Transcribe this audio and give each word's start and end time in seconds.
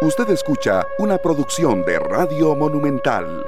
Usted 0.00 0.30
escucha 0.30 0.86
una 1.00 1.18
producción 1.18 1.84
de 1.84 1.98
Radio 1.98 2.54
Monumental. 2.54 3.44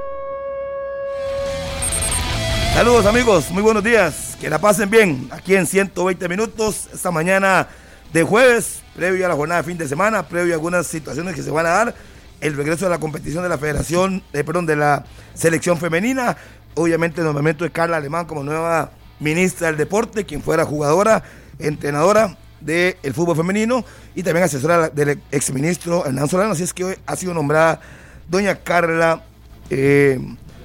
Saludos 2.73 3.05
amigos, 3.05 3.49
muy 3.51 3.63
buenos 3.63 3.81
días, 3.81 4.35
que 4.41 4.49
la 4.49 4.59
pasen 4.59 4.89
bien 4.89 5.29
aquí 5.31 5.55
en 5.55 5.65
120 5.65 6.27
minutos 6.27 6.89
esta 6.93 7.09
mañana 7.09 7.69
de 8.11 8.23
jueves, 8.23 8.83
previo 8.93 9.25
a 9.25 9.29
la 9.29 9.35
jornada 9.35 9.61
de 9.61 9.67
fin 9.69 9.77
de 9.77 9.87
semana, 9.87 10.27
previo 10.27 10.53
a 10.53 10.55
algunas 10.55 10.87
situaciones 10.87 11.35
que 11.35 11.41
se 11.41 11.51
van 11.51 11.67
a 11.67 11.69
dar, 11.69 11.95
el 12.41 12.57
regreso 12.57 12.83
de 12.83 12.91
la 12.91 12.99
competición 12.99 13.43
de 13.43 13.49
la 13.49 13.57
Federación, 13.57 14.21
eh, 14.33 14.43
perdón, 14.43 14.65
de 14.65 14.75
la 14.75 15.05
selección 15.33 15.77
femenina, 15.77 16.35
obviamente 16.75 17.21
el 17.21 17.27
nombramiento 17.27 17.63
de 17.63 17.71
Carla 17.71 17.95
Alemán 17.95 18.25
como 18.25 18.43
nueva 18.43 18.91
ministra 19.21 19.67
del 19.67 19.77
deporte, 19.77 20.25
quien 20.25 20.41
fuera 20.41 20.65
jugadora, 20.65 21.23
entrenadora 21.59 22.35
del 22.61 23.13
fútbol 23.13 23.35
femenino 23.35 23.83
y 24.15 24.23
también 24.23 24.45
asesora 24.45 24.89
del 24.89 25.19
exministro 25.31 26.05
Hernán 26.05 26.29
Solano. 26.29 26.51
Así 26.53 26.63
es 26.63 26.73
que 26.73 26.83
hoy 26.83 26.95
ha 27.05 27.15
sido 27.15 27.33
nombrada 27.33 27.81
doña 28.29 28.55
Carla 28.55 29.23
eh, 29.69 30.19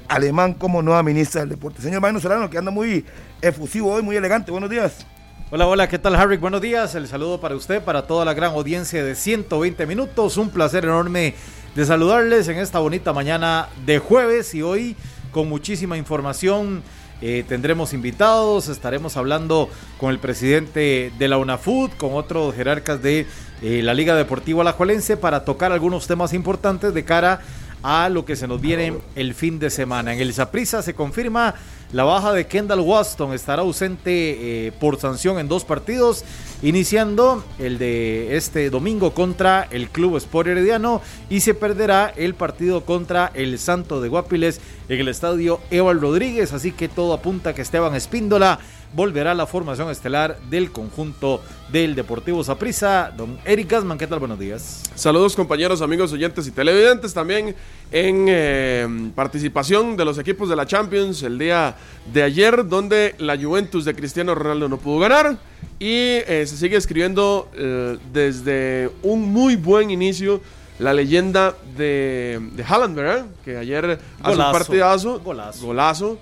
Alemán 0.08 0.54
como 0.54 0.82
nueva 0.82 1.02
ministra 1.02 1.40
del 1.40 1.50
deporte. 1.50 1.82
Señor 1.82 2.00
Magno 2.00 2.20
Solano, 2.20 2.48
que 2.48 2.58
anda 2.58 2.70
muy 2.70 3.04
efusivo 3.42 3.92
hoy, 3.92 4.02
muy 4.02 4.16
elegante. 4.16 4.50
Buenos 4.50 4.70
días. 4.70 5.06
Hola, 5.50 5.66
hola, 5.66 5.88
¿qué 5.88 5.98
tal 5.98 6.16
Harry? 6.16 6.36
Buenos 6.38 6.60
días, 6.60 6.96
el 6.96 7.06
saludo 7.06 7.40
para 7.40 7.54
usted, 7.54 7.80
para 7.80 8.06
toda 8.06 8.24
la 8.24 8.34
gran 8.34 8.52
audiencia 8.52 9.04
de 9.04 9.14
120 9.14 9.86
minutos. 9.86 10.36
Un 10.36 10.50
placer 10.50 10.84
enorme 10.84 11.34
de 11.76 11.86
saludarles 11.86 12.48
en 12.48 12.58
esta 12.58 12.80
bonita 12.80 13.12
mañana 13.12 13.68
de 13.84 13.98
jueves 13.98 14.54
y 14.54 14.62
hoy 14.62 14.96
con 15.30 15.48
muchísima 15.48 15.96
información 15.96 16.82
eh, 17.22 17.44
tendremos 17.48 17.94
invitados, 17.94 18.68
estaremos 18.68 19.16
hablando 19.16 19.70
con 19.98 20.10
el 20.10 20.18
presidente 20.18 21.12
de 21.18 21.28
la 21.28 21.38
UNAFUT, 21.38 21.96
con 21.96 22.14
otros 22.14 22.54
jerarcas 22.54 23.02
de 23.02 23.26
eh, 23.62 23.80
la 23.82 23.94
Liga 23.94 24.14
Deportiva 24.14 24.60
Alajuelense 24.60 25.16
para 25.16 25.44
tocar 25.44 25.72
algunos 25.72 26.06
temas 26.06 26.34
importantes 26.34 26.92
de 26.92 27.04
cara 27.04 27.40
a 27.82 28.08
lo 28.08 28.24
que 28.24 28.36
se 28.36 28.46
nos 28.46 28.60
viene 28.60 28.98
el 29.14 29.32
fin 29.32 29.58
de 29.58 29.70
semana. 29.70 30.12
En 30.12 30.20
el 30.20 30.34
Zaprisa 30.34 30.82
se 30.82 30.94
confirma 30.94 31.54
la 31.92 32.04
baja 32.04 32.32
de 32.32 32.46
Kendall 32.46 32.80
Waston, 32.80 33.32
estará 33.32 33.62
ausente 33.62 34.66
eh, 34.66 34.72
por 34.72 34.98
sanción 34.98 35.38
en 35.38 35.48
dos 35.48 35.64
partidos, 35.64 36.24
iniciando 36.62 37.44
el 37.58 37.78
de 37.78 38.36
este 38.36 38.70
domingo 38.70 39.12
contra 39.12 39.68
el 39.70 39.88
Club 39.88 40.16
Sport 40.16 40.48
Herediano 40.48 41.00
y 41.30 41.40
se 41.40 41.54
perderá 41.54 42.12
el 42.16 42.34
partido 42.34 42.84
contra 42.84 43.30
el 43.34 43.58
Santo 43.58 44.00
de 44.00 44.08
Guapiles 44.08 44.60
en 44.88 45.00
el 45.00 45.08
estadio 45.08 45.60
Eval 45.70 46.00
Rodríguez, 46.00 46.52
así 46.52 46.72
que 46.72 46.88
todo 46.88 47.12
apunta 47.12 47.54
que 47.54 47.62
Esteban 47.62 47.94
Espíndola 47.94 48.58
volverá 48.94 49.32
a 49.32 49.34
la 49.34 49.46
formación 49.46 49.90
estelar 49.90 50.38
del 50.48 50.72
conjunto 50.72 51.42
del 51.70 51.94
Deportivo 51.94 52.42
Saprissa. 52.44 53.12
Don 53.16 53.38
Eric 53.44 53.70
Gasman, 53.70 53.98
¿qué 53.98 54.06
tal? 54.06 54.18
Buenos 54.18 54.38
días. 54.38 54.82
Saludos 54.94 55.34
compañeros, 55.34 55.82
amigos, 55.82 56.12
oyentes 56.12 56.46
y 56.46 56.50
televidentes 56.50 57.12
también 57.12 57.54
en 57.90 58.26
eh, 58.28 59.10
participación 59.14 59.96
de 59.96 60.04
los 60.04 60.18
equipos 60.18 60.48
de 60.48 60.56
la 60.56 60.66
Champions 60.66 61.22
el 61.22 61.38
día 61.38 61.76
de 62.12 62.22
ayer, 62.22 62.66
donde 62.66 63.14
la 63.18 63.36
Juventus 63.36 63.84
de 63.84 63.94
Cristiano 63.94 64.34
Ronaldo 64.34 64.68
no 64.68 64.78
pudo 64.78 65.00
ganar 65.00 65.38
y 65.78 66.22
eh, 66.26 66.44
se 66.46 66.56
sigue 66.56 66.76
escribiendo 66.76 67.50
eh, 67.54 67.98
desde 68.12 68.90
un 69.02 69.32
muy 69.32 69.56
buen 69.56 69.90
inicio 69.90 70.40
la 70.78 70.92
leyenda 70.92 71.54
de, 71.76 72.38
de 72.52 72.62
Haaland, 72.62 72.94
¿verdad? 72.96 73.26
Que 73.44 73.56
ayer 73.56 73.98
hace 74.22 74.36
un 74.36 74.52
partidazo, 74.52 75.20
Golazo. 75.20 75.66
golazo 75.66 76.18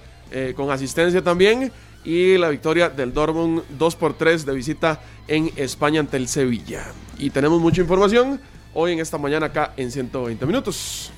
con 0.56 0.68
asistencia 0.72 1.22
también 1.22 1.70
y 2.04 2.36
la 2.36 2.48
victoria 2.48 2.90
del 2.90 3.12
Dortmund 3.12 3.62
2 3.78 3.96
por 3.96 4.14
3 4.14 4.44
de 4.44 4.54
visita 4.54 5.00
en 5.26 5.50
España 5.56 6.00
ante 6.00 6.16
el 6.16 6.28
Sevilla. 6.28 6.84
Y 7.18 7.30
tenemos 7.30 7.60
mucha 7.60 7.80
información 7.80 8.40
hoy 8.74 8.92
en 8.92 9.00
esta 9.00 9.18
mañana 9.18 9.46
acá 9.46 9.72
en 9.76 9.90
120 9.90 10.44
minutos. 10.46 11.12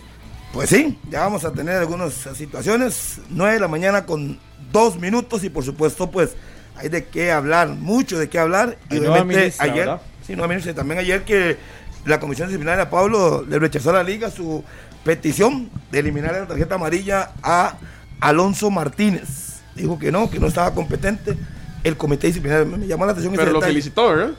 Pues 0.52 0.70
sí, 0.70 0.98
ya 1.10 1.20
vamos 1.20 1.44
a 1.44 1.52
tener 1.52 1.76
algunas 1.76 2.14
situaciones. 2.34 3.20
9 3.30 3.54
de 3.54 3.60
la 3.60 3.68
mañana 3.68 4.06
con 4.06 4.38
2 4.72 4.98
minutos 5.00 5.44
y 5.44 5.50
por 5.50 5.64
supuesto 5.64 6.10
pues 6.10 6.36
hay 6.76 6.88
de 6.88 7.04
qué 7.04 7.32
hablar, 7.32 7.68
mucho 7.68 8.18
de 8.18 8.28
qué 8.28 8.38
hablar. 8.38 8.78
Y 8.90 8.94
Hay 8.94 9.00
nueva 9.00 9.14
obviamente 9.14 9.40
ministra, 9.42 9.64
ayer, 9.64 9.98
sí, 10.26 10.32
nueva 10.34 10.48
ministra, 10.48 10.72
y 10.72 10.74
también 10.74 11.00
ayer 11.00 11.24
que 11.24 11.56
la 12.04 12.20
Comisión 12.20 12.48
Disciplinaria 12.48 12.88
Pablo 12.88 13.44
le 13.48 13.58
rechazó 13.58 13.90
a 13.90 13.94
la 13.94 14.02
liga 14.02 14.30
su 14.30 14.62
petición 15.04 15.70
de 15.90 15.98
eliminar 15.98 16.32
la 16.32 16.46
tarjeta 16.46 16.76
amarilla 16.76 17.32
a 17.42 17.78
Alonso 18.20 18.70
Martínez. 18.70 19.45
Dijo 19.76 19.98
que 19.98 20.10
no, 20.10 20.30
que 20.30 20.38
no 20.40 20.46
estaba 20.46 20.74
competente. 20.74 21.36
El 21.84 21.96
comité 21.96 22.26
disciplinario 22.28 22.66
me 22.66 22.86
llamó 22.86 23.04
la 23.06 23.12
atención 23.12 23.34
ese 23.34 23.40
Pero 23.42 23.52
lo 23.52 23.58
detalle. 23.60 23.72
felicitó, 23.74 24.08
¿verdad? 24.08 24.30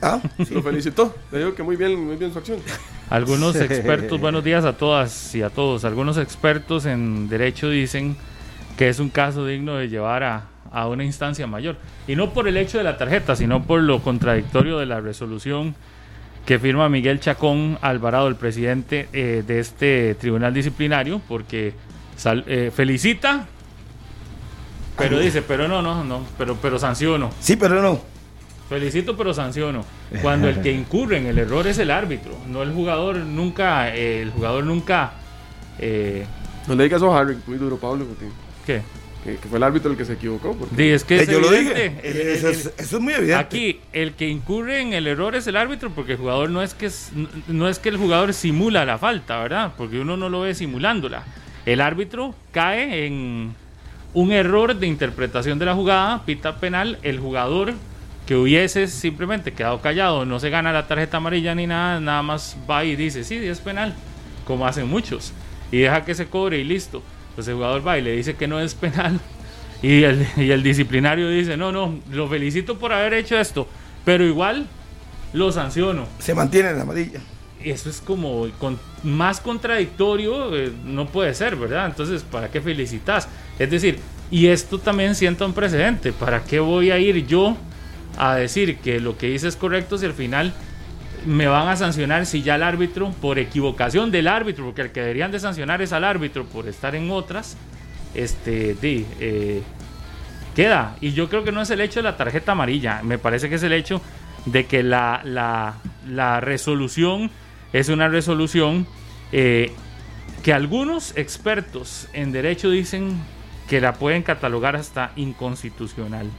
Ah, 0.00 0.20
sí. 0.46 0.54
Lo 0.54 0.62
felicitó. 0.62 1.14
Le 1.32 1.38
digo 1.38 1.54
que 1.54 1.62
muy 1.62 1.76
bien, 1.76 2.04
muy 2.06 2.16
bien 2.16 2.32
su 2.32 2.38
acción. 2.38 2.58
Algunos 3.10 3.56
expertos, 3.60 4.20
buenos 4.20 4.44
días 4.44 4.64
a 4.64 4.74
todas 4.76 5.34
y 5.34 5.42
a 5.42 5.50
todos. 5.50 5.84
Algunos 5.84 6.18
expertos 6.18 6.86
en 6.86 7.28
derecho 7.28 7.68
dicen 7.70 8.16
que 8.76 8.88
es 8.88 8.98
un 9.00 9.08
caso 9.10 9.46
digno 9.46 9.76
de 9.76 9.88
llevar 9.88 10.22
a, 10.24 10.44
a 10.70 10.88
una 10.88 11.04
instancia 11.04 11.46
mayor. 11.46 11.76
Y 12.06 12.16
no 12.16 12.32
por 12.32 12.46
el 12.48 12.56
hecho 12.56 12.78
de 12.78 12.84
la 12.84 12.96
tarjeta, 12.98 13.34
sino 13.36 13.62
por 13.64 13.80
lo 13.82 14.00
contradictorio 14.02 14.78
de 14.78 14.86
la 14.86 15.00
resolución 15.00 15.74
que 16.46 16.58
firma 16.58 16.88
Miguel 16.88 17.20
Chacón 17.20 17.78
Alvarado, 17.82 18.26
el 18.28 18.34
presidente 18.36 19.08
eh, 19.12 19.44
de 19.46 19.60
este 19.60 20.14
tribunal 20.16 20.52
disciplinario, 20.52 21.20
porque 21.28 21.72
sal- 22.16 22.44
eh, 22.48 22.72
felicita, 22.74 23.46
pero 24.96 25.18
dice, 25.18 25.42
pero 25.42 25.68
no, 25.68 25.82
no, 25.82 26.04
no, 26.04 26.22
pero, 26.38 26.56
pero 26.60 26.78
sanciono. 26.78 27.30
Sí, 27.40 27.56
pero 27.56 27.80
no. 27.82 28.00
Felicito, 28.68 29.16
pero 29.16 29.34
sanciono. 29.34 29.84
Cuando 30.22 30.48
el 30.48 30.60
que 30.62 30.72
incurre 30.72 31.18
en 31.18 31.26
el 31.26 31.38
error 31.38 31.66
es 31.66 31.78
el 31.78 31.90
árbitro, 31.90 32.36
no 32.48 32.62
el 32.62 32.72
jugador. 32.72 33.16
Nunca, 33.16 33.94
eh, 33.94 34.22
el 34.22 34.30
jugador 34.30 34.64
nunca. 34.64 35.12
eh, 35.78 36.24
No 36.66 36.74
le 36.74 36.84
digas 36.84 36.98
eso 37.02 37.12
a 37.14 37.20
Harry, 37.20 37.36
muy 37.46 37.58
duro, 37.58 37.76
Pablo, 37.76 38.06
porque, 38.06 38.26
¿Qué? 38.64 38.82
que, 39.24 39.36
que 39.36 39.48
fue 39.48 39.58
el 39.58 39.62
árbitro 39.64 39.90
el 39.90 39.96
que 39.96 40.04
se 40.04 40.14
equivocó. 40.14 40.54
porque- 40.56 40.94
es 40.94 41.04
que 41.04 41.16
Eh, 41.16 41.22
es 41.22 41.28
yo 41.28 41.40
lo 41.40 41.50
dije. 41.50 41.86
El- 42.02 42.16
eso, 42.20 42.48
el- 42.48 42.54
es, 42.54 42.72
eso 42.78 42.96
es 42.96 43.02
muy 43.02 43.12
evidente. 43.14 43.34
Aquí, 43.34 43.80
el 43.92 44.12
que 44.14 44.28
incurre 44.28 44.80
en 44.80 44.92
el 44.94 45.06
error 45.06 45.34
es 45.36 45.46
el 45.46 45.56
árbitro, 45.56 45.90
porque 45.90 46.12
el 46.12 46.18
jugador 46.18 46.48
no 46.50 46.62
es 46.62 46.72
que 46.74 46.86
es- 46.86 47.10
no 47.48 47.68
es 47.68 47.78
que 47.78 47.88
el 47.90 47.96
jugador 47.98 48.32
simula 48.32 48.84
la 48.84 48.96
falta, 48.98 49.38
¿verdad? 49.42 49.72
Porque 49.76 49.98
uno 50.00 50.16
no 50.16 50.28
lo 50.28 50.40
ve 50.42 50.54
simulándola. 50.54 51.24
El 51.66 51.80
árbitro 51.80 52.34
cae 52.52 53.06
en 53.06 53.54
un 54.14 54.32
error 54.32 54.76
de 54.76 54.86
interpretación 54.86 55.58
de 55.58 55.66
la 55.66 55.74
jugada, 55.74 56.24
pita 56.24 56.56
penal, 56.56 56.98
el 57.02 57.18
jugador 57.18 57.74
que 58.26 58.36
hubiese 58.36 58.86
simplemente 58.86 59.52
quedado 59.52 59.80
callado, 59.80 60.24
no 60.24 60.38
se 60.38 60.50
gana 60.50 60.72
la 60.72 60.86
tarjeta 60.86 61.16
amarilla 61.16 61.54
ni 61.54 61.66
nada, 61.66 61.98
nada 61.98 62.22
más 62.22 62.56
va 62.70 62.84
y 62.84 62.94
dice, 62.94 63.24
sí, 63.24 63.36
es 63.36 63.60
penal, 63.60 63.94
como 64.46 64.66
hacen 64.66 64.88
muchos, 64.88 65.32
y 65.70 65.78
deja 65.78 66.04
que 66.04 66.14
se 66.14 66.26
cobre 66.26 66.58
y 66.58 66.64
listo. 66.64 67.02
Pues 67.34 67.48
el 67.48 67.54
jugador 67.54 67.86
va 67.86 67.98
y 67.98 68.02
le 68.02 68.12
dice 68.12 68.36
que 68.36 68.46
no 68.46 68.60
es 68.60 68.74
penal, 68.74 69.18
y 69.82 70.02
el, 70.02 70.26
y 70.36 70.50
el 70.50 70.62
disciplinario 70.62 71.28
dice, 71.28 71.56
no, 71.56 71.72
no, 71.72 71.98
lo 72.10 72.28
felicito 72.28 72.78
por 72.78 72.92
haber 72.92 73.14
hecho 73.14 73.38
esto, 73.38 73.66
pero 74.04 74.24
igual 74.24 74.66
lo 75.32 75.50
sanciono. 75.50 76.06
Se 76.18 76.34
mantiene 76.34 76.70
en 76.70 76.76
la 76.76 76.82
amarilla. 76.82 77.20
Eso 77.64 77.90
es 77.90 78.00
como 78.00 78.48
con, 78.58 78.78
más 79.02 79.40
contradictorio, 79.40 80.56
eh, 80.56 80.72
no 80.84 81.06
puede 81.06 81.34
ser, 81.34 81.56
¿verdad? 81.56 81.86
Entonces, 81.86 82.22
¿para 82.22 82.50
qué 82.50 82.60
felicitas? 82.60 83.28
Es 83.58 83.70
decir, 83.70 83.98
y 84.30 84.46
esto 84.46 84.78
también 84.78 85.14
sienta 85.14 85.44
un 85.44 85.52
precedente. 85.52 86.12
¿Para 86.12 86.42
qué 86.44 86.60
voy 86.60 86.90
a 86.90 86.98
ir 86.98 87.26
yo 87.26 87.56
a 88.16 88.34
decir 88.34 88.78
que 88.78 89.00
lo 89.00 89.16
que 89.16 89.30
hice 89.30 89.48
es 89.48 89.56
correcto 89.56 89.98
si 89.98 90.06
al 90.06 90.14
final 90.14 90.52
me 91.26 91.46
van 91.46 91.68
a 91.68 91.76
sancionar 91.76 92.26
si 92.26 92.42
ya 92.42 92.56
el 92.56 92.62
árbitro, 92.62 93.10
por 93.20 93.38
equivocación 93.38 94.10
del 94.10 94.28
árbitro, 94.28 94.64
porque 94.64 94.82
el 94.82 94.90
que 94.90 95.00
deberían 95.00 95.30
de 95.30 95.40
sancionar 95.40 95.82
es 95.82 95.92
al 95.92 96.04
árbitro 96.04 96.44
por 96.46 96.68
estar 96.68 96.94
en 96.94 97.10
otras, 97.10 97.56
este, 98.14 98.74
di, 98.74 99.06
eh, 99.20 99.62
queda. 100.54 100.96
Y 101.00 101.12
yo 101.12 101.28
creo 101.28 101.44
que 101.44 101.52
no 101.52 101.62
es 101.62 101.70
el 101.70 101.80
hecho 101.80 102.00
de 102.00 102.04
la 102.04 102.16
tarjeta 102.16 102.52
amarilla, 102.52 103.02
me 103.02 103.18
parece 103.18 103.48
que 103.48 103.56
es 103.56 103.62
el 103.62 103.72
hecho 103.72 104.00
de 104.46 104.66
que 104.66 104.82
la, 104.82 105.20
la, 105.24 105.74
la 106.08 106.40
resolución 106.40 107.30
es 107.72 107.88
una 107.88 108.08
resolución 108.08 108.86
eh, 109.32 109.72
que 110.42 110.52
algunos 110.52 111.16
expertos 111.16 112.08
en 112.12 112.32
derecho 112.32 112.70
dicen 112.70 113.16
que 113.68 113.80
la 113.80 113.94
pueden 113.94 114.22
catalogar 114.22 114.76
hasta 114.76 115.12
inconstitucional. 115.16 116.30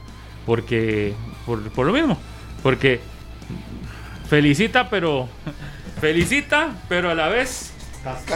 Porque, 0.46 1.14
por, 1.46 1.70
por 1.70 1.86
lo 1.86 1.92
mismo, 1.92 2.18
porque 2.62 3.00
felicita, 4.28 4.90
pero 4.90 5.28
felicita, 6.00 6.74
pero 6.88 7.10
a 7.10 7.14
la 7.14 7.28
vez 7.28 7.72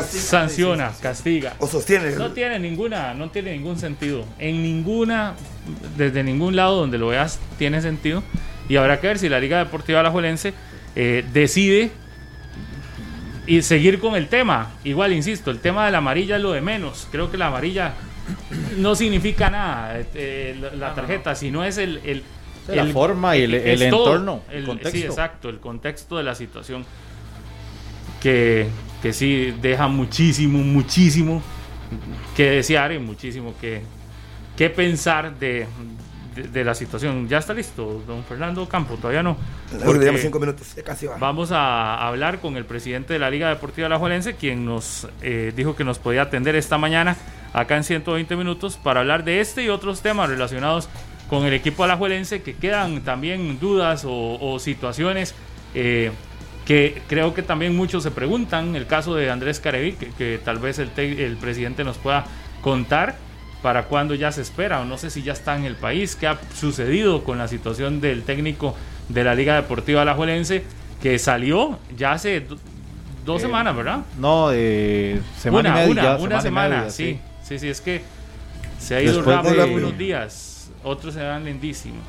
sanciona, 0.01 0.93
castiga. 1.01 1.55
O 1.59 1.67
sostiene. 1.67 2.13
No 2.17 2.33
tiene 2.33 2.59
ninguna, 2.59 3.15
no 3.15 3.31
tiene 3.31 3.53
ningún 3.53 3.79
sentido. 3.79 4.25
En 4.39 4.63
ninguna, 4.63 5.35
desde 5.97 6.23
ningún 6.23 6.57
lado 6.57 6.77
donde 6.77 6.99
lo 6.99 7.09
veas 7.09 7.39
tiene 7.59 7.83
sentido. 7.83 8.23
Y 8.69 8.77
habrá 8.77 9.01
que 9.01 9.07
ver 9.07 9.19
si 9.19 9.29
la 9.29 9.41
Liga 9.41 9.59
Deportiva 9.59 10.01
Alajuelense 10.01 10.55
eh, 10.97 11.25
decide 11.33 11.91
y 13.49 13.63
seguir 13.63 13.99
con 13.99 14.15
el 14.15 14.29
tema. 14.29 14.73
Igual, 14.85 15.13
insisto, 15.13 15.51
el 15.51 15.59
tema 15.61 15.87
de 15.87 15.91
la 15.93 15.99
amarilla 15.99 16.37
es 16.37 16.43
lo 16.43 16.53
de 16.53 16.61
menos. 16.61 17.09
Creo 17.11 17.31
que 17.31 17.37
la 17.39 17.47
amarilla 17.49 17.95
no 18.77 18.95
significa 18.95 19.49
nada, 19.51 20.01
eh, 20.15 20.57
la, 20.61 20.75
la 20.89 20.95
tarjeta, 20.95 21.35
sino 21.35 21.65
es 21.65 21.79
el... 21.79 22.01
el 22.05 22.23
La 22.69 22.85
forma 22.87 23.35
y 23.37 23.43
el- 23.45 23.55
el 23.55 23.91
todo, 23.91 24.07
entorno, 24.15 24.43
el 24.51 24.59
el- 24.59 24.65
contexto. 24.67 24.99
Sí, 24.99 25.03
exacto, 25.05 25.49
el 25.49 25.59
contexto 25.59 26.19
de 26.19 26.23
la 26.25 26.35
situación. 26.35 26.85
que, 28.23 28.67
que 29.03 29.13
sí 29.13 29.55
deja 29.63 29.89
muchísimo, 29.89 30.59
muchísimo 30.59 31.41
que 32.37 32.51
desear 32.51 32.93
y 32.93 32.99
muchísimo 32.99 33.55
que, 33.61 33.81
que 34.57 34.69
pensar 34.71 35.39
de, 35.39 35.67
de, 36.43 36.49
de 36.49 36.65
la 36.65 36.75
situación. 36.75 37.29
¿Ya 37.29 37.39
está 37.39 37.55
listo, 37.55 38.03
don 38.07 38.25
Fernando 38.25 38.69
Campo? 38.69 38.97
Todavía 38.97 39.23
no. 39.23 39.37
Porque 39.71 39.85
Porque 39.85 40.01
llevamos 40.01 40.21
cinco 40.21 40.41
minutos, 40.41 40.75
ya 40.75 40.83
casi 40.83 41.07
va. 41.07 41.17
Vamos 41.19 41.53
a 41.53 42.07
hablar 42.07 42.41
con 42.41 42.57
el 42.57 42.65
presidente 42.65 43.13
de 43.13 43.19
la 43.19 43.31
Liga 43.31 43.49
Deportiva 43.49 43.87
Alajuelense, 43.87 44.37
quien 44.37 44.65
nos 44.65 45.09
eh, 45.23 45.53
dijo 45.55 45.77
que 45.77 45.85
nos 45.85 45.99
podía 45.99 46.23
atender 46.23 46.57
esta 46.57 46.79
mañana 46.79 47.17
acá 47.53 47.77
en 47.77 47.85
120 47.85 48.37
minutos 48.37 48.77
para 48.77 49.01
hablar 49.01 49.25
de 49.25 49.41
este 49.41 49.63
y 49.65 49.69
otros 49.69 50.03
temas 50.03 50.29
relacionados 50.29 50.89
con 51.29 51.45
el 51.45 51.53
equipo 51.53 51.85
alajuelense, 51.85 52.43
que 52.43 52.55
quedan 52.55 53.03
también 53.03 53.59
dudas 53.59 54.05
o, 54.07 54.39
o 54.41 54.59
situaciones 54.59 55.35
eh, 55.75 56.11
que 56.65 57.01
creo 57.09 57.33
que 57.33 57.43
también 57.43 57.75
muchos 57.77 58.03
se 58.03 58.11
preguntan. 58.11 58.77
El 58.77 58.87
caso 58.87 59.15
de 59.15 59.31
Andrés 59.31 59.61
Carevi, 59.61 59.93
que, 59.93 60.11
que 60.11 60.39
tal 60.43 60.59
vez 60.59 60.79
el, 60.79 60.91
el 60.99 61.37
presidente 61.37 61.85
nos 61.85 61.97
pueda 61.97 62.27
contar 62.61 63.17
para 63.63 63.85
cuándo 63.85 64.15
ya 64.15 64.31
se 64.33 64.43
espera, 64.43 64.81
o 64.81 64.85
no 64.85 64.99
sé 64.99 65.11
si 65.11 65.23
ya 65.23 65.33
está 65.33 65.57
en 65.57 65.65
el 65.65 65.75
país, 65.75 66.15
qué 66.17 66.27
ha 66.29 66.39
sucedido 66.55 67.25
con 67.25 67.39
la 67.39 67.49
situación 67.49 68.01
del 68.01 68.23
técnico 68.23 68.77
de 69.09 69.25
la 69.25 69.35
Liga 69.35 69.57
Deportiva 69.57 70.03
Alajuelense, 70.03 70.63
que 71.03 71.19
salió 71.19 71.79
ya 71.97 72.13
hace 72.13 72.41
do- 72.41 72.59
dos 73.25 73.41
Eh, 73.43 73.47
semanas, 73.47 73.77
¿verdad? 73.77 74.01
No, 74.19 74.51
eh, 74.53 75.21
semana 75.39 75.71
una, 75.71 75.85
y 75.85 75.89
media. 75.89 76.03
una, 76.13 76.17
una 76.25 76.39
y 76.39 76.41
semana, 76.43 76.77
media, 76.79 76.91
sí. 76.91 77.19
sí. 77.43 77.59
Sí, 77.59 77.69
es 77.69 77.81
que 77.81 78.03
se 78.79 78.95
ha 78.95 79.01
ido 79.03 79.15
Después 79.17 79.37
rápido 79.37 79.67
de- 79.67 79.75
unos 79.75 79.99
días, 79.99 80.71
otros 80.85 81.15
se 81.15 81.23
van 81.23 81.45
lindísimos. 81.45 82.03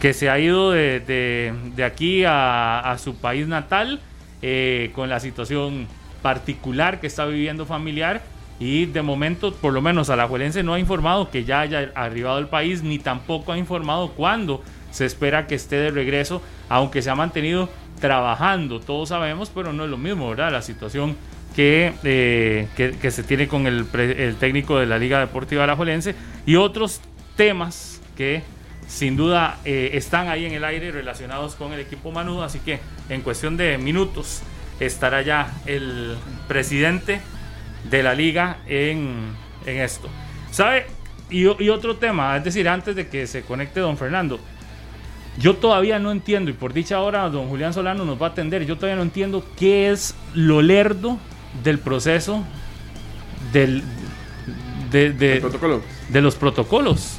Que 0.00 0.12
se 0.12 0.28
ha 0.28 0.38
ido 0.38 0.70
de, 0.72 1.00
de- 1.00 1.54
de 1.74 1.84
aquí 1.84 2.24
a, 2.24 2.80
a 2.80 2.98
su 2.98 3.16
país 3.16 3.46
natal 3.48 4.00
eh, 4.42 4.90
con 4.94 5.08
la 5.08 5.18
situación 5.20 5.86
particular 6.22 7.00
que 7.00 7.06
está 7.06 7.24
viviendo 7.24 7.64
familiar 7.66 8.22
y 8.64 8.86
de 8.86 9.02
momento, 9.02 9.52
por 9.52 9.74
lo 9.74 9.82
menos 9.82 10.08
Alajuelense 10.08 10.62
no 10.62 10.72
ha 10.72 10.78
informado 10.78 11.30
que 11.30 11.44
ya 11.44 11.60
haya 11.60 11.92
arribado 11.94 12.38
al 12.38 12.48
país 12.48 12.82
ni 12.82 12.98
tampoco 12.98 13.52
ha 13.52 13.58
informado 13.58 14.12
cuándo 14.12 14.62
se 14.90 15.04
espera 15.04 15.46
que 15.46 15.54
esté 15.54 15.76
de 15.76 15.90
regreso, 15.90 16.40
aunque 16.70 17.02
se 17.02 17.10
ha 17.10 17.14
mantenido 17.14 17.68
trabajando, 18.00 18.80
todos 18.80 19.10
sabemos, 19.10 19.50
pero 19.54 19.74
no 19.74 19.84
es 19.84 19.90
lo 19.90 19.98
mismo, 19.98 20.30
¿verdad? 20.30 20.50
La 20.50 20.62
situación 20.62 21.14
que, 21.54 21.92
eh, 22.04 22.68
que, 22.74 23.10
se 23.10 23.22
tiene 23.22 23.48
con 23.48 23.66
el, 23.66 23.84
pre- 23.84 24.26
el 24.26 24.36
técnico 24.36 24.78
de 24.78 24.86
la 24.86 24.96
Liga 24.96 25.20
Deportiva 25.20 25.64
Alajuelense 25.64 26.14
y 26.46 26.56
otros 26.56 27.02
temas 27.36 28.00
que 28.16 28.42
sin 28.86 29.14
duda 29.14 29.58
eh, 29.66 29.90
están 29.92 30.28
ahí 30.28 30.46
en 30.46 30.52
el 30.54 30.64
aire 30.64 30.90
relacionados 30.90 31.54
con 31.54 31.74
el 31.74 31.80
equipo 31.80 32.12
Manudo, 32.12 32.42
así 32.42 32.60
que 32.60 32.80
en 33.10 33.20
cuestión 33.20 33.58
de 33.58 33.76
minutos 33.76 34.40
estará 34.80 35.20
ya 35.20 35.52
el 35.66 36.16
presidente 36.48 37.20
de 37.90 38.02
la 38.02 38.14
liga 38.14 38.58
en, 38.66 39.32
en 39.66 39.80
esto. 39.80 40.08
¿Sabe? 40.50 40.86
Y, 41.30 41.42
y 41.62 41.68
otro 41.68 41.96
tema, 41.96 42.36
es 42.36 42.44
decir, 42.44 42.68
antes 42.68 42.94
de 42.96 43.08
que 43.08 43.26
se 43.26 43.42
conecte 43.42 43.80
don 43.80 43.96
Fernando, 43.96 44.38
yo 45.38 45.56
todavía 45.56 45.98
no 45.98 46.12
entiendo, 46.12 46.50
y 46.50 46.54
por 46.54 46.72
dicha 46.72 47.00
hora 47.00 47.28
don 47.28 47.48
Julián 47.48 47.72
Solano 47.74 48.04
nos 48.04 48.20
va 48.20 48.26
a 48.28 48.30
atender, 48.30 48.64
yo 48.66 48.76
todavía 48.76 48.96
no 48.96 49.02
entiendo 49.02 49.44
qué 49.58 49.90
es 49.90 50.14
lo 50.34 50.62
lerdo 50.62 51.18
del 51.64 51.78
proceso 51.78 52.44
del, 53.52 53.82
de, 54.90 55.12
de- 55.12 55.40
protocolo. 55.40 55.82
de 56.08 56.20
los 56.20 56.34
protocolos. 56.36 57.18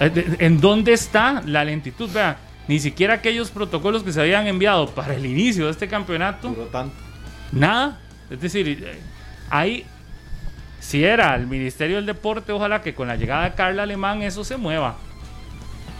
Eh, 0.00 0.36
¿En 0.40 0.60
dónde 0.60 0.92
está 0.92 1.40
la 1.46 1.64
lentitud? 1.64 2.10
Vea, 2.12 2.38
ni 2.66 2.80
siquiera 2.80 3.14
aquellos 3.14 3.50
protocolos 3.50 4.02
que 4.02 4.12
se 4.12 4.20
habían 4.20 4.46
enviado 4.48 4.88
para 4.88 5.14
el 5.14 5.24
inicio 5.24 5.66
de 5.66 5.70
este 5.70 5.86
campeonato, 5.86 6.50
tanto. 6.72 6.96
nada. 7.52 8.00
Es 8.30 8.40
decir, 8.40 8.66
eh, 8.82 8.98
ahí, 9.58 9.84
si 10.80 11.04
era 11.04 11.34
el 11.34 11.46
Ministerio 11.46 11.96
del 11.96 12.06
Deporte, 12.06 12.52
ojalá 12.52 12.82
que 12.82 12.94
con 12.94 13.08
la 13.08 13.16
llegada 13.16 13.44
de 13.44 13.54
Carla 13.54 13.84
Alemán 13.84 14.22
eso 14.22 14.44
se 14.44 14.56
mueva. 14.56 14.96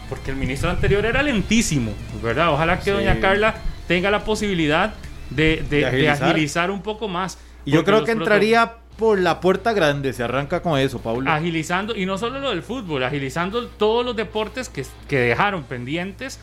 Porque 0.09 0.31
el 0.31 0.37
ministro 0.37 0.69
anterior 0.69 1.05
era 1.05 1.23
lentísimo, 1.23 1.91
¿verdad? 2.21 2.51
Ojalá 2.53 2.77
que 2.77 2.85
Sí. 2.85 2.91
doña 2.91 3.19
Carla 3.19 3.55
tenga 3.87 4.11
la 4.11 4.23
posibilidad 4.23 4.93
de, 5.31 5.65
de- 5.69 5.77
De 5.89 5.91
de 5.91 6.09
agilizar. 6.09 6.69
un 6.69 6.81
poco 6.83 7.07
más. 7.07 7.39
Y 7.65 7.71
yo 7.71 7.83
creo 7.83 8.03
que 8.03 8.11
entraría 8.11 8.73
por 8.97 9.19
la 9.19 9.39
puerta 9.39 9.73
grande. 9.73 10.13
Se 10.13 10.21
arranca 10.23 10.61
con 10.61 10.79
eso, 10.79 11.01
Pablo. 11.01 11.29
agilizando, 11.31 11.95
y 11.95 12.05
no 12.05 12.17
solo 12.19 12.39
lo 12.39 12.51
del 12.51 12.61
fútbol, 12.61 13.03
agilizando 13.03 13.65
todos 13.67 14.05
los 14.05 14.15
deportes 14.15 14.69
que, 14.69 14.85
que 15.07 15.17
dejaron 15.17 15.63
pendientes, 15.63 16.39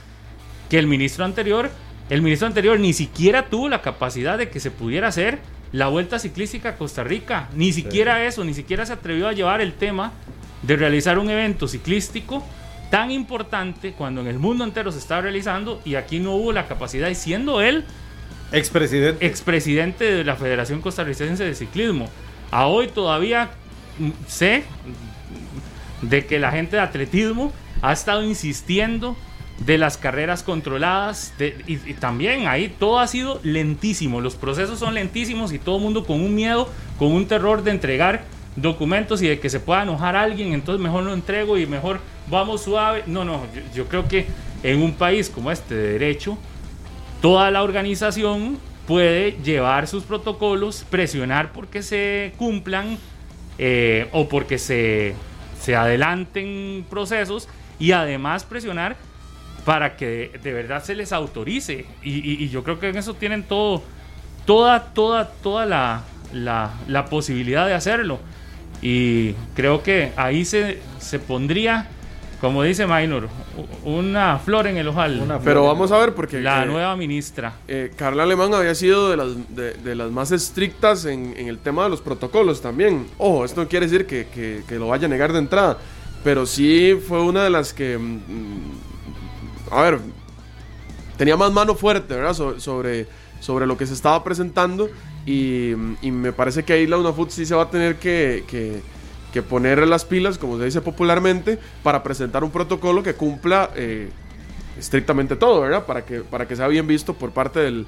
que 0.68 0.78
el 0.80 0.88
ministro 0.88 1.24
anterior, 1.24 1.70
el 2.10 2.20
ministro 2.22 2.48
anterior 2.48 2.80
ni 2.80 2.92
siquiera 2.92 3.46
tuvo 3.46 3.68
la 3.68 3.80
capacidad 3.80 4.36
de 4.36 4.48
que 4.50 4.58
se 4.58 4.70
pudiera 4.72 5.06
hacer 5.08 5.38
la 5.72 5.88
vuelta 5.88 6.18
ciclística 6.18 6.70
a 6.70 6.76
Costa 6.76 7.02
Rica, 7.02 7.48
ni 7.54 7.72
siquiera 7.72 8.24
eso, 8.24 8.44
ni 8.44 8.54
siquiera 8.54 8.84
se 8.84 8.92
atrevió 8.92 9.28
a 9.28 9.32
llevar 9.32 9.60
el 9.60 9.72
tema 9.72 10.12
de 10.62 10.76
realizar 10.76 11.18
un 11.18 11.30
evento 11.30 11.66
ciclístico 11.66 12.44
tan 12.90 13.10
importante 13.10 13.94
cuando 13.94 14.20
en 14.20 14.26
el 14.26 14.38
mundo 14.38 14.64
entero 14.64 14.92
se 14.92 14.98
estaba 14.98 15.22
realizando 15.22 15.80
y 15.84 15.94
aquí 15.94 16.20
no 16.20 16.34
hubo 16.34 16.52
la 16.52 16.68
capacidad 16.68 17.08
y 17.08 17.14
siendo 17.14 17.62
él 17.62 17.84
Expresidente. 18.52 19.26
expresidente 19.26 20.04
de 20.04 20.24
la 20.24 20.36
Federación 20.36 20.82
Costarricense 20.82 21.42
de 21.42 21.54
Ciclismo. 21.54 22.10
A 22.50 22.66
hoy 22.66 22.88
todavía 22.88 23.48
mm, 23.98 24.10
sé 24.28 24.64
de 26.02 26.26
que 26.26 26.38
la 26.38 26.50
gente 26.50 26.76
de 26.76 26.82
atletismo 26.82 27.50
ha 27.80 27.94
estado 27.94 28.22
insistiendo 28.22 29.16
de 29.66 29.78
las 29.78 29.96
carreras 29.96 30.42
controladas 30.42 31.34
y, 31.66 31.76
también 31.94 32.48
ahí 32.48 32.68
todo 32.68 32.98
ha 32.98 33.06
sido 33.06 33.40
lentísimo, 33.42 34.20
los 34.20 34.34
procesos 34.34 34.78
son 34.78 34.94
lentísimos 34.94 35.52
y 35.52 35.58
todo 35.58 35.76
el 35.76 35.82
mundo 35.82 36.04
con 36.04 36.20
un 36.20 36.34
miedo, 36.34 36.68
con 36.98 37.12
un 37.12 37.26
terror 37.26 37.62
de 37.62 37.70
entregar 37.70 38.24
documentos 38.56 39.22
y 39.22 39.28
de 39.28 39.38
que 39.38 39.50
se 39.50 39.60
pueda 39.60 39.82
enojar 39.82 40.16
a 40.16 40.22
alguien, 40.22 40.52
entonces 40.52 40.82
mejor 40.82 41.04
lo 41.04 41.14
entrego 41.14 41.58
y 41.58 41.66
mejor 41.66 42.00
vamos 42.28 42.62
suave. 42.62 43.04
No, 43.06 43.24
no, 43.24 43.46
yo, 43.54 43.62
yo 43.74 43.88
creo 43.88 44.08
que 44.08 44.26
en 44.62 44.82
un 44.82 44.92
país 44.92 45.30
como 45.30 45.50
este 45.50 45.74
de 45.74 45.92
derecho, 45.92 46.36
toda 47.20 47.50
la 47.50 47.62
organización 47.62 48.58
puede 48.86 49.32
llevar 49.42 49.86
sus 49.86 50.04
protocolos, 50.04 50.84
presionar 50.90 51.52
porque 51.52 51.82
se 51.82 52.34
cumplan 52.36 52.98
eh, 53.58 54.08
o 54.12 54.28
porque 54.28 54.58
se, 54.58 55.14
se 55.60 55.76
adelanten 55.76 56.84
procesos 56.90 57.48
y 57.78 57.92
además 57.92 58.44
presionar 58.44 58.96
para 59.64 59.96
que 59.96 60.32
de 60.42 60.52
verdad 60.52 60.82
se 60.82 60.94
les 60.94 61.12
autorice. 61.12 61.86
Y, 62.02 62.10
y- 62.14 62.44
y 62.44 62.48
yo 62.48 62.62
creo 62.64 62.78
que 62.80 62.88
en 62.88 62.96
eso 62.96 63.14
tienen 63.14 63.42
todo, 63.44 63.82
toda, 64.44 64.92
toda, 64.92 65.28
toda 65.42 65.66
la, 65.66 66.02
la, 66.32 66.72
la 66.88 67.04
posibilidad 67.06 67.66
de 67.66 67.74
hacerlo. 67.74 68.18
Y 68.80 69.34
creo 69.54 69.82
que 69.82 70.12
ahí 70.16 70.44
se, 70.44 70.80
se 70.98 71.20
pondría, 71.20 71.86
como 72.40 72.64
dice 72.64 72.84
Minor, 72.88 73.28
u- 73.84 73.88
una 73.88 74.38
flor 74.40 74.66
en 74.66 74.76
el 74.76 74.88
ojal. 74.88 75.20
Una 75.20 75.38
Pero 75.38 75.64
vamos 75.64 75.92
a 75.92 75.98
ver, 75.98 76.14
porque 76.14 76.40
la 76.40 76.64
eh, 76.64 76.66
nueva 76.66 76.96
ministra. 76.96 77.52
eh, 77.68 77.92
Carla 77.94 78.24
Alemán 78.24 78.52
había 78.54 78.74
sido 78.74 79.08
de 79.10 79.16
las, 79.16 79.54
de, 79.54 79.74
de 79.74 79.94
las 79.94 80.10
más 80.10 80.32
estrictas 80.32 81.04
en, 81.04 81.34
en 81.36 81.46
el 81.46 81.58
tema 81.58 81.84
de 81.84 81.90
los 81.90 82.00
protocolos 82.00 82.60
también. 82.60 83.06
Ojo, 83.18 83.44
esto 83.44 83.62
no 83.62 83.68
quiere 83.68 83.86
decir 83.86 84.06
que, 84.06 84.26
que- 84.26 84.64
que 84.68 84.74
lo 84.80 84.88
vaya 84.88 85.06
a 85.06 85.08
negar 85.08 85.32
de 85.32 85.38
entrada, 85.38 85.78
pero 86.24 86.44
sí 86.44 86.98
fue 87.06 87.22
una 87.22 87.44
de 87.44 87.50
las 87.50 87.72
que, 87.72 87.96
mm, 87.96 88.81
a 89.72 89.82
ver, 89.82 89.98
tenía 91.16 91.36
más 91.36 91.52
mano 91.52 91.74
fuerte, 91.74 92.14
¿verdad? 92.14 92.34
So- 92.34 92.60
sobre, 92.60 93.06
sobre 93.40 93.66
lo 93.66 93.76
que 93.76 93.86
se 93.86 93.94
estaba 93.94 94.22
presentando 94.24 94.88
y, 95.26 95.72
me 96.02 96.32
parece 96.32 96.64
que 96.64 96.72
ahí 96.72 96.86
la 96.86 96.98
UNAFUT 96.98 97.30
sí 97.30 97.46
se 97.46 97.54
va 97.54 97.62
a 97.64 97.70
tener 97.70 97.96
que, 97.96 98.44
que, 98.48 99.42
poner 99.42 99.86
las 99.86 100.04
pilas, 100.04 100.36
como 100.38 100.58
se 100.58 100.64
dice 100.64 100.80
popularmente, 100.80 101.58
para 101.82 102.02
presentar 102.02 102.44
un 102.44 102.50
protocolo 102.50 103.02
que 103.02 103.14
cumpla 103.14 103.70
eh, 103.76 104.10
estrictamente 104.78 105.36
todo, 105.36 105.60
¿verdad? 105.62 105.86
Para 105.86 106.04
que, 106.04 106.20
para 106.20 106.46
que 106.46 106.54
sea 106.56 106.68
bien 106.68 106.86
visto 106.86 107.14
por 107.14 107.30
parte 107.30 107.60
del, 107.60 107.86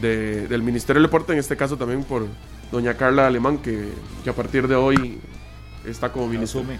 de- 0.00 0.46
del 0.46 0.62
Ministerio 0.62 1.00
del 1.00 1.08
Deporte, 1.08 1.32
en 1.32 1.38
este 1.38 1.56
caso 1.56 1.76
también 1.76 2.04
por 2.04 2.26
doña 2.70 2.94
Carla 2.94 3.26
Alemán, 3.26 3.58
que, 3.58 3.88
que 4.22 4.30
a 4.30 4.34
partir 4.34 4.68
de 4.68 4.74
hoy 4.76 5.18
está 5.84 6.10
como 6.12 6.28
ministro. 6.28 6.60
Asume. 6.60 6.78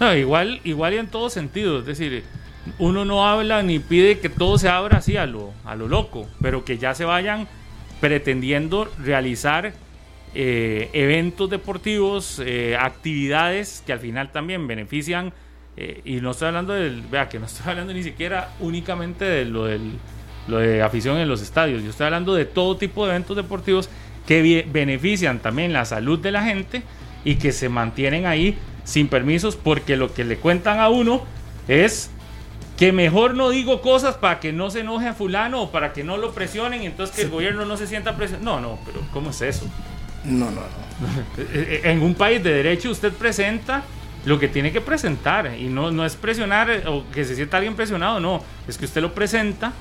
No, 0.00 0.14
igual, 0.14 0.60
igual 0.64 0.94
y 0.94 0.98
en 0.98 1.08
todo 1.08 1.28
sentido. 1.30 1.80
Es 1.80 1.86
decir, 1.86 2.24
uno 2.78 3.04
no 3.04 3.26
habla 3.28 3.62
ni 3.62 3.78
pide 3.78 4.18
que 4.18 4.28
todo 4.28 4.58
se 4.58 4.68
abra 4.68 4.98
así 4.98 5.16
a 5.16 5.26
lo, 5.26 5.52
a 5.64 5.74
lo 5.74 5.88
loco, 5.88 6.28
pero 6.40 6.64
que 6.64 6.78
ya 6.78 6.94
se 6.94 7.04
vayan 7.04 7.48
pretendiendo 8.00 8.90
realizar 9.02 9.72
eh, 10.34 10.90
eventos 10.92 11.50
deportivos, 11.50 12.40
eh, 12.44 12.76
actividades 12.78 13.82
que 13.86 13.92
al 13.92 14.00
final 14.00 14.30
también 14.30 14.66
benefician. 14.66 15.32
eh, 15.76 16.00
y 16.04 16.20
no 16.20 16.32
estoy 16.32 16.48
hablando 16.48 16.72
del, 16.72 17.02
vea 17.02 17.28
que 17.28 17.38
no 17.38 17.46
estoy 17.46 17.70
hablando 17.70 17.92
ni 17.92 18.02
siquiera 18.02 18.54
únicamente 18.60 19.24
de 19.24 19.44
lo 19.44 19.64
del 19.64 19.92
lo 20.48 20.58
de 20.58 20.82
afición 20.82 21.18
en 21.18 21.28
los 21.28 21.42
estadios. 21.42 21.82
Yo 21.82 21.90
estoy 21.90 22.06
hablando 22.06 22.34
de 22.34 22.46
todo 22.46 22.76
tipo 22.76 23.04
de 23.04 23.12
eventos 23.12 23.36
deportivos 23.36 23.88
que 24.26 24.66
benefician 24.70 25.38
también 25.38 25.72
la 25.72 25.84
salud 25.84 26.18
de 26.18 26.32
la 26.32 26.42
gente 26.42 26.82
y 27.24 27.36
que 27.36 27.52
se 27.52 27.68
mantienen 27.68 28.26
ahí 28.26 28.58
sin 28.84 29.08
permisos 29.08 29.56
porque 29.56 29.96
lo 29.96 30.12
que 30.12 30.24
le 30.24 30.36
cuentan 30.36 30.80
a 30.80 30.88
uno 30.88 31.22
es 31.68 32.10
que 32.78 32.92
mejor 32.92 33.34
no 33.34 33.50
digo 33.50 33.82
cosas 33.82 34.16
para 34.16 34.38
que 34.38 34.52
no 34.52 34.70
se 34.70 34.80
enoje 34.80 35.08
a 35.08 35.14
fulano 35.14 35.62
o 35.62 35.70
para 35.72 35.92
que 35.92 36.04
no 36.04 36.16
lo 36.16 36.32
presionen 36.32 36.82
y 36.82 36.86
entonces 36.86 37.14
que 37.14 37.22
el 37.22 37.30
gobierno 37.30 37.64
no 37.64 37.76
se 37.76 37.88
sienta 37.88 38.16
presionado. 38.16 38.60
No, 38.60 38.60
no, 38.60 38.78
pero 38.86 39.00
¿cómo 39.12 39.30
es 39.30 39.42
eso? 39.42 39.66
No, 40.24 40.46
no, 40.46 40.60
no. 40.60 41.44
en 41.52 42.02
un 42.02 42.14
país 42.14 42.42
de 42.42 42.52
derecho 42.52 42.90
usted 42.90 43.12
presenta 43.12 43.82
lo 44.24 44.38
que 44.38 44.46
tiene 44.46 44.70
que 44.70 44.80
presentar 44.80 45.56
y 45.58 45.64
no, 45.64 45.90
no 45.90 46.06
es 46.06 46.14
presionar 46.14 46.84
o 46.86 47.04
que 47.12 47.24
se 47.24 47.34
sienta 47.34 47.56
alguien 47.56 47.74
presionado, 47.74 48.20
no, 48.20 48.44
es 48.68 48.78
que 48.78 48.84
usted 48.84 49.02
lo 49.02 49.12
presenta, 49.12 49.72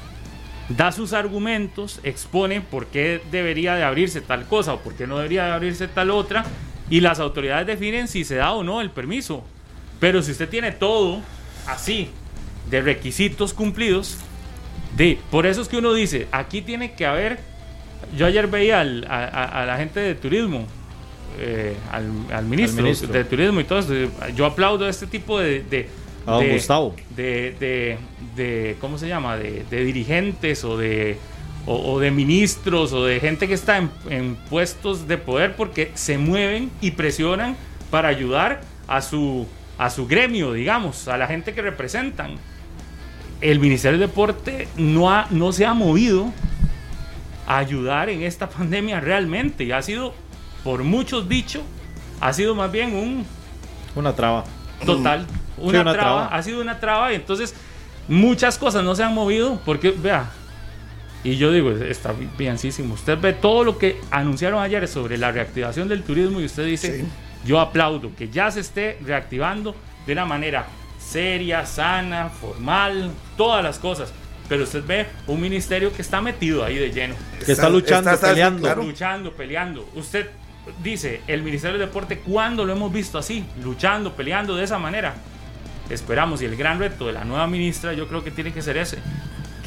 da 0.69 0.91
sus 0.91 1.13
argumentos, 1.13 1.99
expone 2.03 2.61
por 2.61 2.87
qué 2.87 3.21
debería 3.29 3.75
de 3.75 3.83
abrirse 3.83 4.21
tal 4.21 4.47
cosa 4.47 4.73
o 4.73 4.79
por 4.79 4.95
qué 4.95 5.05
no 5.05 5.17
debería 5.17 5.45
de 5.45 5.51
abrirse 5.51 5.87
tal 5.87 6.09
otra 6.09 6.45
y 6.89 7.01
las 7.01 7.19
autoridades 7.19 7.67
definen 7.67 8.07
si 8.07 8.23
se 8.23 8.35
da 8.35 8.53
o 8.53 8.63
no 8.63 8.81
el 8.81 8.89
permiso. 8.89 9.43
Pero 9.99 10.23
si 10.23 10.31
usted 10.31 10.49
tiene 10.49 10.71
todo 10.71 11.21
así, 11.67 12.09
de 12.69 12.81
requisitos 12.81 13.53
cumplidos, 13.53 14.17
de, 14.95 15.19
por 15.29 15.45
eso 15.45 15.61
es 15.61 15.67
que 15.67 15.77
uno 15.77 15.93
dice, 15.93 16.27
aquí 16.31 16.61
tiene 16.61 16.93
que 16.93 17.05
haber, 17.05 17.39
yo 18.15 18.25
ayer 18.25 18.47
veía 18.47 18.81
a, 18.81 19.65
la 19.65 19.77
gente 19.77 19.99
de 19.99 20.15
turismo, 20.15 20.65
eh, 21.39 21.75
al, 21.91 22.45
ministro 22.45 22.85
de 22.85 23.23
turismo 23.23 23.59
y 23.59 23.63
todo 23.63 23.79
eso, 23.79 23.93
yo 24.35 24.45
aplaudo 24.45 24.87
este 24.87 25.07
tipo 25.07 25.39
de... 25.39 25.61
de 25.61 25.87
Gustavo. 26.51 26.95
De, 27.15 27.97
de, 28.35 28.75
¿cómo 28.81 28.97
se 28.97 29.07
llama? 29.07 29.37
De, 29.37 29.63
dirigentes 29.69 30.63
o 30.63 30.77
de 30.77 31.17
o, 31.67 31.99
de 31.99 32.11
ministros 32.11 32.93
o 32.93 33.03
de 33.03 33.19
gente 33.19 33.47
que 33.47 33.53
está 33.53 33.77
en, 34.09 34.35
puestos 34.49 35.07
de 35.07 35.17
poder 35.17 35.55
porque 35.55 35.91
se 35.95 36.17
mueven 36.17 36.71
y 36.79 36.91
presionan 36.91 37.57
para 37.91 38.07
ayudar 38.07 38.61
a 38.87 39.01
su, 39.01 39.45
a 39.77 39.89
su 39.89 40.07
gremio, 40.07 40.53
digamos, 40.53 41.07
a 41.07 41.17
la 41.17 41.27
gente 41.27 41.53
que 41.53 41.61
representan. 41.61 42.37
El 43.41 43.59
Ministerio 43.59 43.99
de 43.99 44.07
Deporte 44.07 44.67
no, 44.77 45.11
ha, 45.11 45.27
no 45.29 45.51
se 45.51 45.65
ha 45.65 45.73
movido 45.73 46.31
a 47.45 47.57
ayudar 47.57 48.09
en 48.09 48.23
esta 48.23 48.49
pandemia 48.49 48.99
realmente 48.99 49.63
y 49.63 49.71
ha 49.71 49.81
sido, 49.81 50.13
por 50.63 50.83
muchos 50.83 51.29
dicho, 51.29 51.61
ha 52.19 52.33
sido 52.33 52.55
más 52.55 52.71
bien 52.71 52.95
un... 52.95 53.25
Una 53.95 54.13
traba. 54.13 54.43
Total. 54.85 55.25
Una, 55.57 55.91
traba, 55.91 56.27
Ha 56.27 56.43
sido 56.43 56.61
una 56.61 56.79
traba 56.79 57.11
y 57.11 57.15
entonces 57.15 57.55
muchas 58.07 58.57
cosas 58.57 58.83
no 58.83 58.95
se 58.95 59.03
han 59.03 59.13
movido 59.13 59.59
porque, 59.65 59.91
vea, 59.91 60.29
y 61.23 61.35
yo 61.35 61.51
digo, 61.51 61.71
está 61.71 62.13
bienísimo. 62.37 62.93
Usted 62.93 63.19
ve 63.19 63.33
todo 63.33 63.63
lo 63.63 63.77
que 63.77 63.99
anunciaron 64.11 64.61
ayer 64.61 64.87
sobre 64.87 65.17
la 65.17 65.31
reactivación 65.31 65.87
del 65.87 66.03
turismo 66.03 66.39
y 66.39 66.45
usted 66.45 66.65
dice, 66.65 67.05
yo 67.45 67.59
aplaudo 67.59 68.11
que 68.15 68.29
ya 68.29 68.51
se 68.51 68.59
esté 68.59 68.99
reactivando 69.03 69.75
de 70.05 70.13
una 70.13 70.25
manera 70.25 70.67
seria, 71.07 71.65
sana, 71.65 72.29
formal, 72.29 73.11
todas 73.35 73.63
las 73.63 73.79
cosas. 73.79 74.13
Pero 74.49 74.63
usted 74.63 74.83
ve 74.85 75.07
un 75.27 75.41
ministerio 75.41 75.93
que 75.93 76.01
está 76.01 76.21
metido 76.21 76.63
ahí 76.63 76.75
de 76.75 76.91
lleno. 76.91 77.15
Que 77.45 77.51
está, 77.51 77.69
luchando, 77.69 78.17
peleando. 78.19 78.75
Luchando, 78.75 79.33
peleando. 79.33 79.89
Usted 79.95 80.29
dice, 80.83 81.21
el 81.27 81.43
Ministerio 81.43 81.77
de 81.77 81.85
Deporte, 81.85 82.19
¿cuándo 82.19 82.65
lo 82.65 82.73
hemos 82.73 82.91
visto 82.91 83.17
así? 83.17 83.45
Luchando, 83.61 84.13
peleando 84.15 84.55
de 84.55 84.63
esa 84.63 84.79
manera. 84.79 85.15
Esperamos 85.89 86.41
y 86.41 86.45
el 86.45 86.55
gran 86.55 86.79
reto 86.79 87.07
de 87.07 87.13
la 87.13 87.23
nueva 87.23 87.47
ministra 87.47 87.93
yo 87.93 88.07
creo 88.07 88.23
que 88.23 88.31
tiene 88.31 88.53
que 88.53 88.61
ser 88.61 88.77
ese 88.77 88.99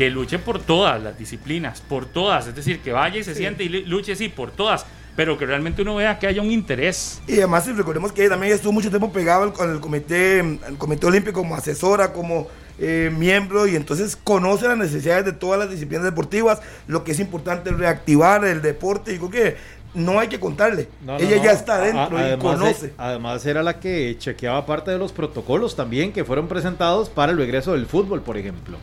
que 0.00 0.09
luche 0.09 0.38
por 0.38 0.59
todas 0.62 1.02
las 1.02 1.18
disciplinas, 1.18 1.82
por 1.82 2.06
todas, 2.06 2.47
es 2.47 2.54
decir, 2.54 2.80
que 2.80 2.90
vaya 2.90 3.18
y 3.18 3.23
se 3.23 3.35
siente 3.35 3.64
y 3.64 3.68
luche 3.68 4.16
sí 4.16 4.30
por 4.30 4.50
todas, 4.50 4.87
pero 5.17 5.37
que 5.37 5.47
realmente 5.47 5.83
uno 5.83 5.97
vea 5.97 6.19
que 6.19 6.26
haya 6.26 6.43
un 6.43 6.50
interés. 6.50 7.21
Y 7.26 7.38
además 7.38 7.67
recordemos 7.76 8.12
que 8.12 8.29
también 8.29 8.52
estuvo 8.52 8.73
mucho 8.73 8.90
tiempo 8.90 9.12
pegado 9.12 9.52
con 9.52 9.71
el 9.71 9.81
comité, 9.81 10.40
el 10.40 10.76
comité 10.79 11.07
olímpico 11.07 11.40
como 11.40 11.55
asesora, 11.55 12.12
como 12.12 12.49
eh, 12.79 13.12
miembro 13.17 13.67
y 13.67 13.76
entonces 13.76 14.17
conoce 14.17 14.69
las 14.69 14.79
necesidades 14.79 15.25
de 15.25 15.33
todas 15.33 15.59
las 15.59 15.71
disciplinas 15.71 16.05
deportivas, 16.05 16.61
lo 16.87 17.05
que 17.05 17.12
es 17.12 17.21
importante 17.21 17.71
reactivar 17.71 18.45
el 18.45 18.62
deporte 18.62 19.14
y 19.14 19.19
creo 19.19 19.31
que 19.31 19.57
no 19.93 20.21
hay 20.21 20.29
que 20.29 20.38
contarle. 20.38 20.88
Ella 21.19 21.43
ya 21.43 21.52
está 21.52 21.76
adentro 21.76 22.19
y 22.19 22.38
conoce. 22.38 22.95
además 22.97 23.45
era 23.45 23.62
la 23.62 23.81
que 23.81 24.17
chequeaba 24.19 24.64
parte 24.64 24.90
de 24.90 24.99
los 24.99 25.12
protocolos 25.12 25.75
también 25.75 26.12
que 26.12 26.25
fueron 26.25 26.47
presentados 26.49 27.09
para 27.09 27.33
el 27.33 27.38
regreso 27.38 27.73
del 27.73 27.87
fútbol, 27.87 28.23
por 28.23 28.38
ejemplo 28.38 28.79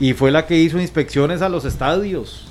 y 0.00 0.12
fue 0.12 0.30
la 0.30 0.46
que 0.46 0.56
hizo 0.56 0.78
inspecciones 0.80 1.42
a 1.42 1.48
los 1.48 1.64
estadios 1.64 2.46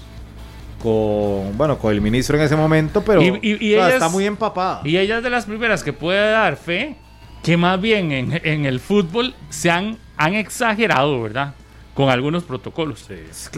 con 0.82 1.58
bueno 1.58 1.78
con 1.78 1.92
el 1.92 2.02
ministro 2.02 2.38
en 2.38 2.44
ese 2.44 2.56
momento 2.56 3.04
pero 3.04 3.22
está 3.22 4.10
muy 4.10 4.26
empapada. 4.26 4.82
y 4.84 4.98
ella 4.98 5.18
es 5.18 5.24
de 5.24 5.30
las 5.30 5.46
primeras 5.46 5.84
que 5.84 5.94
puede 5.94 6.32
dar 6.32 6.56
fe 6.56 6.96
que 7.44 7.58
más 7.58 7.80
bien 7.80 8.12
en, 8.12 8.66
el 8.66 8.80
fútbol 8.80 9.34
se 9.50 9.72
han, 9.72 9.98
han 10.18 10.36
exagerado 10.36 11.22
verdad 11.22 11.54
con 11.94 12.10
algunos 12.10 12.44
protocolos. 12.44 13.08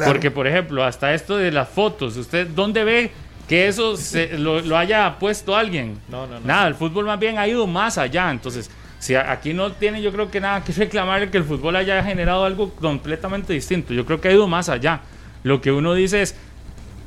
Porque 0.06 0.32
por 0.32 0.48
ejemplo 0.48 0.84
hasta 0.84 1.14
esto 1.14 1.38
de 1.38 1.52
las 1.52 1.70
fotos 1.70 2.16
usted 2.16 2.48
dónde 2.48 2.84
ve 2.84 3.12
que 3.48 3.68
eso 3.68 3.98
se, 3.98 4.38
lo, 4.38 4.78
haya 4.78 5.18
puesto 5.18 5.56
alguien 5.56 6.00
no, 6.08 6.28
no, 6.28 6.40
no. 6.40 6.46
nada 6.46 6.68
el 6.68 6.76
fútbol 6.76 7.06
más 7.06 7.20
bien 7.20 7.38
ha 7.38 7.48
ido 7.48 7.66
más 7.66 7.98
allá. 7.98 8.30
Entonces 8.30 8.70
si 9.00 9.16
aquí 9.16 9.54
no 9.54 9.72
tiene 9.72 10.02
yo 10.02 10.12
creo 10.12 10.30
que 10.30 10.40
nada 10.40 10.64
que 10.64 10.72
reclamar 10.74 11.32
que 11.32 11.38
el 11.38 11.44
fútbol 11.44 11.76
haya 11.76 12.04
generado 12.04 12.46
algo 12.46 12.70
completamente 12.76 13.54
distinto. 13.54 13.94
Yo 13.94 14.06
creo 14.06 14.22
que 14.22 14.28
ha 14.28 14.34
ido 14.34 14.48
más 14.48 14.70
allá. 14.70 15.02
Lo 15.42 15.62
que 15.62 15.72
uno 15.72 15.94
dice 15.94 16.22
es, 16.22 16.36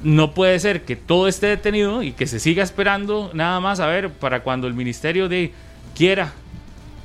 no 0.02 0.32
puede 0.32 0.58
ser 0.58 0.82
que 0.82 0.96
todo 0.96 1.28
esté 1.28 1.48
detenido 1.48 2.02
y 2.02 2.12
que 2.12 2.26
se 2.26 2.40
siga 2.40 2.62
esperando 2.62 3.30
nada 3.34 3.60
más 3.60 3.80
a 3.80 3.86
ver 3.86 4.10
para 4.10 4.42
cuando 4.42 4.66
el 4.66 4.74
ministerio 4.74 5.28
de 5.28 5.52
quiera. 5.96 6.32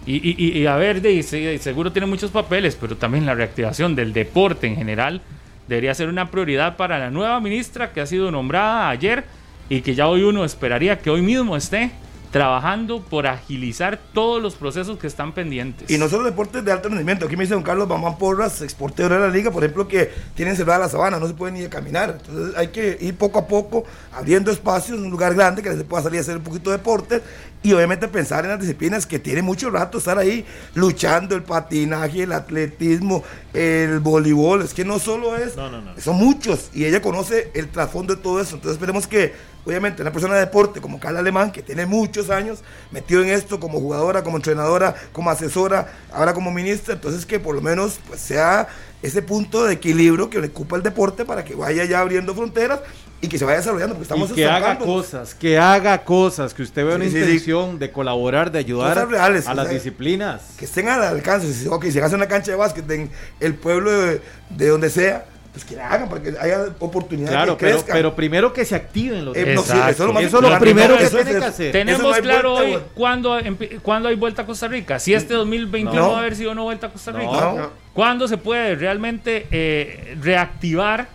Y, 0.05 0.65
a 0.67 0.77
ver, 0.77 1.01
de, 1.01 1.21
seguro 1.59 1.91
tiene 1.91 2.05
muchos 2.05 2.31
papeles, 2.31 2.77
pero 2.79 2.95
también 2.95 3.25
la 3.25 3.35
reactivación 3.35 3.93
del 3.93 4.13
deporte 4.13 4.65
en 4.65 4.77
general 4.77 5.21
debería 5.67 5.93
ser 5.93 6.07
una 6.07 6.31
prioridad 6.31 6.77
para 6.77 6.97
la 6.97 7.09
nueva 7.09 7.41
ministra 7.41 7.91
que 7.91 7.99
ha 7.99 8.05
sido 8.05 8.31
nombrada 8.31 8.89
ayer 8.89 9.25
y 9.67 9.81
que 9.81 9.95
ya 9.95 10.07
hoy 10.07 10.23
uno 10.23 10.45
esperaría 10.45 10.99
que 10.99 11.09
hoy 11.09 11.21
mismo 11.21 11.57
esté 11.57 11.91
trabajando 12.31 13.01
por 13.01 13.27
agilizar 13.27 13.99
todos 14.13 14.41
los 14.41 14.55
procesos 14.55 14.97
que 14.97 15.07
están 15.07 15.33
pendientes. 15.33 15.89
Y 15.89 15.97
no 15.97 16.09
solo 16.09 16.23
deportes 16.23 16.63
de 16.63 16.71
alto 16.71 16.89
rendimiento. 16.89 17.25
Aquí 17.25 17.37
me 17.37 17.43
dice 17.43 17.53
don 17.53 17.63
Carlos 17.63 17.87
Bamán 17.87 18.17
Porras, 18.17 18.61
exportero 18.61 19.15
de 19.15 19.21
la 19.21 19.29
liga, 19.29 19.51
por 19.51 19.63
ejemplo, 19.63 19.87
que 19.87 20.11
tienen 20.35 20.55
cerrada 20.55 20.79
la 20.79 20.89
sabana, 20.89 21.19
no 21.19 21.27
se 21.27 21.33
puede 21.33 21.53
ni 21.53 21.67
caminar. 21.67 22.17
Entonces 22.19 22.55
hay 22.57 22.67
que 22.69 22.97
ir 22.99 23.15
poco 23.15 23.39
a 23.39 23.47
poco 23.47 23.85
abriendo 24.13 24.51
espacios 24.51 24.97
en 24.97 25.05
un 25.05 25.11
lugar 25.11 25.33
grande 25.35 25.61
que 25.61 25.75
se 25.75 25.83
pueda 25.83 26.03
salir 26.03 26.19
a 26.19 26.21
hacer 26.21 26.37
un 26.37 26.43
poquito 26.43 26.69
de 26.69 26.77
deporte 26.77 27.21
y 27.63 27.73
obviamente 27.73 28.07
pensar 28.07 28.45
en 28.45 28.51
las 28.51 28.59
disciplinas 28.59 29.05
que 29.05 29.19
tiene 29.19 29.41
mucho 29.41 29.69
rato 29.69 29.97
estar 29.97 30.17
ahí 30.17 30.45
luchando, 30.75 31.35
el 31.35 31.43
patinaje, 31.43 32.23
el 32.23 32.31
atletismo, 32.31 33.23
el 33.53 33.99
voleibol. 33.99 34.61
Es 34.61 34.73
que 34.73 34.85
no 34.85 34.99
solo 34.99 35.35
es, 35.35 35.55
son 35.97 36.15
muchos 36.15 36.69
y 36.73 36.85
ella 36.85 37.01
conoce 37.01 37.51
el 37.55 37.69
trasfondo 37.69 38.15
de 38.15 38.21
todo 38.21 38.39
eso. 38.39 38.55
Entonces 38.55 38.73
esperemos 38.73 39.07
que 39.07 39.33
obviamente 39.67 40.01
una 40.01 40.11
persona 40.11 40.35
de 40.35 40.41
deporte 40.41 40.79
como 40.79 40.99
Carla 40.99 41.19
Alemán, 41.19 41.51
que 41.51 41.61
tiene 41.61 41.85
muchos 41.85 42.29
años 42.29 42.59
metido 42.91 43.21
en 43.21 43.29
esto 43.29 43.59
como 43.59 43.79
jugadora, 43.79 44.23
como 44.23 44.37
entrenadora, 44.37 44.95
como 45.11 45.29
asesora, 45.29 45.91
ahora 46.11 46.33
como 46.33 46.51
ministra, 46.51 46.93
entonces 46.93 47.25
que 47.25 47.39
por 47.39 47.53
lo 47.53 47.61
menos 47.61 47.99
pues, 48.07 48.21
sea 48.21 48.67
ese 49.01 49.21
punto 49.21 49.65
de 49.65 49.73
equilibrio 49.73 50.29
que 50.29 50.39
le 50.39 50.47
ocupa 50.47 50.77
el 50.77 50.83
deporte 50.83 51.25
para 51.25 51.43
que 51.43 51.53
vaya 51.53 51.83
ya 51.83 51.99
abriendo 51.99 52.33
fronteras 52.33 52.79
y 53.19 53.27
que 53.27 53.37
se 53.37 53.45
vaya 53.45 53.57
desarrollando, 53.57 53.95
porque 53.95 54.03
estamos 54.03 54.31
y 54.31 54.35
que 54.35 54.45
haga 54.45 54.77
cosas, 54.77 55.35
que 55.35 55.57
haga 55.57 56.03
cosas, 56.03 56.53
que 56.53 56.61
usted 56.61 56.85
vea 56.85 56.95
una 56.95 57.05
intención 57.05 57.77
de 57.77 57.91
colaborar, 57.91 58.51
de 58.51 58.59
ayudar 58.59 58.97
a 58.99 59.29
las 59.29 59.69
disciplinas. 59.69 60.53
Que 60.57 60.65
estén 60.65 60.87
al 60.87 61.03
alcance, 61.03 61.51
si, 61.53 61.67
okay, 61.67 61.91
si 61.91 61.99
hace 61.99 62.15
una 62.15 62.27
cancha 62.27 62.51
de 62.51 62.57
básquet 62.57 62.89
en 62.89 63.11
el 63.39 63.55
pueblo 63.55 63.91
de, 63.91 64.21
de 64.49 64.67
donde 64.69 64.89
sea, 64.89 65.25
pues 65.57 65.65
que 65.65 65.75
la 65.75 65.89
hagan 65.89 66.07
para 66.07 66.21
que 66.21 66.35
haya 66.39 66.67
oportunidad 66.77 67.31
claro, 67.31 67.57
pero, 67.57 67.83
pero 67.91 68.15
primero 68.15 68.53
que 68.53 68.63
se 68.63 68.75
activen 68.75 69.25
los 69.25 69.35
eh, 69.35 69.53
eso, 69.53 69.63
es 69.87 69.99
lo, 69.99 70.19
eso 70.19 70.39
lo 70.39 70.59
primero 70.59 70.95
que 70.97 71.07
se 71.07 71.23
tiene 71.23 71.39
que 71.39 71.45
hacer. 71.45 71.71
Tenemos 71.71 72.15
claro 72.19 72.53
hoy 72.53 72.77
cuándo, 72.93 73.33
hay 73.33 74.15
vuelta 74.15 74.43
a 74.43 74.45
Costa 74.45 74.67
Rica. 74.67 74.99
Si 74.99 75.15
este 75.15 75.33
2021 75.33 76.09
va 76.09 76.17
a 76.17 76.19
haber 76.19 76.35
sido 76.35 76.53
no 76.53 76.63
vuelta 76.63 76.87
a 76.87 76.91
Costa 76.91 77.11
Rica. 77.11 77.69
¿Cuándo 77.93 78.27
se 78.27 78.37
puede 78.37 78.75
realmente 78.75 79.47
eh, 79.49 80.15
reactivar 80.21 81.09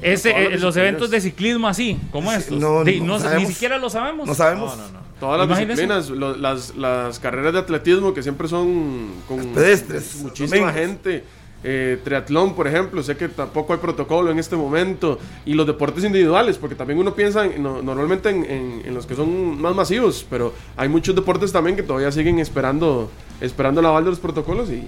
ese, 0.00 0.30
eh, 0.30 0.58
los 0.58 0.76
eventos 0.76 1.10
de 1.10 1.20
ciclismo 1.20 1.66
así, 1.66 1.98
como 2.12 2.30
estos? 2.30 2.60
No, 2.60 2.84
ni 2.84 3.46
siquiera 3.46 3.76
lo 3.78 3.90
sabemos. 3.90 4.28
No 4.28 4.34
sabemos. 4.34 4.78
Todas 5.18 5.48
las 5.48 5.58
disciplinas, 5.58 6.10
las, 6.10 6.76
las, 6.76 7.18
carreras 7.18 7.52
de 7.52 7.58
atletismo 7.58 8.14
que 8.14 8.22
siempre 8.22 8.46
son 8.46 9.10
con 9.26 9.46
pedestres, 9.46 10.14
muchísima 10.22 10.72
gente 10.72 11.24
eh, 11.64 11.98
triatlón, 12.04 12.54
por 12.54 12.68
ejemplo, 12.68 13.02
sé 13.02 13.16
que 13.16 13.28
tampoco 13.28 13.72
hay 13.72 13.80
protocolo 13.80 14.30
en 14.30 14.38
este 14.38 14.54
momento, 14.54 15.18
y 15.44 15.54
los 15.54 15.66
deportes 15.66 16.04
individuales, 16.04 16.56
porque 16.56 16.76
también 16.76 16.98
uno 16.98 17.14
piensa 17.14 17.46
normalmente 17.46 18.30
en, 18.30 18.94
los 18.94 19.06
que 19.06 19.16
son 19.16 19.60
más 19.60 19.74
masivos, 19.74 20.24
pero 20.28 20.54
hay 20.76 20.88
muchos 20.88 21.14
deportes 21.14 21.52
también 21.52 21.76
que 21.76 21.82
todavía 21.82 22.12
siguen 22.12 22.38
esperando, 22.38 23.10
esperando 23.40 23.80
el 23.80 23.86
aval 23.86 24.04
de 24.04 24.10
los 24.10 24.20
protocolos 24.20 24.70
y... 24.70 24.84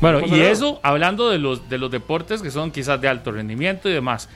Bueno, 0.00 0.20
y 0.26 0.40
eso 0.40 0.78
hablando 0.82 1.30
de 1.30 1.38
los, 1.38 1.70
de 1.70 1.78
los 1.78 1.90
deportes 1.90 2.42
que 2.42 2.50
son 2.50 2.70
quizás 2.70 3.00
de 3.00 3.08
alto 3.08 3.32
rendimiento 3.32 3.88
y 3.88 3.94
demás. 3.94 4.28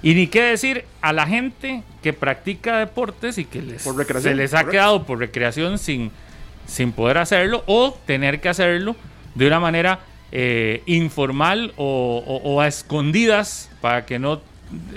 Y 0.00 0.14
ni 0.14 0.28
qué 0.28 0.42
decir 0.42 0.84
a 1.00 1.12
la 1.12 1.26
gente 1.26 1.82
que 2.02 2.12
practica 2.12 2.78
deportes 2.78 3.36
y 3.36 3.44
que 3.44 3.60
les, 3.60 3.82
se 3.82 4.34
les 4.36 4.54
ha 4.54 4.68
quedado 4.68 5.02
por 5.04 5.18
recreación 5.18 5.78
sin, 5.78 6.12
sin 6.66 6.92
poder 6.92 7.18
hacerlo 7.18 7.64
o 7.66 7.98
tener 8.06 8.40
que 8.40 8.48
hacerlo 8.48 8.94
de 9.34 9.48
una 9.48 9.58
manera 9.58 9.98
eh, 10.32 10.82
informal 10.86 11.72
o, 11.76 12.22
o- 12.26 12.50
o 12.54 12.60
a 12.60 12.66
escondidas 12.68 13.70
para 13.80 14.04
que 14.06 14.18
no... 14.18 14.40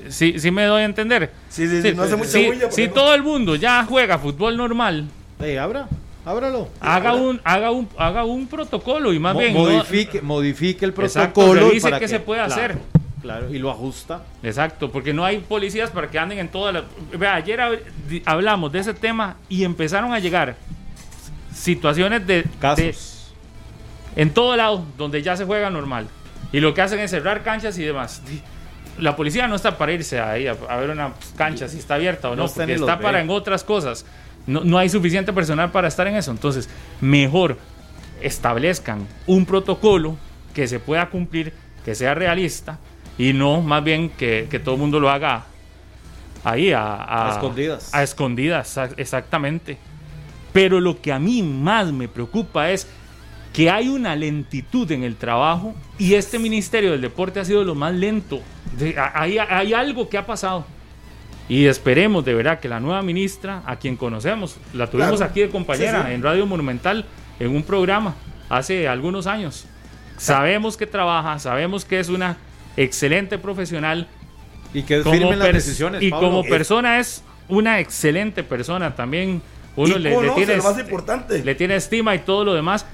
Sí, 0.10 0.36
sí 0.40 0.52
me 0.52 0.64
doy 0.66 0.82
a 0.82 0.86
entender. 0.86 1.32
Sí, 1.50 1.68
sí, 1.68 1.82
sí, 1.82 1.94
no 1.96 2.04
hace 2.04 2.16
mucha 2.18 2.30
si, 2.30 2.46
bulla, 2.48 2.70
si 2.72 2.82
pero- 2.84 2.94
todo 2.94 3.14
el 3.16 3.24
mundo 3.24 3.56
ya 3.56 3.86
juega 3.86 4.18
fútbol 4.20 4.58
normal, 4.58 5.06
Ey, 5.40 5.56
abra, 5.58 5.88
ábralo. 6.26 6.68
haga 6.82 7.14
un, 7.16 7.40
haga 7.46 7.72
un, 7.72 7.88
haga 7.98 8.26
un 8.26 8.48
protocolo 8.48 9.14
y 9.14 9.20
más 9.20 9.34
Mo- 9.34 9.40
bien... 9.40 9.54
no- 9.54 9.60
modifique, 9.62 10.22
modifique 10.22 10.84
el 10.84 10.92
Exacto, 10.92 11.34
protocolo. 11.42 11.68
revise 11.70 11.82
para 11.88 12.00
qué 12.00 12.08
se 12.10 12.20
puede 12.20 12.44
claro, 12.46 12.54
hacer. 12.54 12.78
Claro, 13.22 13.54
y 13.54 13.60
lo 13.60 13.70
ajusta. 13.72 14.24
Exacto, 14.44 14.92
porque 14.92 15.14
no 15.14 15.24
hay 15.24 15.38
policías 15.38 15.90
para 15.92 16.10
que 16.10 16.20
anden 16.20 16.40
en 16.40 16.50
todas 16.50 16.74
las... 16.74 16.84
Vea, 17.18 17.36
ayer 17.36 17.60
hab- 17.60 18.22
hablamos 18.26 18.72
de 18.74 18.80
ese 18.80 18.94
tema 18.94 19.38
y 19.48 19.64
empezaron 19.64 20.12
a 20.12 20.20
llegar 20.20 20.56
situaciones 21.54 22.26
de... 22.28 22.44
de- 22.44 22.50
Casos. 22.60 23.11
En 24.16 24.34
todo 24.34 24.56
lado 24.56 24.86
donde 24.98 25.22
ya 25.22 25.36
se 25.38 25.46
juega 25.46 25.70
normal. 25.70 26.08
Y 26.52 26.60
lo 26.60 26.74
que 26.74 26.82
hacen 26.82 27.00
es 27.00 27.12
cerrar 27.12 27.44
canchas 27.44 27.78
y 27.78 27.84
demás. 27.84 28.22
La 28.98 29.16
policía 29.16 29.48
no 29.48 29.56
está 29.56 29.78
para 29.78 29.94
irse 29.94 30.20
ahí 30.20 30.48
a, 30.48 30.56
a 30.70 30.78
ver 30.78 30.90
una 30.90 31.14
cancha 31.38 31.68
si 31.70 31.78
está 31.80 31.96
abierta 31.96 32.30
o 32.30 32.36
no, 32.36 32.44
No 32.44 32.46
está 32.74 32.94
porque 32.94 33.04
para 33.04 33.22
en 33.22 33.30
otras 33.30 33.64
cosas. 33.64 34.06
No, 34.48 34.62
no 34.64 34.78
hay 34.78 34.90
suficiente 34.90 35.32
personal 35.34 35.72
para 35.72 35.88
estar 35.88 36.08
en 36.08 36.16
eso. 36.16 36.32
Entonces, 36.32 36.70
mejor 37.00 37.58
establezcan 38.22 39.08
un 39.28 39.46
protocolo 39.46 40.18
que 40.54 40.68
se 40.68 40.80
pueda 40.80 41.10
cumplir, 41.10 41.54
que 41.86 41.96
sea 41.96 42.14
realista 42.14 42.80
y 43.18 43.34
no 43.34 43.62
más 43.62 43.84
bien 43.84 44.10
que, 44.10 44.48
que 44.50 44.60
todo 44.60 44.76
el 44.76 44.82
mundo 44.82 45.00
lo 45.00 45.10
haga 45.10 45.46
ahí 46.44 46.72
a, 46.74 46.82
a- 46.96 47.30
A 47.30 47.32
escondidas. 47.34 47.94
A 47.94 48.04
escondidas, 48.04 48.78
a- 48.78 48.90
exactamente. 48.98 49.78
Pero 50.54 50.80
lo 50.82 51.00
que 51.02 51.14
a 51.14 51.20
mí 51.20 51.42
más 51.44 51.92
me 51.92 52.08
preocupa 52.08 52.70
es 52.72 52.88
que 53.54 53.70
hay 53.70 53.90
una 53.90 54.16
lentitud 54.16 54.90
en 54.92 55.04
el 55.04 55.16
trabajo 55.18 55.74
y 56.00 56.14
este 56.14 56.40
Ministerio 56.40 56.92
del 56.92 57.02
Deporte 57.02 57.40
ha 57.40 57.46
sido 57.46 57.64
lo 57.64 57.76
más 57.76 57.94
lento. 57.94 58.42
De- 58.78 58.96
hay, 59.14 59.38
hay 59.38 59.74
algo 59.74 60.08
que 60.10 60.18
ha 60.18 60.26
pasado. 60.26 60.66
Y 61.50 61.66
esperemos 61.66 62.24
de 62.24 62.34
verdad 62.34 62.60
que 62.62 62.70
la 62.70 62.80
nueva 62.80 63.02
ministra, 63.02 63.62
a 63.66 63.76
quien 63.76 63.98
conocemos, 63.98 64.56
la 64.74 64.88
tuvimos 64.88 65.18
Claro. 65.18 65.30
aquí 65.32 65.42
de 65.42 65.50
compañera 65.50 66.02
Sí, 66.04 66.08
sí. 66.08 66.14
en 66.14 66.24
Radio 66.24 66.46
Monumental 66.46 67.06
en 67.40 67.54
un 67.54 67.64
programa 67.64 68.16
hace 68.50 68.88
algunos 68.88 69.28
años. 69.28 69.66
Sabemos 70.18 70.78
que 70.78 70.88
trabaja, 70.88 71.38
sabemos 71.40 71.84
que 71.84 72.00
es 72.00 72.08
una 72.08 72.38
excelente 72.78 73.38
profesional 73.38 74.08
Y 74.74 74.84
que 74.84 75.02
como 75.02 75.14
firmen 75.16 75.40
las 75.40 75.52
decisiones. 75.52 76.02
y 76.02 76.10
Pablo. 76.10 76.30
como 76.30 76.44
persona 76.46 77.00
es 77.00 77.22
una 77.50 77.80
excelente 77.82 78.44
persona 78.44 78.96
también. 78.96 79.42
Uno 79.76 79.98
le, 79.98 80.10
le 80.22 80.30
tiene, 80.32 80.58
le 81.44 81.56
tiene 81.56 81.76
estima 81.76 82.14
y 82.16 82.20
todo 82.20 82.46
lo 82.46 82.54
demás. 82.54 82.86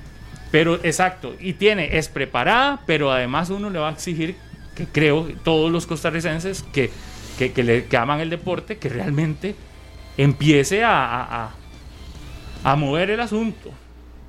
Pero 0.49 0.75
exacto, 0.83 1.35
y 1.39 1.53
tiene, 1.55 1.97
es 1.97 2.09
preparada, 2.09 2.83
pero 2.87 3.11
además 3.11 3.49
uno 3.49 3.69
le 3.69 3.79
va 3.79 3.89
a 3.89 3.93
exigir, 3.93 4.37
que 4.75 4.91
creo, 4.91 5.27
todos 5.43 5.71
los 5.71 5.87
costarricenses 5.87 6.63
que, 6.63 6.97
que, 7.35 7.53
que 7.53 7.63
le, 7.63 7.87
que 7.87 7.97
aman 7.97 8.19
el 8.21 8.29
deporte, 8.29 8.79
que 8.79 8.89
realmente 8.89 9.59
empiece 10.17 10.83
a, 10.83 10.91
a, 11.05 11.45
a- 11.45 11.59
a 12.63 12.75
mover 12.75 13.09
el 13.11 13.19
asunto. 13.21 13.79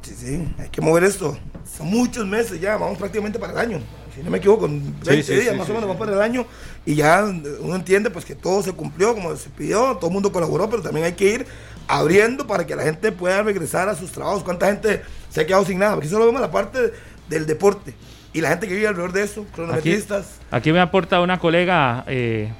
Sí, 0.02 0.14
sí, 0.14 0.54
hay 0.58 0.70
que 0.70 0.80
mover 0.80 1.04
esto. 1.04 1.36
Son 1.64 1.86
muchos 1.88 2.26
meses 2.26 2.60
ya, 2.60 2.76
vamos 2.76 2.98
prácticamente 2.98 3.38
para 3.38 3.52
el 3.52 3.58
año. 3.58 3.80
Si 4.14 4.22
no 4.22 4.30
me 4.30 4.38
equivoco, 4.38 4.62
con 4.62 5.04
20 5.04 5.22
sí, 5.22 5.40
días 5.40 5.54
sí, 5.54 5.54
más 5.54 5.68
sí, 5.68 5.70
o 5.70 5.74
menos 5.74 5.86
sí. 5.86 5.88
vamos 5.88 5.98
para 5.98 6.12
el 6.12 6.20
año. 6.22 6.46
Y 6.86 6.94
ya 6.94 7.24
uno 7.60 7.74
entiende 7.76 8.10
pues 8.10 8.24
que 8.24 8.34
todo 8.34 8.62
se 8.62 8.72
cumplió 8.72 9.14
como 9.14 9.34
se 9.36 9.50
pidió, 9.50 9.96
todo 9.96 10.06
el 10.08 10.14
mundo 10.14 10.32
colaboró, 10.32 10.70
pero 10.70 10.82
también 10.82 11.06
hay 11.06 11.12
que 11.14 11.32
ir 11.34 11.46
abriendo 11.88 12.46
para 12.46 12.66
que 12.66 12.76
la 12.76 12.82
gente 12.84 13.10
pueda 13.12 13.42
regresar 13.42 13.88
a 13.88 13.94
sus 13.94 14.12
trabajos. 14.12 14.44
¿Cuánta 14.44 14.66
gente 14.66 15.02
se 15.30 15.40
ha 15.40 15.46
quedado 15.46 15.64
sin 15.64 15.78
nada? 15.78 15.94
Porque 15.94 16.08
solo 16.08 16.26
vemos 16.26 16.40
la 16.40 16.50
parte 16.50 16.92
del 17.28 17.46
deporte. 17.46 17.94
Y 18.32 18.40
la 18.42 18.50
gente 18.50 18.68
que 18.68 18.74
vive 18.74 18.86
alrededor 18.86 19.12
de 19.12 19.22
eso, 19.22 19.46
cronometristas. 19.54 20.38
Aquí 20.50 20.70
me 20.70 20.80
aporta 20.80 21.20
una 21.20 21.38
colega, 21.38 22.04
eh, 22.06 22.52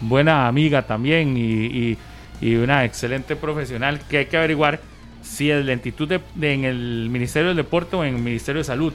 buena 0.00 0.48
amiga 0.48 0.86
también 0.86 1.36
y, 1.36 1.40
y- 1.66 1.98
y 2.40 2.56
una 2.56 2.84
excelente 2.84 3.36
profesional 3.36 4.00
que 4.10 4.18
hay 4.18 4.26
que 4.26 4.36
averiguar 4.36 4.80
si 5.22 5.50
es 5.50 5.64
lentitud 5.64 6.08
de- 6.08 6.20
de- 6.34 6.52
en 6.52 6.64
el 6.64 7.08
Ministerio 7.10 7.48
del 7.48 7.56
Deporte 7.56 7.94
o 7.96 8.04
en 8.04 8.16
el 8.16 8.20
Ministerio 8.20 8.58
de 8.58 8.64
Salud. 8.64 8.92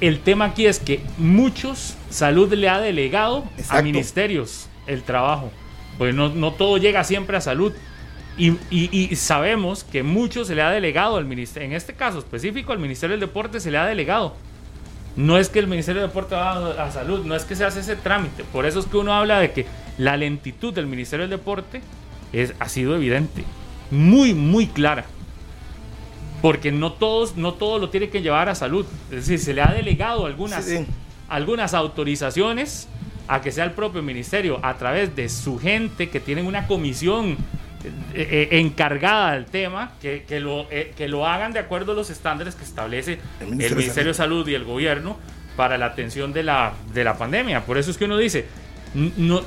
El 0.00 0.20
tema 0.20 0.44
aquí 0.44 0.66
es 0.66 0.78
que 0.78 1.00
muchos 1.16 1.96
salud 2.10 2.52
le 2.52 2.68
ha 2.68 2.78
delegado 2.78 3.44
a 3.56 3.60
Exacto. 3.60 3.82
ministerios 3.82 4.68
el 4.86 5.02
trabajo. 5.02 5.50
Pues 5.96 6.14
no, 6.14 6.28
no 6.28 6.52
todo 6.52 6.76
llega 6.76 7.02
siempre 7.02 7.38
a 7.38 7.40
salud. 7.40 7.72
Y, 8.38 8.50
y- 8.70 8.90
y 9.10 9.16
sabemos 9.16 9.82
que 9.82 10.02
mucho 10.02 10.44
se 10.44 10.54
le 10.54 10.62
ha 10.62 10.70
delegado 10.70 11.16
al 11.16 11.24
ministerio, 11.24 11.68
en 11.68 11.74
este 11.74 11.94
caso 11.94 12.18
específico 12.18 12.72
al 12.72 12.78
Ministerio 12.78 13.12
del 13.12 13.20
Deporte 13.20 13.60
se 13.60 13.70
le 13.70 13.78
ha 13.78 13.86
delegado. 13.86 14.34
No 15.16 15.38
es 15.38 15.48
que 15.48 15.58
el 15.58 15.66
Ministerio 15.66 16.02
de 16.02 16.08
Deporte 16.08 16.34
va 16.34 16.52
a, 16.52 16.84
a 16.86 16.90
salud, 16.92 17.24
no 17.24 17.34
es 17.34 17.44
que 17.44 17.56
se 17.56 17.64
hace 17.64 17.80
ese 17.80 17.96
trámite. 17.96 18.44
Por 18.44 18.66
eso 18.66 18.80
es 18.80 18.86
que 18.86 18.98
uno 18.98 19.14
habla 19.14 19.38
de 19.40 19.52
que 19.52 19.64
la 19.96 20.18
lentitud 20.18 20.74
del 20.74 20.86
Ministerio 20.86 21.22
del 21.26 21.38
Deporte 21.38 21.80
es, 22.34 22.52
ha 22.58 22.68
sido 22.68 22.94
evidente, 22.94 23.42
muy, 23.90 24.34
muy 24.34 24.66
clara. 24.66 25.06
Porque 26.42 26.70
no 26.70 26.92
todos, 26.92 27.36
no 27.36 27.54
todo 27.54 27.78
lo 27.78 27.88
tiene 27.88 28.10
que 28.10 28.20
llevar 28.20 28.50
a 28.50 28.54
salud. 28.54 28.84
Es 29.10 29.16
decir, 29.26 29.38
se 29.38 29.54
le 29.54 29.62
ha 29.62 29.72
delegado 29.72 30.26
algunas, 30.26 30.64
Sí, 30.66 30.76
sí. 30.78 30.86
algunas 31.28 31.72
autorizaciones 31.72 32.88
a 33.26 33.40
que 33.40 33.50
sea 33.50 33.64
el 33.64 33.72
propio 33.72 34.02
ministerio 34.02 34.60
a 34.62 34.74
través 34.74 35.16
de 35.16 35.28
su 35.30 35.58
gente 35.58 36.10
que 36.10 36.20
tienen 36.20 36.46
una 36.46 36.66
comisión 36.66 37.36
eh, 38.14 38.48
eh, 38.50 38.60
encargada 38.60 39.32
del 39.32 39.46
tema 39.46 39.92
que, 40.00 40.24
que 40.24 40.40
lo, 40.40 40.66
eh, 40.70 40.92
que 40.96 41.08
lo 41.08 41.26
hagan 41.26 41.52
de 41.52 41.58
acuerdo 41.58 41.92
a 41.92 41.94
los 41.94 42.10
estándares 42.10 42.54
que 42.54 42.64
establece 42.64 43.18
El 43.40 43.60
el 43.60 43.76
Ministerio 43.76 44.04
de 44.04 44.08
de 44.08 44.14
Salud 44.14 44.46
y 44.48 44.54
el 44.54 44.64
gobierno 44.64 45.16
para 45.56 45.78
la 45.78 45.86
atención 45.86 46.32
de 46.32 46.42
la, 46.42 46.72
de 46.92 47.04
la 47.04 47.16
pandemia. 47.16 47.64
Por 47.64 47.78
eso 47.78 47.90
es 47.90 47.96
que 47.96 48.04
uno 48.04 48.16
dice, 48.16 48.46
no, 48.94 49.40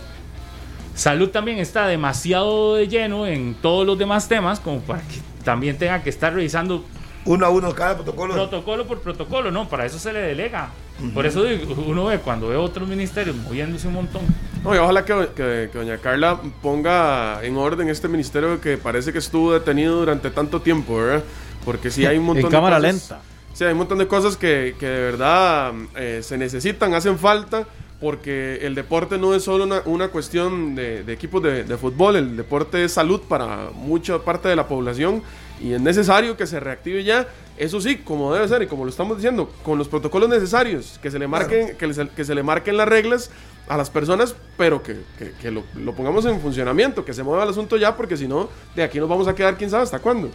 salud 0.95 1.29
también 1.29 1.59
está 1.59 1.87
demasiado 1.87 2.75
de 2.75 2.87
lleno 2.87 3.27
en 3.27 3.55
todos 3.55 3.85
los 3.85 3.97
demás 3.97 4.27
temas 4.27 4.59
como 4.59 4.81
para 4.81 5.01
que 5.01 5.19
también 5.43 5.77
tenga 5.77 6.01
que 6.03 6.09
estar 6.09 6.33
revisando 6.33 6.85
Uno 7.25 7.45
a 7.45 7.49
uno 7.49 7.73
cada 7.73 7.95
protocolo. 7.95 8.33
protocolo 8.33 8.87
por 8.87 9.01
protocolo, 9.01 9.51
no, 9.51 9.69
para 9.69 9.85
eso 9.85 9.99
se 9.99 10.11
le 10.13 10.19
delega. 10.19 10.69
Por 11.13 11.25
eso 11.25 11.43
uno 11.87 12.05
ve 12.05 12.19
cuando 12.19 12.49
ve 12.49 12.55
otros 12.57 12.87
ministerios 12.87 13.35
moviéndose 13.35 13.87
un 13.87 13.93
montón. 13.93 14.21
No, 14.63 14.75
y 14.75 14.77
ojalá 14.77 15.05
que, 15.05 15.13
que- 15.35 15.69
que 15.71 15.77
doña 15.77 15.97
Carla 15.97 16.39
ponga 16.61 17.43
en 17.43 17.55
orden 17.57 17.87
este 17.89 18.07
ministerio 18.07 18.59
que 18.59 18.77
parece 18.77 19.11
que 19.13 19.19
estuvo 19.19 19.53
detenido 19.53 19.97
durante 19.99 20.29
tanto 20.29 20.61
tiempo, 20.61 20.97
¿verdad? 20.97 21.23
Porque 21.63 21.89
sí 21.91 22.05
hay 22.05 22.17
un 22.17 22.25
montón 22.25 22.45
En 22.45 22.49
de 22.51 22.55
cámara 22.57 22.77
cosas- 22.77 22.93
lenta. 22.93 23.21
Sí, 23.53 23.63
hay 23.63 23.71
un 23.71 23.77
montón 23.79 23.97
de 23.97 24.07
cosas 24.07 24.37
que, 24.37 24.75
que 24.79 24.85
de 24.85 25.01
verdad 25.01 25.73
eh, 25.97 26.19
se 26.23 26.37
necesitan, 26.37 26.93
hacen 26.93 27.17
falta, 27.17 27.65
porque 27.99 28.59
el 28.61 28.75
deporte 28.75 29.17
no 29.17 29.33
es 29.35 29.43
solo 29.43 29.65
una, 29.65 29.81
una 29.85 30.07
cuestión 30.09 30.75
de, 30.75 31.03
de 31.03 31.13
equipos 31.13 31.43
de, 31.43 31.63
de 31.65 31.77
fútbol, 31.77 32.15
el 32.15 32.37
deporte 32.37 32.83
es 32.85 32.93
salud 32.93 33.19
para 33.27 33.69
mucha 33.73 34.19
parte 34.19 34.47
de 34.47 34.55
la 34.55 34.67
población 34.67 35.21
y 35.61 35.73
es 35.73 35.81
necesario 35.81 36.35
que 36.37 36.47
se 36.47 36.59
reactive 36.59 37.03
ya, 37.03 37.27
eso 37.57 37.81
sí, 37.81 37.97
como 37.97 38.33
debe 38.33 38.47
ser 38.47 38.61
y 38.61 38.67
como 38.67 38.85
lo 38.85 38.89
estamos 38.89 39.17
diciendo, 39.17 39.51
con 39.63 39.77
los 39.77 39.87
protocolos 39.89 40.29
necesarios, 40.29 40.97
que 41.01 41.11
se 41.11 41.19
le 41.19 41.27
marquen, 41.27 41.75
que, 41.77 41.87
les- 41.87 42.09
que 42.15 42.23
se 42.23 42.33
le 42.35 42.43
marquen 42.43 42.77
las 42.77 42.87
reglas 42.87 43.29
a 43.67 43.75
las 43.77 43.89
personas, 43.89 44.35
pero 44.57 44.81
que, 44.81 45.01
que- 45.17 45.31
que 45.33 45.51
lo, 45.51 45.63
lo 45.75 45.93
pongamos 45.93 46.25
en 46.25 46.39
funcionamiento, 46.39 47.03
que 47.03 47.13
se 47.13 47.21
mueva 47.23 47.43
el 47.43 47.49
asunto 47.49 47.75
ya, 47.77 47.95
porque 47.97 48.15
si 48.17 48.27
no, 48.27 48.49
de 48.75 48.83
aquí 48.83 48.99
nos 48.99 49.09
vamos 49.09 49.27
a 49.27 49.35
quedar 49.35 49.57
quién 49.57 49.69
sabe 49.69 49.83
hasta 49.83 49.99
cuándo. 49.99 50.29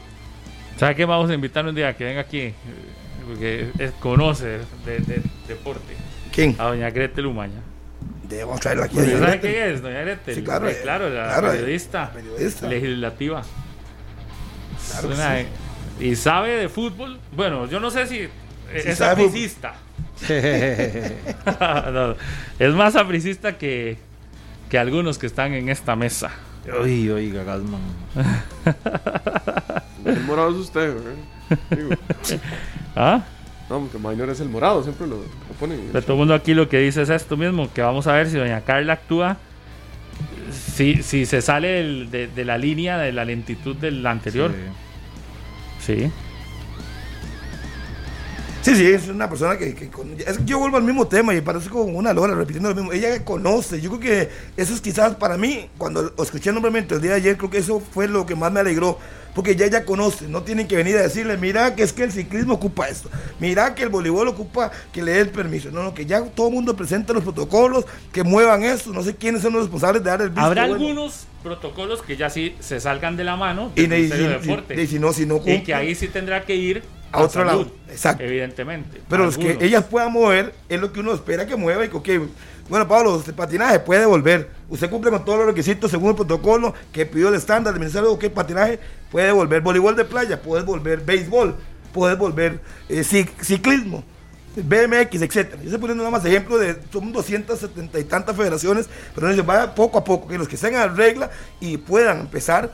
¿Sabe 0.76 0.94
qué? 0.94 1.04
Vamos 1.04 1.30
a 1.30 1.34
invitar 1.34 1.64
un 1.66 1.74
día 1.74 1.96
que 1.96 2.04
venga 2.04 2.20
aquí, 2.20 2.52
porque 3.26 3.70
es- 3.78 3.92
conoce 4.00 4.58
de, 4.84 4.98
de- 5.06 5.22
deporte, 5.48 5.94
¿Quién? 6.32 6.54
a 6.58 6.64
doña 6.68 6.90
Gretel 6.90 7.26
Umaña. 7.26 7.60
Debemos 8.28 8.60
traerlo 8.60 8.84
aquí. 8.84 8.96
¿Usted 8.98 9.12
doña 9.14 9.26
sabe 9.26 9.40
qué 9.40 9.70
es, 9.72 9.82
doña 9.82 10.00
Gretel? 10.02 10.34
Sí, 10.34 10.42
claro, 10.42 10.68
Eh, 10.68 10.78
claro, 10.82 11.08
la 11.08 11.24
claro, 11.26 11.52
eh, 11.52 11.56
periodista, 11.56 12.12
periodista. 12.12 12.66
legislativa. 12.68 13.42
Es 14.84 14.90
Claro 14.92 15.08
que 15.08 15.14
una- 15.14 15.38
sí. 15.38 15.46
Y 16.00 16.16
sabe 16.16 16.50
de 16.56 16.68
fútbol. 16.68 17.18
Bueno, 17.36 17.66
yo 17.66 17.78
no 17.80 17.90
sé 17.90 18.06
si 18.06 18.18
eh, 18.18 18.30
Sí 18.82 18.88
es 18.90 18.98
sapricista. 18.98 19.74
No, 21.92 22.14
es 22.58 22.74
más 22.74 22.92
sapricista 22.94 23.56
que, 23.58 23.98
que 24.70 24.78
algunos 24.78 25.18
que 25.18 25.26
están 25.26 25.52
en 25.54 25.68
esta 25.68 25.96
mesa. 25.96 26.30
Uy, 26.82 27.10
oiga, 27.10 27.44
Gasman. 27.44 27.80
El 30.04 30.20
morado 30.24 30.50
es 30.50 30.56
usted, 30.56 30.94
¿verdad? 30.94 31.12
Digo, 31.70 31.90
¿Ah? 32.96 33.22
no, 33.70 33.80
porque 33.80 33.98
Minor 33.98 34.30
es 34.30 34.40
el 34.40 34.48
morado, 34.48 34.82
siempre 34.82 35.06
lo, 35.06 35.16
lo 35.16 35.54
ponen. 35.58 35.88
Pero 35.92 36.02
todo 36.02 36.12
el 36.14 36.18
mundo 36.20 36.34
aquí 36.34 36.54
lo 36.54 36.68
que 36.68 36.78
dice 36.78 37.02
es 37.02 37.10
esto 37.10 37.36
mismo, 37.36 37.72
que 37.72 37.82
vamos 37.82 38.06
a 38.06 38.12
ver 38.12 38.28
si 38.28 38.36
doña 38.36 38.60
Carla 38.62 38.94
actúa, 38.94 39.36
si, 40.54 41.02
si 41.02 41.26
se 41.26 41.42
sale 41.42 41.68
del- 41.68 42.10
de, 42.10 42.26
de 42.28 42.44
la 42.44 42.56
línea 42.58 42.98
de 42.98 43.12
la 43.12 43.24
lentitud 43.24 43.76
del 43.76 44.06
anterior. 44.06 44.52
Sí. 45.80 45.94
Sí, 45.94 46.10
sí, 48.64 48.86
es 48.86 49.08
una 49.08 49.28
persona 49.28 49.58
que, 49.58 49.74
que 49.74 49.88
con- 49.88 50.12
es 50.18 50.38
que 50.38 50.44
yo 50.44 50.58
vuelvo 50.58 50.76
al 50.76 50.84
mismo 50.84 51.06
tema 51.06 51.34
y 51.34 51.40
parece 51.40 51.68
como 51.68 51.84
una 51.98 52.12
lora 52.12 52.34
repitiendo 52.34 52.68
lo 52.70 52.74
mismo. 52.74 52.92
Ella 52.92 53.24
conoce, 53.24 53.80
yo 53.80 53.90
creo 53.90 54.00
que 54.00 54.28
eso 54.56 54.72
es 54.72 54.80
quizás 54.80 55.14
para 55.16 55.36
mí, 55.36 55.68
cuando 55.76 56.12
escuché 56.22 56.52
nombremente 56.52 56.94
el 56.94 57.00
día 57.02 57.10
de 57.12 57.16
ayer, 57.16 57.36
creo 57.36 57.50
que 57.50 57.58
eso 57.58 57.80
fue 57.80 58.08
lo 58.08 58.24
que 58.24 58.34
más 58.34 58.50
me 58.52 58.60
alegró, 58.60 58.98
porque 59.34 59.56
ya 59.56 59.66
ella 59.66 59.84
conoce, 59.84 60.28
no 60.28 60.42
tienen 60.44 60.68
que 60.68 60.76
venir 60.76 60.96
a 60.96 61.02
decirle, 61.02 61.36
mira 61.36 61.74
que 61.74 61.82
es 61.82 61.92
que 61.92 62.04
el 62.04 62.12
ciclismo 62.12 62.54
ocupa 62.54 62.86
esto, 62.88 63.10
mira 63.40 63.74
que 63.74 63.82
el 63.82 63.88
voleibol 63.88 64.28
ocupa 64.28 64.70
que 64.92 65.02
le 65.02 65.12
dé 65.12 65.20
el 65.20 65.30
permiso, 65.30 65.70
no, 65.72 65.82
no, 65.82 65.92
que 65.92 66.06
ya 66.06 66.22
todo 66.22 66.48
el 66.48 66.54
mundo 66.54 66.76
presente 66.76 67.12
los 67.12 67.24
protocolos, 67.24 67.84
que 68.12 68.22
muevan 68.22 68.62
esto, 68.62 68.92
no 68.92 69.02
sé 69.02 69.16
quiénes 69.16 69.42
son 69.42 69.52
los 69.54 69.62
responsables 69.62 70.04
de 70.04 70.10
dar 70.10 70.22
el 70.22 70.28
visto 70.30 70.40
Habrá 70.40 70.68
bueno. 70.68 70.84
algunos 70.86 71.26
protocolos 71.42 72.00
que 72.00 72.16
ya 72.16 72.30
sí 72.30 72.54
se 72.60 72.80
salgan 72.80 73.16
de 73.16 73.24
la 73.24 73.36
mano 73.36 73.72
Y 73.74 73.82
del 73.82 73.90
ne- 73.90 73.96
Ministerio 73.98 74.28
de 74.28 74.34
y- 74.34 74.38
y- 74.38 74.40
Deporte. 74.46 74.82
y 74.82 74.86
si 74.86 74.98
no- 74.98 75.12
si 75.12 75.26
no 75.26 75.40
y 75.44 75.62
que 75.62 75.74
ahí 75.74 75.94
sí 75.94 76.08
tendrá 76.08 76.44
que 76.44 76.54
ir 76.54 76.82
A 77.14 77.22
otro 77.22 77.44
lado. 77.44 77.66
Exacto. 77.88 78.22
Evidentemente. 78.24 79.00
Pero 79.08 79.24
los 79.24 79.38
que 79.38 79.58
ellas 79.60 79.84
puedan 79.84 80.12
mover 80.12 80.54
es 80.68 80.80
lo 80.80 80.92
que 80.92 81.00
uno 81.00 81.12
espera 81.14 81.46
que 81.46 81.56
mueva 81.56 81.84
y 81.84 81.88
que, 81.88 81.96
ok, 81.96 82.08
bueno, 82.68 82.88
Pablo, 82.88 83.14
usted 83.16 83.34
patinaje 83.34 83.78
puede 83.80 84.06
volver. 84.06 84.48
Usted 84.68 84.88
cumple 84.88 85.10
con 85.10 85.24
todos 85.24 85.38
los 85.38 85.46
requisitos 85.48 85.90
según 85.90 86.10
el 86.10 86.16
protocolo 86.16 86.72
que 86.92 87.04
pidió 87.06 87.28
el 87.28 87.34
estándar 87.34 87.72
del 87.74 87.80
Ministerio 87.80 88.08
de 88.08 88.14
OK, 88.14 88.32
patinaje 88.34 88.78
puede 89.10 89.30
volver. 89.32 89.60
Voleibol 89.60 89.94
de 89.96 90.04
playa, 90.04 90.40
puede 90.40 90.62
volver. 90.62 91.00
Béisbol, 91.00 91.54
puede 91.92 92.14
volver. 92.16 92.60
Eh, 92.88 93.00
cic- 93.02 93.38
ciclismo, 93.42 94.02
BMX, 94.56 95.20
etcétera. 95.22 95.56
Yo 95.58 95.64
estoy 95.64 95.78
poniendo 95.78 96.04
nada 96.04 96.10
más 96.16 96.24
ejemplo 96.24 96.56
de, 96.58 96.76
son 96.92 97.12
270 97.12 97.98
y 97.98 98.04
tantas 98.04 98.34
federaciones, 98.36 98.88
pero 99.14 99.28
no 99.28 99.34
se 99.34 99.42
vaya 99.42 99.74
poco 99.74 99.98
a 99.98 100.04
poco, 100.04 100.26
que 100.28 100.38
los 100.38 100.48
que 100.48 100.54
estén 100.54 100.74
a 100.76 100.86
regla 100.88 101.30
y 101.60 101.76
puedan 101.76 102.20
empezar 102.20 102.70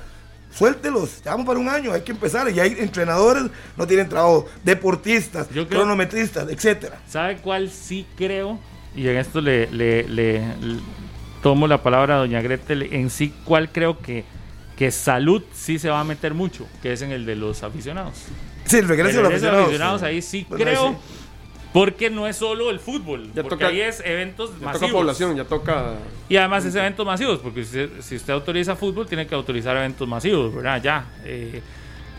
Suéltelos, 0.53 1.23
ya 1.25 1.31
vamos 1.33 1.47
para 1.47 1.59
un 1.59 1.69
año, 1.69 1.93
hay 1.93 2.03
que 2.03 2.13
empezar. 2.13 2.51
Y 2.51 2.59
hay 2.61 2.77
entrenadores, 2.79 3.45
no 3.77 3.87
tienen 3.87 4.09
trabajo, 4.09 4.47
deportistas, 4.65 5.47
creo- 5.49 5.69
cronometristas, 5.69 6.49
etcétera. 6.51 7.01
¿Sabe 7.09 7.37
cuál 7.39 7.71
sí 7.71 8.07
creo? 8.17 8.59
Y 8.97 9.07
en 9.09 9.17
esto 9.17 9.41
le, 9.41 9.69
le- 9.71 10.03
le- 10.09 10.41
le 10.61 10.81
tomo 11.43 11.67
la 11.69 11.83
palabra 11.83 12.17
a 12.17 12.19
doña 12.19 12.41
Gretel. 12.43 12.83
En 12.93 13.11
sí, 13.11 13.33
¿cuál 13.45 13.71
creo 13.71 13.99
que, 14.01 14.25
que 14.77 14.91
salud 14.91 15.43
sí 15.55 15.79
se 15.79 15.89
va 15.89 16.01
a 16.01 16.05
meter 16.05 16.35
mucho? 16.35 16.67
Que 16.83 16.93
es 16.93 17.03
en 17.03 17.13
el 17.13 17.25
de 17.27 17.37
los 17.37 17.63
aficionados. 17.63 18.15
Sí, 18.65 18.79
el 18.79 18.89
regreso 18.89 19.11
El 19.11 19.17
de 19.17 19.23
los 19.23 19.33
regreso 19.33 19.47
de 19.57 19.63
aficionados. 19.63 20.03
aficionados, 20.03 20.03
ahí 20.03 20.23
sí 20.23 20.47
Bueno, 20.49 20.65
ahí 20.67 20.73
creo. 20.73 20.91
sí. 20.91 20.97
Porque 21.72 22.11
no 22.11 22.26
es 22.26 22.37
solo 22.37 22.70
el 22.70 22.80
fútbol. 22.80 23.28
Ya 23.33 23.42
porque 23.42 23.56
toca- 23.64 23.68
ahí 23.68 23.80
es 23.80 24.00
eventos 24.04 24.50
Ya 24.59 24.66
masivos. 24.66 24.80
toca 24.80 24.92
población, 24.92 25.37
ya 25.37 25.44
toca. 25.44 25.94
Y 26.28 26.37
además 26.37 26.64
es 26.64 26.74
eventos 26.74 27.06
masivos, 27.06 27.38
porque 27.38 27.61
usted- 27.61 27.90
si 28.00 28.16
usted 28.16 28.33
autoriza 28.33 28.74
fútbol, 28.74 29.06
tiene 29.06 29.26
que 29.26 29.35
autorizar 29.37 29.76
eventos 29.76 30.09
masivos, 30.09 30.52
¿verdad? 30.54 30.83
Ya. 30.83 31.06
eh, 31.24 31.62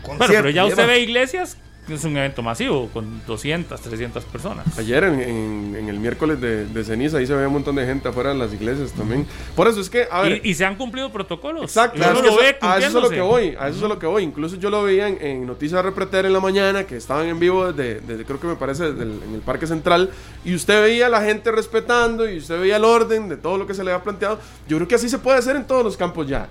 bueno, 0.06 0.24
pero 0.26 0.48
ya 0.50 0.64
usted 0.64 0.76
lleva- 0.84 0.92
ve 0.94 1.00
iglesias, 1.00 1.58
es 1.88 2.04
un 2.04 2.16
evento 2.16 2.42
masivo, 2.42 2.88
con 2.92 3.22
200, 3.26 3.80
300 3.80 4.24
personas. 4.24 4.78
Ayer 4.78 5.02
en, 5.04 5.20
en- 5.20 5.76
en 5.76 5.88
el 5.88 5.98
miércoles 5.98 6.40
de, 6.40 6.64
de 6.66 6.84
ceniza, 6.84 7.18
ahí 7.18 7.26
se 7.26 7.34
veía 7.34 7.48
un 7.48 7.54
montón 7.54 7.74
de 7.76 7.84
gente 7.84 8.08
afuera 8.08 8.30
de 8.32 8.38
las 8.38 8.52
iglesias 8.54 8.92
también. 8.92 9.26
Por 9.56 9.66
eso 9.68 9.80
es 9.80 9.90
que, 9.90 10.06
a 10.10 10.22
ver. 10.22 10.40
Y, 10.44 10.50
y 10.50 10.54
se 10.54 10.64
han 10.64 10.76
cumplido 10.76 11.10
protocolos. 11.12 11.62
Exacto, 11.64 11.98
Y 11.98 12.00
uno 12.02 12.10
es 12.12 12.16
que 12.20 12.22
lo 12.26 12.32
eso- 12.34 12.40
ve 12.40 12.56
a 12.60 12.78
eso 12.78 12.86
es 12.86 12.94
lo 13.04 13.10
que 13.10 13.20
voy, 13.20 13.56
a 13.58 13.68
eso 13.68 13.78
es 13.78 13.82
a 13.84 13.88
lo 13.88 13.98
que 13.98 14.06
voy. 14.06 14.22
Incluso 14.22 14.56
yo 14.56 14.70
lo 14.70 14.82
veía 14.84 15.08
en, 15.08 15.18
en 15.20 15.46
Noticias 15.46 15.84
Repretera 15.84 16.28
en 16.28 16.32
la 16.34 16.40
mañana, 16.40 16.84
que 16.84 16.96
estaban 16.96 17.26
en 17.26 17.38
vivo 17.40 17.72
desde, 17.72 18.00
desde- 18.00 18.24
creo 18.24 18.38
que 18.38 18.46
me 18.46 18.56
parece, 18.56 18.84
desde 18.92 19.02
el- 19.02 19.20
en 19.28 19.34
el 19.34 19.40
Parque 19.40 19.66
Central, 19.66 20.10
y 20.44 20.54
usted 20.54 20.80
veía 20.82 21.06
a 21.06 21.10
la 21.10 21.22
gente 21.22 21.50
respetando, 21.50 22.30
y 22.30 22.38
usted 22.38 22.60
veía 22.60 22.76
el 22.76 22.84
orden 22.84 23.28
de 23.28 23.36
todo 23.36 23.58
lo 23.58 23.66
que 23.66 23.74
se 23.74 23.82
le 23.82 23.90
había 23.92 24.04
planteado. 24.04 24.38
Yo 24.68 24.76
creo 24.76 24.86
que 24.88 24.94
así 24.94 25.08
se 25.08 25.18
puede 25.18 25.38
hacer 25.38 25.56
en 25.56 25.66
todos 25.66 25.82
los 25.84 25.96
campos 25.96 26.28
ya. 26.28 26.48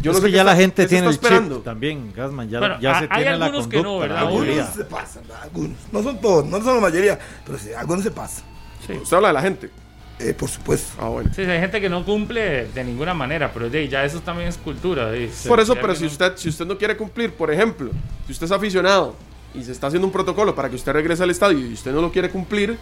Yo 0.00 0.10
es 0.12 0.16
no 0.16 0.20
sé 0.20 0.26
que 0.26 0.32
ya 0.32 0.40
está- 0.42 0.50
la 0.52 0.56
gente 0.56 0.86
tiene 0.86 1.06
el 1.06 1.12
esperando. 1.12 1.56
chip 1.56 1.64
también, 1.64 2.12
Gasman. 2.14 2.48
Ya, 2.48 2.58
Bueno, 2.60 2.80
ya 2.80 2.98
se 2.98 3.04
hay 3.10 3.22
tiene 3.22 3.38
la 3.38 3.46
algunos 3.46 3.66
que 3.68 3.82
no. 3.82 3.98
¿verdad? 3.98 4.18
Algunos 4.18 4.68
se 4.74 4.84
pasan, 4.84 5.22
algunos. 5.42 5.76
No 5.92 6.02
son 6.02 6.20
todos, 6.20 6.44
no 6.46 6.62
son 6.62 6.74
la 6.76 6.80
mayoría, 6.80 7.18
pero 7.44 7.58
sí, 7.58 7.72
algunos 7.72 8.04
se 8.04 8.10
pasan. 8.10 8.44
Sí. 8.86 8.92
Usted 8.94 9.16
habla 9.16 9.28
de 9.28 9.34
la 9.34 9.42
gente. 9.42 9.70
Eh, 10.18 10.32
por 10.32 10.48
supuesto. 10.48 10.94
Ah, 10.98 11.08
bueno. 11.08 11.30
Sí, 11.34 11.42
hay 11.42 11.60
gente 11.60 11.78
que 11.80 11.90
no 11.90 12.02
cumple 12.04 12.66
de 12.68 12.84
ninguna 12.84 13.12
manera, 13.12 13.50
pero 13.52 13.68
de, 13.68 13.86
ya 13.88 14.02
eso 14.04 14.20
también 14.20 14.48
es 14.48 14.56
cultura. 14.56 15.10
de- 15.10 15.30
Por 15.46 15.60
eso, 15.60 15.74
pero 15.74 15.94
si 15.94 16.04
no- 16.04 16.10
usted, 16.10 16.32
si 16.36 16.48
usted 16.48 16.64
no 16.64 16.78
quiere 16.78 16.96
cumplir, 16.96 17.32
por 17.34 17.50
ejemplo, 17.52 17.90
si 18.26 18.32
usted 18.32 18.46
es 18.46 18.52
aficionado 18.52 19.14
y 19.54 19.62
se 19.62 19.72
está 19.72 19.88
haciendo 19.88 20.06
un 20.06 20.12
protocolo 20.12 20.54
para 20.54 20.70
que 20.70 20.76
usted 20.76 20.92
regrese 20.92 21.22
al 21.22 21.30
estadio 21.30 21.58
y 21.58 21.72
usted 21.74 21.92
no 21.92 22.00
lo 22.00 22.10
quiere 22.12 22.30
cumplir, 22.30 22.78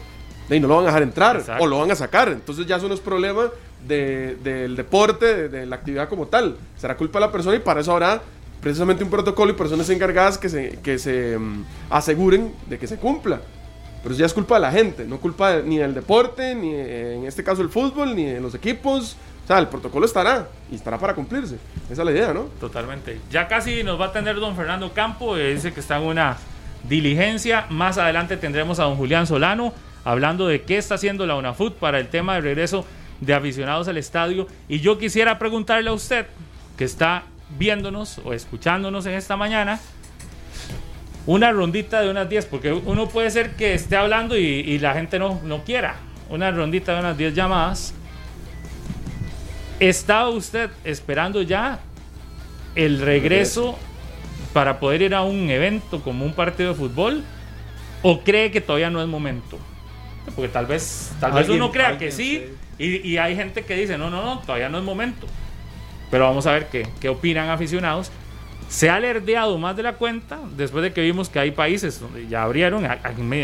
ahí 0.51 0.61
no 0.61 0.69
lo 0.69 0.77
van 0.77 0.85
a 0.85 0.87
dejar 0.89 1.03
entrar 1.03 1.37
Exacto. 1.37 1.63
o 1.65 1.67
lo 1.67 1.79
van 1.79 1.91
a 1.91 1.95
sacar. 1.95 2.29
Entonces 2.29 2.67
ya 2.67 2.77
eso 2.77 2.89
no 2.89 2.95
es 2.95 3.01
problema 3.01 3.49
de- 3.87 4.37
del 4.43 4.77
deporte, 4.77 5.27
de, 5.27 5.49
de 5.49 5.67
la 5.67 5.77
actividad 5.77 6.09
como 6.09 6.27
tal. 6.27 6.57
Será 6.79 6.97
culpa 6.97 7.19
de 7.19 7.27
la 7.27 7.33
persona 7.33 7.57
y 7.57 7.61
para 7.61 7.81
eso 7.81 7.93
habrá 7.93 8.21
precisamente 8.61 9.05
un 9.05 9.11
protocolo 9.11 9.53
y 9.53 9.55
personas 9.55 9.89
encargadas 9.91 10.39
que 10.39 10.49
se, 10.49 10.79
que 10.83 10.99
se 10.99 11.39
mm, 11.39 11.65
aseguren 11.91 12.55
de 12.69 12.79
que 12.79 12.87
se 12.87 12.97
cumpla. 12.97 13.41
Pero 14.03 14.15
eso 14.15 14.21
ya 14.21 14.27
es 14.27 14.35
culpa 14.35 14.55
de 14.57 14.61
la 14.61 14.71
gente, 14.73 15.05
no 15.07 15.19
culpa 15.19 15.53
de- 15.57 15.63
ni 15.63 15.79
del 15.79 15.95
deporte, 15.95 16.55
ni 16.55 16.73
eh, 16.75 17.15
en 17.17 17.25
este 17.27 17.43
caso 17.45 17.63
el 17.63 17.69
fútbol, 17.71 18.15
ni 18.17 18.25
de 18.27 18.41
los 18.41 18.55
equipos. 18.55 19.17
O 19.45 19.47
sea, 19.47 19.59
el 19.59 19.69
protocolo 19.69 20.07
estará 20.07 20.49
y 20.73 20.75
estará 20.75 20.97
para 20.99 21.15
cumplirse. 21.15 21.57
Esa 21.91 22.01
es 22.01 22.05
la 22.07 22.11
idea, 22.13 22.33
¿no? 22.33 22.45
Totalmente. 22.59 23.21
Ya 23.31 23.47
casi 23.49 23.83
nos 23.83 24.01
va 24.01 24.07
a 24.07 24.09
atender 24.09 24.37
don 24.37 24.57
Fernando 24.57 24.93
Campo, 24.95 25.37
eh, 25.37 25.53
dice 25.55 25.73
que 25.75 25.81
está 25.81 25.99
en 25.99 26.05
una 26.05 26.39
diligencia. 26.89 27.67
Más 27.71 27.99
adelante 27.99 28.37
tendremos 28.37 28.79
a 28.79 28.85
don 28.85 28.97
Julián 28.97 29.27
Solano 29.27 29.73
hablando 30.05 30.47
de 30.47 30.63
qué 30.63 30.79
está 30.79 30.97
haciendo 30.97 31.27
la 31.27 31.37
UNAFUT 31.37 31.75
para 31.75 31.99
el 31.99 32.09
tema 32.09 32.35
de 32.35 32.43
regreso 32.43 32.85
de 33.21 33.35
aficionados 33.35 33.89
al 33.89 33.97
estadio. 33.97 34.47
Y 34.69 34.81
yo 34.81 34.99
quisiera 34.99 35.39
preguntarle 35.39 35.91
a 35.91 35.93
usted, 35.93 36.27
que 36.77 36.85
está 36.85 37.25
viéndonos 37.59 38.21
o 38.25 38.33
escuchándonos 38.33 39.07
en 39.07 39.15
esta 39.15 39.37
mañana, 39.37 39.81
una 41.27 41.53
rondita 41.53 42.03
de 42.03 42.11
unas 42.11 42.29
10, 42.29 42.47
porque 42.47 42.73
uno 42.73 43.09
puede 43.09 43.31
ser 43.31 43.53
que 43.53 43.75
esté 43.75 43.97
hablando 43.97 44.37
y, 44.37 44.79
la 44.79 44.93
gente 44.93 45.19
no, 45.19 45.41
no 45.43 45.65
quiera. 45.65 45.97
Una 46.29 46.51
rondita 46.51 46.95
de 46.95 47.01
unas 47.01 47.17
10 47.17 47.35
llamadas. 47.35 47.95
¿Estaba 49.81 50.29
usted 50.29 50.71
esperando 50.85 51.43
ya 51.43 51.81
el 52.75 53.01
regreso 53.01 53.79
para 54.53 54.79
poder 54.79 55.03
ir 55.03 55.15
a 55.15 55.23
un 55.23 55.51
evento 55.51 56.01
como 56.03 56.25
un 56.25 56.35
partido 56.35 56.71
de 56.71 56.75
fútbol? 56.75 57.25
¿O 58.03 58.21
cree 58.21 58.51
que 58.51 58.61
todavía 58.61 58.91
no 58.91 59.01
es 59.01 59.09
momento? 59.09 59.59
Porque 60.35 60.49
tal 60.49 60.67
vez, 60.67 61.13
tal 61.21 61.33
vez 61.33 61.41
Alguien- 61.43 61.63
uno 61.63 61.71
crea 61.73 61.99
que 61.99 62.07
alguien, 62.11 62.13
sí, 62.13 62.45
y, 62.79 63.09
y 63.09 63.19
hay 63.19 63.37
gente 63.37 63.63
que 63.63 63.75
dice, 63.77 63.99
no, 63.99 64.11
no, 64.11 64.23
no, 64.25 64.39
todavía 64.41 64.69
no 64.69 64.79
es 64.79 64.85
momento. 64.85 65.27
Pero 66.11 66.25
vamos 66.25 66.47
a 66.47 66.53
ver 66.53 66.67
qué, 66.69 66.87
qué 67.01 67.09
opinan 67.09 67.49
aficionados. 67.51 68.11
Se 68.69 68.89
ha 68.89 68.95
alerdeado 68.97 69.59
más 69.59 69.77
de 69.77 69.83
la 69.83 69.93
cuenta 69.95 70.39
después 70.57 70.83
de 70.83 70.93
que 70.93 71.03
vimos 71.03 71.29
que 71.29 71.39
hay 71.39 71.51
países 71.51 72.01
donde 72.01 72.27
ya 72.27 72.43
abrieron, 72.43 72.85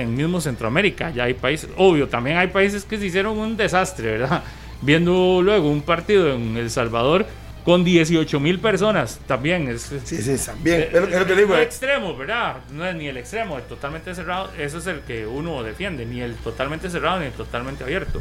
en 0.01 0.17
mismo 0.17 0.41
Centroamérica, 0.41 1.11
ya 1.11 1.25
hay 1.25 1.35
países, 1.35 1.69
obvio, 1.77 2.09
también 2.09 2.39
hay 2.39 2.49
países 2.49 2.85
que 2.85 2.99
se 2.99 3.07
hicieron 3.07 3.39
un 3.39 3.57
desastre, 3.57 4.13
¿verdad? 4.19 4.43
Viendo 4.83 5.41
luego 5.43 5.71
un 5.71 5.83
partido 5.83 6.33
en 6.33 6.57
El 6.57 6.71
Salvador 6.71 7.27
con 7.65 7.85
18 7.85 8.41
mil 8.41 8.59
personas, 8.59 9.21
también 9.27 9.69
es... 9.69 9.93
Sí, 10.05 10.17
sí, 10.23 10.37
también. 10.45 10.89
Es 10.93 10.93
lo, 10.93 11.09
es 11.09 11.19
lo 11.19 11.27
que 11.27 11.35
digo. 11.35 11.49
No 11.49 11.59
eh. 11.59 11.63
extremo, 11.63 12.17
¿verdad? 12.17 12.57
No 12.73 12.87
es 12.87 12.95
ni 12.95 13.09
el 13.09 13.17
extremo, 13.17 13.59
el 13.59 13.65
totalmente 13.65 14.15
cerrado, 14.15 14.51
eso 14.59 14.79
es 14.79 14.87
el 14.87 15.01
que 15.01 15.27
uno 15.27 15.63
defiende, 15.63 16.07
ni 16.07 16.21
el 16.21 16.35
totalmente 16.37 16.89
cerrado 16.89 17.21
ni 17.21 17.27
el 17.27 17.33
totalmente 17.33 17.85
abierto. 17.85 18.21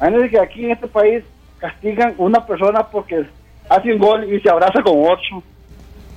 Imagínense 0.00 0.30
que 0.30 0.40
aquí 0.40 0.64
en 0.64 0.70
este 0.72 0.88
país 0.88 1.24
castigan 1.58 2.14
una 2.18 2.44
persona 2.46 2.82
porque 2.84 3.24
hace 3.68 3.92
un 3.92 3.98
gol 3.98 4.32
y 4.32 4.40
se 4.40 4.50
abraza 4.50 4.82
con 4.82 4.94
ocho. 5.04 5.42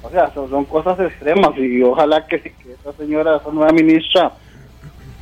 O 0.04 0.10
sea, 0.10 0.32
son, 0.34 0.50
son 0.50 0.66
cosas 0.66 1.00
extremas 1.00 1.56
y 1.58 1.82
ojalá 1.84 2.26
que, 2.26 2.42
que 2.42 2.72
esta 2.72 2.92
señora, 2.94 3.38
esta 3.38 3.52
nueva 3.52 3.72
ministra, 3.72 4.32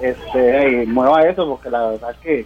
este, 0.01 0.85
mueva 0.87 1.21
eso, 1.23 1.47
porque 1.47 1.69
la 1.69 1.87
verdad 1.91 2.15
que, 2.21 2.45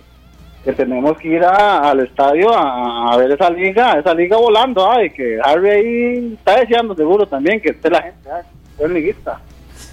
que 0.63 0.73
tenemos 0.73 1.17
que 1.17 1.27
ir 1.29 1.43
a- 1.43 1.89
al 1.89 1.99
estadio 2.01 2.53
a, 2.53 3.13
a 3.13 3.17
ver 3.17 3.31
esa 3.31 3.49
liga, 3.49 3.99
esa 3.99 4.13
liga 4.13 4.37
volando, 4.37 4.89
ay, 4.89 5.09
que 5.11 5.39
Harry 5.43 5.69
ahí 5.69 6.33
está 6.37 6.59
deseando 6.59 6.95
seguro 6.95 7.27
también 7.27 7.59
que 7.61 7.69
esté 7.69 7.89
la 7.89 8.01
gente, 8.01 8.29
ay, 8.31 8.43
buen 8.77 8.93
liguista. 8.93 9.39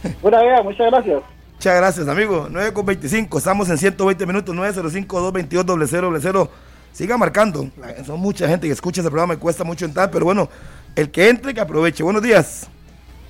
Buena 0.22 0.42
idea, 0.44 0.62
muchas 0.62 0.90
gracias. 0.90 1.20
Muchas 1.56 1.76
gracias, 1.76 2.08
amigo. 2.08 2.46
9 2.50 2.72
con 2.72 2.86
25. 2.86 3.36
Estamos 3.36 3.68
en 3.68 3.76
120 3.76 4.24
minutos. 4.24 4.54
905-222-0000. 4.56 6.48
Siga 6.92 7.18
marcando. 7.18 7.66
Son 8.06 8.18
mucha 8.18 8.48
gente 8.48 8.66
que 8.66 8.72
escucha 8.72 9.02
ese 9.02 9.10
programa. 9.10 9.34
Me 9.34 9.38
cuesta 9.38 9.62
mucho 9.62 9.84
entrar. 9.84 10.10
Pero 10.10 10.24
bueno, 10.24 10.48
el 10.96 11.10
que 11.10 11.28
entre, 11.28 11.52
que 11.52 11.60
aproveche. 11.60 12.02
Buenos 12.02 12.22
días. 12.22 12.66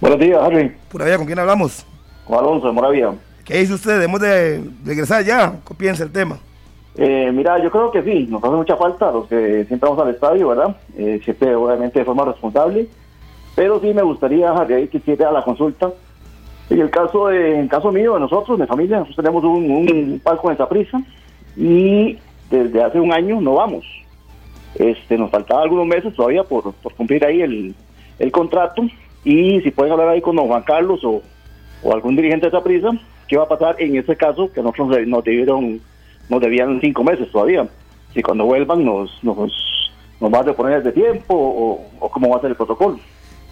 Buenos 0.01 0.21
días, 0.21 0.39
Harry. 0.43 0.73
Pura 0.89 1.07
vida, 1.07 1.17
¿con 1.17 1.27
quién 1.27 1.41
hablamos? 1.41 1.85
Con 2.25 2.39
Alonso 2.39 2.69
de 2.69 2.73
Moravia. 2.73 3.13
¿Qué 3.51 3.59
dice 3.59 3.75
usted? 3.75 3.95
¿Debemos 3.95 4.21
de 4.21 4.63
regresar 4.85 5.25
ya? 5.25 5.59
¿Qué 5.67 5.75
piensa 5.75 6.05
el 6.05 6.13
tema? 6.13 6.39
Eh, 6.97 7.33
mira, 7.35 7.61
yo 7.61 7.69
creo 7.69 7.91
que 7.91 8.01
sí, 8.05 8.29
nos 8.31 8.45
hace 8.45 8.55
mucha 8.55 8.77
falta 8.77 9.11
los 9.11 9.27
que 9.27 9.65
siempre 9.65 9.91
vamos 9.91 10.07
al 10.07 10.15
estadio, 10.15 10.49
¿verdad? 10.51 10.77
Eh, 10.97 11.21
siempre, 11.25 11.53
obviamente, 11.57 11.99
de 11.99 12.05
forma 12.05 12.27
responsable. 12.27 12.87
Pero 13.57 13.81
sí 13.81 13.93
me 13.93 14.03
gustaría, 14.03 14.53
Harry, 14.53 14.87
que 14.87 14.99
hiciera 14.99 15.33
la 15.33 15.43
consulta. 15.43 15.91
En 16.69 16.81
el 16.81 16.91
caso 16.91 17.27
de, 17.27 17.59
en 17.59 17.67
caso 17.67 17.91
mío, 17.91 18.15
de 18.15 18.21
nosotros, 18.21 18.57
de 18.57 18.69
familia, 18.69 18.99
nosotros 19.01 19.17
tenemos 19.17 19.43
un, 19.43 19.69
un 19.69 20.21
palco 20.23 20.49
en 20.49 20.57
prisa 20.69 21.03
y 21.57 22.19
desde 22.51 22.85
hace 22.85 23.01
un 23.01 23.13
año 23.13 23.41
no 23.41 23.55
vamos. 23.55 23.85
Este, 24.77 25.19
nos 25.19 25.33
faltaban 25.33 25.65
algunos 25.65 25.89
meses 25.89 26.15
todavía 26.15 26.45
por, 26.45 26.73
cumplir 26.97 27.25
ahí 27.25 27.43
el, 27.43 27.75
el 28.21 28.31
contrato 28.31 28.83
y 29.25 29.61
si 29.63 29.73
pueden 29.73 29.91
hablar 29.91 30.11
ahí 30.11 30.21
con 30.21 30.37
Juan 30.37 30.63
Carlos 30.63 31.01
o, 31.03 31.21
o 31.83 31.93
algún 31.93 32.15
dirigente 32.15 32.49
de 32.49 32.57
esa 32.57 32.63
prisa, 32.63 32.91
¿qué 33.31 33.37
va 33.39 33.45
a 33.45 33.49
pasar 33.49 33.77
en 33.79 33.97
ese 33.97 34.17
caso 34.17 34.53
que 34.53 34.61
nosotros 34.61 35.07
nos- 35.07 35.25
debieron, 35.25 35.81
nos 36.29 36.41
debían 36.41 36.81
cinco 36.81 37.03
meses 37.05 37.31
todavía? 37.31 37.67
Si 38.13 38.21
cuando 38.23 38.45
vuelvan 38.45 38.85
nos, 38.85 39.23
nos, 39.23 39.37
nos 40.21 40.33
va 40.35 40.39
a 40.41 40.43
reponer 40.43 40.83
de 40.83 40.91
tiempo 40.93 41.35
o, 41.35 41.87
o 42.01 42.11
cómo 42.11 42.29
va 42.31 42.37
a 42.39 42.41
ser 42.41 42.51
el 42.51 42.57
protocolo. 42.57 42.99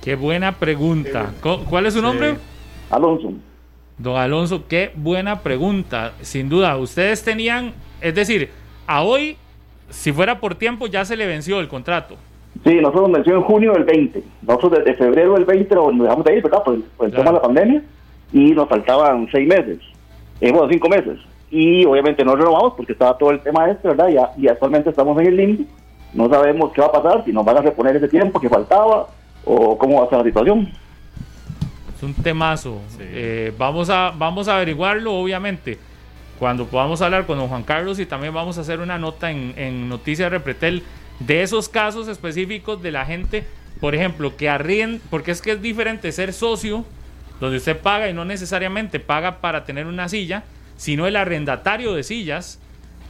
Qué 0.02 0.16
buena 0.16 0.52
pregunta. 0.52 1.32
¿Cuál 1.70 1.86
es 1.86 1.94
su 1.94 2.02
nombre? 2.02 2.34
Alonso. 2.90 3.32
Don 3.96 4.16
Alonso, 4.16 4.66
qué 4.68 4.90
buena 4.94 5.40
pregunta. 5.42 6.12
Sin 6.22 6.48
duda, 6.48 6.76
ustedes 6.76 7.22
tenían, 7.24 7.72
es 8.00 8.14
decir, 8.14 8.48
a 8.86 9.02
hoy, 9.02 9.36
si 9.90 10.12
fuera 10.12 10.40
por 10.40 10.54
tiempo, 10.56 10.86
ya 10.86 11.04
se 11.04 11.16
le 11.16 11.26
venció 11.26 11.60
el 11.60 11.68
contrato. 11.68 12.16
Sí, 12.64 12.74
nosotros 12.76 13.08
nos 13.10 13.12
venció 13.18 13.36
en 13.36 13.42
junio 13.42 13.72
del 13.74 13.84
20. 13.84 14.22
Nosotros 14.42 14.72
desde 14.84 14.94
febrero 14.94 15.34
del 15.34 15.44
20 15.44 15.74
nos 15.74 15.94
nos 15.94 16.02
dejamos 16.04 16.24
de 16.24 16.36
ir, 16.36 16.42
¿verdad? 16.42 16.62
Por 16.64 16.74
el, 16.74 16.82
por 16.82 17.06
el 17.06 17.12
Claro. 17.12 17.24
tema 17.24 17.30
de 17.30 17.36
la 17.36 17.42
pandemia. 17.42 17.82
Y 18.32 18.52
nos 18.52 18.68
faltaban 18.68 19.28
seis 19.30 19.48
meses. 19.48 19.78
Eh, 20.40 20.52
bueno, 20.52 20.68
cinco 20.70 20.88
meses. 20.88 21.18
Y 21.50 21.84
obviamente 21.84 22.24
no 22.24 22.36
renovamos 22.36 22.74
porque 22.76 22.92
estaba 22.92 23.16
todo 23.16 23.30
el 23.30 23.40
tema 23.40 23.70
este, 23.70 23.88
¿verdad? 23.88 24.08
Ya, 24.08 24.32
y 24.36 24.48
actualmente 24.48 24.90
estamos 24.90 25.18
en 25.20 25.26
el 25.26 25.36
limbo. 25.36 25.64
No 26.12 26.28
sabemos 26.28 26.72
qué 26.72 26.80
va 26.80 26.88
a 26.88 26.92
pasar, 26.92 27.24
si 27.24 27.32
nos 27.32 27.44
van 27.44 27.58
a 27.58 27.62
reponer 27.62 27.96
ese 27.96 28.08
tiempo 28.08 28.40
que 28.40 28.48
faltaba 28.48 29.08
o 29.44 29.76
cómo 29.78 30.00
va 30.00 30.06
a 30.06 30.08
ser 30.08 30.18
la 30.18 30.24
situación. 30.24 30.68
Es 31.96 32.02
un 32.02 32.14
temazo. 32.14 32.80
Eh, 33.00 33.52
vamos, 33.58 33.90
a, 33.90 34.12
vamos 34.16 34.48
a 34.48 34.56
averiguarlo, 34.56 35.14
obviamente, 35.14 35.78
cuando 36.38 36.66
podamos 36.66 37.02
hablar 37.02 37.26
con 37.26 37.38
don 37.38 37.48
Juan 37.48 37.62
Carlos 37.62 37.98
y 37.98 38.06
también 38.06 38.32
vamos 38.32 38.58
a 38.58 38.60
hacer 38.60 38.80
una 38.80 38.98
nota 38.98 39.30
en, 39.30 39.52
en 39.56 39.88
Noticias 39.88 40.30
Repretel 40.30 40.82
de 41.20 41.42
esos 41.42 41.68
casos 41.68 42.08
específicos 42.08 42.82
de 42.82 42.92
la 42.92 43.04
gente, 43.04 43.44
por 43.80 43.94
ejemplo, 43.94 44.36
que 44.36 44.48
arrien, 44.48 45.00
porque 45.10 45.32
es 45.32 45.42
que 45.42 45.52
es 45.52 45.62
diferente 45.62 46.12
ser 46.12 46.32
socio, 46.32 46.84
donde 47.40 47.58
usted 47.58 47.78
paga 47.78 48.08
y 48.08 48.12
no 48.14 48.24
necesariamente 48.24 49.00
paga 49.00 49.40
para 49.40 49.64
tener 49.64 49.86
una 49.86 50.08
silla, 50.08 50.44
sino 50.76 51.06
el 51.06 51.16
arrendatario 51.16 51.94
de 51.94 52.02
sillas, 52.02 52.58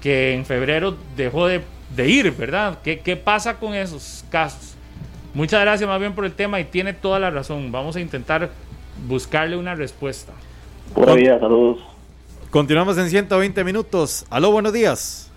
que 0.02 0.34
en 0.34 0.44
febrero 0.46 0.96
dejó 1.16 1.46
de, 1.46 1.62
de 1.96 2.08
ir, 2.08 2.30
¿verdad? 2.32 2.78
¿Qué, 2.84 3.00
¿Qué 3.00 3.16
pasa 3.16 3.58
con 3.58 3.74
esos 3.74 4.24
casos? 4.30 4.74
Muchas 5.34 5.60
gracias 5.60 5.88
más 5.88 6.00
bien 6.00 6.14
por 6.14 6.24
el 6.24 6.32
tema 6.32 6.58
y 6.60 6.64
tiene 6.64 6.92
toda 6.92 7.18
la 7.18 7.30
razón. 7.30 7.70
Vamos 7.72 7.96
a 7.96 8.00
intentar 8.00 8.50
buscarle 9.06 9.56
una 9.56 9.74
respuesta. 9.74 10.32
Buenos 10.94 11.16
días, 11.16 11.38
saludos. 11.40 11.78
Continuamos 12.50 12.96
en 12.98 13.10
120 13.10 13.62
minutos. 13.64 14.24
Aló, 14.30 14.50
buenos 14.50 14.72
días. 14.72 15.30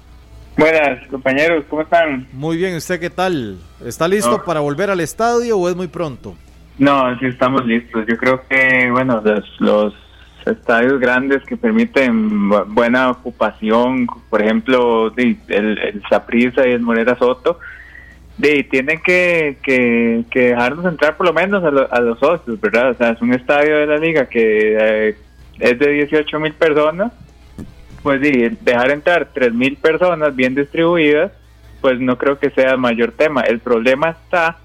Buenas, 0.57 1.07
compañeros, 1.09 1.65
¿cómo 1.69 1.81
están? 1.81 2.27
Muy 2.33 2.57
bien, 2.57 2.75
¿usted 2.75 2.99
qué 2.99 3.09
tal? 3.09 3.57
¿Está 3.85 4.07
listo 4.07 4.31
No. 4.31 4.43
para 4.43 4.59
volver 4.59 4.89
al 4.89 4.99
estadio 4.99 5.57
o 5.57 5.69
es 5.69 5.75
muy 5.75 5.87
pronto? 5.87 6.35
No, 6.77 7.17
sí 7.19 7.25
estamos 7.27 7.65
listos. 7.65 8.05
Yo 8.07 8.17
creo 8.17 8.41
que, 8.49 8.89
bueno, 8.91 9.21
los, 9.23 9.59
los 9.59 9.93
estadios 10.45 10.99
grandes 10.99 11.43
que 11.43 11.55
permiten 11.57 12.49
bu- 12.49 12.65
buena 12.67 13.11
ocupación, 13.11 14.07
por 14.29 14.41
ejemplo, 14.41 15.13
el, 15.15 15.37
el 15.47 16.01
Saprissa 16.09 16.67
y 16.67 16.71
el 16.71 16.81
Morera 16.81 17.15
Soto, 17.17 17.59
tienen 18.71 18.99
que, 19.03 19.57
que, 19.61 20.23
que 20.31 20.39
dejarnos 20.47 20.85
entrar 20.85 21.15
por 21.15 21.27
lo 21.27 21.33
menos 21.33 21.63
a, 21.63 21.69
lo- 21.69 21.93
a 21.93 21.99
los 21.99 22.17
socios, 22.17 22.59
¿verdad? 22.59 22.89
O 22.91 22.93
sea, 22.95 23.11
es 23.11 23.21
un 23.21 23.33
estadio 23.35 23.77
de 23.77 23.85
la 23.85 23.97
liga 23.97 24.25
que 24.25 24.77
eh, 25.09 25.15
es 25.59 25.77
de 25.77 25.87
18 25.91 26.39
mil 26.39 26.53
personas, 26.53 27.11
pues 28.01 28.19
di, 28.19 28.49
dejar 28.61 28.89
entrar 28.89 29.29
3 29.31 29.53
mil 29.53 29.75
personas 29.77 30.35
bien 30.35 30.55
distribuidas, 30.55 31.31
pues 31.81 31.99
no 31.99 32.17
creo 32.17 32.39
que 32.39 32.49
sea 32.49 32.71
el 32.71 32.77
mayor 32.79 33.11
tema. 33.11 33.41
El 33.41 33.59
problema 33.59 34.09
está 34.09 34.57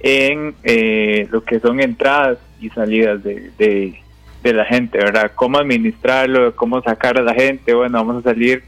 en 0.00 0.54
eh, 0.62 1.26
lo 1.30 1.42
que 1.44 1.60
son 1.60 1.80
entradas 1.80 2.38
y 2.60 2.70
salidas 2.70 3.22
de, 3.22 3.50
de, 3.58 4.52
la 4.52 4.64
gente, 4.64 4.96
¿verdad? 4.96 5.32
Cómo 5.34 5.58
administrarlo, 5.58 6.56
cómo 6.56 6.80
sacar 6.80 7.18
a 7.18 7.22
la 7.22 7.34
gente, 7.34 7.74
bueno, 7.74 7.98
vamos 7.98 8.24
a 8.24 8.30
salir 8.30 8.62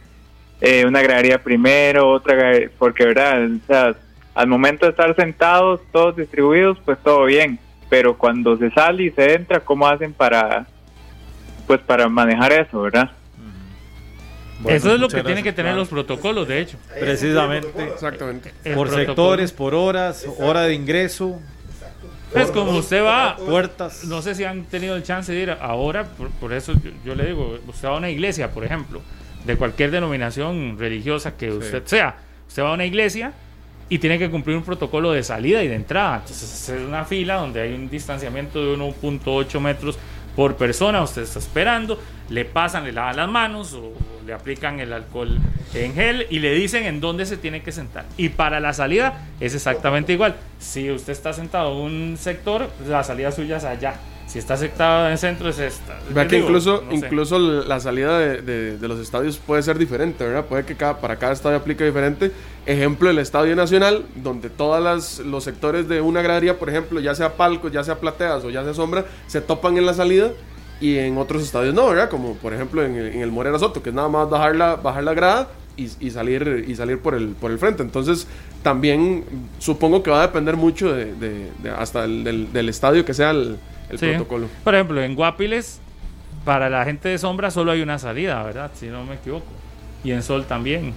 eh, 0.60 0.84
una 0.84 1.00
gradería 1.00 1.42
primero, 1.42 2.10
otra, 2.10 2.52
porque, 2.78 3.06
¿verdad? 3.06 3.46
O 3.46 3.66
sea, 3.66 3.94
al 4.34 4.46
momento 4.46 4.84
de 4.84 4.90
estar 4.90 5.16
sentados, 5.16 5.80
todos 5.90 6.16
distribuidos, 6.16 6.78
pues 6.84 6.98
todo 6.98 7.24
bien, 7.24 7.58
pero 7.88 8.18
cuando 8.18 8.58
se 8.58 8.70
sale 8.72 9.04
y 9.04 9.10
se 9.10 9.34
entra, 9.34 9.60
¿cómo 9.60 9.86
hacen 9.86 10.12
para, 10.12 10.66
pues 11.66 11.80
para 11.80 12.08
manejar 12.10 12.52
eso, 12.52 12.82
¿verdad? 12.82 13.10
Bueno, 14.62 14.76
Eso 14.76 14.94
es 14.94 15.00
lo 15.00 15.08
que 15.08 15.14
tienen 15.14 15.26
gracias. 15.36 15.44
que 15.44 15.52
tener 15.52 15.74
los 15.74 15.88
protocolos, 15.88 16.46
de 16.46 16.60
hecho. 16.60 16.76
Precisamente. 16.98 17.68
Exactamente. 17.94 18.52
El 18.64 18.74
Por 18.74 18.88
protocolo. 18.88 19.06
sectores, 19.06 19.52
por 19.52 19.74
horas, 19.74 20.26
hora 20.38 20.62
de 20.62 20.74
ingreso, 20.74 21.38
Es 22.34 22.50
como 22.50 22.72
usted 22.72 23.02
va, 23.02 23.36
puertas. 23.36 24.04
no 24.04 24.22
sé 24.22 24.34
si 24.34 24.44
han 24.44 24.64
tenido 24.64 24.94
el 24.96 25.02
chance 25.02 25.32
de 25.32 25.40
ir 25.40 25.50
ahora, 25.50 26.04
por, 26.04 26.30
por 26.30 26.52
eso 26.52 26.72
yo, 26.74 26.90
yo 27.04 27.14
le 27.14 27.26
digo, 27.26 27.58
usted 27.66 27.88
va 27.88 27.94
a 27.94 27.96
una 27.98 28.10
iglesia, 28.10 28.50
por 28.52 28.64
ejemplo, 28.64 29.00
de 29.44 29.56
cualquier 29.56 29.90
denominación 29.90 30.76
religiosa 30.78 31.36
que 31.36 31.50
usted 31.50 31.82
sea, 31.86 32.16
usted 32.46 32.62
va 32.62 32.70
a 32.70 32.74
una 32.74 32.84
iglesia 32.84 33.32
y 33.88 33.98
tiene 33.98 34.18
que 34.18 34.30
cumplir 34.30 34.56
un 34.56 34.62
protocolo 34.62 35.10
de 35.10 35.22
salida 35.24 35.62
y 35.64 35.68
de 35.68 35.74
entrada. 35.74 36.18
Entonces 36.18 36.68
es 36.68 36.80
una 36.86 37.04
fila 37.04 37.36
donde 37.36 37.62
hay 37.62 37.72
un 37.72 37.88
distanciamiento 37.90 38.64
de 38.64 38.76
1.8 38.76 39.58
metros 39.60 39.98
por 40.36 40.56
persona, 40.56 41.02
usted 41.02 41.22
está 41.22 41.38
esperando, 41.38 42.00
le 42.28 42.44
pasan, 42.44 42.84
le 42.84 42.92
lavan 42.92 43.16
las 43.16 43.28
manos 43.28 43.74
o 43.74 43.92
le 44.26 44.32
aplican 44.32 44.80
el 44.80 44.92
alcohol 44.92 45.38
en 45.74 45.94
gel 45.94 46.26
y 46.30 46.38
le 46.38 46.54
dicen 46.54 46.84
en 46.84 47.00
dónde 47.00 47.26
se 47.26 47.36
tiene 47.36 47.62
que 47.62 47.72
sentar. 47.72 48.04
Y 48.16 48.30
para 48.30 48.60
la 48.60 48.72
salida 48.72 49.26
es 49.40 49.54
exactamente 49.54 50.12
igual. 50.12 50.36
Si 50.58 50.90
usted 50.90 51.12
está 51.12 51.32
sentado 51.32 51.72
en 51.72 51.92
un 51.92 52.16
sector, 52.16 52.68
la 52.86 53.02
salida 53.04 53.32
suya 53.32 53.56
es 53.56 53.64
allá. 53.64 53.94
Si 54.30 54.38
está 54.38 54.56
sentado 54.56 55.06
en 55.06 55.12
el 55.12 55.18
centro 55.18 55.48
es 55.48 55.58
esta. 55.58 55.98
Vea 56.10 56.28
que 56.28 56.36
Digo, 56.36 56.46
incluso, 56.48 56.84
no 56.84 56.90
sé. 56.90 56.96
incluso 56.96 57.38
la 57.40 57.80
salida 57.80 58.16
de, 58.16 58.42
de- 58.42 58.78
de 58.78 58.88
los 58.88 59.00
estadios 59.00 59.38
puede 59.38 59.60
ser 59.64 59.76
diferente, 59.76 60.22
¿verdad? 60.24 60.44
Puede 60.44 60.64
que 60.64 60.76
cada, 60.76 60.98
para 61.00 61.16
cada 61.16 61.32
estadio 61.32 61.56
aplique 61.56 61.84
diferente. 61.84 62.30
Ejemplo, 62.64 63.10
el 63.10 63.18
Estadio 63.18 63.56
Nacional, 63.56 64.04
donde 64.14 64.48
todos 64.48 65.20
los 65.24 65.42
sectores 65.42 65.88
de 65.88 66.00
una 66.00 66.22
gradería, 66.22 66.58
por 66.60 66.68
ejemplo, 66.70 67.00
ya 67.00 67.14
sea 67.16 67.32
palcos, 67.36 67.72
ya 67.72 67.82
sea 67.82 67.96
plateas 67.98 68.44
o 68.44 68.50
ya 68.50 68.62
sea 68.62 68.72
sombra, 68.72 69.04
se 69.26 69.40
topan 69.40 69.76
en 69.78 69.84
la 69.86 69.94
salida 69.94 70.30
y 70.80 70.96
en 70.98 71.18
otros 71.18 71.42
estadios 71.42 71.74
no, 71.74 71.88
¿verdad? 71.88 72.08
Como 72.08 72.34
por 72.36 72.54
ejemplo 72.54 72.84
en 72.84 72.94
el, 72.94 73.06
en 73.08 73.20
el 73.22 73.32
Morera 73.32 73.58
Soto, 73.58 73.82
que 73.82 73.88
es 73.90 73.94
nada 73.96 74.08
más 74.08 74.30
bajar 74.30 74.54
la, 74.54 74.76
bajar 74.76 75.02
la 75.02 75.12
grada 75.14 75.48
y, 75.76 75.88
y 75.98 76.10
salir, 76.12 76.64
y 76.68 76.74
salir 76.76 77.00
por, 77.00 77.14
el, 77.16 77.30
por 77.30 77.50
el 77.50 77.58
frente. 77.58 77.82
Entonces, 77.82 78.28
también 78.62 79.24
supongo 79.58 80.02
que 80.04 80.10
va 80.10 80.20
a 80.22 80.26
depender 80.28 80.56
mucho 80.56 80.92
de, 80.92 81.06
de- 81.14 81.50
de- 81.64 81.70
hasta 81.70 82.04
el- 82.04 82.22
del, 82.22 82.52
del 82.52 82.68
estadio 82.68 83.04
que 83.04 83.12
sea 83.14 83.30
el, 83.30 83.56
el 83.90 83.98
Sí. 83.98 84.06
protocolo. 84.08 84.46
Por 84.64 84.74
ejemplo, 84.74 85.02
en 85.02 85.14
Guapiles, 85.14 85.80
para 86.44 86.70
la 86.70 86.84
gente 86.84 87.08
de 87.08 87.18
sombra 87.18 87.50
solo 87.50 87.72
hay 87.72 87.82
una 87.82 87.98
salida, 87.98 88.42
¿verdad? 88.42 88.70
Si 88.74 88.86
no 88.86 89.04
me 89.04 89.14
equivoco. 89.16 89.46
Y 90.04 90.12
en 90.12 90.22
Sol 90.22 90.46
también. 90.46 90.94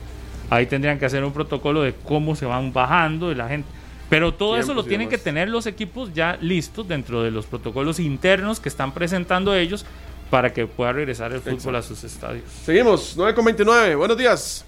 Ahí 0.50 0.66
tendrían 0.66 1.00
que 1.00 1.06
hacer 1.06 1.24
un 1.24 1.34
protocolo 1.34 1.82
de 1.82 1.94
cómo 1.94 2.36
se 2.36 2.46
van 2.46 2.72
bajando 2.72 3.30
de 3.30 3.36
la 3.36 3.48
gente. 3.50 3.68
Pero 4.10 4.34
todo 4.34 4.58
eso 4.58 4.74
lo 4.74 4.82
y 4.82 4.86
tienen 4.88 5.10
que 5.10 5.18
tener 5.18 5.50
los 5.50 5.66
equipos 5.66 6.14
ya 6.14 6.38
listos 6.40 6.88
dentro 6.88 7.24
de 7.24 7.32
los 7.32 7.46
protocolos 7.48 8.00
internos 8.00 8.60
que 8.60 8.70
están 8.70 8.92
presentando 8.94 9.56
ellos 9.56 9.86
para 10.30 10.54
que 10.54 10.68
pueda 10.68 10.94
regresar 10.94 11.32
el 11.34 11.40
fútbol 11.42 11.76
a 11.78 11.82
sus 11.82 12.04
estadios. 12.04 12.44
Seguimos, 12.64 13.16
9 13.18 13.34
con 13.34 13.46
29. 13.46 13.96
Buenos 13.96 14.18
días. 14.18 14.66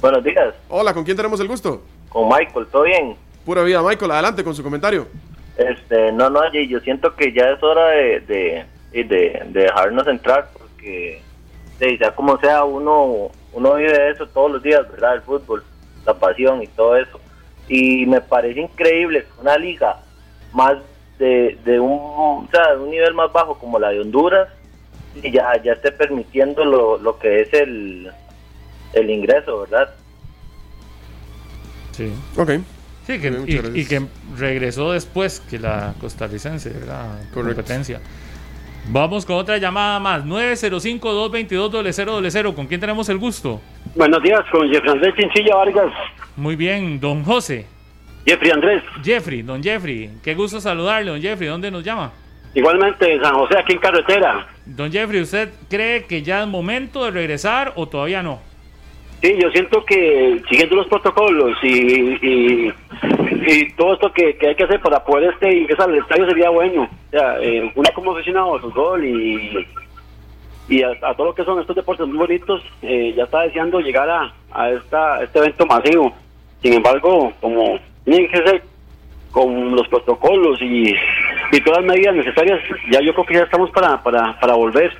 Buenos 0.00 0.22
días, 0.24 0.54
Hola, 0.68 0.92
¿con 0.92 1.04
quién 1.04 1.16
tenemos 1.16 1.40
el 1.40 1.48
gusto? 1.48 1.82
con 2.08 2.28
Michael, 2.28 2.66
¿todo 2.70 2.82
bien? 2.82 3.14
Pura 3.44 3.62
vida, 3.62 3.82
Michael. 3.82 4.10
Adelante 4.10 4.42
con 4.42 4.54
su 4.54 4.62
comentario. 4.62 5.06
Este, 5.56 6.12
no, 6.12 6.28
no, 6.28 6.40
y 6.52 6.68
yo 6.68 6.80
siento 6.80 7.14
que 7.16 7.32
ya 7.32 7.50
es 7.50 7.62
hora 7.62 7.88
de, 7.88 8.20
de, 8.20 8.64
de, 8.92 9.04
de 9.04 9.60
dejarnos 9.62 10.06
entrar 10.06 10.50
porque 10.52 11.22
de, 11.78 11.98
ya 11.98 12.14
como 12.14 12.38
sea 12.38 12.64
uno 12.64 13.30
uno 13.56 13.74
vive 13.74 13.92
de 13.92 14.10
eso 14.10 14.26
todos 14.28 14.52
los 14.52 14.62
días, 14.62 14.86
¿verdad? 14.90 15.14
El 15.14 15.22
fútbol, 15.22 15.64
la 16.04 16.12
pasión 16.14 16.62
y 16.62 16.66
todo 16.66 16.96
eso. 16.96 17.18
Y 17.68 18.04
me 18.04 18.20
parece 18.20 18.60
increíble 18.60 19.24
que 19.24 19.40
una 19.40 19.56
liga 19.56 20.02
más 20.52 20.76
de, 21.18 21.58
de 21.64 21.80
un, 21.80 21.98
o 21.98 22.48
sea, 22.50 22.74
de 22.74 22.82
un 22.82 22.90
nivel 22.90 23.14
más 23.14 23.32
bajo 23.32 23.58
como 23.58 23.78
la 23.78 23.88
de 23.88 24.00
Honduras 24.00 24.48
y 25.22 25.30
ya, 25.30 25.60
ya 25.62 25.72
esté 25.72 25.90
permitiendo 25.90 26.66
lo, 26.66 26.98
lo 26.98 27.18
que 27.18 27.40
es 27.40 27.52
el, 27.54 28.12
el 28.92 29.10
ingreso, 29.10 29.60
¿verdad? 29.62 29.94
Sí. 31.92 32.12
Ok. 32.36 32.50
Sí, 33.06 33.20
que, 33.20 33.28
y, 33.74 33.84
que 33.86 34.02
regresó 34.36 34.92
después 34.92 35.40
que 35.40 35.58
la 35.58 35.94
costarricense, 36.00 36.70
¿verdad? 36.70 37.20
Competencia. 37.32 38.00
Vamos 38.88 39.24
con 39.24 39.36
otra 39.36 39.56
llamada 39.58 40.00
más. 40.00 40.24
905-222-0000. 40.24 42.54
¿Con 42.54 42.66
quién 42.66 42.80
tenemos 42.80 43.08
el 43.08 43.18
gusto? 43.18 43.60
Buenos 43.94 44.20
días, 44.22 44.40
con 44.50 44.68
Jeffrey 44.68 44.90
Andrés 44.90 45.14
Chinchilla 45.16 45.54
Vargas. 45.54 45.92
Muy 46.36 46.56
bien, 46.56 46.98
don 46.98 47.22
José. 47.24 47.66
Jeffrey 48.26 48.50
Andrés, 48.50 48.82
Jeffrey, 49.04 49.42
don 49.42 49.62
Jeffrey. 49.62 50.10
Qué 50.22 50.34
gusto 50.34 50.60
saludarle, 50.60 51.12
don 51.12 51.22
Jeffrey. 51.22 51.48
¿Dónde 51.48 51.70
nos 51.70 51.84
llama? 51.84 52.10
igualmente 52.56 53.12
en 53.12 53.22
San 53.22 53.34
José, 53.34 53.58
aquí 53.58 53.74
en 53.74 53.78
carretera. 53.78 54.46
Don 54.64 54.90
Jeffrey, 54.90 55.20
¿usted 55.20 55.50
cree 55.68 56.06
que 56.06 56.22
ya 56.22 56.42
es 56.42 56.48
momento 56.48 57.04
de 57.04 57.10
regresar 57.10 57.74
o 57.76 57.86
todavía 57.86 58.22
no? 58.22 58.40
Sí, 59.22 59.34
yo 59.40 59.50
siento 59.50 59.84
que 59.84 60.42
siguiendo 60.48 60.76
los 60.76 60.86
protocolos 60.88 61.56
y, 61.62 62.68
y, 62.68 63.72
todo 63.76 63.94
esto 63.94 64.12
que, 64.12 64.36
que 64.36 64.48
hay 64.48 64.54
que 64.54 64.64
hacer 64.64 64.80
para 64.80 65.02
poder 65.04 65.32
este 65.32 65.56
ingresar 65.56 65.88
al 65.88 65.96
estadio 65.96 66.26
sería 66.28 66.50
bueno. 66.50 66.82
O 66.82 67.10
sea, 67.10 67.38
eh, 67.40 67.70
uno 67.74 67.88
como 67.94 68.12
aficionado 68.12 68.54
al 68.54 68.60
fútbol 68.60 69.04
y, 69.04 69.66
y 70.68 70.82
a, 70.82 70.94
todo 71.14 71.28
lo 71.28 71.34
que 71.34 71.44
son 71.44 71.60
estos 71.60 71.76
deportes 71.76 72.06
muy 72.06 72.18
bonitos, 72.18 72.62
eh, 72.82 73.14
ya 73.16 73.24
está 73.24 73.42
deseando 73.42 73.80
llegar 73.80 74.08
a, 74.10 74.32
a 74.52 74.70
esta, 74.70 75.22
este 75.22 75.38
evento 75.38 75.64
masivo. 75.66 76.12
Sin 76.62 76.74
embargo, 76.74 77.32
como 77.40 77.78
tienen 78.04 78.28
que 78.28 78.38
ser 78.38 78.62
con 79.30 79.74
los 79.76 79.86
protocolos 79.88 80.60
y, 80.60 80.94
y 81.52 81.60
todas 81.60 81.84
las 81.84 81.94
medidas 81.94 82.16
necesarias, 82.16 82.60
ya 82.90 83.00
yo 83.00 83.12
creo 83.14 83.26
que 83.26 83.34
ya 83.34 83.42
estamos 83.42 83.70
para, 83.70 84.02
para, 84.02 84.38
para 84.40 84.54
volver. 84.54 84.92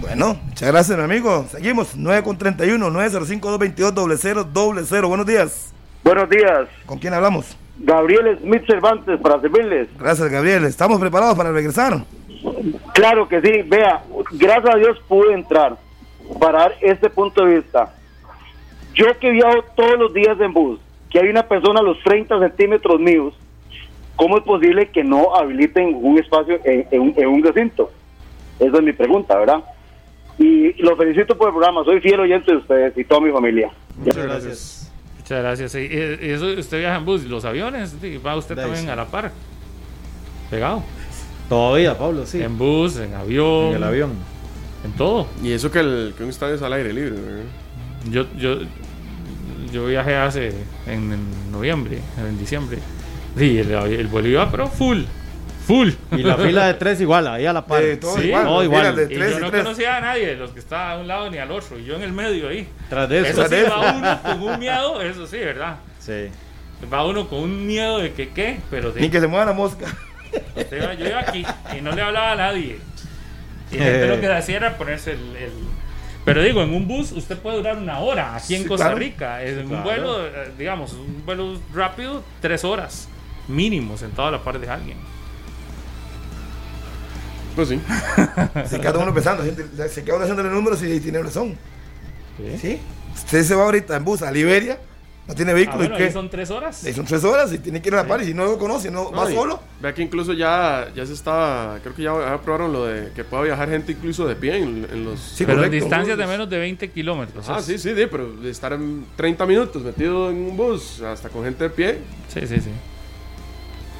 Bueno, 0.00 0.36
muchas 0.44 0.72
gracias, 0.72 0.98
mi 0.98 1.04
amigo. 1.04 1.44
Seguimos, 1.48 1.94
9 1.96 2.22
con 2.22 2.36
31, 2.36 2.90
905-222-0000. 2.90 5.08
Buenos 5.08 5.26
días. 5.26 5.72
Buenos 6.02 6.28
días, 6.28 6.68
¿Con 6.84 6.98
quién 6.98 7.14
hablamos? 7.14 7.56
Gabriel 7.78 8.38
Smith 8.42 8.66
Cervantes, 8.66 9.18
para 9.20 9.40
servirles. 9.40 9.88
Gracias, 9.98 10.28
Gabriel. 10.28 10.64
¿Estamos 10.64 11.00
preparados 11.00 11.36
para 11.36 11.52
regresar? 11.52 12.04
Claro 12.92 13.28
que 13.28 13.40
sí, 13.40 13.62
vea, 13.62 14.02
gracias 14.32 14.74
a 14.74 14.78
Dios 14.78 14.98
pude 15.08 15.32
entrar 15.32 15.76
para 16.40 16.58
dar 16.58 16.74
este 16.80 17.08
punto 17.08 17.44
de 17.44 17.60
vista. 17.60 17.94
Yo 18.94 19.06
que 19.18 19.30
viajo 19.30 19.62
todos 19.76 19.96
los 19.98 20.12
días 20.12 20.38
en 20.40 20.52
bus, 20.52 20.80
que 21.10 21.20
hay 21.20 21.28
una 21.28 21.46
persona 21.46 21.80
a 21.80 21.82
los 21.82 21.98
30 22.02 22.38
centímetros 22.38 23.00
míos, 23.00 23.34
¿cómo 24.16 24.36
es 24.38 24.44
posible 24.44 24.90
que 24.90 25.02
no 25.02 25.34
habiliten 25.34 25.94
un 25.94 26.18
espacio 26.18 26.60
en, 26.64 27.14
en 27.16 27.28
un 27.28 27.42
recinto? 27.42 27.90
Esa 28.58 28.76
es 28.76 28.82
mi 28.82 28.92
pregunta, 28.92 29.38
¿verdad? 29.38 29.64
Y 30.38 30.82
los 30.82 30.98
felicito 30.98 31.36
por 31.36 31.48
el 31.48 31.54
programa, 31.54 31.84
soy 31.84 32.00
fiel 32.00 32.20
oyente 32.20 32.50
de 32.50 32.58
ustedes 32.58 32.98
y 32.98 33.04
toda 33.04 33.20
mi 33.20 33.30
familia. 33.30 33.70
Muchas 33.96 34.16
gracias. 34.16 34.92
Muchas 35.18 35.38
gracias. 35.42 35.72
Sí, 35.72 35.88
eh, 35.90 36.18
eso, 36.20 36.46
usted 36.46 36.78
viaja 36.80 36.96
en 36.96 37.04
bus, 37.04 37.24
los 37.24 37.44
aviones, 37.44 37.96
sí, 38.00 38.18
va 38.18 38.36
usted 38.36 38.56
también 38.56 38.84
sí. 38.84 38.88
a 38.88 38.96
la 38.96 39.06
par. 39.06 39.30
Pegado. 40.50 40.82
Todavía, 41.48 41.96
Pablo, 41.96 42.26
sí. 42.26 42.42
En 42.42 42.58
bus, 42.58 42.96
en 42.98 43.14
avión. 43.14 43.68
En 43.68 43.76
el 43.76 43.84
avión. 43.84 44.12
En 44.84 44.92
todo. 44.92 45.26
Y 45.42 45.52
eso 45.52 45.70
que, 45.70 45.80
el, 45.80 46.14
que 46.16 46.24
un 46.24 46.30
estadio 46.30 46.56
es 46.56 46.62
al 46.62 46.72
aire 46.72 46.92
libre. 46.92 47.14
Yo, 48.10 48.26
yo, 48.36 48.58
yo 49.72 49.86
viajé 49.86 50.16
hace 50.16 50.48
en, 50.86 51.12
en 51.12 51.52
noviembre, 51.52 52.00
en 52.18 52.38
diciembre. 52.38 52.78
Sí, 53.36 53.58
el, 53.58 53.70
el 53.70 54.06
vuelo 54.08 54.28
iba, 54.28 54.50
pero 54.50 54.66
full. 54.66 55.02
Full. 55.66 55.90
Y 56.12 56.22
la 56.22 56.36
fila 56.36 56.66
de 56.66 56.74
tres 56.74 57.00
igual, 57.00 57.26
ahí 57.26 57.46
a 57.46 57.52
la 57.52 57.64
par. 57.64 57.82
Eh, 57.82 57.96
todo 57.96 58.16
Sí, 58.18 58.26
igual. 58.28 58.44
todo 58.44 58.56
las 58.58 58.64
igual. 58.64 58.96
de 58.96 59.04
Y 59.04 59.16
tres 59.16 59.30
yo 59.32 59.38
y 59.38 59.40
no 59.40 59.50
tres. 59.50 59.62
conocía 59.62 59.96
a 59.96 60.00
nadie 60.00 60.26
de 60.26 60.36
los 60.36 60.50
que 60.50 60.58
estaban 60.60 60.98
a 60.98 61.00
un 61.00 61.08
lado 61.08 61.30
ni 61.30 61.38
al 61.38 61.50
otro. 61.50 61.78
Y 61.78 61.84
yo 61.84 61.96
en 61.96 62.02
el 62.02 62.12
medio 62.12 62.48
ahí. 62.48 62.68
Tras 62.90 63.08
de 63.08 63.20
eso. 63.20 63.44
Eso 63.44 63.48
sí, 63.56 63.62
va 63.70 63.92
uno 63.92 64.22
con 64.22 64.42
un 64.42 64.58
miedo, 64.58 65.00
eso 65.02 65.26
sí, 65.26 65.38
¿verdad? 65.38 65.76
Sí. 66.00 66.28
Va 66.92 67.06
uno 67.06 67.26
con 67.28 67.38
un 67.40 67.66
miedo 67.66 67.98
de 67.98 68.12
que 68.12 68.28
qué, 68.28 68.58
pero 68.70 68.92
de, 68.92 69.00
Ni 69.00 69.08
que 69.08 69.20
se 69.20 69.26
mueva 69.26 69.46
la 69.46 69.52
mosca. 69.54 69.86
Usted 70.56 70.76
iba- 70.82 70.94
yo 70.94 71.06
iba 71.06 71.20
aquí 71.20 71.46
y 71.76 71.80
no 71.80 71.92
le 71.92 72.02
hablaba 72.02 72.32
a 72.32 72.36
nadie. 72.36 72.78
Y 73.72 73.78
la 73.78 73.84
gente 73.84 74.08
lo 74.08 74.20
que 74.20 74.26
hacía 74.32 74.56
era 74.56 74.76
ponerse 74.76 75.12
el, 75.12 75.36
el- 75.36 75.52
Pero 76.26 76.42
digo, 76.42 76.62
en 76.62 76.74
un 76.74 76.86
bus 76.86 77.12
usted 77.12 77.38
puede 77.38 77.56
durar 77.58 77.78
una 77.78 78.00
hora 78.00 78.36
aquí 78.36 78.54
en 78.54 78.62
Sí, 78.62 78.68
Costa 78.68 78.86
claro. 78.86 78.98
Rica. 78.98 79.42
En 79.42 79.60
un 79.60 79.68
Claro. 79.68 79.82
vuelo, 79.84 80.26
eh, 80.26 80.50
digamos, 80.58 80.92
un 80.92 81.22
vuelo 81.24 81.58
rápido, 81.72 82.22
tres 82.42 82.64
horas 82.64 83.08
mínimo 83.48 83.96
sentado 83.96 84.28
a 84.28 84.30
la 84.32 84.38
par 84.42 84.58
de 84.58 84.68
alguien. 84.68 84.96
Pues 87.54 87.68
sí. 87.68 87.80
Se 88.66 88.80
queda 88.80 88.98
uno 88.98 89.14
pensando, 89.14 89.44
gente, 89.44 89.64
se 89.88 90.02
queda 90.04 90.16
uno 90.16 90.24
haciendo 90.24 90.42
números 90.44 90.82
y 90.82 90.98
tiene 91.00 91.22
razón. 91.22 91.56
¿Sí? 92.36 92.58
¿Sí? 92.60 92.80
Usted 93.14 93.44
se 93.44 93.54
va 93.54 93.64
ahorita 93.64 93.96
en 93.96 94.04
bus 94.04 94.22
a 94.22 94.30
Liberia, 94.32 94.76
no 95.28 95.34
tiene 95.36 95.52
Ah, 95.52 95.54
vehículo 95.54 95.78
bueno, 95.78 95.94
y 95.94 95.98
qué. 95.98 96.04
ahí 96.06 96.12
son 96.12 96.28
tres 96.28 96.50
horas. 96.50 96.84
Ahí 96.84 96.92
son 96.92 97.04
tres 97.04 97.22
horas 97.22 97.52
y 97.52 97.58
tiene 97.58 97.80
que 97.80 97.88
ir 97.88 97.94
a 97.94 97.98
la 98.02 98.08
par 98.08 98.20
y 98.22 98.24
si 98.26 98.34
no 98.34 98.44
lo 98.44 98.58
conoce, 98.58 98.90
no, 98.90 99.12
va 99.12 99.24
No, 99.24 99.30
y 99.30 99.34
solo. 99.34 99.60
Vea 99.80 99.94
que 99.94 100.02
incluso 100.02 100.32
ya, 100.32 100.88
ya 100.96 101.06
se 101.06 101.12
estaba, 101.12 101.78
creo 101.80 101.94
que 101.94 102.02
ya, 102.02 102.32
aprobaron 102.34 102.72
lo 102.72 102.86
de 102.86 103.12
que 103.12 103.22
pueda 103.22 103.44
viajar 103.44 103.70
gente 103.70 103.92
incluso 103.92 104.26
de 104.26 104.34
pie 104.34 104.56
en, 104.58 104.86
en 104.92 105.04
los... 105.04 105.20
Sí, 105.20 105.46
pero 105.46 105.62
en 105.64 105.70
distancias 105.70 106.18
de 106.18 106.26
menos 106.26 106.50
de 106.50 106.58
20 106.58 106.90
kilómetros. 106.90 107.48
Ah, 107.48 107.58
es- 107.60 107.66
sí, 107.66 107.78
sí, 107.78 107.94
sí, 107.94 108.06
pero 108.10 108.32
de 108.34 108.50
estar 108.50 108.72
en 108.72 109.06
30 109.16 109.46
minutos 109.46 109.80
metido 109.82 110.28
en 110.30 110.36
un 110.38 110.56
bus, 110.56 111.00
hasta 111.02 111.28
con 111.28 111.44
gente 111.44 111.62
de 111.64 111.70
pie, 111.70 111.98
Sí, 112.28 112.40
sí, 112.48 112.56
sí. 112.60 112.70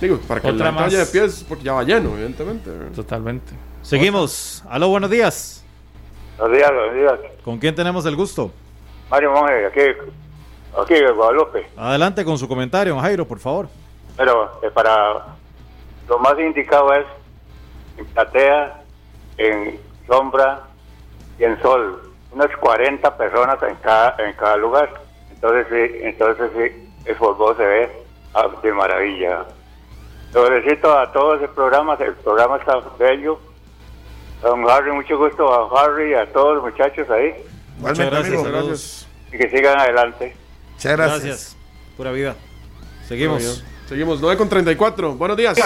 Digo, 0.05 0.19
para 0.29 0.41
que 0.41 0.49
Otra 0.49 0.71
la 0.71 0.89
de 0.89 1.07
pie 1.07 1.25
es 1.25 1.45
porque 1.49 1.65
ya 1.65 1.73
va 1.73 1.83
lleno, 1.83 2.11
evidentemente. 2.11 2.71
Totalmente. 2.95 3.53
Seguimos. 3.83 4.63
Aló, 4.69 4.89
buenos 4.89 5.11
días. 5.11 5.65
Buenos 6.39 6.57
días, 6.57 6.73
buenos 6.73 6.95
días. 6.95 7.33
¿Con 7.45 7.59
quién 7.59 7.75
tenemos 7.75 8.05
el 8.07 8.17
gusto? 8.17 8.51
Mario 9.11 9.33
Monge, 9.33 9.67
aquí, 9.67 9.81
aquí 10.81 10.95
de 10.95 11.11
Guadalupe. 11.11 11.67
Adelante 11.77 12.25
con 12.25 12.39
su 12.39 12.49
comentario, 12.49 12.99
Jairo, 12.99 13.27
por 13.27 13.39
favor. 13.39 13.69
Pero 14.17 14.61
eh, 14.63 14.71
para 14.71 15.27
lo 16.09 16.19
más 16.19 16.39
indicado 16.39 16.93
es 16.93 17.07
en 17.97 18.07
platea, 18.07 18.83
en 19.39 19.79
sombra 20.07 20.63
y 21.39 21.45
en 21.45 21.61
sol. 21.63 22.13
Unas 22.33 22.55
40 22.57 23.17
personas 23.17 23.63
en 23.63 23.77
cada, 23.77 24.17
en 24.19 24.33
cada 24.35 24.57
lugar. 24.57 24.91
Entonces 25.31 25.67
sí, 25.71 25.99
entonces 26.03 26.51
sí, 26.57 26.93
el 27.05 27.17
fútbol 27.17 27.57
se 27.57 27.65
ve 27.65 28.05
de 28.63 28.73
maravilla. 28.73 29.45
Lo 30.35 30.47
felicito 30.47 30.99
a 30.99 31.13
todo 31.13 31.37
ese 31.37 31.47
programa, 31.49 31.95
el 32.01 32.15
programa 32.15 32.57
está 32.57 32.81
bello. 32.99 33.39
Don 34.43 34.69
Harry, 34.69 34.91
mucho 34.93 35.17
gusto 35.17 35.49
a 35.49 35.85
Harry 35.85 36.11
y 36.11 36.15
a 36.15 36.31
todos 36.33 36.57
los 36.57 36.65
muchachos 36.65 37.09
ahí. 37.09 37.35
Igualmente, 37.79 38.11
gracias, 38.11 38.35
amigo. 38.35 38.51
Gracias. 38.51 39.09
Y 39.33 39.39
que 39.39 39.51
sigan 39.51 39.79
adelante. 39.79 40.37
Muchas 40.73 40.97
gracias. 40.97 41.57
Pura 41.97 42.11
vida. 42.11 42.35
Seguimos. 43.07 43.39
bien. 43.39 43.75
Seguimos, 43.87 44.21
9 44.21 44.37
con 44.37 44.49
34. 44.49 45.15
Buenos 45.15 45.37
días. 45.37 45.59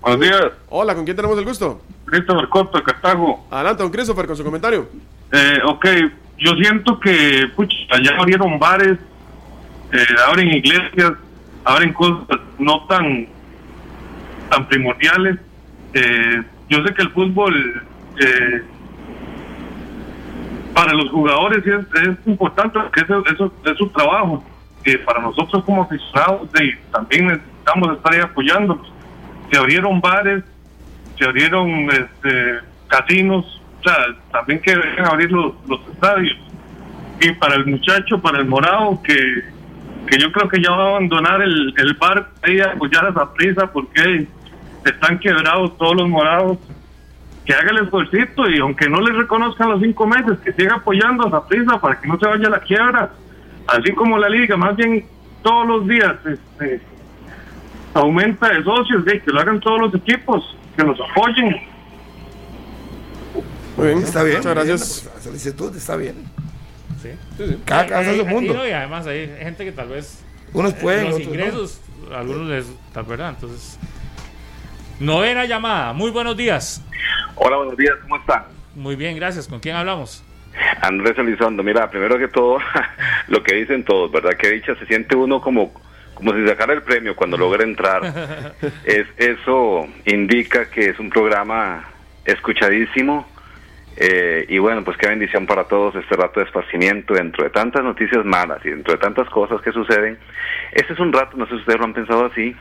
Buenos 0.00 0.20
días, 0.20 0.52
Hola, 0.68 0.94
¿con 0.94 1.04
quién 1.04 1.16
tenemos 1.16 1.36
el 1.36 1.44
gusto? 1.44 1.80
Christopher 2.04 2.48
Costa, 2.48 2.82
Cartago. 2.82 3.44
Adelante, 3.50 3.82
don 3.82 3.90
Christopher, 3.90 4.26
con 4.26 4.36
su 4.36 4.44
comentario. 4.44 4.88
Eh, 5.32 5.58
ok, 5.66 5.86
yo 6.38 6.52
siento 6.52 7.00
que 7.00 7.48
pucha, 7.56 7.76
ya 8.02 8.16
abrieron 8.16 8.58
bares, 8.60 8.96
eh, 9.92 10.04
abren 10.26 10.48
iglesias, 10.48 11.12
abren 11.64 11.92
cosas 11.92 12.38
no 12.58 12.86
tan 12.86 13.28
tan 14.50 14.66
primordiales. 14.68 15.38
Eh, 15.94 16.42
yo 16.68 16.84
sé 16.84 16.94
que 16.94 17.02
el 17.02 17.10
fútbol 17.10 17.82
eh, 18.20 18.62
para 20.74 20.92
los 20.92 21.10
jugadores 21.10 21.66
es, 21.66 21.86
es 22.02 22.16
importante 22.26 22.78
porque 22.78 23.00
eso, 23.00 23.24
eso 23.26 23.52
es 23.64 23.76
su 23.78 23.88
trabajo. 23.88 24.44
Eh, 24.84 24.98
para 24.98 25.20
nosotros 25.20 25.64
como 25.64 25.82
aficionados 25.82 26.50
de- 26.52 26.78
también 26.92 27.26
necesitamos 27.26 27.96
estar 27.96 28.14
ahí 28.14 28.20
apoyándolos. 28.20 28.92
Se 29.50 29.58
abrieron 29.58 30.00
bares, 30.00 30.44
se 31.18 31.24
abrieron 31.24 31.68
este, 31.90 32.58
casinos, 32.86 33.60
o 33.80 33.82
sea, 33.82 33.96
también 34.30 34.60
que 34.60 34.74
dejen 34.76 35.04
abrir 35.04 35.30
los, 35.32 35.54
estadios. 35.92 36.36
Y 37.20 37.32
para 37.32 37.56
el 37.56 37.66
muchacho, 37.66 38.20
para 38.20 38.38
el 38.38 38.46
morado, 38.46 39.00
que, 39.02 39.16
que 40.06 40.18
yo 40.18 40.30
creo 40.30 40.48
que 40.48 40.62
ya 40.62 40.70
va 40.70 40.84
a 40.84 40.88
abandonar 40.90 41.42
el, 41.42 41.74
el 41.76 41.94
bar 41.94 42.30
ahí 42.42 42.60
a 42.60 42.72
apoyar 42.72 43.06
a 43.06 43.10
esa 43.10 43.34
prisa 43.34 43.72
porque 43.72 44.28
están 44.88 45.18
quebrados 45.18 45.76
todos 45.78 45.96
los 45.96 46.08
morados. 46.08 46.58
Que 47.44 47.54
haga 47.54 47.70
el 47.70 47.84
esfuercito 47.84 48.48
y 48.50 48.58
aunque 48.58 48.90
no 48.90 49.00
les 49.00 49.16
reconozcan 49.16 49.70
los 49.70 49.80
cinco 49.80 50.06
meses, 50.06 50.38
que 50.44 50.52
siga 50.52 50.76
apoyando 50.76 51.34
a 51.34 51.48
prisa 51.48 51.80
para 51.80 51.98
que 51.98 52.06
no 52.06 52.18
se 52.18 52.26
vaya 52.26 52.46
a 52.46 52.50
la 52.50 52.60
quiebra. 52.60 53.10
Así 53.66 53.92
como 53.92 54.18
la 54.18 54.28
liga, 54.28 54.54
más 54.58 54.76
bien 54.76 55.06
todos 55.42 55.66
los 55.66 55.88
días 55.88 56.14
este, 56.26 56.82
aumenta 57.94 58.50
de 58.52 58.62
socios, 58.62 59.02
de 59.06 59.20
que 59.22 59.30
lo 59.30 59.40
hagan 59.40 59.60
todos 59.60 59.80
los 59.80 59.94
equipos, 59.94 60.56
que 60.76 60.84
nos 60.84 60.98
apoyen. 61.00 61.56
Muy 63.76 63.86
bien, 63.86 63.98
Está 63.98 64.22
bien. 64.24 64.36
Muchas 64.38 64.54
bien, 64.54 64.66
gracias. 64.66 65.10
La 65.14 65.20
solicitud 65.22 65.76
está 65.76 65.96
bien. 65.96 66.16
Sí. 67.00 67.10
Cada 67.64 67.86
cabeza 67.86 68.10
es 68.10 68.18
Eh, 68.18 68.22
un 68.22 68.28
eh, 68.28 68.32
mundo. 68.34 68.52
y 68.52 68.56
no, 68.56 68.66
y 68.66 68.70
además 68.72 69.06
hay 69.06 69.26
gente 69.38 69.64
que 69.64 69.72
tal 69.72 69.88
vez 69.88 70.22
Unos 70.52 70.72
eh, 70.72 70.78
pueden, 70.80 71.04
los 71.06 71.14
otros 71.14 71.28
no. 71.28 71.34
ingresos, 71.34 71.80
algunos 72.14 72.48
les 72.48 72.66
tal 72.92 73.04
verdad, 73.04 73.30
entonces 73.30 73.78
novena 75.00 75.44
llamada. 75.44 75.92
Muy 75.92 76.10
buenos 76.10 76.36
días. 76.36 76.82
Hola, 77.36 77.56
buenos 77.56 77.76
días, 77.76 77.94
¿cómo 78.02 78.16
está? 78.16 78.46
Muy 78.74 78.96
bien, 78.96 79.16
gracias. 79.16 79.46
¿Con 79.48 79.60
quién 79.60 79.76
hablamos? 79.76 80.24
Andrés 80.82 81.16
Elizondo, 81.18 81.62
mira, 81.62 81.88
primero 81.90 82.18
que 82.18 82.28
todo, 82.28 82.58
lo 83.28 83.42
que 83.42 83.54
dicen 83.56 83.84
todos, 83.84 84.10
¿verdad? 84.10 84.36
Que 84.36 84.50
dicha 84.50 84.74
se 84.76 84.86
siente 84.86 85.14
uno 85.14 85.40
como, 85.40 85.72
como 86.14 86.32
si 86.34 86.46
sacara 86.46 86.72
el 86.72 86.82
premio 86.82 87.14
cuando 87.14 87.36
logra 87.38 87.64
entrar. 87.64 88.02
es, 88.84 89.06
eso 89.16 89.86
indica 90.04 90.68
que 90.70 90.90
es 90.90 90.98
un 90.98 91.10
programa 91.10 91.84
escuchadísimo. 92.24 93.26
eh, 93.96 94.46
y 94.48 94.58
bueno, 94.58 94.84
pues 94.84 94.96
qué 94.96 95.08
bendición 95.08 95.46
para 95.46 95.64
todos 95.64 95.94
este 95.96 96.14
rato 96.16 96.40
de 96.40 96.46
esparcimiento 96.46 97.14
dentro 97.14 97.44
de 97.44 97.50
tantas 97.50 97.82
noticias 97.82 98.24
malas 98.24 98.64
y 98.64 98.70
dentro 98.70 98.94
de 98.94 98.98
tantas 98.98 99.28
cosas 99.28 99.60
que 99.60 99.72
suceden. 99.72 100.18
Este 100.72 100.92
es 100.92 100.98
un 101.00 101.12
rato, 101.12 101.36
no 101.36 101.46
sé 101.46 101.52
si 101.54 101.60
ustedes 101.60 101.78
lo 101.78 101.84
han 101.84 101.94
pensado 101.94 102.26
así, 102.26 102.54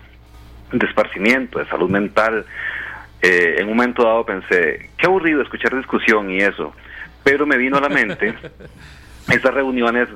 de 0.72 0.86
esparcimiento, 0.86 1.60
de 1.60 1.66
salud 1.68 1.90
mental. 1.90 2.46
Eh, 3.22 3.56
en 3.60 3.70
un 3.70 3.76
momento 3.76 4.04
dado 4.04 4.26
pensé, 4.26 4.90
qué 4.98 5.06
aburrido 5.06 5.42
escuchar 5.42 5.76
discusión 5.76 6.30
y 6.32 6.38
eso, 6.38 6.74
pero 7.24 7.46
me 7.46 7.58
vino 7.58 7.78
a 7.78 7.82
la 7.82 7.90
mente 7.90 8.36
esas 9.30 9.54
reuniones 9.54 10.08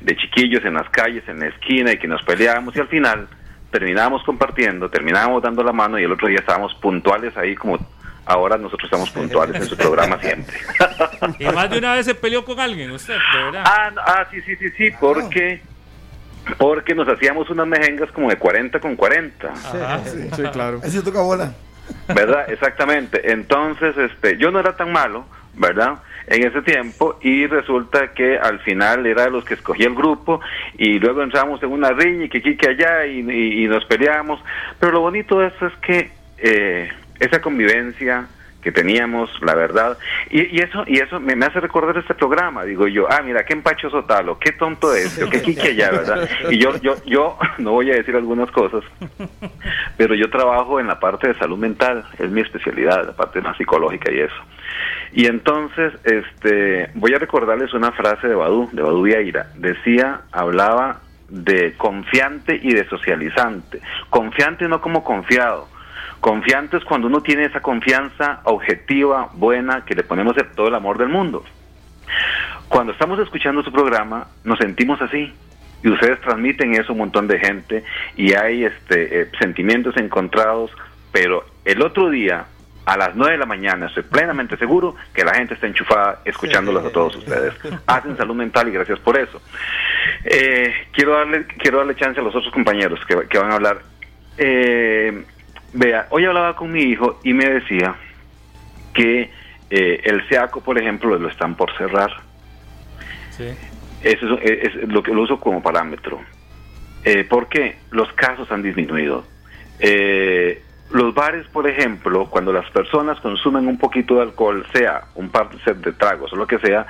de 0.00 0.16
chiquillos 0.16 0.64
en 0.64 0.74
las 0.74 0.88
calles, 0.90 1.26
en 1.28 1.40
la 1.40 1.46
esquina 1.46 1.92
y 1.92 1.98
que 1.98 2.06
nos 2.06 2.22
peleábamos 2.22 2.76
y 2.76 2.80
al 2.80 2.88
final 2.88 3.28
terminábamos 3.70 4.22
compartiendo, 4.24 4.90
terminábamos 4.90 5.42
dando 5.42 5.62
la 5.62 5.72
mano 5.72 5.98
y 5.98 6.04
el 6.04 6.12
otro 6.12 6.28
día 6.28 6.38
estábamos 6.40 6.74
puntuales 6.74 7.36
ahí 7.36 7.54
como 7.54 7.78
ahora 8.26 8.56
nosotros 8.56 8.84
estamos 8.84 9.10
puntuales 9.10 9.56
en 9.56 9.66
su 9.66 9.76
programa 9.76 10.18
siempre. 10.18 10.56
Y 11.38 11.44
más 11.46 11.70
de 11.70 11.78
una 11.78 11.94
vez 11.94 12.06
se 12.06 12.14
peleó 12.14 12.44
con 12.44 12.58
alguien, 12.60 12.90
usted, 12.90 13.14
de 13.14 13.44
verdad. 13.44 13.64
Ah, 13.66 13.90
no, 13.94 14.00
ah, 14.02 14.26
sí, 14.30 14.40
sí, 14.42 14.56
sí, 14.56 14.70
sí, 14.70 14.90
porque 14.98 15.62
porque 16.58 16.94
nos 16.94 17.08
hacíamos 17.08 17.48
unas 17.50 17.66
mejengas 17.66 18.10
como 18.12 18.28
de 18.30 18.36
40 18.36 18.80
con 18.80 18.96
40. 18.96 19.48
Ajá. 19.48 20.00
Sí, 20.04 20.42
claro. 20.52 20.80
Ahí 20.82 20.90
se 20.90 21.02
toca 21.02 21.20
bola. 21.20 21.52
¿verdad? 22.08 22.50
Exactamente. 22.50 23.32
Entonces, 23.32 23.96
este, 23.96 24.36
yo 24.38 24.50
no 24.50 24.60
era 24.60 24.76
tan 24.76 24.92
malo, 24.92 25.24
¿verdad? 25.54 25.94
En 26.28 26.46
ese 26.46 26.62
tiempo 26.62 27.18
y 27.22 27.46
resulta 27.48 28.12
que 28.14 28.38
al 28.38 28.60
final 28.60 29.04
era 29.06 29.24
de 29.24 29.30
los 29.30 29.44
que 29.44 29.54
escogía 29.54 29.88
el 29.88 29.94
grupo 29.96 30.40
y 30.78 31.00
luego 31.00 31.22
entramos 31.22 31.60
en 31.64 31.70
una 31.72 31.90
riña 31.90 32.26
y 32.26 32.28
que 32.28 32.38
aquí 32.38 32.56
que 32.56 32.68
allá 32.68 33.04
y, 33.06 33.18
y- 33.28 33.64
y 33.64 33.68
nos 33.68 33.84
peleamos. 33.86 34.40
Pero 34.78 34.92
lo 34.92 35.00
bonito 35.00 35.40
de 35.40 35.48
eso 35.48 35.66
es 35.66 35.72
que 35.82 36.10
eh, 36.38 36.88
esa 37.18 37.40
convivencia 37.40 38.26
que 38.62 38.72
teníamos, 38.72 39.30
la 39.42 39.54
verdad, 39.54 39.98
y, 40.30 40.60
eso 40.60 40.84
y 40.86 40.98
eso 40.98 41.18
me, 41.20 41.32
hace 41.44 41.60
recordar 41.60 41.96
este 41.96 42.14
programa, 42.14 42.64
digo 42.64 42.86
yo, 42.86 43.06
ah, 43.10 43.22
mira, 43.22 43.44
qué 43.44 43.54
empachoso 43.54 44.04
talo, 44.04 44.38
qué 44.38 44.52
tonto 44.52 44.94
es, 44.94 45.18
qué 45.30 45.38
aquí 45.38 45.54
que 45.54 45.68
allá, 45.68 45.90
¿verdad? 45.90 46.28
Y 46.50 46.58
yo, 46.58 46.76
yo, 46.80 46.96
yo 47.06 47.38
no 47.58 47.72
voy 47.72 47.90
a 47.90 47.94
decir 47.94 48.14
algunas 48.14 48.50
cosas, 48.50 48.84
pero 49.96 50.14
yo 50.14 50.30
trabajo 50.30 50.78
en 50.80 50.86
la 50.86 51.00
parte 51.00 51.28
de 51.28 51.38
salud 51.38 51.58
mental, 51.58 52.04
es 52.18 52.30
mi 52.30 52.40
especialidad, 52.40 53.06
la 53.06 53.12
parte 53.12 53.40
más 53.40 53.56
psicológica 53.56 54.12
y 54.12 54.20
eso. 54.20 54.42
Y 55.12 55.26
entonces, 55.26 55.92
este, 56.04 56.90
voy 56.94 57.14
a 57.14 57.18
recordarles 57.18 57.74
una 57.74 57.92
frase 57.92 58.28
de 58.28 58.34
Badú, 58.34 58.68
de 58.72 58.82
Badú 58.82 59.02
Vieira. 59.02 59.48
Decía, 59.56 60.20
hablaba 60.30 61.00
de 61.28 61.74
confiante 61.76 62.58
y 62.62 62.74
de 62.74 62.88
socializante. 62.88 63.80
Confiante 64.08 64.68
no 64.68 64.80
como 64.80 65.02
confiado. 65.02 65.68
Confiante 66.20 66.76
es 66.76 66.84
cuando 66.84 67.06
uno 67.06 67.22
tiene 67.22 67.44
esa 67.46 67.60
confianza 67.60 68.40
objetiva, 68.44 69.30
buena, 69.32 69.84
que 69.84 69.94
le 69.94 70.02
ponemos 70.02 70.36
el- 70.36 70.50
todo 70.52 70.68
el 70.68 70.74
amor 70.74 70.98
del 70.98 71.08
mundo. 71.08 71.44
Cuando 72.68 72.92
estamos 72.92 73.18
escuchando 73.20 73.62
su 73.62 73.72
programa, 73.72 74.28
nos 74.44 74.58
sentimos 74.58 75.00
así. 75.02 75.32
Y 75.82 75.88
ustedes 75.88 76.20
transmiten 76.20 76.74
eso 76.74 76.90
a 76.90 76.92
un 76.92 76.98
montón 76.98 77.26
de 77.26 77.38
gente 77.38 77.82
y 78.14 78.34
hay 78.34 78.64
este, 78.64 79.22
eh, 79.22 79.28
sentimientos 79.38 79.96
encontrados, 79.96 80.70
pero 81.10 81.42
el 81.64 81.80
otro 81.80 82.10
día, 82.10 82.44
a 82.84 82.98
las 82.98 83.14
9 83.16 83.32
de 83.32 83.38
la 83.38 83.46
mañana, 83.46 83.86
estoy 83.86 84.02
plenamente 84.02 84.58
seguro 84.58 84.94
que 85.14 85.24
la 85.24 85.32
gente 85.34 85.54
está 85.54 85.66
enchufada 85.68 86.20
escuchándolos 86.26 86.84
a 86.84 86.90
todos 86.92 87.16
ustedes. 87.16 87.54
Hacen 87.86 88.14
salud 88.18 88.34
mental 88.34 88.68
y 88.68 88.72
gracias 88.72 88.98
por 88.98 89.16
eso. 89.18 89.40
Eh, 90.24 90.70
quiero, 90.92 91.12
darle, 91.14 91.46
quiero 91.46 91.78
darle 91.78 91.96
chance 91.96 92.20
a 92.20 92.22
los 92.22 92.34
otros 92.36 92.52
compañeros 92.52 93.00
que, 93.06 93.16
que 93.26 93.38
van 93.38 93.50
a 93.50 93.54
hablar. 93.54 93.78
Eh, 94.36 95.24
vea, 95.72 96.06
hoy 96.10 96.24
hablaba 96.24 96.56
con 96.56 96.72
mi 96.72 96.82
hijo 96.82 97.20
y 97.24 97.32
me 97.32 97.48
decía 97.48 97.94
que 98.94 99.30
eh, 99.70 100.00
el 100.04 100.26
SEACO, 100.28 100.60
por 100.60 100.78
ejemplo, 100.78 101.18
lo 101.18 101.28
están 101.28 101.54
por 101.54 101.76
cerrar. 101.76 102.10
Sí. 103.30 103.48
Eso 104.02 104.38
es, 104.38 104.74
es 104.74 104.88
lo 104.88 105.02
que 105.02 105.12
lo 105.12 105.22
uso 105.22 105.38
como 105.38 105.62
parámetro. 105.62 106.20
Eh, 107.04 107.24
porque 107.28 107.76
los 107.90 108.12
casos 108.12 108.50
han 108.52 108.62
disminuido. 108.62 109.24
Eh, 109.78 110.62
los 110.90 111.14
bares, 111.14 111.46
por 111.48 111.68
ejemplo, 111.68 112.26
cuando 112.28 112.52
las 112.52 112.68
personas 112.70 113.18
consumen 113.20 113.68
un 113.68 113.78
poquito 113.78 114.16
de 114.16 114.22
alcohol, 114.22 114.66
sea 114.72 115.04
un 115.14 115.30
par 115.30 115.48
de 115.50 115.58
set 115.60 115.78
de 115.78 115.92
tragos 115.92 116.32
o 116.32 116.36
lo 116.36 116.46
que 116.46 116.58
sea, 116.58 116.86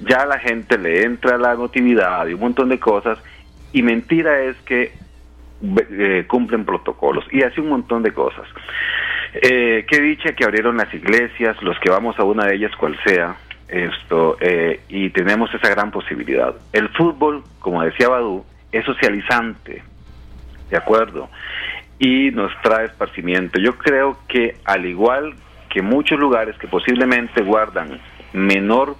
ya 0.00 0.22
a 0.22 0.26
la 0.26 0.38
gente 0.38 0.76
le 0.76 1.04
entra 1.04 1.38
la 1.38 1.52
emotividad 1.52 2.26
y 2.26 2.34
un 2.34 2.40
montón 2.40 2.68
de 2.68 2.78
cosas. 2.78 3.18
Y 3.72 3.82
mentira 3.82 4.42
es 4.42 4.56
que 4.66 4.92
eh, 5.62 6.24
cumplen 6.26 6.64
protocolos 6.64 7.24
y 7.30 7.42
así 7.42 7.60
un 7.60 7.70
montón 7.70 8.02
de 8.02 8.12
cosas. 8.12 8.46
Eh, 9.34 9.84
qué 9.88 10.00
dicha 10.00 10.32
que 10.32 10.44
abrieron 10.44 10.76
las 10.76 10.92
iglesias, 10.94 11.60
los 11.62 11.78
que 11.80 11.90
vamos 11.90 12.18
a 12.18 12.24
una 12.24 12.46
de 12.46 12.54
ellas, 12.54 12.72
cual 12.76 12.96
sea, 13.04 13.36
esto, 13.68 14.36
eh, 14.40 14.80
y 14.88 15.10
tenemos 15.10 15.52
esa 15.54 15.68
gran 15.70 15.90
posibilidad. 15.90 16.54
El 16.72 16.88
fútbol, 16.90 17.42
como 17.58 17.82
decía 17.82 18.08
Badu, 18.08 18.44
es 18.70 18.84
socializante, 18.84 19.82
¿de 20.70 20.76
acuerdo? 20.76 21.28
Y 21.98 22.30
nos 22.30 22.52
trae 22.62 22.86
esparcimiento. 22.86 23.60
Yo 23.60 23.76
creo 23.76 24.18
que 24.28 24.56
al 24.64 24.86
igual 24.86 25.34
que 25.68 25.82
muchos 25.82 26.18
lugares 26.18 26.56
que 26.58 26.68
posiblemente 26.68 27.42
guardan 27.42 27.98
menor 28.32 28.96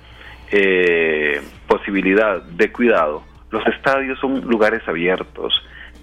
eh, 0.50 1.40
posibilidad 1.68 2.42
de 2.42 2.72
cuidado, 2.72 3.22
los 3.50 3.64
estadios 3.68 4.18
son 4.18 4.40
lugares 4.40 4.82
abiertos, 4.88 5.54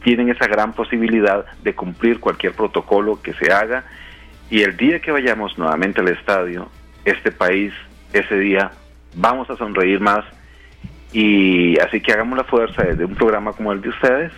tienen 0.04 0.30
esa 0.30 0.47
gran 0.47 0.74
posibilidad 0.74 1.45
de 1.64 1.74
cumplir 1.74 2.20
cualquier 2.20 2.54
protocolo 2.54 3.22
que 3.22 3.34
se 3.34 3.52
haga 3.52 3.84
y 4.49 4.64
el 4.64 4.76
día 4.76 4.99
que 4.99 5.12
vayamos 5.12 5.58
nuevamente 5.58 6.02
al 6.02 6.10
estadio, 6.10 6.70
este 7.06 7.32
país, 7.32 7.74
ese 8.12 8.36
día, 8.36 8.72
vamos 9.16 9.49
a 9.49 9.56
sonreír 9.56 9.99
más 10.02 10.26
y 11.14 11.80
así 11.80 12.02
que 12.02 12.12
hagamos 12.12 12.38
la 12.38 12.43
fuerza 12.43 12.84
de 12.84 13.06
un 13.06 13.16
programa 13.16 13.54
como 13.54 13.72
el 13.72 13.82
de 13.82 13.89
ustedes, 13.89 14.32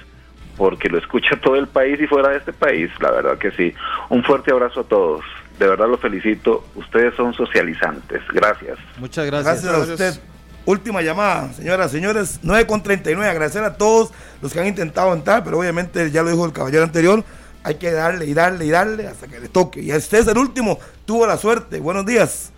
porque 0.55 0.87
lo 0.87 0.99
escucha 0.99 1.35
todo 1.37 1.55
el 1.55 1.67
país 1.67 1.99
y 1.99 2.07
fuera 2.07 2.29
de 2.29 2.37
este 2.37 2.53
país, 2.53 2.91
la 2.99 3.11
verdad 3.11 3.37
que 3.37 3.51
sí. 3.51 3.73
Un 4.09 4.23
fuerte 4.23 4.51
abrazo 4.51 4.81
a 4.81 4.83
todos, 4.83 5.25
de 5.57 5.67
verdad 5.67 5.87
los 5.87 5.99
felicito, 5.99 6.63
ustedes 6.75 7.15
son 7.15 7.33
socializantes, 7.33 8.21
gracias. 8.31 8.77
Muchas 8.99 9.25
gracias. 9.25 9.63
Gracias 9.63 9.89
a 9.89 9.93
usted. 9.93 10.32
Última 10.65 11.01
llamada, 11.01 11.51
señoras, 11.53 11.91
señores, 11.91 12.39
9 12.41 12.65
con 12.67 12.81
39. 12.81 13.29
Agradecer 13.29 13.63
a 13.65 13.75
todos 13.75 14.13
los 14.41 14.53
que 14.53 14.61
han 14.61 14.67
intentado 14.67 15.13
entrar, 15.13 15.43
pero 15.43 15.59
obviamente 15.59 16.09
ya 16.09 16.23
lo 16.23 16.29
dijo 16.29 16.45
el 16.45 16.53
caballero 16.53 16.83
anterior, 16.83 17.23
hay 17.65 17.75
que 17.75 17.91
darle 17.91 18.25
y 18.25 18.33
darle 18.33 18.65
y 18.65 18.69
darle 18.69 19.07
hasta 19.07 19.27
que 19.27 19.41
le 19.41 19.49
toque. 19.49 19.81
Y 19.81 19.91
este 19.91 20.19
es 20.19 20.27
el 20.27 20.37
último, 20.37 20.79
tuvo 21.05 21.27
la 21.27 21.35
suerte. 21.37 21.81
Buenos 21.81 22.05
días. 22.05 22.53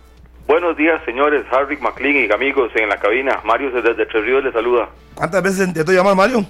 Buenos 0.46 0.76
días, 0.76 1.00
señores. 1.04 1.44
Harvick 1.50 1.80
McLean 1.80 2.14
y 2.16 2.32
amigos 2.32 2.70
en 2.76 2.88
la 2.88 3.00
cabina. 3.00 3.40
Mario 3.44 3.72
desde 3.72 4.06
Tres 4.06 4.24
Ríos 4.24 4.44
les 4.44 4.52
saluda. 4.52 4.88
¿Cuántas 5.16 5.42
veces 5.42 5.66
intentó 5.66 5.90
llamar 5.90 6.14
Mario? 6.14 6.46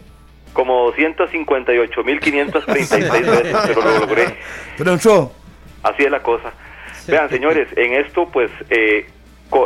Como 0.53 0.93
258.536 0.93 2.67
veces, 3.13 3.57
pero 3.67 3.81
lo 3.83 3.99
logré. 4.01 4.37
Pero 4.77 4.93
entró. 4.93 5.33
Así 5.83 6.03
es 6.05 6.11
la 6.11 6.23
cosa. 6.23 6.53
Vean, 7.07 7.31
señores, 7.31 7.69
en 7.77 7.95
esto, 7.95 8.29
pues, 8.29 8.51
eh, 8.69 9.07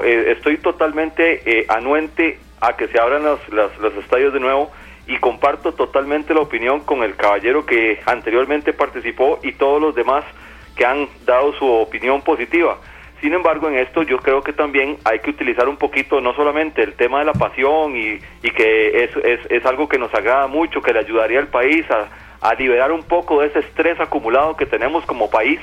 estoy 0.04 0.58
totalmente 0.58 1.42
eh, 1.44 1.66
anuente 1.68 2.38
a 2.60 2.76
que 2.76 2.88
se 2.88 3.00
abran 3.00 3.22
los, 3.22 3.48
los, 3.48 3.76
los 3.78 3.94
estadios 3.94 4.32
de 4.32 4.40
nuevo 4.40 4.70
y 5.06 5.18
comparto 5.18 5.72
totalmente 5.72 6.34
la 6.34 6.40
opinión 6.40 6.80
con 6.80 7.02
el 7.02 7.16
caballero 7.16 7.66
que 7.66 8.00
anteriormente 8.06 8.72
participó 8.72 9.40
y 9.42 9.52
todos 9.52 9.80
los 9.80 9.94
demás 9.94 10.24
que 10.76 10.84
han 10.84 11.08
dado 11.24 11.52
su 11.54 11.66
opinión 11.66 12.22
positiva. 12.22 12.78
Sin 13.20 13.34
embargo, 13.34 13.68
en 13.68 13.76
esto 13.76 14.02
yo 14.02 14.18
creo 14.18 14.40
que 14.42 14.52
también 14.52 14.96
hay 15.04 15.18
que 15.18 15.30
utilizar 15.30 15.68
un 15.68 15.76
poquito, 15.76 16.20
no 16.20 16.32
solamente 16.34 16.82
el 16.82 16.94
tema 16.94 17.18
de 17.18 17.26
la 17.26 17.34
pasión 17.34 17.94
y, 17.94 18.18
y 18.42 18.50
que 18.50 19.04
es, 19.04 19.10
es, 19.16 19.40
es 19.50 19.66
algo 19.66 19.88
que 19.88 19.98
nos 19.98 20.14
agrada 20.14 20.46
mucho, 20.46 20.80
que 20.80 20.92
le 20.92 21.00
ayudaría 21.00 21.38
al 21.38 21.48
país 21.48 21.84
a, 21.90 22.08
a 22.40 22.54
liberar 22.54 22.92
un 22.92 23.02
poco 23.02 23.40
de 23.40 23.48
ese 23.48 23.58
estrés 23.58 24.00
acumulado 24.00 24.56
que 24.56 24.64
tenemos 24.64 25.04
como 25.04 25.28
país, 25.28 25.60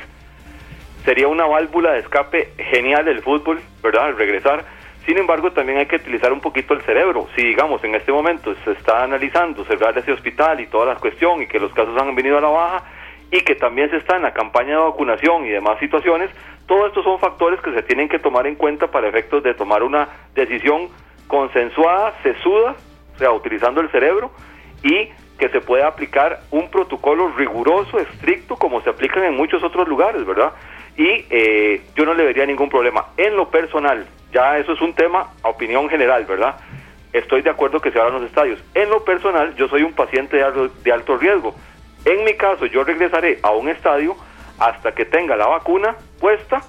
sería 1.07 1.29
una 1.29 1.45
válvula 1.45 1.93
de 1.93 1.99
escape 1.99 2.51
genial 2.57 3.07
el 3.07 3.21
fútbol, 3.21 3.61
¿verdad? 3.81 4.07
Al 4.07 4.17
regresar. 4.17 4.65
Sin 5.05 5.17
embargo, 5.17 5.53
también 5.53 5.77
hay 5.77 5.85
que 5.85 5.95
utilizar 5.95 6.33
un 6.33 6.41
poquito 6.41 6.73
el 6.73 6.81
cerebro. 6.81 7.29
Si, 7.33 7.41
digamos, 7.43 7.81
en 7.85 7.95
este 7.95 8.11
momento 8.11 8.53
se 8.65 8.71
está 8.71 9.03
analizando 9.03 9.63
cerrar 9.63 9.97
ese 9.97 10.11
hospital 10.11 10.59
y 10.59 10.67
toda 10.67 10.85
la 10.85 10.95
cuestión 10.97 11.41
y 11.41 11.47
que 11.47 11.61
los 11.61 11.71
casos 11.71 11.97
han 11.97 12.13
venido 12.13 12.37
a 12.37 12.41
la 12.41 12.49
baja 12.49 12.83
y 13.31 13.39
que 13.39 13.55
también 13.55 13.89
se 13.89 13.95
está 13.95 14.17
en 14.17 14.23
la 14.23 14.33
campaña 14.33 14.71
de 14.71 14.83
vacunación 14.83 15.45
y 15.45 15.49
demás 15.49 15.79
situaciones, 15.79 16.29
todos 16.65 16.87
estos 16.87 17.05
son 17.05 17.19
factores 17.19 17.61
que 17.61 17.71
se 17.71 17.83
tienen 17.83 18.09
que 18.09 18.19
tomar 18.19 18.45
en 18.45 18.55
cuenta 18.55 18.87
para 18.91 19.07
efectos 19.07 19.41
de 19.43 19.53
tomar 19.53 19.83
una 19.83 20.09
decisión 20.35 20.89
consensuada, 21.27 22.15
sesuda, 22.21 22.75
o 23.15 23.17
sea, 23.17 23.31
utilizando 23.31 23.79
el 23.79 23.89
cerebro 23.91 24.31
y 24.83 25.07
que 25.39 25.47
se 25.53 25.61
pueda 25.61 25.87
aplicar 25.87 26.41
un 26.51 26.69
protocolo 26.69 27.29
riguroso, 27.29 27.97
estricto, 27.97 28.57
como 28.57 28.81
se 28.81 28.89
aplican 28.89 29.23
en 29.23 29.37
muchos 29.37 29.63
otros 29.63 29.87
lugares, 29.87 30.25
¿verdad? 30.25 30.51
Y 30.97 31.25
eh, 31.29 31.81
yo 31.95 32.05
no 32.05 32.13
le 32.15 32.25
vería 32.25 32.45
ningún 32.45 32.69
problema. 32.69 33.07
En 33.17 33.35
lo 33.35 33.49
personal, 33.49 34.07
ya 34.33 34.57
eso 34.57 34.73
es 34.73 34.81
un 34.81 34.93
tema 34.93 35.31
a 35.43 35.49
opinión 35.49 35.87
general, 35.89 36.25
¿verdad? 36.25 36.55
Estoy 37.13 37.43
de 37.43 37.51
acuerdo 37.51 37.79
que 37.79 37.91
se 37.91 37.99
abran 37.99 38.15
los 38.15 38.29
estadios. 38.29 38.59
En 38.73 38.89
lo 38.89 39.03
personal, 39.05 39.55
yo 39.55 39.67
soy 39.67 39.83
un 39.83 39.93
paciente 39.93 40.37
de 40.37 40.43
alto, 40.43 40.67
de 40.67 40.91
alto 40.91 41.17
riesgo. 41.17 41.55
En 42.03 42.23
mi 42.23 42.33
caso, 42.33 42.65
yo 42.65 42.83
regresaré 42.83 43.39
a 43.43 43.51
un 43.51 43.69
estadio 43.69 44.15
hasta 44.59 44.93
que 44.93 45.05
tenga 45.05 45.35
la 45.35 45.47
vacuna 45.47 45.95
puesta, 46.19 46.61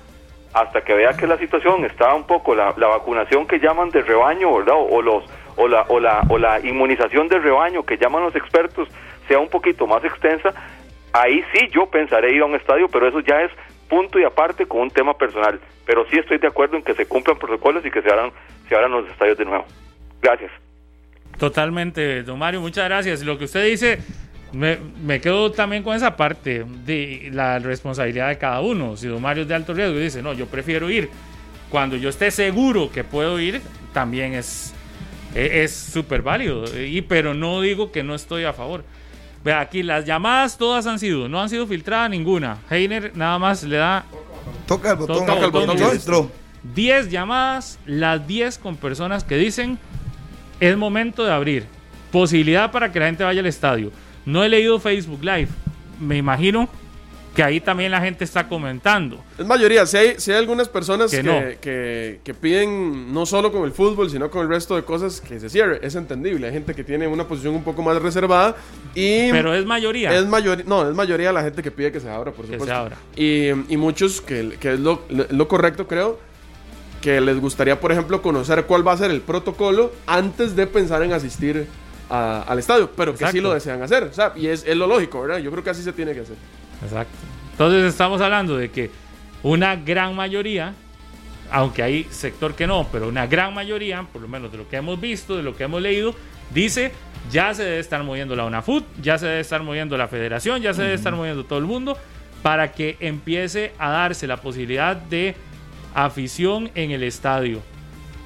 hasta 0.52 0.82
que 0.82 0.94
vea 0.94 1.14
que 1.14 1.26
la 1.26 1.38
situación 1.38 1.84
está 1.84 2.14
un 2.14 2.26
poco, 2.26 2.54
la, 2.54 2.74
la 2.76 2.88
vacunación 2.88 3.46
que 3.46 3.58
llaman 3.58 3.90
de 3.90 4.02
rebaño, 4.02 4.54
¿verdad? 4.56 4.76
O, 4.76 5.00
los 5.00 5.24
o 5.56 5.68
la, 5.68 5.82
o, 5.88 5.98
la, 6.00 6.22
o 6.28 6.38
la 6.38 6.60
inmunización 6.60 7.28
de 7.28 7.38
rebaño 7.38 7.82
que 7.84 7.96
llaman 7.96 8.22
los 8.22 8.36
expertos 8.36 8.88
sea 9.26 9.38
un 9.38 9.48
poquito 9.48 9.86
más 9.86 10.04
extensa, 10.04 10.54
ahí 11.12 11.44
sí 11.52 11.68
yo 11.70 11.86
pensaré 11.86 12.32
ir 12.32 12.42
a 12.42 12.46
un 12.46 12.54
estadio, 12.54 12.88
pero 12.88 13.08
eso 13.08 13.20
ya 13.20 13.42
es 13.42 13.52
punto 13.88 14.18
y 14.18 14.24
aparte 14.24 14.66
con 14.66 14.82
un 14.82 14.90
tema 14.90 15.16
personal. 15.16 15.60
Pero 15.86 16.06
sí 16.10 16.18
estoy 16.18 16.38
de 16.38 16.46
acuerdo 16.46 16.76
en 16.76 16.82
que 16.82 16.94
se 16.94 17.06
cumplan 17.06 17.38
protocolos 17.38 17.84
y 17.84 17.90
que 17.90 18.02
se 18.02 18.10
abran, 18.10 18.30
se 18.68 18.74
abran 18.74 18.92
los 18.92 19.08
estadios 19.08 19.38
de 19.38 19.44
nuevo. 19.44 19.64
Gracias. 20.22 20.50
Totalmente, 21.38 22.22
don 22.22 22.38
Mario, 22.38 22.60
muchas 22.60 22.84
gracias. 22.84 23.22
Lo 23.22 23.38
que 23.38 23.44
usted 23.44 23.64
dice, 23.64 23.98
me, 24.52 24.78
me 25.02 25.20
quedo 25.20 25.52
también 25.52 25.82
con 25.82 25.96
esa 25.96 26.16
parte 26.16 26.64
de 26.84 27.30
la 27.32 27.58
responsabilidad 27.58 28.28
de 28.28 28.38
cada 28.38 28.60
uno. 28.60 28.96
Si 28.96 29.06
don 29.06 29.22
Mario 29.22 29.42
es 29.42 29.48
de 29.48 29.54
alto 29.54 29.72
riesgo 29.72 29.98
y 29.98 30.02
dice, 30.02 30.22
no, 30.22 30.32
yo 30.32 30.46
prefiero 30.46 30.90
ir 30.90 31.08
cuando 31.70 31.96
yo 31.96 32.08
esté 32.08 32.30
seguro 32.30 32.90
que 32.90 33.04
puedo 33.04 33.38
ir, 33.38 33.60
también 33.92 34.34
es 34.34 34.74
es 35.34 35.74
súper 35.74 36.22
válido. 36.22 36.64
Y, 36.80 37.02
pero 37.02 37.34
no 37.34 37.60
digo 37.60 37.92
que 37.92 38.02
no 38.02 38.14
estoy 38.14 38.44
a 38.44 38.52
favor. 38.52 38.84
Vea, 39.48 39.60
aquí 39.60 39.82
las 39.82 40.04
llamadas 40.04 40.58
todas 40.58 40.86
han 40.86 40.98
sido, 40.98 41.26
no 41.26 41.40
han 41.40 41.48
sido 41.48 41.66
filtradas 41.66 42.10
ninguna. 42.10 42.58
Heiner 42.68 43.16
nada 43.16 43.38
más 43.38 43.62
le 43.62 43.78
da. 43.78 44.04
Toca 44.66 44.90
el 44.90 44.96
botón, 44.96 45.24
toca 45.24 45.42
el 45.46 45.50
botón, 45.50 45.78
y 45.78 45.82
entró. 45.82 46.30
10 46.74 47.10
llamadas, 47.10 47.78
las 47.86 48.26
10 48.26 48.58
con 48.58 48.76
personas 48.76 49.24
que 49.24 49.38
dicen 49.38 49.78
es 50.60 50.76
momento 50.76 51.24
de 51.24 51.32
abrir. 51.32 51.64
Posibilidad 52.12 52.70
para 52.70 52.92
que 52.92 53.00
la 53.00 53.06
gente 53.06 53.24
vaya 53.24 53.40
al 53.40 53.46
estadio. 53.46 53.90
No 54.26 54.44
he 54.44 54.50
leído 54.50 54.78
Facebook 54.80 55.24
Live. 55.24 55.48
Me 55.98 56.18
imagino 56.18 56.68
que 57.38 57.44
ahí 57.44 57.60
también 57.60 57.92
la 57.92 58.00
gente 58.00 58.24
está 58.24 58.48
comentando. 58.48 59.22
Es 59.38 59.46
mayoría, 59.46 59.86
si 59.86 59.96
hay, 59.96 60.14
si 60.18 60.32
hay 60.32 60.38
algunas 60.38 60.68
personas 60.68 61.08
que, 61.08 61.56
que, 61.60 62.18
que, 62.24 62.34
piden 62.34 63.14
no 63.14 63.26
solo 63.26 63.52
con 63.52 63.62
el 63.62 63.70
fútbol, 63.70 64.10
sino 64.10 64.28
con 64.28 64.42
el 64.42 64.48
resto 64.48 64.74
de 64.74 64.82
cosas 64.82 65.20
que 65.20 65.38
se 65.38 65.48
cierre, 65.48 65.78
es 65.80 65.94
entendible. 65.94 66.48
Hay 66.48 66.52
gente 66.52 66.74
que 66.74 66.82
tiene 66.82 67.06
una 67.06 67.28
posición 67.28 67.54
un 67.54 67.62
poco 67.62 67.80
más 67.80 68.02
reservada 68.02 68.56
y... 68.92 69.30
Pero 69.30 69.54
es 69.54 69.64
mayoría. 69.64 70.12
Es 70.18 70.26
mayoría, 70.26 70.64
no, 70.66 70.90
es 70.90 70.96
mayoría 70.96 71.30
la 71.30 71.44
gente 71.44 71.62
que 71.62 71.70
pide 71.70 71.92
que 71.92 72.00
se 72.00 72.10
abra, 72.10 72.32
por 72.32 72.44
supuesto. 72.44 72.64
Que 72.64 72.72
se 72.72 72.76
abra. 72.76 72.96
Y, 73.14 73.50
y 73.72 73.76
muchos, 73.76 74.20
que, 74.20 74.56
que 74.58 74.72
es 74.72 74.80
lo, 74.80 75.04
lo 75.08 75.46
correcto 75.46 75.86
creo, 75.86 76.18
que 77.00 77.20
les 77.20 77.40
gustaría, 77.40 77.78
por 77.78 77.92
ejemplo, 77.92 78.20
conocer 78.20 78.64
cuál 78.64 78.84
va 78.84 78.94
a 78.94 78.96
ser 78.96 79.12
el 79.12 79.20
protocolo 79.20 79.92
antes 80.08 80.56
de 80.56 80.66
pensar 80.66 81.04
en 81.04 81.12
asistir 81.12 81.68
a, 82.10 82.42
al 82.48 82.58
estadio, 82.58 82.90
pero 82.96 83.14
que 83.14 83.28
sí 83.28 83.40
lo 83.40 83.54
desean 83.54 83.80
hacer. 83.80 84.02
O 84.02 84.12
sea, 84.12 84.32
y 84.34 84.48
es, 84.48 84.64
es 84.66 84.76
lo 84.76 84.88
lógico, 84.88 85.20
¿verdad? 85.20 85.38
Yo 85.38 85.52
creo 85.52 85.62
que 85.62 85.70
así 85.70 85.84
se 85.84 85.92
tiene 85.92 86.14
que 86.14 86.22
hacer. 86.22 86.34
Exacto. 86.82 87.16
Entonces 87.52 87.84
estamos 87.84 88.20
hablando 88.20 88.56
de 88.56 88.70
que 88.70 88.90
una 89.42 89.76
gran 89.76 90.14
mayoría, 90.14 90.74
aunque 91.50 91.82
hay 91.82 92.04
sector 92.10 92.54
que 92.54 92.66
no, 92.66 92.86
pero 92.90 93.08
una 93.08 93.26
gran 93.26 93.54
mayoría, 93.54 94.02
por 94.02 94.22
lo 94.22 94.28
menos 94.28 94.52
de 94.52 94.58
lo 94.58 94.68
que 94.68 94.76
hemos 94.76 95.00
visto, 95.00 95.36
de 95.36 95.42
lo 95.42 95.56
que 95.56 95.64
hemos 95.64 95.82
leído, 95.82 96.14
dice 96.50 96.92
ya 97.30 97.52
se 97.52 97.64
debe 97.64 97.78
estar 97.78 98.02
moviendo 98.02 98.34
la 98.36 98.44
UNAFUT, 98.44 98.84
ya 99.02 99.18
se 99.18 99.26
debe 99.26 99.40
estar 99.40 99.62
moviendo 99.62 99.96
la 99.96 100.08
federación, 100.08 100.62
ya 100.62 100.72
se 100.72 100.82
debe 100.82 100.94
estar 100.94 101.14
moviendo 101.14 101.44
todo 101.44 101.58
el 101.58 101.66
mundo 101.66 101.96
para 102.42 102.72
que 102.72 102.96
empiece 103.00 103.72
a 103.78 103.90
darse 103.90 104.26
la 104.26 104.38
posibilidad 104.38 104.96
de 104.96 105.34
afición 105.94 106.70
en 106.74 106.92
el 106.92 107.02
estadio. 107.02 107.60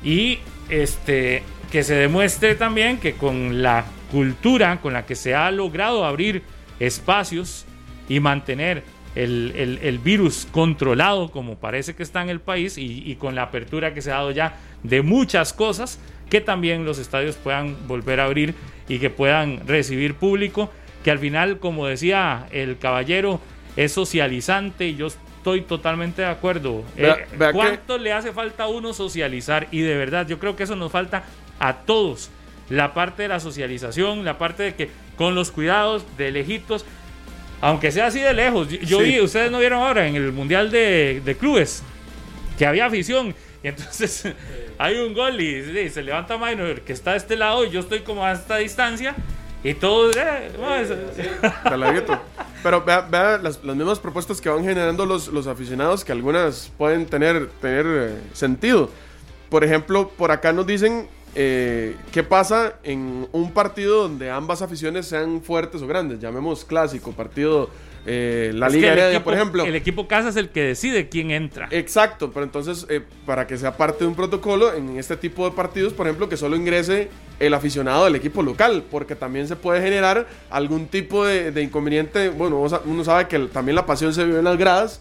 Y 0.05 0.39
este 0.69 1.43
que 1.71 1.83
se 1.83 1.95
demuestre 1.95 2.55
también 2.55 2.99
que 2.99 3.15
con 3.15 3.63
la 3.63 3.87
cultura 4.11 4.79
con 4.81 4.93
la 4.93 5.07
que 5.07 5.15
se 5.15 5.35
ha 5.35 5.51
logrado 5.51 6.05
abrir 6.05 6.43
espacios 6.79 7.65
y 8.13 8.21
mantener 8.21 8.83
el, 9.15 9.55
el, 9.57 9.79
el, 9.83 9.99
virus 9.99 10.47
controlado 10.51 11.31
como 11.31 11.57
parece 11.57 11.95
que 11.95 12.03
está 12.03 12.21
en 12.21 12.29
el 12.29 12.41
país 12.41 12.77
y, 12.77 13.03
y, 13.11 13.17
con 13.17 13.35
la 13.35 13.45
apertura 13.45 13.95
que 13.95 14.03
se 14.03 14.11
ha 14.11 14.17
dado 14.17 14.33
ya 14.33 14.57
de 14.83 15.01
muchas 15.01 15.55
cosas, 15.55 15.99
que 16.29 16.43
también 16.43 16.85
los 16.85 16.99
estadios 16.99 17.37
puedan 17.37 17.89
volver 17.89 18.21
a 18.21 18.25
abrir 18.25 18.55
y 18.87 18.99
que 18.99 19.09
puedan 19.09 19.67
recibir 19.67 20.15
público, 20.15 20.71
que 21.03 21.11
al 21.11 21.21
final, 21.21 21.59
como 21.59 21.87
decía 21.87 22.49
el 22.51 22.77
caballero, 22.77 23.41
es 23.77 23.93
socializante 23.93 24.89
y 24.89 24.97
yo 24.97 25.07
estoy 25.07 25.63
totalmente 25.63 26.21
de 26.21 26.29
acuerdo. 26.29 26.85
Vea, 26.95 27.15
eh, 27.15 27.27
vea 27.39 27.53
¿Cuánto 27.53 27.97
le 27.97 28.13
hace 28.13 28.33
falta 28.33 28.65
a 28.65 28.69
uno 28.69 28.93
socializar? 28.93 29.69
Y 29.71 29.81
de 29.81 29.97
verdad, 29.97 30.27
yo 30.29 30.39
creo 30.39 30.55
que 30.55 30.65
eso 30.65 30.77
nos 30.77 30.93
falta 30.93 31.25
a 31.59 31.79
todos. 31.79 32.31
La 32.69 32.93
parte 32.93 33.23
de 33.23 33.29
la 33.29 33.41
socialización, 33.41 34.23
la 34.27 34.37
parte 34.37 34.65
de 34.65 34.75
que 34.75 34.91
con 35.17 35.35
los 35.35 35.51
cuidados 35.51 36.05
de 36.19 36.31
lejitos, 36.31 36.85
aunque 37.63 37.91
sea 37.91 38.09
así 38.09 38.21
de 38.21 38.35
lejos. 38.35 38.69
Yo 38.69 38.99
Sí. 38.99 39.05
vi, 39.05 39.21
ustedes 39.21 39.51
no 39.51 39.59
vieron 39.61 39.83
ahora 39.83 40.07
en 40.07 40.17
el 40.17 40.33
Mundial 40.33 40.71
de, 40.71 41.23
de 41.25 41.35
Clubes 41.37 41.83
que 42.59 42.67
había 42.67 42.85
afición. 42.87 43.35
Y 43.63 43.69
entonces 43.69 44.25
hay 44.79 44.97
un 44.99 45.15
gol 45.15 45.41
y, 45.41 45.89
se 45.89 46.03
levanta 46.03 46.37
Minor 46.37 46.83
que 46.83 46.93
está 46.93 47.13
de 47.13 47.19
este 47.19 47.37
lado 47.37 47.65
y 47.65 47.71
yo 47.71 47.81
estoy 47.81 48.01
como 48.01 48.27
a 48.27 48.33
esta 48.33 48.57
distancia. 48.57 49.15
Y 49.65 49.75
todos. 49.75 50.17
eh. 50.17 50.51
Pero 52.65 52.85
vea, 52.85 53.01
vea 53.03 53.39
las, 53.39 53.63
las 53.63 53.77
mismas 53.77 53.99
propuestas 54.01 54.41
que 54.41 54.49
van 54.49 54.65
generando 54.65 55.07
los, 55.07 55.29
los 55.29 55.47
aficionados, 55.47 56.05
que 56.05 56.11
algunas 56.13 56.73
pueden 56.77 57.07
tener, 57.07 57.49
tener 57.61 57.87
eh, 57.87 58.15
sentido. 58.33 58.91
Por 59.49 59.63
ejemplo, 59.65 60.09
por 60.09 60.33
acá 60.33 60.53
nos 60.53 60.67
dicen 60.67 61.07
eh, 61.35 61.97
qué 62.13 62.23
pasa 62.23 62.75
en 62.83 63.27
un 63.33 63.53
partido 63.53 64.03
donde 64.03 64.31
ambas 64.31 64.63
aficiones 64.63 65.07
sean 65.07 65.43
fuertes 65.43 65.83
o 65.83 65.87
grandes. 65.87 66.21
Llamemos 66.21 66.65
clásico, 66.65 67.13
partido, 67.13 67.71
eh, 68.05 68.51
la 68.55 68.67
Es 68.67 68.73
Liga 68.75 68.93
el 68.93 68.99
Heredia, 68.99 69.19
equipo- 69.19 69.25
por 69.25 69.35
ejemplo. 69.35 69.65
El 69.65 69.75
equipo 69.77 70.09
casa 70.09 70.29
es 70.29 70.37
el 70.37 70.51
que 70.51 70.63
decide 70.63 71.09
quién 71.09 71.31
entra. 71.31 71.69
Exacto, 71.71 72.33
pero 72.33 72.45
entonces, 72.45 72.87
eh, 72.91 73.01
para 73.25 73.47
que 73.47 73.57
sea 73.57 73.77
parte 73.77 74.05
de 74.05 74.09
un 74.09 74.15
protocolo, 74.15 74.75
en 74.75 74.99
este 74.99 75.17
tipo 75.17 75.45
de 75.49 75.55
partidos, 75.55 75.93
por 75.93 76.07
ejemplo, 76.07 76.29
que 76.29 76.37
solo 76.37 76.57
ingrese 76.57 77.09
el 77.41 77.55
aficionado 77.55 78.05
del 78.05 78.15
equipo 78.17 78.43
local, 78.43 78.85
porque 78.91 79.15
también 79.17 79.49
se 79.49 79.57
puede 79.57 79.81
generar 79.83 80.27
algún 80.51 80.87
tipo 80.87 81.25
de, 81.25 81.51
de 81.51 81.63
inconveniente. 81.63 82.29
Bueno, 82.29 82.59
uno 82.59 82.69
sa- 82.69 82.83
uno 82.85 83.05
sabe 83.05 83.27
que 83.29 83.39
también 83.39 83.75
la 83.77 83.87
pasión 83.87 84.13
se 84.13 84.25
vive 84.25 84.39
en 84.39 84.45
las 84.45 84.59
gradas. 84.59 85.01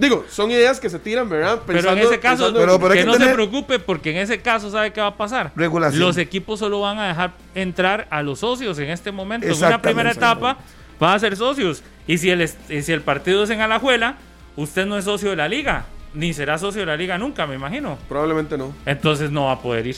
Digo, 0.00 0.24
son 0.30 0.50
ideas 0.50 0.80
que 0.80 0.88
se 0.88 0.98
tiran, 0.98 1.28
¿verdad? 1.28 1.60
Pero 1.66 1.92
en 1.92 1.98
ese 1.98 2.18
caso, 2.18 2.52
Pero- 2.54 2.78
que 2.88 2.98
que 3.00 3.04
no 3.04 3.14
se 3.14 3.26
preocupe, 3.28 3.78
porque 3.78 4.10
en 4.12 4.16
ese 4.16 4.40
caso, 4.40 4.70
¿sabe 4.70 4.92
qué 4.92 5.00
va 5.00 5.08
a 5.08 5.16
pasar? 5.16 5.52
Regulación. 5.54 6.00
Los 6.00 6.16
equipos 6.16 6.58
solo 6.58 6.80
van 6.80 6.98
a 6.98 7.08
dejar 7.08 7.32
entrar 7.54 8.06
a 8.10 8.22
los 8.22 8.38
socios 8.40 8.78
en 8.78 8.88
este 8.90 9.12
momento. 9.12 9.46
En 9.46 9.52
una 9.52 9.80
primera 9.82 10.10
etapa 10.12 10.56
van 10.98 11.14
a 11.14 11.18
ser 11.18 11.36
socios. 11.36 11.82
Y 12.06 12.16
si 12.18 12.30
el, 12.30 12.48
si 12.48 12.92
el 12.92 13.02
partido 13.02 13.44
es 13.44 13.50
en 13.50 13.60
Alajuela, 13.60 14.16
usted 14.56 14.86
no 14.86 14.96
es 14.96 15.04
socio 15.04 15.30
de 15.30 15.36
la 15.36 15.48
liga, 15.48 15.84
ni 16.14 16.32
será 16.32 16.56
socio 16.58 16.80
de 16.80 16.86
la 16.86 16.96
liga 16.96 17.18
nunca, 17.18 17.46
me 17.46 17.54
imagino. 17.54 17.98
Probablemente 18.08 18.56
no. 18.56 18.74
Entonces 18.86 19.30
no 19.30 19.44
va 19.44 19.52
a 19.52 19.60
poder 19.60 19.86
ir. 19.86 19.96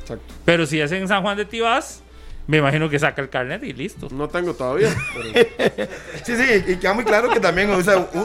Exacto. 0.00 0.34
Pero 0.44 0.66
si 0.66 0.80
es 0.80 0.90
en 0.92 1.06
San 1.06 1.22
Juan 1.22 1.36
de 1.36 1.44
Tibás, 1.44 2.02
me 2.46 2.58
imagino 2.58 2.88
que 2.90 2.98
saca 2.98 3.22
el 3.22 3.28
carnet 3.28 3.62
y 3.62 3.72
listo. 3.72 4.08
No 4.10 4.28
tengo 4.28 4.54
todavía. 4.54 4.88
pero- 5.14 5.88
Sí, 6.24 6.34
sí, 6.36 6.64
y 6.72 6.76
queda 6.76 6.94
muy 6.94 7.04
claro 7.04 7.30
que 7.30 7.38
también, 7.38 7.70
o 7.70 7.80
sea, 7.82 7.96
un- 8.12 8.24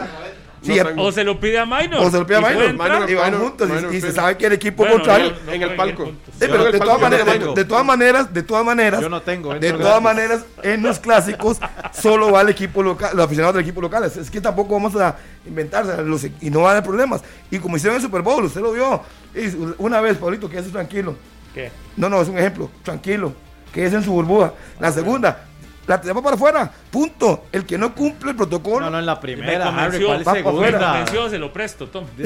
sí, 0.61 0.75
No 0.75 0.85
tengo. 0.85 1.03
O 1.03 1.11
se 1.11 1.23
lo 1.23 1.39
pide 1.39 1.59
a 1.59 1.65
Minor. 1.65 1.95
o 2.05 2.09
se 2.11 2.17
lo 2.19 2.25
pide 2.27 2.37
a 2.37 2.41
Minor, 2.41 3.09
y 3.09 3.13
van 3.15 3.31
Minor- 3.33 3.41
juntos, 3.49 3.69
y- 3.69 3.73
Minor 3.73 3.93
y, 3.95 4.01
se 4.01 4.11
sabe 4.11 4.37
que 4.37 4.45
el 4.47 4.53
equipo 4.53 4.77
Bueno, 4.83 4.95
contrario... 4.95 5.31
no- 5.31 5.45
no 5.45 5.51
en 5.51 5.61
el 5.61 5.75
palco. 5.75 6.05
Sí, 6.05 6.11
pero 6.39 6.63
de 6.71 6.79
todas 6.79 7.01
maneras, 7.01 7.25
no 7.39 7.53
de, 7.53 7.65
todas 7.65 7.85
maneras, 7.85 8.33
de 8.33 8.43
todas 8.43 8.65
maneras, 8.65 9.01
Yo 9.01 9.09
no 9.09 9.21
tengo, 9.21 9.53
de 9.53 9.71
todas 9.71 9.79
gratis. 9.85 10.03
maneras, 10.03 10.45
en 10.63 10.81
los 10.83 10.99
clásicos 10.99 11.57
solo 11.93 12.31
va 12.31 12.41
el 12.41 12.49
equipo 12.49 12.81
local, 12.83 13.11
los 13.15 13.25
aficionados 13.25 13.55
del 13.55 13.63
equipo 13.63 13.81
local. 13.81 14.03
Es, 14.05 14.17
es 14.17 14.29
que 14.31 14.41
tampoco 14.41 14.73
vamos 14.73 14.95
a 14.95 15.15
inventarse 15.47 16.01
los- 16.03 16.23
y 16.23 16.49
no 16.49 16.61
va 16.61 16.69
a 16.69 16.71
haber 16.71 16.83
problemas. 16.83 17.21
Y 17.51 17.59
como 17.59 17.77
hicieron 17.77 17.95
en 17.95 18.01
el 18.01 18.05
Super 18.07 18.21
Bowl, 18.21 18.43
usted 18.43 18.61
lo 18.61 18.71
vio. 18.73 19.01
Y 19.35 19.49
una 19.77 20.01
vez, 20.01 20.17
Pablito, 20.17 20.49
quédese 20.49 20.69
tranquilo. 20.71 21.15
¿Qué? 21.53 21.71
No, 21.95 22.09
no, 22.09 22.21
es 22.21 22.27
un 22.27 22.37
ejemplo. 22.37 22.69
Tranquilo. 22.83 23.33
Quédese 23.73 23.97
en 23.97 24.03
su 24.03 24.11
burbuja. 24.11 24.53
La 24.79 24.91
segunda, 24.91 25.45
la 25.87 26.01
tiramos 26.01 26.23
para 26.23 26.35
afuera. 26.35 26.71
Punto. 26.91 27.45
El 27.51 27.65
que 27.65 27.77
no 27.77 27.93
cumple 27.93 28.31
el 28.31 28.35
protocolo. 28.35 28.85
No, 28.85 28.91
no, 28.91 28.99
en 28.99 29.05
la 29.05 29.15
Me 29.15 29.21
primera, 29.21 29.69
Harry, 29.69 30.03
¿cuál 30.03 30.27
va 30.27 30.33
me 30.33 30.39
afuera. 30.39 30.79
segunda? 30.79 30.87
convenció, 30.91 31.29
se 31.29 31.37
lo 31.37 31.53
presto, 31.53 31.87
Tom. 31.87 32.05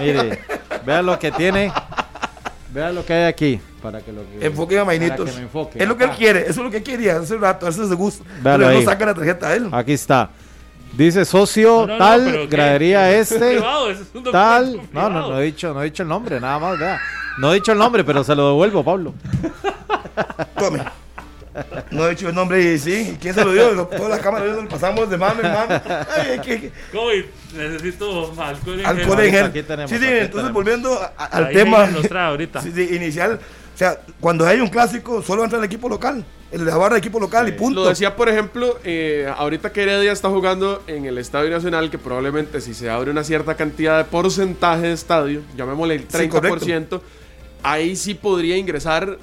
Mire, 0.00 0.40
vea 0.84 1.02
lo 1.02 1.18
que 1.18 1.30
tiene. 1.32 1.72
Vea 2.72 2.92
lo 2.92 3.04
que 3.04 3.12
hay 3.12 3.24
aquí. 3.24 3.60
Para 3.82 4.00
que 4.00 4.12
lo 4.12 4.20
que, 4.28 4.46
Enfoque 4.46 4.78
a 4.78 4.84
para 4.84 4.98
Mainitos. 4.98 5.30
que 5.30 5.36
me 5.36 5.42
enfoque. 5.42 5.82
Es 5.82 5.88
lo 5.88 5.96
que 5.96 6.04
él 6.04 6.10
Acá. 6.10 6.18
quiere, 6.18 6.40
eso 6.42 6.50
es 6.50 6.56
lo 6.58 6.70
que 6.70 6.82
quería 6.82 7.16
hace 7.16 7.34
un 7.34 7.40
rato, 7.40 7.66
hace 7.66 7.80
de 7.86 7.94
gusto. 7.94 8.24
Véalo 8.42 8.58
Pero 8.66 8.68
ahí. 8.78 8.84
no 8.84 8.90
saca 8.90 9.06
la 9.06 9.14
tarjeta 9.14 9.48
a 9.48 9.54
él. 9.54 9.68
Aquí 9.72 9.92
está. 9.94 10.28
Dice 10.92 11.24
socio 11.24 11.86
No, 11.86 11.86
no, 11.86 11.92
no, 11.92 11.98
tal, 11.98 12.48
gradería 12.48 13.12
Es 13.12 13.30
este, 13.32 13.52
privado, 13.52 13.90
es 13.90 13.98
un 13.98 14.04
documento 14.24 14.30
tal. 14.32 14.80
No, 14.92 15.08
no, 15.08 15.28
no 15.30 15.40
he 15.40 15.44
dicho, 15.44 15.72
no 15.72 15.80
he 15.82 15.84
dicho 15.86 16.02
el 16.02 16.08
nombre, 16.08 16.40
nada 16.40 16.58
más, 16.58 16.78
vea. 16.78 17.00
No 17.38 17.52
he 17.52 17.54
dicho 17.54 17.72
el 17.72 17.78
nombre, 17.78 18.04
pero 18.04 18.22
se 18.22 18.34
lo 18.34 18.48
devuelvo, 18.48 18.84
Pablo. 18.84 19.14
Tome. 20.58 20.84
No 21.90 22.06
he 22.06 22.10
dicho 22.10 22.28
el 22.28 22.34
nombre 22.34 22.62
y 22.62 22.78
sí, 22.78 23.12
¿y 23.14 23.16
quién 23.20 23.34
se 23.34 23.44
lo 23.44 23.52
dio? 23.52 23.72
Lo- 23.72 23.86
Todas 23.88 24.08
las 24.10 24.20
cámaras 24.20 24.54
nos 24.56 24.66
pasamos 24.72 25.10
de 25.10 25.16
mame 25.16 25.40
en. 25.40 25.46
Ay, 25.48 26.38
que- 26.44 26.70
COVID, 26.92 27.24
necesito 27.56 28.32
alcohol 28.40 28.78
en 28.80 28.86
alcohol 28.86 29.16
gel. 29.16 29.26
en 29.26 29.32
gel. 29.32 29.44
Aquí 29.46 29.62
tenemos, 29.64 29.90
sí, 29.90 29.98
sí, 29.98 30.04
aquí 30.04 30.12
entonces 30.14 30.30
tenemos. 30.32 30.52
volviendo 30.52 30.94
a- 30.94 31.24
al 31.26 31.46
Ahí 31.46 31.54
tema 31.54 31.88
ahorita. 32.28 32.62
sí, 32.62 32.70
sí, 32.72 32.94
inicial, 32.94 33.40
o 33.74 33.76
sea, 33.78 33.98
cuando 34.20 34.46
hay 34.46 34.60
un 34.60 34.68
clásico, 34.68 35.22
solo 35.22 35.42
entra 35.42 35.58
el 35.58 35.64
equipo 35.64 35.88
local, 35.88 36.24
el 36.52 36.64
de 36.64 36.70
la 36.70 36.76
barra 36.76 36.94
de 36.94 36.98
equipo 37.00 37.18
local 37.18 37.48
y 37.48 37.52
punto. 37.52 37.82
Lo 37.82 37.88
decía, 37.88 38.14
por 38.14 38.28
ejemplo, 38.28 38.78
eh, 38.84 39.28
ahorita 39.36 39.72
que 39.72 39.82
Heredia 39.82 40.12
está 40.12 40.28
jugando 40.28 40.84
en 40.86 41.04
el 41.04 41.18
Estadio 41.18 41.50
Nacional, 41.50 41.90
que 41.90 41.98
probablemente 41.98 42.60
si 42.60 42.74
se 42.74 42.88
abre 42.88 43.10
una 43.10 43.24
cierta 43.24 43.56
cantidad 43.56 43.98
de 43.98 44.04
porcentaje 44.04 44.82
de 44.82 44.92
estadio, 44.92 45.42
llamémosle 45.56 45.94
el 45.96 46.00
Sí, 46.02 46.06
30%, 46.12 47.00
ahí 47.64 47.96
sí 47.96 48.14
podría 48.14 48.56
ingresar, 48.56 49.18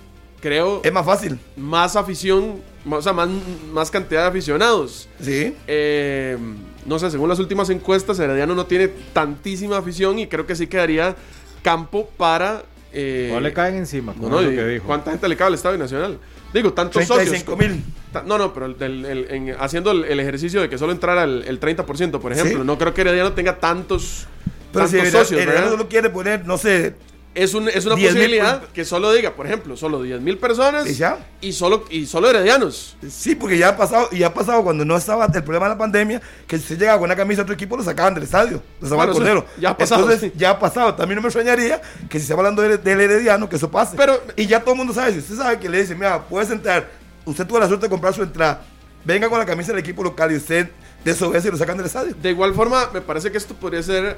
creo, 0.48 0.82
Es 0.84 0.92
más 0.94 1.06
fácil. 1.06 1.38
más 1.56 1.96
afición, 1.96 2.62
más- 2.86 3.00
o 3.00 3.02
sea, 3.02 3.14
más, 3.14 3.30
más 3.74 3.92
cantidad 3.92 4.22
de 4.24 4.28
aficionados. 4.28 5.08
Sí. 5.22 5.56
Eh, 5.68 6.38
no 6.86 6.98
sé, 7.00 7.12
según 7.12 7.30
las 7.30 7.40
últimas 7.40 7.70
encuestas, 7.70 8.18
Herediano 8.20 8.56
no 8.56 8.66
tiene 8.66 8.88
tantísima 9.14 9.78
afición 9.78 10.20
y 10.20 10.28
creo 10.28 10.46
que 10.48 10.56
sí 10.56 10.68
quedaría 10.68 11.16
campo 11.62 12.10
para... 12.18 12.64
eh, 12.94 13.30
No 13.34 13.40
le 13.42 13.52
caen 13.54 13.76
encima, 13.76 14.14
no, 14.20 14.40
que 14.40 14.66
dijo. 14.68 14.86
¿Cuánta 14.86 15.12
gente 15.12 15.28
le 15.28 15.36
cabe 15.36 15.50
al 15.50 15.54
Estadio 15.56 15.78
Nacional? 15.78 16.18
Digo, 16.54 16.72
tantos 16.72 17.06
35 17.06 17.52
socios. 17.52 17.70
mil. 17.72 17.84
No, 18.26 18.38
no, 18.38 18.54
pero 18.54 18.68
el- 18.68 18.82
el- 18.82 19.06
el- 19.06 19.28
en- 19.32 19.56
haciendo 19.60 19.92
el, 19.92 20.06
el 20.06 20.20
ejercicio 20.22 20.62
de 20.62 20.70
que 20.70 20.78
solo 20.78 20.94
entrara 20.94 21.26
el, 21.26 21.44
el 21.46 21.60
30%, 21.60 22.20
por 22.22 22.32
ejemplo. 22.32 22.60
Sí. 22.60 22.66
No 22.66 22.78
creo 22.78 22.94
que 22.94 23.02
Herediano 23.02 23.34
tenga 23.34 23.60
tantos, 23.60 24.28
Pero 24.72 24.86
tantos 24.86 25.06
si 25.06 25.12
socios. 25.12 25.42
Herediano 25.42 25.70
solo 25.72 25.90
quiere 25.90 26.10
poner, 26.10 26.46
no 26.48 26.58
sé, 26.58 26.96
Es, 27.40 27.54
un- 27.54 27.70
es 27.70 27.86
una 27.86 27.94
10,000 27.96 28.14
posibilidad 28.20 28.64
que 28.74 28.84
solo 28.84 29.12
diga, 29.14 29.34
por 29.36 29.46
ejemplo, 29.46 29.78
solo 29.78 30.02
10 30.02 30.22
mil 30.22 30.40
personas 30.40 30.88
¿Y 30.90 30.96
ya? 30.96 31.20
y 31.40 31.54
solo, 31.54 31.86
y 31.92 32.08
solo 32.08 32.30
heredianos. 32.30 32.98
Sí, 33.08 33.36
porque 33.36 33.60
ya 33.60 33.70
ha 33.70 33.78
pasado, 33.78 34.10
y 34.12 34.24
ha 34.24 34.34
pasado 34.34 34.64
cuando 34.64 34.84
no 34.86 34.98
estaba 34.98 35.26
el 35.26 35.44
problema 35.44 35.68
de 35.68 35.74
la 35.76 35.78
pandemia, 35.78 36.20
que 36.48 36.58
si 36.58 36.64
usted 36.64 36.80
llegaba 36.80 36.98
con 36.98 37.06
una 37.06 37.16
camisa 37.16 37.38
de 37.38 37.44
otro 37.44 37.54
equipo, 37.54 37.78
lo 37.78 37.84
sacaban 37.84 38.16
del 38.16 38.24
estadio, 38.24 38.64
lo 38.82 38.88
sacaban 38.90 39.12
Bueno, 39.14 39.14
cordero. 39.20 39.46
ya 39.62 39.70
ha 39.70 39.78
pasado, 39.78 40.02
Entonces, 40.02 40.32
sí. 40.32 40.38
ya 40.40 40.50
ha 40.50 40.60
pasado. 40.60 40.96
También 40.96 41.18
no 41.18 41.22
me 41.22 41.28
extrañaría 41.28 41.80
que 42.10 42.20
si 42.20 42.26
se 42.26 42.34
va 42.34 42.40
hablando 42.40 42.64
del, 42.64 42.84
del 42.84 43.02
herediano, 43.02 43.48
que 43.48 43.58
eso 43.58 43.70
pase. 43.70 43.96
Pero- 43.96 44.20
y 44.36 44.48
ya 44.48 44.60
todo 44.62 44.72
el 44.72 44.78
mundo 44.80 44.92
sabe, 44.94 45.14
si 45.14 45.20
usted 45.20 45.36
sabe 45.36 45.60
que 45.60 45.70
le 45.70 45.80
dice, 45.82 45.94
mira, 45.94 46.24
puedes 46.28 46.50
entrar, 46.50 46.90
usted 47.24 47.46
tuvo 47.46 47.60
la 47.60 47.68
suerte 47.68 47.86
de 47.86 47.90
comprar 47.92 48.16
su 48.16 48.24
entrada, 48.24 48.62
venga 49.06 49.30
con 49.30 49.38
la 49.38 49.46
camisa 49.46 49.74
del 49.74 49.80
equipo 49.82 50.04
local 50.04 50.32
y 50.32 50.38
usted 50.38 50.70
desobedece 51.06 51.50
y 51.50 51.52
lo 51.52 51.58
sacan 51.60 51.78
del 51.78 51.86
estadio. 51.86 52.16
De 52.20 52.32
igual 52.32 52.56
forma, 52.56 52.90
me 52.92 53.02
parece 53.02 53.32
que 53.32 53.38
esto 53.38 53.54
podría 53.54 53.84
ser 53.84 54.18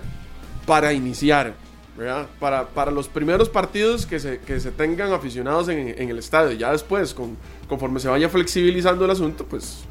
para 0.65 0.93
iniciar, 0.93 1.53
¿verdad? 1.99 2.27
Para, 2.39 2.67
para 2.69 2.89
los 2.91 3.07
primeros 3.09 3.49
partidos 3.49 4.05
que 4.05 4.19
se, 4.19 4.39
que 4.39 4.59
se 4.59 4.71
tengan 4.71 5.11
aficionados 5.13 5.67
en, 5.69 5.93
en 6.01 6.09
el 6.09 6.17
estadio. 6.17 6.53
Ya 6.57 6.71
después, 6.71 7.13
con, 7.13 7.37
conforme 7.67 7.99
se 7.99 8.07
vaya 8.07 8.29
flexibilizando 8.29 9.05
el 9.05 9.11
asunto, 9.11 9.45
pues... 9.45 9.83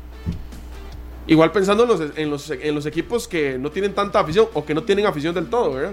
Igual 1.26 1.52
pensando 1.52 1.82
en 1.82 1.88
los, 1.90 2.00
en, 2.16 2.30
los, 2.30 2.50
en 2.50 2.74
los 2.74 2.86
equipos 2.86 3.28
que 3.28 3.58
no 3.58 3.70
tienen 3.70 3.94
tanta 3.94 4.18
afición 4.20 4.46
o 4.54 4.64
que 4.64 4.72
no 4.74 4.82
tienen 4.84 5.04
afición 5.04 5.34
del 5.34 5.48
todo, 5.50 5.74
¿verdad? 5.74 5.92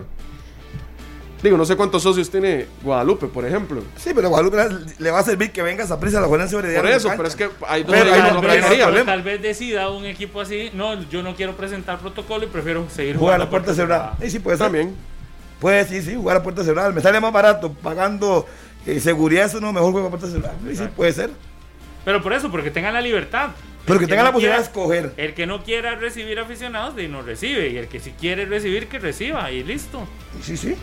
Digo, 1.43 1.57
no 1.57 1.65
sé 1.65 1.75
cuántos 1.75 2.01
socios 2.01 2.29
tiene 2.31 2.65
Guadalupe, 2.81 3.27
por 3.27 3.45
ejemplo. 3.45 3.83
Sí, 3.97 4.11
pero 4.15 4.27
a 4.27 4.29
Guadalupe 4.29 4.57
le- 4.97 5.11
va 5.11 5.19
a 5.19 5.23
servir 5.23 5.51
que 5.51 5.61
venga 5.61 5.83
esa 5.83 5.99
prisa 5.99 6.19
a 6.19 6.21
la 6.21 6.27
Herediano. 6.33 6.81
Por 6.81 6.89
eso, 6.89 7.09
pero 7.17 7.27
es 7.27 7.35
que 7.35 7.49
hay 7.67 7.83
dos 7.83 7.93
Pero 7.93 8.41
manerías. 8.41 8.83
problema. 8.83 9.05
Tal 9.11 9.21
vez 9.23 9.41
decida 9.41 9.89
un 9.91 10.05
equipo 10.05 10.39
así, 10.39 10.71
no, 10.73 11.03
yo 11.09 11.21
no 11.21 11.35
quiero 11.35 11.55
presentar 11.57 11.99
protocolo 11.99 12.45
y 12.45 12.47
prefiero 12.47 12.87
seguir 12.89 13.17
Jugar 13.17 13.33
a 13.33 13.37
jugando 13.37 13.45
la 13.45 13.49
puerta 13.49 13.73
cerrada. 13.75 14.17
Sí, 14.21 14.29
sí, 14.31 14.39
puede 14.39 14.55
ser. 14.57 14.67
También. 14.67 14.95
Puede, 15.59 15.85
sí, 15.85 16.01
sí, 16.01 16.15
jugar 16.15 16.37
a 16.37 16.43
puerta 16.43 16.63
cerrada. 16.63 16.91
Me 16.91 17.01
sale 17.01 17.19
más 17.19 17.31
barato 17.31 17.71
pagando 17.73 18.45
eh, 18.85 18.99
seguridad, 18.99 19.45
eso 19.45 19.59
no, 19.61 19.71
mejor 19.73 19.91
juego 19.91 20.07
a 20.07 20.09
puerta 20.11 20.27
cerrada. 20.27 20.55
Sí, 20.67 20.75
sí, 20.75 20.83
puede 20.95 21.13
ser. 21.13 21.29
Pero 22.03 22.21
por 22.21 22.33
eso, 22.33 22.51
porque 22.51 22.71
tengan 22.71 22.93
la 22.93 23.01
libertad. 23.01 23.49
Pero 23.85 23.99
que 23.99 24.05
El 24.05 24.09
tengan 24.09 24.25
la 24.25 24.31
posibilidad 24.31 24.57
de 24.59 24.63
escoger. 24.63 25.13
El 25.17 25.33
que 25.33 25.45
no 25.45 25.63
quiera 25.63 25.95
recibir 25.95 26.39
aficionados, 26.39 26.95
de 26.95 27.07
no 27.07 27.21
recibe. 27.21 27.69
Y 27.69 27.77
el 27.77 27.87
que 27.87 27.99
sí 27.99 28.13
quiere 28.19 28.45
recibir, 28.45 28.87
que 28.87 28.99
reciba. 28.99 29.51
Y 29.51 29.63
listo. 29.63 30.07
Sí, 30.41 30.57
sí. 30.57 30.75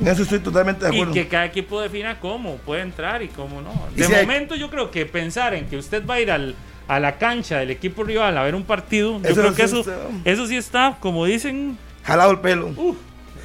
En 0.00 0.08
eso 0.08 0.22
estoy 0.22 0.38
totalmente 0.38 0.84
de 0.86 0.92
Y 0.92 0.94
acuerdo. 0.96 1.12
que 1.14 1.28
cada 1.28 1.44
equipo 1.44 1.80
defina 1.80 2.18
cómo 2.20 2.56
puede 2.58 2.82
entrar 2.82 3.22
y 3.22 3.28
cómo 3.28 3.60
no. 3.60 3.72
Y 3.94 4.00
De 4.00 4.06
si 4.06 4.14
hay- 4.14 4.24
momento, 4.26 4.54
yo 4.56 4.70
creo 4.70 4.90
que 4.90 5.04
pensar 5.06 5.54
en 5.54 5.66
que 5.66 5.76
usted 5.76 6.04
va 6.06 6.14
a 6.14 6.20
ir 6.20 6.30
al, 6.30 6.54
a 6.88 6.98
la 7.00 7.18
cancha 7.18 7.58
del 7.58 7.70
equipo 7.70 8.02
rival 8.02 8.36
a 8.38 8.42
ver 8.44 8.54
un 8.54 8.64
partido, 8.64 9.20
yo 9.20 9.28
Eso 9.28 9.40
creo 9.40 9.50
sí 9.50 9.56
que 9.56 9.62
eso, 9.64 9.80
está- 9.80 9.98
eso 10.24 10.46
sí 10.46 10.56
está, 10.56 10.96
como 11.00 11.26
dicen, 11.26 11.76
Jalado 12.04 12.30
el 12.32 12.40
pelo. 12.40 12.68
uh, 12.68 12.96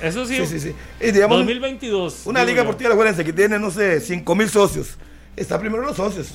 eso 0.01 0.25
sí, 0.25 0.37
Sí, 0.37 0.45
sí, 0.45 0.59
sí. 0.59 0.75
Y 1.01 1.11
digamos, 1.11 1.37
2022. 1.39 2.21
una 2.25 2.43
liga 2.43 2.61
deportiva 2.61 2.89
de 2.91 2.95
Juelense 2.95 3.23
que 3.25 3.33
tiene, 3.33 3.57
no 3.59 3.71
sé, 3.71 3.99
5 3.99 4.35
mil 4.35 4.49
socios. 4.49 4.97
Está 5.35 5.59
primero 5.59 5.83
los 5.83 5.95
socios. 5.97 6.29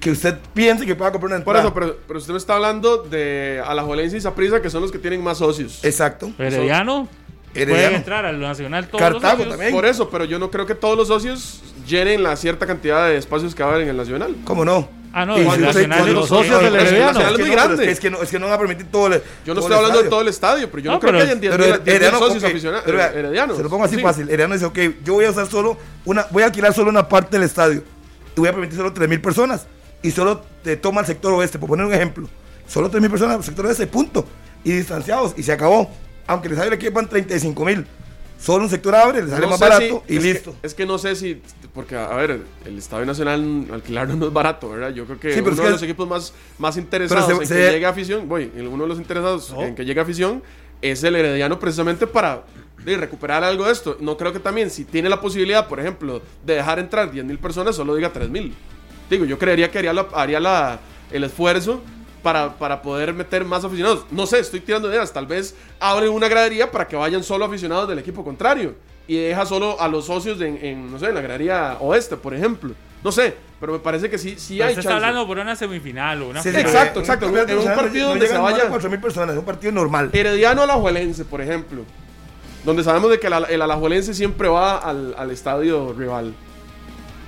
Que 0.00 0.10
usted 0.10 0.36
piense 0.54 0.86
que 0.86 0.94
pueda 0.94 1.12
comprar 1.12 1.32
una 1.34 1.44
Por 1.44 1.56
entrada. 1.56 1.68
eso, 1.68 1.74
pero, 1.74 1.98
pero 2.06 2.18
usted 2.18 2.32
me 2.32 2.38
está 2.38 2.54
hablando 2.54 2.98
de 3.02 3.62
Alajuelense 3.66 4.16
y 4.16 4.20
Saprissa, 4.20 4.62
que 4.62 4.70
son 4.70 4.80
los 4.82 4.90
que 4.90 4.98
tienen 4.98 5.22
más 5.22 5.38
socios. 5.38 5.84
Exacto. 5.84 6.32
Herediano, 6.38 7.06
pueden 7.52 7.68
Herediano. 7.70 7.96
entrar 7.96 8.24
al 8.24 8.40
Nacional 8.40 8.86
todos 8.88 9.00
Cartago 9.00 9.20
los 9.22 9.30
socios. 9.32 9.48
también. 9.50 9.72
Por 9.72 9.84
eso, 9.84 10.08
pero 10.08 10.24
yo 10.24 10.38
no 10.38 10.50
creo 10.50 10.64
que 10.64 10.74
todos 10.74 10.96
los 10.96 11.08
socios 11.08 11.60
llenen 11.86 12.22
la 12.22 12.34
cierta 12.36 12.66
cantidad 12.66 13.08
de 13.08 13.16
espacios 13.18 13.54
que 13.54 13.62
va 13.62 13.68
a 13.68 13.72
haber 13.72 13.84
en 13.84 13.90
el 13.90 13.96
Nacional. 13.98 14.34
¿Cómo 14.44 14.64
no? 14.64 14.88
Ah, 15.12 15.26
no, 15.26 15.36
Y 15.36 15.40
el 15.40 15.60
Nacional 15.60 16.04
de 16.06 16.12
los 16.12 16.28
socios 16.28 16.62
del 16.62 16.76
Herediano. 16.76 17.20
Es 17.20 17.38
muy 17.38 17.50
grande. 17.50 17.90
Es 17.90 17.98
que, 17.98 18.10
no, 18.10 18.22
es 18.22 18.28
que 18.30 18.38
no 18.38 18.46
van 18.46 18.54
a 18.54 18.58
permitir 18.58 18.86
todo 18.92 19.08
el. 19.08 19.20
Yo 19.44 19.54
no 19.54 19.60
estoy 19.60 19.76
hablando 19.76 20.02
de 20.02 20.08
todo 20.08 20.20
el 20.20 20.28
estadio, 20.28 20.70
pero 20.70 20.82
yo 20.84 20.90
no, 20.90 20.94
No, 20.96 21.00
creo 21.00 21.12
que 21.14 21.20
hayan 21.22 21.40
10 21.40 21.52
Pero 21.56 21.64
mil 21.64 21.74
Her- 21.74 21.82
Herediano, 21.88 22.18
socios 22.18 22.44
aficionados 22.44 22.86
heredianos. 22.86 23.56
Se 23.56 23.62
lo 23.64 23.68
pongo 23.70 23.84
así 23.84 23.96
Sí. 23.96 24.02
fácil. 24.02 24.28
Herediano 24.28 24.54
dice, 24.54 24.66
ok, 24.66 24.78
yo 25.04 25.14
voy 25.14 25.24
a 25.24 25.30
usar 25.30 25.46
solo 25.48 25.76
una, 26.04 26.26
voy 26.30 26.44
a 26.44 26.46
alquilar 26.46 26.72
solo 26.72 26.90
una 26.90 27.08
parte 27.08 27.36
del 27.38 27.42
estadio 27.44 27.82
y 28.36 28.40
voy 28.40 28.48
a 28.48 28.52
permitir 28.52 28.76
solo 28.76 28.94
3.000 28.94 29.20
personas 29.20 29.66
y 30.02 30.12
solo 30.12 30.42
te 30.62 30.76
toma 30.76 31.00
el 31.00 31.06
sector 31.08 31.32
oeste, 31.32 31.58
por 31.58 31.68
poner 31.68 31.86
un 31.86 31.92
ejemplo. 31.92 32.28
Solo 32.68 32.88
3.000 32.90 33.10
personas 33.10 33.36
el 33.38 33.42
sector 33.42 33.66
oeste, 33.66 33.86
punto. 33.88 34.24
Y 34.62 34.70
distanciados 34.72 35.34
y 35.36 35.42
se 35.42 35.50
acabó. 35.52 35.90
Aunque 36.28 36.46
el 36.46 36.52
estadio 36.52 36.70
le 36.70 36.78
quepan 36.78 37.08
35.000. 37.08 37.84
Solo 38.40 38.64
un 38.64 38.70
sector 38.70 38.94
abre, 38.94 39.22
le 39.22 39.28
sale 39.28 39.42
No 39.42 39.50
más 39.50 39.60
barato 39.60 40.02
si- 40.06 40.14
y 40.14 40.16
es 40.16 40.22
que- 40.24 40.32
listo. 40.32 40.56
es 40.62 40.74
que 40.74 40.86
no 40.86 40.96
sé 40.96 41.14
si, 41.14 41.42
porque 41.74 41.94
a 41.96 42.08
ver, 42.14 42.40
el 42.64 42.78
Estadio 42.78 43.04
Nacional 43.04 43.66
alquilarlo 43.70 44.16
no 44.16 44.26
es 44.28 44.32
barato, 44.32 44.70
¿verdad? 44.70 44.90
Yo 44.94 45.04
creo 45.04 45.20
que 45.20 45.34
Sí, 45.34 45.40
uno 45.40 45.50
es 45.50 45.56
de 45.58 45.62
que- 45.62 45.70
los 45.70 45.82
equipos 45.82 46.08
más, 46.08 46.32
más 46.58 46.76
interesados 46.78 47.26
se- 47.26 47.32
en 47.34 47.46
se- 47.46 47.54
que 47.54 47.70
llegue 47.72 47.86
afición, 47.86 48.28
voy, 48.28 48.50
uno 48.56 48.84
de 48.84 48.88
los 48.88 48.98
interesados 48.98 49.54
en 49.58 49.74
que 49.74 49.84
llegue 49.84 50.00
afición 50.00 50.42
es 50.80 51.04
el 51.04 51.14
Herediano 51.16 51.58
precisamente 51.58 52.06
para 52.06 52.44
de, 52.82 52.96
recuperar 52.96 53.44
algo 53.44 53.66
de 53.66 53.72
esto. 53.72 53.98
No 54.00 54.16
creo 54.16 54.32
que 54.32 54.40
también, 54.40 54.70
si 54.70 54.86
tiene 54.86 55.10
la 55.10 55.20
posibilidad, 55.20 55.68
por 55.68 55.78
ejemplo, 55.78 56.22
de 56.46 56.54
dejar 56.54 56.78
entrar 56.78 57.10
10 57.10 57.26
mil 57.26 57.38
personas, 57.38 57.76
solo 57.76 57.94
diga 57.94 58.10
3 58.10 58.30
mil. 58.30 58.54
Digo, 59.10 59.26
yo 59.26 59.38
creería 59.38 59.70
que 59.70 59.78
haría, 59.80 59.92
la- 59.92 60.08
haría 60.14 60.40
la, 60.40 60.80
el 61.12 61.24
esfuerzo 61.24 61.82
para, 62.22 62.54
para 62.58 62.82
poder 62.82 63.12
meter 63.14 63.44
más 63.44 63.64
aficionados. 63.64 64.04
No 64.10 64.26
sé, 64.26 64.38
estoy 64.40 64.60
tirando 64.60 64.88
ideas. 64.90 65.12
Tal 65.12 65.26
vez 65.26 65.54
abren 65.78 66.10
una 66.10 66.28
gradería 66.28 66.70
para 66.70 66.86
que 66.86 66.96
vayan 66.96 67.22
solo 67.24 67.44
aficionados 67.44 67.88
del 67.88 67.98
equipo 67.98 68.24
contrario. 68.24 68.74
Y 69.08 69.16
deja 69.16 69.44
solo 69.44 69.80
a 69.80 69.88
los 69.88 70.04
socios 70.06 70.40
en, 70.40 70.56
en, 70.64 70.90
no 70.92 70.98
sé, 70.98 71.06
en 71.06 71.14
la 71.14 71.20
gradería 71.20 71.76
oeste, 71.80 72.16
por 72.16 72.32
ejemplo. 72.32 72.72
No 73.02 73.10
sé, 73.10 73.34
pero 73.58 73.72
me 73.72 73.78
parece 73.78 74.08
que 74.10 74.18
sí, 74.18 74.36
sí 74.38 74.54
Pero 74.58 74.68
hay 74.68 74.74
chance. 74.74 74.80
está 74.88 74.94
hablando 74.96 75.26
por 75.26 75.38
una 75.38 75.56
semifinal 75.56 76.22
o 76.22 76.28
una 76.28 76.42
Sí, 76.42 76.50
sí, 76.50 76.56
final. 76.58 76.70
exacto, 76.72 77.00
exacto, 77.00 77.26
un 77.28 77.36
en 77.36 77.44
un- 77.44 77.50
en 77.50 77.58
un 77.58 77.64
partido 77.74 78.04
no 78.04 78.08
donde 78.10 78.26
se 78.28 78.36
vaya- 78.38 78.68
4.000 78.68 79.00
personas, 79.00 79.32
es 79.34 79.38
un 79.38 79.44
partido 79.46 79.72
normal. 79.72 80.10
Herediano 80.12 80.62
Alajuelense, 80.62 81.24
por 81.24 81.40
ejemplo. 81.40 81.82
Donde 82.64 82.84
sabemos 82.84 83.10
de 83.10 83.18
que 83.18 83.26
el, 83.26 83.32
el 83.48 83.62
Alajuelense 83.62 84.12
siempre 84.14 84.46
va 84.48 84.76
al, 84.78 85.14
al 85.16 85.30
estadio 85.30 85.92
rival. 85.94 86.34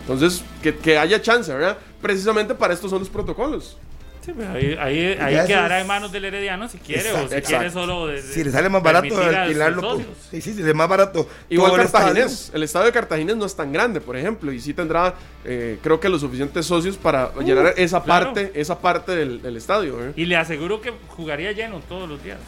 Entonces, 0.02 0.44
que, 0.62 0.76
que 0.76 0.98
haya 0.98 1.22
chance, 1.22 1.52
¿verdad? 1.52 1.78
Precisamente 2.00 2.54
para 2.54 2.74
estos 2.74 2.90
son 2.90 2.98
los 3.00 3.08
protocolos. 3.08 3.76
Sí, 4.24 4.32
pero 4.36 4.52
ahí, 4.52 4.76
ahí, 5.20 5.46
quedará 5.48 5.78
es- 5.78 5.82
en 5.82 5.88
manos 5.88 6.12
del 6.12 6.24
Herediano 6.24 6.68
si 6.68 6.78
quiere 6.78 7.00
Exacto, 7.08 7.26
o 7.26 7.28
si 7.28 7.34
exacto. 7.34 7.48
quiere 7.58 7.70
solo 7.72 8.06
de, 8.06 8.22
de- 8.22 8.32
Si 8.34 8.44
le 8.44 8.50
sale 8.52 8.68
más 8.68 8.80
barato 8.82 9.20
alquilarlo, 9.20 9.80
pues, 9.80 9.92
socios. 9.94 10.16
sí, 10.30 10.40
sí, 10.40 10.54
sí, 10.54 10.62
le 10.62 10.74
más 10.74 10.88
barato. 10.88 11.28
Igual 11.50 11.74
Cartaginés. 11.74 12.32
estadio. 12.32 12.56
El 12.56 12.62
estadio 12.62 12.86
de 12.86 12.92
Cartaginés 12.92 13.36
no 13.36 13.46
es 13.46 13.56
tan 13.56 13.72
grande, 13.72 14.00
por 14.00 14.16
ejemplo, 14.16 14.52
y 14.52 14.60
sí 14.60 14.74
tendrá, 14.74 15.14
eh, 15.44 15.78
creo 15.82 15.98
que 15.98 16.08
los 16.08 16.20
suficientes 16.20 16.66
socios 16.66 16.96
para 16.96 17.32
llenar 17.44 17.74
esa 17.76 17.98
Uh, 17.98 18.02
claro. 18.04 18.26
parte, 18.26 18.52
esa 18.54 18.78
parte 18.78 19.12
del, 19.16 19.42
del 19.42 19.56
estadio. 19.56 19.96
¿eh? 20.06 20.12
Y 20.14 20.26
le 20.26 20.36
aseguro 20.36 20.80
que 20.80 20.92
jugaría 21.08 21.50
lleno 21.50 21.80
todos 21.88 22.08
los 22.08 22.22
días. 22.22 22.38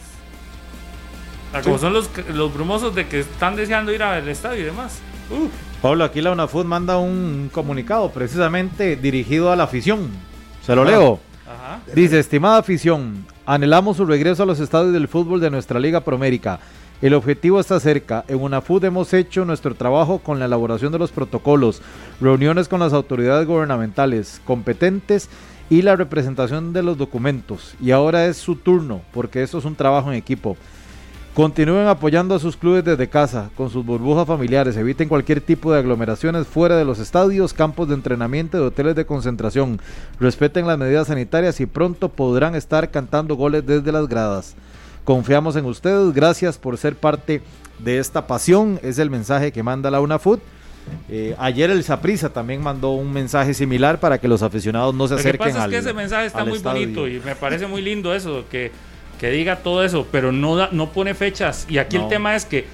Como 1.63 1.77
son 1.77 1.93
los, 1.93 2.09
los 2.33 2.53
brumosos 2.53 2.93
de 2.95 3.07
que 3.07 3.21
están 3.21 3.55
deseando 3.55 3.91
ir 3.93 4.03
al 4.03 4.27
estadio 4.27 4.61
y 4.61 4.65
demás. 4.65 4.99
Uh, 5.29 5.47
Pablo, 5.81 6.03
aquí 6.03 6.21
la 6.21 6.31
UNAFUT 6.31 6.65
manda 6.65 6.97
un 6.97 7.49
comunicado 7.51 8.11
precisamente 8.11 8.95
dirigido 8.95 9.51
a 9.51 9.55
la 9.55 9.63
afición. 9.63 10.09
Se 10.65 10.75
lo 10.75 10.81
Ah. 10.81 10.85
leo. 10.85 11.19
Ajá. 11.47 11.79
Dice, 11.93 12.19
estimada 12.19 12.57
afición, 12.57 13.25
anhelamos 13.45 13.97
su 13.97 14.05
regreso 14.05 14.43
a 14.43 14.45
los 14.45 14.59
estadios 14.59 14.93
del 14.93 15.07
fútbol 15.07 15.39
de 15.39 15.49
nuestra 15.49 15.79
Liga 15.79 16.01
Promérica. 16.01 16.59
El 17.01 17.13
objetivo 17.13 17.59
está 17.59 17.79
cerca. 17.79 18.23
En 18.27 18.41
UNAFUD 18.41 18.85
hemos 18.85 19.13
hecho 19.13 19.43
nuestro 19.43 19.75
trabajo 19.75 20.19
con 20.19 20.39
la 20.39 20.45
elaboración 20.45 20.91
de 20.91 20.99
los 20.99 21.11
protocolos, 21.11 21.81
reuniones 22.21 22.67
con 22.67 22.79
las 22.79 22.93
autoridades 22.93 23.45
gubernamentales 23.45 24.41
competentes 24.45 25.29
y 25.69 25.81
la 25.81 25.95
representación 25.95 26.73
de 26.73 26.83
los 26.83 26.97
documentos. 26.97 27.75
Y 27.81 27.91
ahora 27.91 28.25
es 28.27 28.37
su 28.37 28.55
turno, 28.55 29.01
porque 29.13 29.43
esto 29.43 29.57
es 29.57 29.65
un 29.65 29.75
trabajo 29.75 30.11
en 30.11 30.17
equipo. 30.17 30.57
Continúen 31.35 31.87
apoyando 31.87 32.33
a 32.33 32.39
sus 32.39 32.55
clubes 32.55 32.85
desde 32.85 33.09
casa, 33.09 33.49
con 33.57 33.69
sus 33.69 33.85
burbujas 33.85 34.25
familiares. 34.25 34.77
Eviten 34.77 35.09
cualquier 35.09 35.41
tipo 35.41 35.73
de 35.73 35.79
aglomeraciones 35.79 36.47
fuera 36.47 36.77
de 36.77 36.85
los 36.85 36.97
estadios, 36.97 37.51
campos 37.51 37.89
de 37.89 37.95
entrenamiento 37.95 38.57
y 38.57 38.61
hoteles 38.61 38.95
de 38.95 39.05
concentración. 39.05 39.81
Respeten 40.17 40.65
las 40.65 40.77
medidas 40.77 41.07
sanitarias 41.07 41.59
y 41.59 41.65
pronto 41.65 42.07
podrán 42.07 42.55
estar 42.55 42.89
cantando 42.89 43.35
goles 43.35 43.65
desde 43.65 43.91
las 43.91 44.07
gradas. 44.07 44.55
Confiamos 45.03 45.57
en 45.57 45.65
ustedes. 45.65 46.13
Gracias 46.13 46.57
por 46.57 46.77
ser 46.77 46.95
parte 46.95 47.41
de 47.79 47.99
esta 47.99 48.27
pasión. 48.27 48.79
Es 48.81 48.97
el 48.97 49.09
mensaje 49.09 49.51
que 49.51 49.61
manda 49.61 49.91
la 49.91 49.99
UNAFUT. 49.99 50.39
Eh, 51.09 51.35
ayer 51.37 51.69
el 51.69 51.83
Saprisa 51.83 52.29
también 52.29 52.63
mandó 52.63 52.91
un 52.91 53.11
mensaje 53.11 53.53
similar 53.53 53.99
para 53.99 54.19
que 54.19 54.29
los 54.29 54.41
aficionados 54.41 54.95
no 54.95 55.05
se 55.09 55.15
Lo 55.15 55.17
que 55.17 55.27
acerquen 55.27 55.47
pasa 55.47 55.57
es 55.57 55.63
al 55.65 55.69
que 55.71 55.77
ese 55.79 55.93
mensaje 55.93 56.27
está 56.27 56.39
al 56.39 56.47
muy 56.47 56.57
estadio. 56.59 56.79
bonito 56.79 57.07
y 57.09 57.19
me 57.19 57.35
parece 57.35 57.67
muy 57.67 57.81
lindo 57.81 58.15
eso, 58.15 58.45
que, 58.49 58.71
que 59.19 59.29
diga 59.29 59.57
todo 59.57 59.83
eso, 59.83 60.07
pero 60.11 60.31
no, 60.31 60.55
da- 60.55 60.69
no 60.71 60.91
pone 60.91 61.13
fechas. 61.13 61.65
Y 61.69 61.77
aquí 61.77 61.97
No. 61.97 62.03
el 62.03 62.09
tema 62.09 62.35
es 62.35 62.45
que 62.45 62.65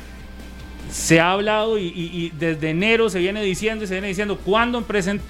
se 0.92 1.20
ha 1.20 1.32
hablado 1.32 1.78
y, 1.78 1.84
y- 1.88 2.12
y 2.14 2.32
desde 2.38 2.70
enero 2.70 3.10
se 3.10 3.20
viene 3.20 3.42
diciendo 3.44 3.84
y 3.84 3.88
se 3.88 3.94
viene 3.94 4.08
diciendo, 4.08 4.38
¿cuándo 4.44 4.86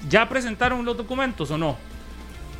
ya 0.08 0.28
presentaron 0.28 0.84
los 0.84 0.96
documentos 0.96 1.50
o 1.50 1.58
no? 1.58 1.76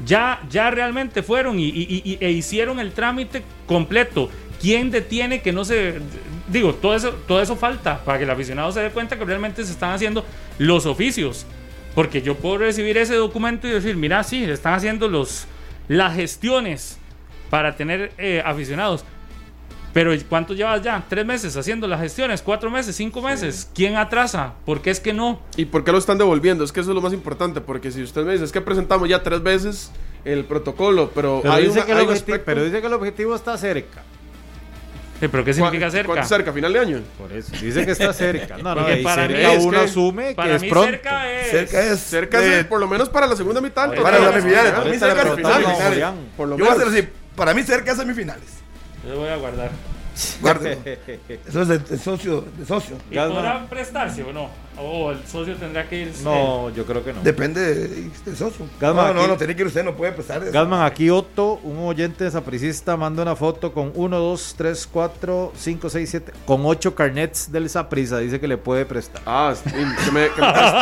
Ya, 0.04 0.40
ya 0.50 0.70
realmente 0.70 1.22
fueron 1.22 1.58
y, 1.58 2.16
e 2.20 2.30
hicieron 2.30 2.80
el 2.80 2.92
trámite 2.92 3.42
completo. 3.66 4.30
¿Quién 4.60 4.90
detiene 4.90 5.42
que 5.42 5.52
no 5.52 5.64
se... 5.64 6.00
Digo, 6.48 6.74
todo 6.74 6.94
eso, 6.94 7.10
todo 7.26 7.40
eso 7.42 7.56
falta 7.56 8.02
para 8.04 8.18
que 8.18 8.24
el 8.24 8.30
aficionado 8.30 8.70
se 8.72 8.80
dé 8.80 8.90
cuenta 8.90 9.18
que 9.18 9.24
realmente 9.24 9.64
se 9.64 9.72
están 9.72 9.92
haciendo 9.92 10.24
los 10.58 10.86
oficios. 10.86 11.46
Porque 11.94 12.22
yo 12.22 12.36
puedo 12.36 12.58
recibir 12.58 12.96
ese 12.96 13.14
documento 13.14 13.66
y 13.66 13.70
decir, 13.72 13.96
mira, 13.96 14.22
sí, 14.24 14.44
están 14.44 14.74
haciendo 14.74 15.08
los, 15.08 15.46
las 15.88 16.14
gestiones 16.14 16.98
para 17.52 17.76
tener 17.76 18.12
eh, 18.16 18.42
aficionados. 18.42 19.04
Pero 19.92 20.10
¿cuánto 20.26 20.54
llevas 20.54 20.80
ya? 20.80 21.04
¿Tres 21.06 21.26
meses 21.26 21.54
haciendo 21.54 21.86
las 21.86 22.00
gestiones? 22.00 22.40
¿Cuatro 22.40 22.70
meses? 22.70 22.96
¿Cinco 22.96 23.20
meses? 23.20 23.68
¿Quién 23.74 23.96
atrasa? 23.96 24.54
¿Por 24.64 24.80
qué 24.80 24.88
es 24.88 25.00
que 25.00 25.12
no? 25.12 25.38
¿Y 25.58 25.66
por 25.66 25.84
qué 25.84 25.92
lo 25.92 25.98
están 25.98 26.16
devolviendo? 26.16 26.64
Es 26.64 26.72
que 26.72 26.80
eso 26.80 26.92
es 26.92 26.94
lo 26.94 27.02
más 27.02 27.12
importante, 27.12 27.60
porque 27.60 27.90
si 27.92 28.02
usted 28.02 28.22
me 28.24 28.32
dice, 28.32 28.44
es 28.46 28.52
que 28.52 28.62
presentamos 28.62 29.06
ya 29.06 29.22
tres 29.22 29.42
veces 29.42 29.90
el 30.24 30.46
protocolo, 30.46 31.10
pero, 31.14 31.40
Pero, 31.42 31.52
hay, 31.52 31.66
dice 31.66 31.80
un, 31.80 31.84
que 31.84 31.92
el 31.92 31.98
hay 31.98 32.04
un 32.04 32.08
objetivo, 32.10 32.34
aspecto- 32.36 32.44
pero 32.46 32.64
dice 32.64 32.80
que 32.80 32.86
el 32.86 32.92
objetivo 32.94 33.34
está 33.34 33.58
cerca. 33.58 34.00
Sí, 35.20 35.28
¿Pero 35.28 35.44
qué 35.44 35.52
significa 35.52 35.80
¿Cuánto- 35.82 35.96
cerca? 35.98 36.06
cuánto 36.06 36.28
cerca? 36.28 36.52
¿Final 36.54 36.72
de 36.72 36.78
año? 36.78 37.00
Por 37.18 37.30
eso. 37.34 37.52
Dice 37.60 37.84
que 37.84 37.92
está 37.92 38.14
cerca. 38.14 38.56
No, 38.56 38.74
no, 38.74 38.90
y 38.96 39.02
para 39.04 39.26
cerca 39.28 39.38
mí 39.50 39.54
es 39.56 39.62
uno 39.62 39.78
que- 39.78 39.84
asume 39.84 40.28
que 40.30 40.34
Para 40.36 40.56
es 40.56 40.62
mí 40.62 40.70
pronto. 40.70 40.90
cerca 40.90 41.30
es... 41.30 41.50
Cerca 41.50 41.82
es. 41.84 42.00
Cerca 42.00 42.40
de- 42.40 42.60
es, 42.60 42.64
por 42.64 42.80
lo 42.80 42.88
menos 42.88 43.10
para 43.10 43.26
la 43.26 43.36
segunda 43.36 43.60
mitad. 43.60 43.90
del 43.90 44.00
para 44.02 44.18
las 44.18 44.30
semifinales. 44.36 44.72
Para 44.72 44.84
mí 44.90 44.98
cerca 44.98 45.12
es 45.12 45.18
a 45.18 45.22
semifinales. 45.34 45.68
Julián. 45.90 46.14
Por 46.34 46.48
lo 46.48 46.56
Yo 46.56 46.64
voy 46.64 46.72
a 46.74 46.78
menos. 46.78 46.88
hacer 46.94 47.04
así. 47.04 47.08
Para 47.42 47.54
mí 47.54 47.64
cerca 47.64 47.90
es 47.90 47.98
semifinales. 47.98 48.60
Yo 49.04 49.16
voy 49.16 49.28
a 49.28 49.34
guardar. 49.34 49.72
Guárdelo. 50.40 50.80
Eso 51.48 51.62
es 51.62 51.68
de, 51.68 51.78
de 51.78 51.98
socio. 51.98 52.44
De 52.58 52.66
socio. 52.66 52.96
¿Y 53.10 53.16
podrán 53.16 53.66
prestarse 53.68 54.22
o 54.22 54.32
no? 54.32 54.48
O 54.78 55.10
el 55.12 55.22
socio 55.26 55.54
tendrá 55.56 55.86
que 55.86 56.00
ir... 56.02 56.12
No, 56.24 56.70
yo 56.70 56.86
creo 56.86 57.04
que 57.04 57.12
no. 57.12 57.22
Depende 57.22 57.74
de- 57.74 58.10
del 58.24 58.36
socio. 58.36 58.66
Galma, 58.80 59.08
no, 59.08 59.14
no, 59.14 59.20
aquí- 59.20 59.28
no, 59.30 59.36
tiene 59.36 59.54
que 59.54 59.62
ir 59.62 59.68
usted, 59.68 59.84
no 59.84 59.94
puede 59.94 60.12
prestar. 60.12 60.42
eso. 60.42 60.50
Gasman, 60.52 60.82
aquí 60.86 61.10
Otto, 61.10 61.60
un 61.62 61.78
oyente 61.86 62.30
sapricista, 62.30 62.96
manda 62.96 63.22
una 63.22 63.36
foto 63.36 63.72
con 63.72 63.92
1, 63.94 64.18
2, 64.18 64.54
3, 64.56 64.88
4, 64.90 65.52
5, 65.54 65.90
6, 65.90 66.10
7, 66.10 66.32
con 66.46 66.62
8 66.64 66.94
carnets 66.94 67.52
del 67.52 67.68
Saprisa. 67.68 68.18
Dice 68.18 68.40
que 68.40 68.48
le 68.48 68.56
puede 68.56 68.86
prestar. 68.86 69.20
Ah, 69.26 69.54
sí, 69.54 69.70
que 69.70 70.10
me, 70.10 70.28
que 70.30 70.40
me 70.40 70.52
preste, 70.52 70.78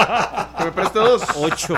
que 0.59 0.65
me 0.65 0.73
preste 0.73 0.99
dos. 1.01 1.23
8. 1.37 1.75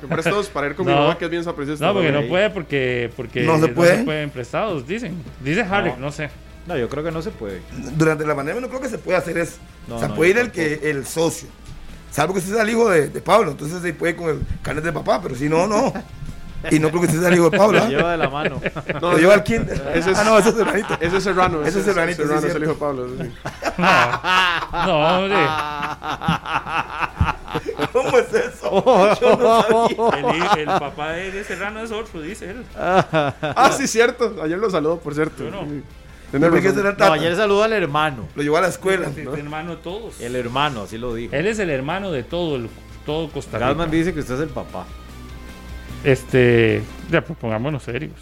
Que 0.00 0.06
me 0.06 0.08
preste 0.14 0.30
dos 0.30 0.48
para 0.48 0.66
ir 0.66 0.74
con 0.74 0.84
mi 0.86 0.92
No. 0.92 0.98
mamá, 1.02 1.16
que 1.18 1.24
es 1.26 1.30
bien 1.30 1.44
sapricista. 1.44 1.86
No, 1.86 1.92
porque 1.94 2.10
¿no? 2.10 2.22
no 2.22 2.28
puede, 2.28 2.50
porque, 2.50 3.10
porque 3.16 3.44
No 3.44 3.58
se 3.60 3.68
puede. 3.68 4.02
pueden 4.04 4.30
prestados, 4.30 4.86
dicen. 4.86 5.22
Dice 5.40 5.62
Harry, 5.62 5.92
no, 5.98 6.10
sé. 6.10 6.28
No, 6.66 6.76
yo 6.76 6.88
creo 6.88 7.04
que 7.04 7.12
no 7.12 7.22
se 7.22 7.30
puede. 7.30 7.62
Durante 7.96 8.26
la 8.26 8.34
pandemia 8.34 8.60
no 8.60 8.68
creo 8.68 8.80
que 8.80 8.88
se 8.88 8.98
pueda 8.98 9.18
hacer 9.18 9.38
eso. 9.38 9.56
No, 9.86 9.96
o 9.96 9.98
sea, 9.98 10.08
no, 10.08 10.14
puede 10.16 10.30
ir 10.30 10.38
el 10.38 10.50
que 10.50 10.90
el 10.90 11.06
socio. 11.06 11.48
Salvo 12.10 12.32
que 12.34 12.40
usted 12.40 12.54
sea 12.54 12.62
el 12.62 12.70
hijo 12.70 12.88
de, 12.88 13.08
de 13.08 13.20
Pablo, 13.20 13.50
entonces 13.52 13.82
se 13.82 13.92
puede 13.92 14.16
con 14.16 14.30
el 14.30 14.40
carnet 14.62 14.84
de 14.84 14.92
papá, 14.92 15.20
pero 15.22 15.34
si 15.34 15.48
no, 15.48 15.66
no. 15.66 15.92
Y 16.70 16.78
no 16.80 16.88
creo 16.88 17.02
que 17.02 17.06
usted 17.08 17.20
sea 17.20 17.28
el 17.28 17.34
hijo 17.36 17.50
de 17.50 17.58
Pablo. 17.58 17.78
Lo 17.78 17.84
¿ah? 17.84 17.88
lleva 17.88 18.10
de 18.12 18.16
la 18.16 18.28
mano. 18.30 18.60
No, 19.00 19.12
Lo 19.12 19.18
lleva 19.18 19.34
al 19.34 19.44
kinder. 19.44 19.92
Ese 19.94 20.10
es- 20.10 20.18
ah, 20.18 20.24
no, 20.24 20.36
ese 20.38 20.48
es 20.48 20.54
Serranito. 20.56 20.96
Ese 21.00 21.16
es 21.18 21.24
Serrano. 21.24 21.64
Ese 21.64 21.78
es 21.78 21.84
Serranito, 21.84 22.22
sí, 22.22 22.28
Serrano, 22.28 22.46
es 22.46 22.52
cierto. 22.52 22.58
el 22.58 22.62
hijo 22.64 22.72
de 22.72 22.80
Pablo. 22.80 23.08
sí. 23.08 23.14
No, 24.72 25.18
hombre. 25.18 25.36
¿Cómo 27.92 28.18
es 28.18 28.32
eso? 28.32 29.16
Yo 29.20 29.36
no 29.36 29.62
sabía. 29.62 30.52
El, 30.54 30.60
el 30.60 30.66
papá 30.66 31.12
de, 31.12 31.30
de 31.30 31.44
Serrano 31.44 31.80
es 31.80 31.92
otro, 31.92 32.20
dice 32.20 32.50
él. 32.50 32.64
Ah, 32.76 33.70
sí, 33.76 33.86
cierto. 33.86 34.36
Ayer 34.42 34.58
lo 34.58 34.68
saludó, 34.70 34.98
por 34.98 35.14
cierto. 35.14 35.44
Yo 35.44 35.50
no. 35.50 35.66
No, 36.32 37.12
ayer 37.12 37.36
saludó 37.36 37.62
al 37.62 37.72
hermano. 37.72 38.28
Lo 38.34 38.42
llevó 38.42 38.56
a 38.56 38.62
la 38.62 38.68
escuela. 38.68 39.08
Es 39.08 39.16
el 39.16 39.28
hermano 39.28 39.70
de 39.76 39.82
todos. 39.82 40.20
El 40.20 40.36
hermano, 40.36 40.82
así 40.82 40.98
lo 40.98 41.14
dijo. 41.14 41.34
Él 41.34 41.46
es 41.46 41.58
el 41.58 41.70
hermano 41.70 42.10
de 42.10 42.22
todo, 42.24 42.56
el, 42.56 42.68
todo 43.04 43.28
Costa 43.30 43.58
Rica. 43.58 43.68
Gasman 43.68 43.90
dice 43.90 44.12
que 44.12 44.20
usted 44.20 44.34
es 44.34 44.40
el 44.40 44.48
papá. 44.48 44.86
Este, 46.04 46.82
ya, 47.10 47.22
pues 47.22 47.38
pongámonos 47.38 47.82
serios. 47.82 48.12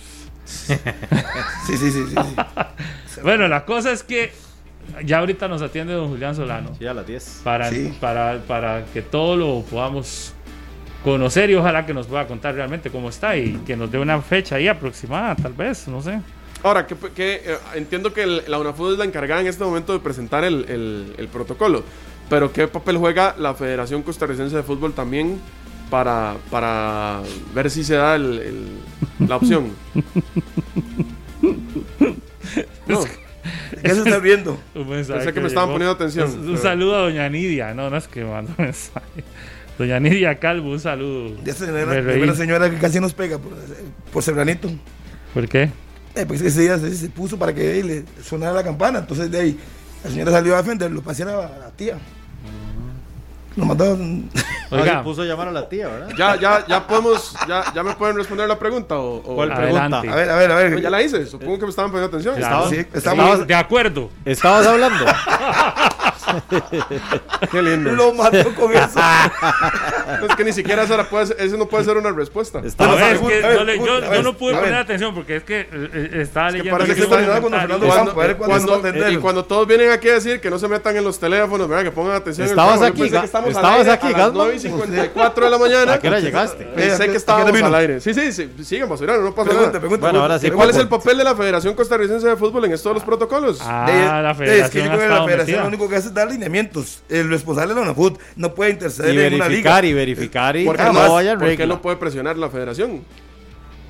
Sí, 1.67 1.77
sí, 1.79 1.91
sí, 1.91 2.05
sí. 2.09 2.15
sí. 2.15 3.21
Bueno, 3.23 3.49
la 3.49 3.65
cosa 3.65 3.93
es 3.93 4.03
que 4.03 4.33
ya 5.05 5.19
ahorita 5.19 5.49
nos 5.49 5.63
atiende 5.63 5.95
don 5.95 6.09
Julián 6.11 6.35
Solano. 6.35 6.75
Sí, 6.79 6.87
a 6.87 6.93
las 6.93 7.07
10. 7.07 7.41
Para, 7.45 7.71
Sí. 7.71 7.97
para, 8.01 8.39
para 8.47 8.85
que 8.93 9.01
todo 9.03 9.37
lo 9.37 9.63
podamos 9.63 10.35
conocer 11.03 11.49
y 11.51 11.55
ojalá 11.55 11.87
que 11.87 11.95
nos 11.95 12.07
pueda 12.07 12.27
contar 12.27 12.55
realmente 12.55 12.91
cómo 12.91 13.09
está 13.09 13.37
y 13.37 13.55
que 13.67 13.77
nos 13.77 13.91
dé 13.91 13.99
una 13.99 14.21
fecha 14.21 14.57
ahí 14.57 14.69
aproximada, 14.69 15.35
tal 15.37 15.53
vez, 15.53 15.89
no 15.89 16.03
sé. 16.03 16.21
Ahora, 16.65 16.87
que, 16.87 16.97
que, 17.15 17.35
eh, 17.45 17.59
entiendo 17.75 18.13
que 18.13 18.23
el- 18.25 18.43
la 18.49 18.59
UNAFUD 18.59 18.95
es 18.95 18.99
la 18.99 19.05
encargada 19.05 19.41
en 19.43 19.47
este 19.47 19.63
momento 19.63 19.93
de 19.93 19.99
presentar 20.01 20.43
el, 20.45 20.65
el- 20.69 21.15
el 21.19 21.29
protocolo, 21.29 21.85
pero 22.31 22.53
¿qué 22.53 22.67
papel 22.67 22.97
juega 22.97 23.37
la 23.39 23.55
Federación 23.55 24.03
Costarricense 24.03 24.57
de 24.57 24.63
Fútbol 24.63 24.95
también 24.95 25.39
para, 25.91 26.37
para 26.51 27.21
ver 27.55 27.71
si 27.71 27.85
se 27.85 27.95
da 27.97 28.17
el- 28.17 28.39
el- 29.21 29.29
la 29.29 29.37
opción? 29.37 29.71
No, 32.87 33.01
¿Qué 33.83 33.91
se 33.91 33.99
está 34.03 34.19
viendo? 34.19 34.59
Un 34.75 34.89
mensaje 34.89 35.19
Pensé 35.21 35.33
que 35.35 35.41
me 35.41 35.49
estaban 35.49 35.69
llegó. 35.71 35.75
poniendo 35.79 35.93
atención, 35.95 36.31
Un, 36.31 36.39
un 36.41 36.47
pero- 36.55 36.63
saludo 36.63 36.97
a 36.97 36.99
doña 37.01 37.29
Nidia. 37.29 37.75
No, 37.75 37.91
no 37.91 37.97
es 37.97 38.07
que 38.09 38.25
mandó 38.25 38.53
mensaje. 38.59 39.25
Doña 39.79 39.99
Nidia 40.01 40.39
Calvo, 40.39 40.71
un 40.71 40.81
saludo. 40.81 41.37
Ya 41.45 41.53
se 41.53 41.67
la 41.71 41.85
primera 42.03 42.35
señora 42.35 42.71
que 42.71 42.79
casi 42.79 43.01
nos 43.01 43.13
pega 43.13 43.39
por, 43.39 43.53
por 44.13 44.23
Serranito. 44.23 44.71
¿Por 45.35 45.49
qué? 45.49 45.71
Eh, 46.15 46.27
pues 46.27 46.41
ese 46.41 46.63
día 46.63 46.79
se, 46.79 47.09
puso 47.09 47.39
para 47.39 47.53
que 47.53 47.83
le 47.83 48.05
sonara 48.23 48.53
la 48.53 48.63
campana. 48.63 49.01
Entonces 49.01 49.31
de 49.31 49.41
ahí 49.41 49.59
la 50.03 50.11
señora 50.11 50.33
salió 50.33 50.55
a 50.55 50.59
defenderlo, 50.59 51.03
la, 51.03 51.47
a 51.47 51.59
la 51.59 51.71
tía. 51.71 51.99
Lo 53.57 53.65
mandaron. 53.67 54.29
Ah, 54.37 54.41
Oiga. 54.81 54.99
se 54.99 55.05
puso 55.05 55.23
a 55.23 55.25
llamar 55.25 55.49
a 55.49 55.53
la 55.53 55.69
tía, 55.69 55.87
¿verdad? 55.87 56.09
ya, 56.19 56.35
ya, 56.41 56.65
ya 56.67 56.87
podemos, 56.87 57.35
ya, 57.47 57.65
ya 57.73 57.83
me 57.85 57.95
pueden 57.95 58.17
responder 58.17 58.49
la 58.49 58.59
pregunta 58.59 58.99
o, 58.99 59.19
o- 59.19 59.35
¿Cuál 59.37 59.53
Adelante. 59.53 60.01
pregunta? 60.01 60.13
A 60.13 60.17
ver, 60.17 60.31
a 60.31 60.37
ver, 60.37 60.51
a 60.51 60.55
ver. 60.57 60.73
Pues 60.73 60.83
ya 60.83 60.91
la 60.91 61.03
hice, 61.03 61.25
supongo 61.27 61.59
que 61.59 61.65
me 61.65 61.71
estaban 61.71 61.91
poniendo 61.93 62.09
atención. 62.09 62.35
Claro. 62.37 62.69
Sí, 62.69 62.77
Estamos 62.93 62.97
estamos. 63.29 63.47
de 63.47 63.55
acuerdo. 63.55 64.11
¿Estabas 64.25 64.67
hablando? 64.67 65.05
Qué 67.51 67.63
lindo. 67.63 67.93
Lo 67.93 68.13
mató 68.15 68.55
con 68.55 68.73
eso. 68.73 68.99
Es 70.29 70.37
que 70.37 70.45
ni 70.45 70.53
siquiera 70.53 70.83
esa, 70.85 71.09
puede 71.09 71.27
ser- 71.27 71.37
ese 71.41 71.57
no 71.57 71.67
puede 71.67 71.85
ser 71.85 71.97
una 71.97 72.11
respuesta. 72.13 72.61
Estabas 72.65 73.01
es 73.01 73.19
que 73.21 73.27
ver, 73.41 73.57
no 73.59 73.65
le- 73.65 73.79
yo, 73.79 74.13
yo 74.15 74.23
no 74.23 74.33
pude 74.35 74.55
poner 74.55 74.75
atención 74.75 75.15
porque 75.15 75.37
es 75.37 75.45
que 75.45 75.61
eh, 75.61 75.69
eh, 75.73 76.11
estaba 76.23 76.49
que 76.49 76.59
leyendo. 76.59 76.79
parece 76.79 76.93
el 76.93 76.97
que 76.97 77.03
está 77.05 77.41
comentario. 77.41 77.61
Fernando 77.69 77.87
Cuando, 77.87 78.05
Campo, 78.07 78.21
a 78.21 78.27
ver 78.27 78.37
cuándo 78.37 78.55
cuando- 78.57 78.75
a 78.75 78.79
atender. 78.91 79.13
y 79.13 79.17
cuando 79.19 79.45
todos 79.45 79.67
vienen 79.67 79.91
aquí 79.91 80.09
a 80.09 80.15
decir 80.15 80.41
que 80.41 80.51
no 80.51 80.59
se 80.59 80.69
metan 80.69 80.97
en 80.97 81.05
los 81.05 81.19
teléfonos, 81.19 81.69
¿verdad? 81.69 81.85
que 81.85 81.91
pongan 81.91 82.17
atención. 82.17 82.47
en 82.47 82.51
el 82.53 82.59
Estabas 82.59 82.79
programa. 82.79 82.97
Yo 82.97 83.05
aquí, 83.05 83.11
pensé 83.11 83.17
Ga- 83.17 83.25
que 83.45 83.51
estamos 83.51 83.71
al 83.75 83.81
estabas 83.81 83.81
aire 83.81 83.91
aquí, 83.93 84.07
a 84.07 84.11
las 84.11 84.19
Gasman. 84.19 84.35
9 84.45 84.55
y 84.57 84.59
54 84.59 85.45
de 85.45 85.51
la 85.51 85.59
mañana. 85.59 85.93
¿A 85.95 85.99
qué 86.01 86.09
hora 86.09 86.21
llegaste? 86.21 86.65
Pensé 86.65 87.05
Eh, 87.05 87.09
que 87.11 87.17
estábamos 87.17 87.49
¿a 87.49 87.53
qué 87.53 87.59
hora 87.59 87.67
al 87.69 87.75
aire. 87.77 88.01
Sí, 88.01 88.15
sí, 88.15 88.33
sí. 88.33 88.51
Sigan, 88.65 88.89
basurano, 88.89 89.23
no 89.23 89.35
pasa 89.35 89.49
Pregunta, 89.51 89.67
nada. 89.69 89.81
pregunta. 89.81 90.07
Bueno, 90.07 90.21
ahora 90.23 90.39
sí, 90.39 90.51
¿Cuál 90.51 90.71
es 90.71 90.77
el 90.77 90.89
papel 90.89 91.19
de 91.19 91.25
la 91.25 91.35
Federación 91.35 91.75
Costarricense 91.75 92.27
de 92.29 92.37
Fútbol 92.37 92.65
en 92.65 92.73
estos 92.73 92.95
los 92.95 93.05
protocolos? 93.05 93.59
Ah, 93.63 93.85
De- 93.87 94.23
la 94.23 94.31
es 94.33 94.37
que 94.39 94.45
federación 94.45 94.85
yo 94.85 94.91
creo 94.91 95.01
que 95.01 95.09
la 95.15 95.25
federación 95.25 95.47
metida. 95.57 95.61
lo 95.63 95.69
único 95.69 95.89
que 95.89 95.97
hace 95.97 96.09
es 96.09 96.15
dar 96.15 96.31
lineamientos. 96.31 97.03
El 97.09 97.29
responsable 97.31 97.75
de 97.75 97.81
la 97.81 97.87
UNAFUT 97.87 98.19
no 98.37 98.55
puede 98.55 98.71
interceder 98.73 99.15
Y 99.15 99.19
en 99.19 99.35
una 99.35 99.49
liga. 99.49 99.49
verificar, 99.49 99.85
y 99.85 99.93
verificar, 99.93 100.57
y 100.57 100.65
¿Por 100.65 100.77
qué, 100.77 100.83
que 100.85 100.93
nada 100.93 101.35
no 101.35 101.39
¿Por 101.39 101.57
qué 101.57 101.67
no 101.67 101.83
puede 101.83 101.97
presionar 101.97 102.37
la 102.37 102.49
Federación? 102.51 103.03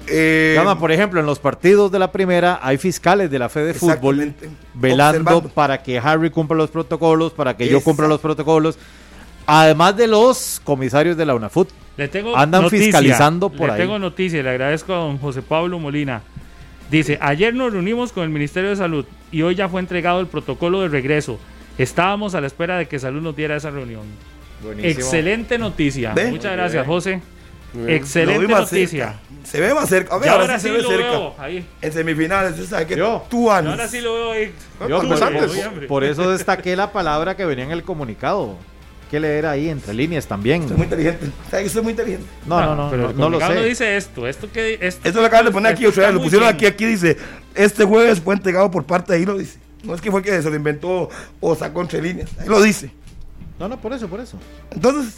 Eh, 0.07 0.53
Gama, 0.55 0.79
por 0.79 0.93
ejemplo, 0.93 1.19
en 1.19 1.25
los 1.25 1.39
partidos 1.39 1.91
de 1.91 1.99
la 1.99 2.13
primera 2.13 2.59
hay 2.63 2.77
fiscales 2.77 3.31
de 3.31 3.39
la 3.39 3.49
Fede 3.49 3.73
Fútbol 3.73 4.21
Exactamente. 4.21 4.51
velando 4.75 5.19
Observando. 5.31 5.49
para 5.55 5.83
que 5.83 5.99
Harry 5.99 6.29
cumpla 6.29 6.59
los 6.59 6.69
protocolos, 6.71 7.33
para 7.33 7.57
que 7.57 7.69
yo 7.69 7.81
cumpla 7.83 8.07
los 8.07 8.21
protocolos, 8.21 8.77
además 9.47 9.97
de 9.97 10.07
los 10.07 10.61
comisarios 10.65 11.17
de 11.17 11.27
la 11.27 11.35
UNAFUT. 11.35 11.69
Le 11.97 12.09
tengo 12.09 12.37
Andan 12.37 12.63
noticia, 12.63 12.87
fiscalizando 12.87 13.51
por 13.51 13.69
le 13.69 13.75
ahí. 13.75 13.81
tengo 13.81 13.99
noticia, 13.99 14.43
le 14.43 14.51
agradezco 14.51 14.93
a 14.93 14.97
don 14.97 15.19
José 15.19 15.43
Pablo 15.43 15.79
Molina. 15.79 16.23
Dice, 16.91 17.19
ayer 17.21 17.55
nos 17.55 17.73
reunimos 17.73 18.13
con 18.13 18.25
el 18.25 18.31
Ministerio 18.31 18.71
de 18.71 18.77
Salud 18.77 19.05
y 19.33 19.43
hoy 19.43 19.55
ya 19.55 19.69
fue 19.69 19.81
entregado 19.81 20.21
el 20.21 20.27
protocolo 20.27 20.83
de 20.83 20.89
regreso. 20.89 21.39
Estábamos 21.79 22.35
a 22.35 22.41
la 22.41 22.47
espera 22.47 22.79
de 22.79 22.87
que 22.87 22.99
Salud 22.99 23.23
nos 23.23 23.35
diera 23.37 23.57
esa 23.57 23.71
reunión. 23.71 24.03
Buenísimo. 24.63 24.91
Excelente 24.93 25.59
noticia. 25.59 26.13
¿Ve? 26.15 26.27
Muchas 26.31 26.53
Muy 26.53 26.57
gracias, 26.57 26.83
bien. 26.83 26.87
José. 26.87 27.21
Excelente 27.89 28.47
noticia. 28.49 29.07
cerca. 29.07 29.21
Se 29.45 29.61
ve 29.61 29.75
más 29.75 29.89
cerca. 29.89 30.15
A 30.15 30.19
ver, 30.19 30.27
Ya 30.27 30.33
ahora, 30.33 30.45
ahora 30.45 30.59
sí 30.59 30.69
sí 30.69 30.73
se 30.73 30.77
ve 30.77 30.83
lo 30.83 30.89
cerca. 30.89 31.11
veo 31.11 31.35
ahí. 31.39 31.67
En 31.83 31.93
semifinales, 31.93 32.53
usted 32.53 32.67
sabe 32.67 32.87
que 32.87 32.97
Yo. 32.97 33.25
tú 33.29 33.51
años. 33.51 33.73
Ahora 33.73 33.89
sí 33.89 34.01
lo 34.01 34.15
veo 34.15 34.33
ahí. 34.33 34.53
Yo, 34.89 35.03
por, 35.03 35.23
antes. 35.23 35.53
por- 35.53 35.87
por 35.87 36.05
eso 36.05 36.31
destaqué 36.31 36.77
la 36.77 36.93
palabra 36.93 37.37
que 37.37 37.45
venía 37.45 37.65
en 37.65 37.73
el 37.73 37.83
comunicado. 37.83 38.57
Que 39.15 39.21
leer 39.21 39.47
ahí 39.47 39.69
entre 39.69 39.95
líneas 39.95 40.27
también. 40.27 40.67
Soy 40.67 40.77
muy 40.77 40.85
inteligente. 40.85 41.27
¿Sabe 41.49 41.63
que 41.63 41.69
soy 41.69 41.83
muy 41.83 41.91
inteligente? 41.93 42.27
No, 42.47 42.61
no, 42.61 42.75
no, 42.75 42.91
pero 42.91 43.13
no, 43.13 43.31
no 43.31 43.31
lo 43.31 43.39
sé. 43.47 43.55
no 43.55 43.63
dice 43.63 43.97
esto. 43.97 44.27
Esto 44.27 44.51
que 44.51 44.77
esto, 44.81 45.07
Esto 45.09 45.21
lo 45.21 45.27
acaban 45.29 45.47
de 45.47 45.53
poner 45.53 45.73
aquí, 45.73 45.87
o 45.87 45.93
sea, 45.93 46.11
lo 46.11 46.21
pusieron 46.21 46.47
bien. 46.49 46.57
aquí, 46.57 46.67
aquí 46.67 46.85
dice, 46.85 47.17
este 47.55 47.85
jueves 47.85 48.21
fue 48.21 48.35
entregado 48.35 48.71
por 48.73 48.85
parte 48.85 49.13
de 49.13 49.21
ahí, 49.21 49.25
lo 49.25 49.39
dice. 49.39 49.61
No 49.85 49.95
es 49.95 50.01
que 50.01 50.11
fue 50.11 50.21
que 50.21 50.43
se 50.43 50.51
lo 50.51 50.57
inventó 50.57 51.09
o 51.41 51.55
sacó 51.55 51.81
entre 51.83 52.03
líneas, 52.03 52.29
ahí 52.41 52.49
lo 52.49 52.61
dice. 52.61 52.91
No, 53.61 53.69
no, 53.69 53.81
por 53.81 53.93
eso, 53.93 54.09
por 54.09 54.19
eso. 54.19 54.37
Entonces, 54.73 55.15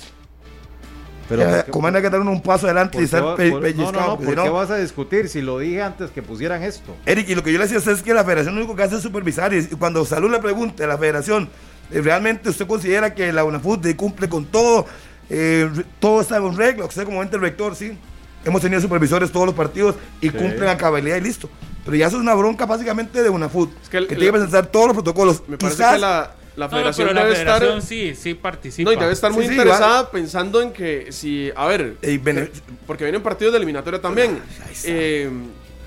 Pero 1.29 1.43
eh, 1.43 1.47
¿por 1.47 1.65
qué- 1.65 1.71
como 1.71 1.87
hay 1.89 1.95
que 1.95 2.11
dar 2.11 2.21
un 2.21 2.43
paso 2.43 2.67
adelante 2.67 2.99
y 2.99 3.01
qué 3.01 3.05
estar 3.07 3.35
pe- 3.35 3.51
por- 3.51 3.63
pellizcado, 3.63 3.93
no, 3.93 3.99
no, 4.01 4.07
no, 4.09 4.17
porque 4.17 4.25
¿por 4.27 4.35
si 4.35 4.41
qué 4.43 4.49
no- 4.49 4.55
vas 4.55 4.71
a 4.71 4.77
discutir 4.77 5.29
si 5.31 5.41
lo 5.41 5.59
dije 5.59 5.81
antes 5.81 6.11
que 6.11 6.23
pusieran 6.23 6.63
esto? 6.63 6.95
Eric, 7.07 7.29
y 7.31 7.35
lo 7.35 7.43
que 7.43 7.51
yo 7.53 7.59
le 7.59 7.65
decía 7.65 7.79
usted 7.79 7.93
es 7.93 8.03
que 8.03 8.13
la 8.13 8.25
federación 8.25 8.55
lo 8.55 8.61
único 8.61 8.77
que 8.77 8.83
hace 8.83 8.97
es 8.97 9.03
supervisar. 9.03 9.55
Y 9.55 9.65
cuando 9.69 10.05
Salud 10.05 10.31
le 10.31 10.39
pregunte 10.39 10.85
a 10.85 10.87
la 10.87 10.99
federación, 10.99 11.49
¿realmente 11.91 12.49
usted 12.49 12.67
considera 12.67 13.15
que 13.15 13.33
la 13.33 13.45
UNAFUT 13.45 13.95
cumple 13.97 14.29
con 14.29 14.45
todo? 14.47 14.87
Eh, 15.31 15.69
todo 16.01 16.21
está 16.21 16.37
en 16.37 16.57
regla. 16.57 16.85
Usted 16.85 17.05
como 17.05 17.23
ente 17.23 17.37
rector, 17.39 17.75
sí. 17.75 17.97
Hemos 18.45 18.63
tenido 18.63 18.81
supervisores 18.81 19.33
todos 19.33 19.47
los 19.47 19.55
partidos 19.55 19.97
y 20.21 20.29
Sí. 20.31 20.37
cumplen 20.37 20.69
a 20.69 20.77
cabalidad 20.77 21.17
y 21.17 21.21
listo. 21.21 21.49
Pero 21.85 21.97
ya 21.97 22.07
eso 22.07 22.17
es 22.17 22.23
una 22.23 22.35
bronca 22.35 22.67
básicamente 22.67 23.23
de 23.23 23.29
UNAFUT. 23.31 23.71
que, 23.91 23.97
el- 23.99 24.07
tiene 24.09 24.25
que 24.27 24.33
presentar 24.33 24.67
todos 24.67 24.87
los 24.87 24.95
protocolos. 24.95 25.43
Me 25.49 25.57
parece 25.59 25.77
Quizás- 25.79 25.95
que 25.95 26.01
la, 26.01 26.09
la 26.57 26.67
No, 26.67 26.71
no, 26.73 26.77
federación 26.79 27.09
pero 27.09 27.15
la 27.21 27.25
debe 27.25 27.37
federación 27.37 27.79
estar. 27.79 27.83
sí, 27.89 28.15
sí 28.15 28.35
participa. 28.35 28.91
No, 28.91 28.97
y 28.97 29.01
debe 29.01 29.13
estar 29.13 29.33
muy 29.33 29.45
Sí, 29.47 29.51
interesada 29.51 30.11
pensando 30.11 30.63
en 30.63 30.73
que 30.73 31.09
si, 31.13 31.51
a 31.57 31.67
ver, 31.67 31.97
bene- 32.23 32.51
porque 32.87 33.05
vienen 33.05 33.23
partidos 33.23 33.53
de 33.53 33.59
eliminatoria 33.59 34.01
también, 34.01 34.41
eh, 34.85 35.29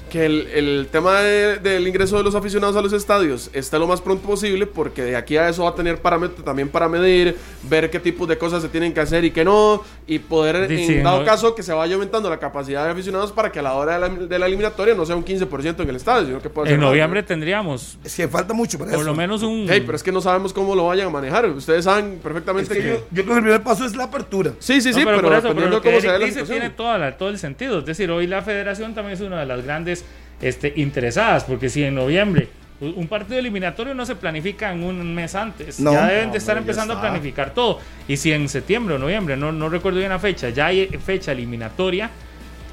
que 0.10 0.26
el, 0.26 0.48
el 0.54 0.88
tema 0.92 1.22
de- 1.22 1.58
del 1.58 1.88
ingreso 1.88 2.18
de 2.18 2.24
los 2.24 2.36
aficionados 2.36 2.76
a 2.76 2.82
los 2.82 2.92
estadios 2.94 3.50
esté 3.54 3.80
lo 3.80 3.88
más 3.88 4.02
pronto 4.02 4.28
posible, 4.28 4.66
porque 4.66 5.04
de 5.04 5.16
aquí 5.16 5.38
a 5.38 5.48
eso 5.50 5.64
va 5.64 5.70
a 5.70 5.76
tener 5.76 6.00
parámetros 6.00 6.44
también 6.44 6.68
para 6.70 6.90
medir, 6.90 7.38
ver 7.64 7.90
qué 7.90 8.00
tipos 8.00 8.28
de 8.28 8.38
cosas 8.38 8.62
se 8.62 8.70
tienen 8.70 8.94
que 8.94 9.00
hacer 9.00 9.24
y 9.24 9.32
qué 9.32 9.46
no, 9.46 9.84
y 10.08 10.20
poder, 10.20 10.68
Sí, 10.68 10.96
en 10.96 11.04
dado 11.04 11.24
caso, 11.24 11.56
que 11.56 11.64
se 11.64 11.72
vaya 11.74 11.94
aumentando 11.94 12.30
la 12.30 12.38
capacidad 12.40 12.86
de 12.86 12.92
aficionados 12.92 13.32
para 13.32 13.52
que 13.52 13.60
a 13.60 13.62
la 13.62 13.74
hora 13.74 13.94
de 13.94 14.00
la, 14.00 14.10
de 14.10 14.40
la 14.40 14.46
eliminatoria 14.48 14.96
no 14.96 15.06
sea 15.06 15.16
un 15.16 15.24
15% 15.24 15.82
en 15.82 15.90
el 15.90 15.96
estadio, 15.96 16.26
sino 16.28 16.42
que 16.42 16.50
pueda 16.50 16.68
ser 16.68 16.76
En 16.76 16.82
noviembre 16.82 17.22
¿no? 17.22 17.28
tendríamos 17.28 17.98
Es 18.04 18.16
que 18.16 18.28
falta 18.28 18.54
mucho 18.54 18.78
para 18.78 18.92
por 18.92 19.00
eso. 19.02 19.10
lo 19.10 19.16
menos 19.16 19.44
un... 19.44 19.70
Ey, 19.70 19.82
pero 19.82 19.96
es 19.96 20.04
que 20.04 20.12
no 20.12 20.22
sabemos 20.22 20.52
cómo 20.54 20.76
lo 20.76 20.88
vayan 20.88 21.08
a 21.08 21.10
manejar. 21.12 21.46
Ustedes 21.50 21.86
saben 21.86 22.20
perfectamente 22.24 22.74
Es 22.74 22.78
que 22.80 22.84
que. 22.84 22.90
yo, 22.96 23.06
yo 23.12 23.24
creo 23.24 23.26
que 23.28 23.34
el 23.38 23.44
primer 23.44 23.64
paso 23.64 23.86
es 23.86 23.96
la 23.96 24.06
apertura. 24.06 24.52
Sí, 24.60 24.82
sí, 24.82 24.94
sí, 24.94 25.00
No, 25.02 25.06
pero, 25.06 25.22
por 25.22 25.34
eso, 25.34 25.54
pero 25.56 25.70
lo 25.70 25.82
que 25.82 25.90
cómo 25.90 26.02
se 26.02 26.08
la 26.08 26.14
situación. 26.28 26.48
tiene 26.48 26.70
toda 26.72 26.98
la- 26.98 27.18
todo 27.18 27.30
el 27.30 27.38
sentido. 27.38 27.80
Es 27.80 27.86
decir, 27.86 28.10
hoy 28.12 28.26
la 28.28 28.42
federación 28.42 28.96
también 28.96 29.14
es 29.14 29.22
una 29.22 29.40
de 29.40 29.46
las 29.46 29.64
grandes 29.64 29.99
este, 30.42 30.74
interesadas, 30.78 31.44
porque 31.44 31.70
si 31.70 31.84
en 31.84 31.96
noviembre 31.96 32.50
un 32.82 33.08
partido 33.10 33.38
eliminatorio 33.40 33.94
no 33.94 34.06
se 34.06 34.16
planifica 34.16 34.72
en 34.72 34.84
un 34.84 35.14
mes 35.14 35.36
antes, 35.36 35.82
No. 35.82 35.92
ya 35.92 36.08
deben 36.08 36.28
No, 36.28 36.32
de 36.32 36.38
estar 36.38 36.58
empezando 36.58 36.94
a 36.94 37.02
planificar 37.02 37.54
todo. 37.54 37.80
Y 38.08 38.16
si 38.16 38.32
en 38.32 38.48
septiembre 38.48 38.96
o 38.96 38.98
noviembre, 38.98 39.36
no, 39.36 39.52
no 39.52 39.68
recuerdo 39.68 40.00
bien 40.00 40.12
la 40.12 40.20
fecha, 40.20 40.50
ya 40.50 40.68
hay 40.68 40.88
fecha 41.06 41.34
eliminatoria, 41.34 42.10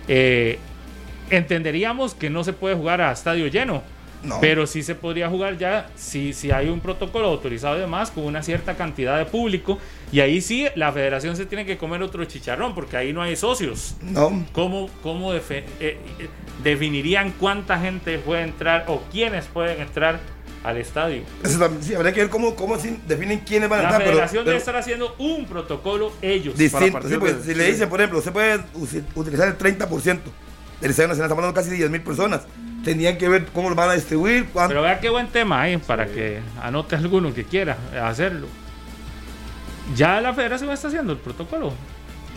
eh, 0.07 0.59
entenderíamos 1.31 2.15
que 2.15 2.31
no 2.31 2.45
se 2.45 2.53
puede 2.53 2.77
jugar 2.77 3.01
a 3.01 3.11
estadio 3.13 3.49
lleno. 3.49 3.83
No. 4.27 4.41
Pero 4.41 4.67
sí 4.67 4.83
se 4.83 4.95
podría 4.95 5.29
jugar 5.29 5.57
ya 5.57 5.89
si, 5.95 6.33
si 6.33 6.51
hay 6.51 6.69
un 6.69 6.81
protocolo 6.81 7.29
autorizado 7.29 7.77
y 7.77 7.81
demás 7.81 8.11
con 8.11 8.25
una 8.25 8.43
cierta 8.43 8.75
cantidad 8.77 9.17
de 9.19 9.25
público. 9.27 9.79
Y 10.11 10.21
ahí 10.21 10.41
sí 10.41 10.67
la 10.75 10.93
federación 10.93 11.37
se 11.37 11.47
tiene 11.47 11.65
que 11.65 11.79
comer 11.79 12.03
otro 12.03 12.25
chicharrón 12.25 12.75
porque 12.75 12.97
ahí 12.97 13.13
no 13.13 13.23
hay 13.23 13.37
socios. 13.37 13.97
No. 14.03 14.45
¿Cómo, 14.53 14.91
cómo 15.03 15.33
eh, 15.35 15.41
eh, 15.81 15.99
definirían 16.63 17.33
cuánta 17.39 17.79
gente 17.79 18.19
puede 18.19 18.43
entrar 18.43 18.85
o 18.89 19.03
quiénes 19.13 19.47
pueden 19.47 19.81
entrar 19.81 20.19
al 20.65 20.77
estadio? 20.79 21.23
Eso 21.45 21.59
también, 21.59 21.83
sí, 21.85 21.95
habría 21.95 22.13
que 22.13 22.21
ver 22.21 22.31
cómo, 22.31 22.55
cómo 22.57 22.77
definen 23.07 23.41
quiénes 23.41 23.69
van 23.69 23.81
a 23.81 23.83
La 23.83 23.89
entrar. 23.91 24.03
pero- 24.03 24.13
federación 24.15 24.45
debe 24.45 24.57
estar 24.57 24.77
haciendo 24.77 25.15
un 25.19 25.47
protocolo 25.47 26.13
ellos. 26.23 26.57
Distinto, 26.57 26.93
partir 26.93 27.19
sí, 27.21 27.25
de- 27.27 27.43
si 27.43 27.55
le 27.55 27.71
dicen, 27.71 27.89
por 27.89 28.01
ejemplo, 28.01 28.19
usted 28.19 28.33
puede 28.33 28.61
utilizar 29.15 29.47
el 29.49 29.57
30% 29.57 30.19
del 30.81 30.91
Estadio 30.91 31.09
Nacional, 31.09 31.27
estamos 31.31 31.31
hablando 31.33 31.55
casi 31.55 31.71
de 31.71 31.77
10 31.77 31.91
mil 31.91 32.01
personas. 32.03 32.43
Tendrían 32.87 33.19
que 33.19 33.29
ver 33.29 33.47
cómo 33.53 33.69
lo 33.69 33.75
van 33.75 33.91
a 33.91 33.95
distribuir, 33.95 34.47
cuánto. 34.53 34.69
Pero 34.69 34.83
vea 34.83 35.01
qué 35.01 35.09
buen 35.11 35.27
tema 35.27 35.61
ahí 35.63 35.77
para 35.77 36.07
que 36.07 36.39
anote 36.63 36.95
alguno 36.95 37.35
que 37.35 37.43
quiera 37.43 37.77
hacerlo. 38.05 38.47
Ya 39.97 40.21
la 40.21 40.33
federación 40.33 40.71
está 40.71 40.87
haciendo 40.87 41.13
el 41.13 41.19
protocolo. 41.19 41.73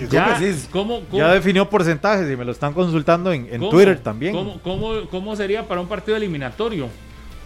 Ya. 0.10 0.40
¿cómo, 0.72 1.02
cómo- 1.06 1.20
Ya 1.20 1.32
definió 1.34 1.70
porcentajes 1.70 2.28
y 2.32 2.36
me 2.36 2.46
lo 2.46 2.52
están 2.52 2.74
consultando 2.74 3.32
en, 3.32 3.48
en 3.52 3.60
cómo- 3.60 3.70
Twitter 3.70 4.00
también. 4.00 4.34
¿cómo, 4.34 4.60
cómo, 4.64 5.08
cómo 5.12 5.36
sería 5.36 5.68
para 5.68 5.82
un 5.82 5.88
partido 5.88 6.18
eliminatorio? 6.18 6.88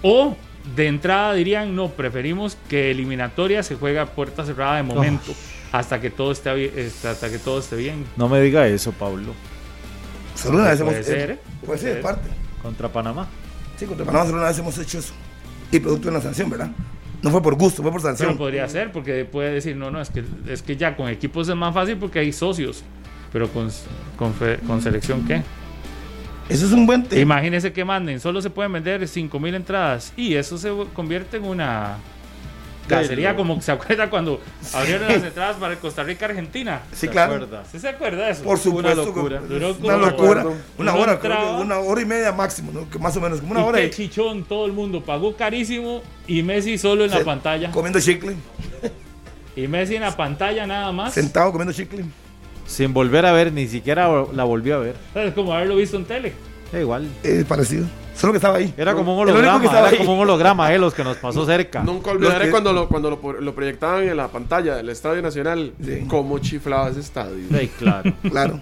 O 0.02 0.38
de 0.74 0.88
entrada 0.88 1.34
dirían, 1.34 1.76
no, 1.76 1.90
preferimos 1.90 2.58
que 2.70 2.90
eliminatoria 2.90 3.64
se 3.64 3.76
juegue 3.76 4.00
a 4.00 4.06
puerta 4.06 4.46
cerrada 4.46 4.78
de 4.78 4.84
momento. 4.84 5.34
Hasta 5.74 6.00
que 6.00 6.10
todo 6.10 6.32
esté 6.32 6.54
bien, 6.54 6.72
este, 6.78 7.10
hasta 7.10 7.30
que 7.30 7.38
todo 7.38 7.60
esté 7.60 7.76
bien. 7.76 8.06
No 8.16 8.30
me 8.30 8.40
diga 8.40 8.66
eso, 8.66 8.94
Pablo. 8.94 9.34
Solo 10.36 10.60
una 10.60 10.70
vez 10.70 10.82
Puede 10.82 10.96
hemos 10.96 11.06
ser, 11.06 11.32
eh, 11.32 11.34
¿eh? 11.34 11.40
Puede 11.44 11.66
Puede 11.66 11.80
ser, 11.80 11.90
de 11.90 11.94
ser. 11.96 12.02
parte. 12.02 12.30
Contra 12.64 12.90
Panamá. 12.90 13.28
Sí, 13.78 13.86
contra 13.86 14.06
Panamá 14.06 14.26
solo 14.26 14.38
una 14.40 14.48
vez 14.48 14.58
hemos 14.58 14.78
hecho 14.80 14.98
eso. 14.98 15.14
Y 15.72 15.80
producto 15.80 16.06
de 16.10 16.12
una 16.16 16.22
sanción, 16.22 16.50
¿verdad? 16.50 16.72
No 17.22 17.30
fue 17.30 17.42
por 17.42 17.56
gusto, 17.56 17.82
fue 17.84 17.92
por 17.92 18.02
Pero 18.02 18.16
sanción. 18.16 18.38
podría 18.38 18.68
ser, 18.68 18.92
porque 18.92 19.26
puede 19.26 19.52
decir, 19.54 19.76
no, 19.76 19.92
no, 19.92 20.02
es 20.02 20.10
que, 20.10 20.24
es 20.48 20.62
que 20.64 20.76
ya 20.76 20.96
con 20.96 21.08
equipos 21.10 21.48
es 21.48 21.56
más 21.56 21.74
fácil 21.74 21.98
porque 21.98 22.20
hay 22.20 22.34
socios. 22.34 22.84
Pero 23.32 23.48
con, 23.50 23.70
con, 24.18 24.34
fe- 24.34 24.60
con 24.68 24.82
selección, 24.82 25.26
¿qué? 25.26 25.42
Eso 26.50 26.66
es 26.66 26.72
un 26.74 26.86
buen 26.86 27.04
tema. 27.04 27.22
Imagínese 27.22 27.72
que 27.72 27.86
manden, 27.86 28.20
solo 28.20 28.42
se 28.42 28.50
pueden 28.50 28.74
vender 28.74 29.08
5000 29.08 29.56
entradas 29.56 30.14
y 30.18 30.36
eso 30.36 30.58
se 30.58 30.70
convierte 30.94 31.38
en 31.38 31.46
una 31.46 31.98
cacería 32.88 33.36
como 33.36 33.62
se 33.62 33.72
acuerda 33.72 34.10
cuando 34.10 34.40
abrieron 34.74 35.08
las 35.08 35.24
entradas 35.24 35.56
para 35.58 35.74
el 35.74 35.80
Costa 35.80 36.04
Rica 36.04 36.26
Argentina. 36.26 36.82
Sí, 36.94 37.08
claro. 37.08 37.48
¿Sí 37.72 37.80
se 37.80 37.90
acuerda 37.90 38.26
de 38.26 38.32
eso? 38.32 38.44
Por 38.44 38.58
supuesto. 38.60 38.94
locura. 39.06 39.40
que- 39.40 39.48
Duró 39.48 39.70
Una 39.70 39.94
como- 39.94 39.98
locura. 40.06 40.42
Uno 40.46 40.56
Una 40.78 40.96
hora, 40.96 41.20
creo 41.20 41.38
que 41.58 41.62
una 41.64 41.80
hora 41.80 42.02
y 42.02 42.06
media 42.06 42.32
máximo, 42.32 42.72
¿no? 42.72 42.90
Que 42.90 43.00
más 43.00 43.16
o 43.18 43.22
menos, 43.22 43.40
como 43.40 43.52
una 43.52 43.62
y 43.62 43.64
hora. 43.64 43.80
qué 43.80 43.86
y- 43.88 43.90
chichón, 43.92 44.44
todo 44.44 44.66
el 44.66 44.72
mundo 44.74 45.04
pagó 45.04 45.36
carísimo 45.36 46.02
y 46.28 46.44
Messi 46.44 46.78
solo 46.78 47.06
en 47.06 47.12
la 47.12 47.24
pantalla. 47.24 47.72
Comiendo 47.72 48.00
chicle. 48.00 48.36
Y 49.56 49.68
Messi 49.68 49.96
en 49.96 50.02
la 50.02 50.16
pantalla 50.18 50.66
nada 50.66 50.92
más. 50.92 51.14
Sentado 51.14 51.52
comiendo 51.52 51.74
chicle. 51.74 52.04
Sin 52.66 52.94
volver 52.94 53.26
a 53.26 53.32
ver, 53.34 53.52
ni 53.52 53.68
siquiera 53.68 54.08
la 54.34 54.44
volvió 54.46 54.76
a 54.76 54.80
ver. 54.80 54.96
Es 55.16 55.34
como 55.34 55.54
haberlo 55.54 55.76
visto 55.76 55.98
en 55.98 56.06
tele. 56.06 56.34
Da 56.74 56.80
igual. 56.82 57.08
Eh, 57.24 57.46
parecido. 57.48 57.86
Solo 58.16 58.34
que 58.34 58.38
estaba 58.38 58.58
ahí. 58.58 58.74
Era 58.78 58.94
como 58.94 59.16
un 59.20 59.30
El 59.30 59.36
único 59.36 59.42
que 59.62 59.68
holograma, 59.68 59.80
era 59.80 59.88
ahí. 59.90 59.98
como 59.98 60.14
un 60.16 60.20
holograma, 60.20 60.74
eh, 60.74 60.78
los 60.80 60.94
que 60.94 61.04
nos 61.04 61.18
pasó 61.18 61.46
cerca. 61.46 61.82
Nunca 61.84 62.12
olvidaré 62.12 62.46
que- 62.46 62.52
cuando, 62.52 62.74
lo, 62.74 62.88
cuando 62.88 63.10
lo, 63.10 63.42
lo 63.42 63.56
proyectaban 63.56 64.04
en 64.08 64.18
la 64.18 64.28
pantalla 64.28 64.76
del 64.76 64.90
Estadio 64.90 65.22
Nacional. 65.22 65.74
Sí. 65.84 66.06
Cómo 66.08 66.38
chiflaba 66.40 66.90
ese 66.90 67.00
estadio. 67.00 67.36
Sí, 67.50 67.68
claro. 67.80 68.14
Claro. 68.30 68.60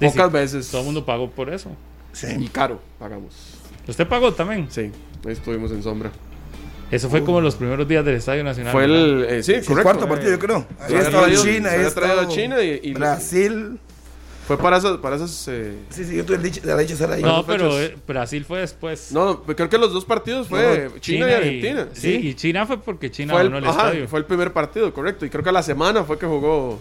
Pocas 0.00 0.26
Sí, 0.28 0.32
veces. 0.32 0.70
Todo 0.70 0.80
el 0.80 0.86
mundo 0.86 1.04
pagó 1.04 1.30
por 1.30 1.52
eso. 1.52 1.70
Y 2.14 2.16
Sí. 2.16 2.48
caro 2.52 2.80
pagamos. 2.98 3.34
¿Usted 3.86 4.06
pagó 4.06 4.32
también? 4.32 4.66
Sí, 4.70 4.90
ahí 5.26 5.32
estuvimos 5.32 5.70
en 5.72 5.82
sombra. 5.82 6.10
Eso 6.90 7.10
fue 7.10 7.22
como 7.22 7.40
los 7.40 7.54
primeros 7.56 7.86
días 7.86 8.04
del 8.04 8.14
Estadio 8.14 8.42
Nacional. 8.44 8.72
Fue 8.72 8.84
el. 8.84 9.26
eh, 9.28 9.42
sí, 9.42 9.52
Sí, 9.52 9.58
el 9.58 9.64
correcto. 9.66 9.82
cuarto 9.82 10.08
partido, 10.08 10.30
yo 10.32 10.38
creo. 10.38 10.66
Ahí 10.80 10.94
estaba 10.94 11.26
China, 11.30 11.70
ahí 11.70 11.76
había 11.76 11.90
traído 11.94 12.14
estaba 12.22 12.28
China 12.28 12.62
y- 12.62 12.80
y- 12.82 12.94
Brasil. 12.94 13.78
Fue 14.48 14.58
para 14.58 14.78
esas. 14.78 14.96
Para 14.98 15.14
esas 15.16 15.46
eh, 15.48 15.78
Sí, 15.90 16.04
sí, 16.04 16.16
yo 16.16 16.24
tuve 16.24 16.36
el 16.38 16.42
dicho- 16.42 16.60
la 16.64 16.76
dicha 16.76 16.88
de 16.88 16.94
estar 16.94 17.12
ahí. 17.12 17.22
No, 17.22 17.44
pero 17.46 17.70
fechas. 17.70 17.90
eh, 17.92 17.96
Brasil 18.06 18.44
fue 18.44 18.58
después. 18.60 19.12
no, 19.12 19.42
creo 19.44 19.68
que 19.68 19.78
los 19.78 19.92
dos 19.92 20.04
partidos 20.04 20.48
fue 20.48 20.88
No, 20.92 20.98
China, 20.98 21.30
y 21.30 21.34
Argentina. 21.34 21.88
sí, 21.92 22.14
y 22.22 22.34
China 22.34 22.66
fue 22.66 22.78
porque 22.80 23.10
China 23.10 23.34
fue, 23.34 23.44
ganó 23.44 23.58
el, 23.58 23.64
el, 23.64 23.70
ajá, 23.70 23.86
estadio. 23.88 24.08
fue 24.08 24.18
el 24.18 24.24
primer 24.24 24.52
partido, 24.52 24.92
correcto. 24.92 25.24
Y 25.24 25.30
creo 25.30 25.44
que 25.44 25.50
a 25.50 25.52
la 25.52 25.62
semana 25.62 26.02
fue 26.02 26.18
que 26.18 26.26
jugó. 26.26 26.80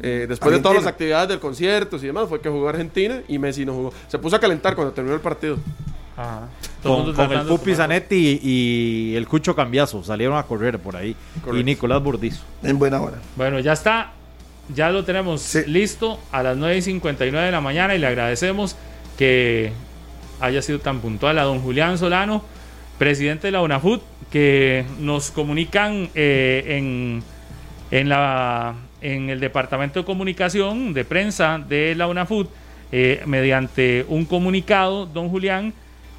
eh, 0.00 0.24
después 0.28 0.52
de 0.54 0.60
todas 0.60 0.78
las 0.78 0.86
actividades 0.86 1.28
del 1.28 1.38
concierto 1.38 1.96
y 1.96 2.00
demás, 2.06 2.28
fue 2.28 2.40
que 2.40 2.48
jugó 2.48 2.68
Argentina 2.68 3.20
y 3.28 3.38
Messi 3.38 3.66
no 3.66 3.74
jugó. 3.74 3.92
Se 4.08 4.18
puso 4.18 4.36
a 4.36 4.40
calentar 4.40 4.74
cuando 4.74 4.92
terminó 4.94 5.14
el 5.14 5.20
partido. 5.20 5.58
Ajá. 6.16 6.48
Todo 6.82 6.96
Con, 6.96 7.06
mundo 7.06 7.16
con 7.26 7.32
el 7.32 7.46
Pupi 7.46 7.74
Zanetti 7.74 8.40
y, 8.42 9.12
y 9.12 9.16
el 9.16 9.26
Cucho 9.26 9.54
Cambiazo 9.56 10.02
salieron 10.04 10.36
a 10.36 10.42
correr 10.44 10.78
por 10.78 10.94
ahí. 10.96 11.14
Correcto. 11.40 11.56
Y 11.58 11.64
Nicolás 11.64 12.02
Burdizo. 12.02 12.42
En 12.62 12.78
buena 12.78 13.00
hora. 13.00 13.18
Bueno, 13.36 13.58
ya 13.60 13.72
está. 13.72 14.12
Ya 14.68 14.90
lo 14.90 15.04
tenemos 15.04 15.42
Sí. 15.42 15.62
listo 15.66 16.20
a 16.30 16.42
las 16.42 16.56
9 16.56 16.76
y 16.76 16.82
59 16.82 17.46
de 17.46 17.52
la 17.52 17.60
mañana 17.60 17.94
y 17.94 17.98
le 17.98 18.06
agradecemos 18.06 18.76
que 19.18 19.72
haya 20.40 20.62
sido 20.62 20.78
tan 20.78 21.00
puntual 21.00 21.38
a 21.38 21.42
don 21.42 21.60
Julián 21.60 21.98
Solano, 21.98 22.44
presidente 22.98 23.48
de 23.48 23.52
la 23.52 23.62
UNAFUT, 23.62 24.02
que 24.30 24.84
nos 24.98 25.30
comunican 25.30 26.08
eh, 26.14 26.64
en, 26.78 27.22
en, 27.90 28.08
la, 28.08 28.74
en 29.00 29.30
el 29.30 29.40
Departamento 29.40 30.00
de 30.00 30.06
Comunicación 30.06 30.94
de 30.94 31.04
Prensa 31.04 31.58
de 31.58 31.94
la 31.94 32.06
UNAFUT, 32.06 32.48
eh, 32.92 33.22
mediante 33.26 34.04
un 34.08 34.24
comunicado, 34.24 35.06
don 35.06 35.28
Julián, 35.28 35.74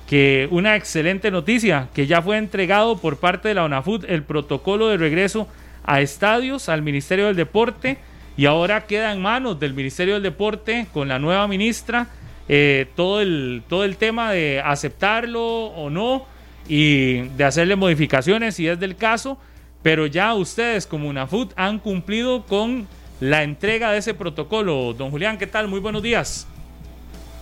que 0.08 0.48
una 0.52 0.76
excelente 0.76 1.32
noticia, 1.32 1.88
que 1.94 2.08
ya 2.08 2.22
fue 2.22 2.38
entregado 2.38 2.98
por 2.98 3.18
parte 3.18 3.48
de 3.48 3.54
la 3.56 3.64
UNAFUT 3.66 4.04
el 4.10 4.24
protocolo 4.24 4.90
de 4.90 4.98
regreso 4.98 5.48
a 5.86 6.02
estadios, 6.02 6.70
al 6.70 6.82
Ministerio 6.82 7.28
del 7.28 7.36
Deporte, 7.36 7.98
y 8.36 8.46
ahora 8.46 8.86
queda 8.88 9.12
en 9.12 9.22
manos 9.22 9.60
del 9.60 9.74
Ministerio 9.74 10.16
del 10.16 10.24
Deporte 10.24 10.88
con 10.94 11.08
la 11.08 11.20
nueva 11.20 11.48
ministra 11.48 12.08
eh, 12.50 12.88
todo, 12.96 13.22
el, 13.22 13.64
todo 13.70 13.86
el 13.86 13.96
tema 13.96 14.32
de 14.32 14.60
aceptarlo 14.60 15.42
o 15.42 15.90
no 15.90 16.26
y 16.68 17.22
de 17.30 17.44
hacerle 17.46 17.76
modificaciones 17.76 18.56
si 18.56 18.68
es 18.68 18.80
del 18.80 18.98
caso, 18.98 19.38
pero 19.82 20.08
ya 20.08 20.34
ustedes 20.34 20.86
como 20.86 21.08
UNAFUT 21.08 21.54
han 21.56 21.80
cumplido 21.80 22.46
con 22.46 22.88
la 23.20 23.44
entrega 23.44 23.92
de 23.92 24.00
ese 24.00 24.14
protocolo. 24.14 24.94
Don 24.94 25.12
Julián, 25.12 25.38
¿qué 25.38 25.48
tal? 25.48 25.68
Muy 25.68 25.80
buenos 25.80 26.02
días. 26.02 26.48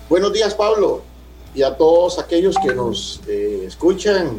Buenos 0.08 0.34
días, 0.34 0.54
Pablo, 0.54 1.02
y 1.56 1.64
a 1.64 1.76
todos 1.76 2.20
aquellos 2.20 2.56
que 2.58 2.76
nos 2.76 3.22
eh, 3.28 3.64
escuchan 3.66 4.38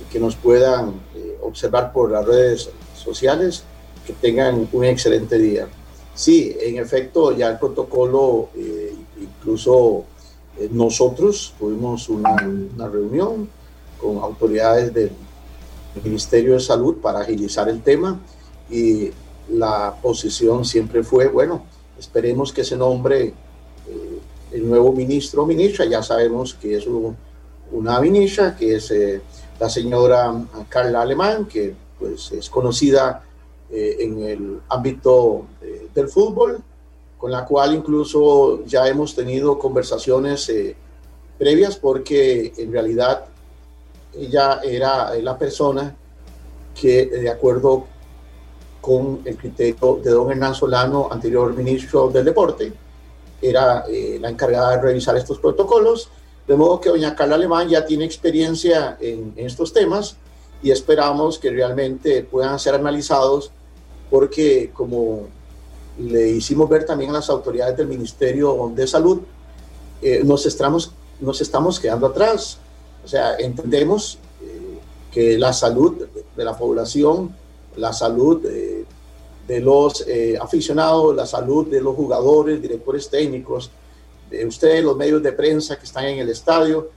y 0.00 0.12
que 0.12 0.18
nos 0.18 0.34
puedan 0.34 0.94
eh, 1.14 1.38
observar 1.42 1.92
por 1.92 2.10
las 2.10 2.24
redes 2.24 2.70
sociales, 2.96 3.64
que 4.06 4.12
tengan 4.12 4.68
un 4.72 4.84
excelente 4.84 5.38
día. 5.38 5.68
Sí, 6.14 6.56
en 6.60 6.78
efecto, 6.78 7.36
ya 7.36 7.50
el 7.50 7.58
protocolo, 7.58 8.50
eh, 8.56 8.94
incluso 9.20 10.04
nosotros 10.70 11.52
tuvimos 11.58 12.08
una, 12.08 12.36
una 12.76 12.88
reunión 12.88 13.48
con 14.00 14.18
autoridades 14.18 14.94
del 14.94 15.10
Ministerio 16.04 16.54
de 16.54 16.60
Salud 16.60 16.96
para 16.98 17.20
agilizar 17.20 17.68
el 17.68 17.82
tema 17.82 18.20
y 18.70 19.10
la 19.48 19.94
posición 20.00 20.64
siempre 20.64 21.02
fue, 21.02 21.28
bueno, 21.28 21.64
esperemos 21.98 22.52
que 22.52 22.64
se 22.64 22.76
nombre 22.76 23.34
eh, 23.88 24.18
el 24.52 24.68
nuevo 24.68 24.92
ministro 24.92 25.42
o 25.42 25.46
ministra, 25.46 25.84
ya 25.84 26.02
sabemos 26.02 26.54
que 26.54 26.76
es 26.76 26.86
una 27.70 28.00
ministra, 28.00 28.56
que 28.56 28.76
es 28.76 28.90
eh, 28.90 29.20
la 29.58 29.68
señora 29.68 30.34
Carla 30.68 31.02
Alemán, 31.02 31.46
que 31.46 31.74
pues 31.98 32.32
es 32.32 32.48
conocida 32.50 33.24
eh, 33.70 33.96
en 34.00 34.22
el 34.22 34.60
ámbito 34.68 35.46
del 35.94 36.08
fútbol, 36.08 36.58
con 37.18 37.30
la 37.30 37.44
cual 37.44 37.74
incluso 37.74 38.64
ya 38.64 38.86
hemos 38.86 39.14
tenido 39.14 39.58
conversaciones 39.58 40.52
previas 41.38 41.76
porque 41.76 42.52
en 42.56 42.72
realidad 42.72 43.24
ella 44.16 44.60
era 44.62 45.14
la 45.16 45.38
persona 45.38 45.96
que 46.74 47.06
de 47.06 47.30
acuerdo 47.30 47.86
con 48.84 49.22
el 49.24 49.36
criterio 49.38 50.00
de 50.04 50.10
don 50.10 50.30
Hernán 50.30 50.54
Solano, 50.54 51.08
anterior 51.10 51.54
ministro 51.54 52.08
del 52.10 52.26
Deporte, 52.26 52.70
era 53.40 53.84
eh, 53.88 54.18
la 54.20 54.28
encargada 54.28 54.72
de 54.72 54.82
revisar 54.82 55.16
estos 55.16 55.38
protocolos, 55.38 56.10
de 56.46 56.54
modo 56.54 56.80
que 56.80 56.90
doña 56.90 57.14
Carla 57.14 57.36
Alemán 57.36 57.68
ya 57.68 57.86
tiene 57.86 58.04
experiencia 58.04 58.98
en, 59.00 59.32
estos 59.36 59.72
temas 59.72 60.18
y 60.64 60.70
esperamos 60.70 61.38
que 61.38 61.50
realmente 61.50 62.22
puedan 62.22 62.58
ser 62.58 62.74
analizados 62.74 63.52
porque 64.10 64.70
como 64.72 65.26
le 65.98 66.30
hicimos 66.30 66.70
ver 66.70 66.86
también 66.86 67.10
a 67.10 67.14
las 67.14 67.28
autoridades 67.28 67.76
del 67.76 67.86
Ministerio 67.86 68.72
de 68.74 68.86
Salud, 68.86 69.20
eh, 70.00 70.22
nos, 70.24 70.46
estamos, 70.46 70.90
nos 71.20 71.42
estamos 71.42 71.78
quedando 71.78 72.06
atrás. 72.06 72.56
O 73.04 73.08
sea, 73.08 73.36
entendemos 73.36 74.18
eh, 74.42 74.78
que 75.12 75.36
la 75.36 75.52
salud 75.52 76.06
de 76.34 76.44
la 76.44 76.56
población, 76.56 77.36
la 77.76 77.92
salud 77.92 78.40
de, 78.40 79.60
los 79.60 80.08
eh, 80.08 80.38
aficionados, 80.40 81.14
la 81.14 81.26
salud 81.26 81.66
de 81.66 81.82
los 81.82 81.94
jugadores, 81.94 82.62
directores 82.62 83.10
técnicos, 83.10 83.70
de 84.30 84.46
ustedes, 84.46 84.82
los 84.82 84.96
medios 84.96 85.22
de 85.22 85.32
prensa 85.32 85.76
que 85.78 85.84
están 85.84 86.06
en 86.06 86.20
el 86.20 86.30
estadio, 86.30 86.88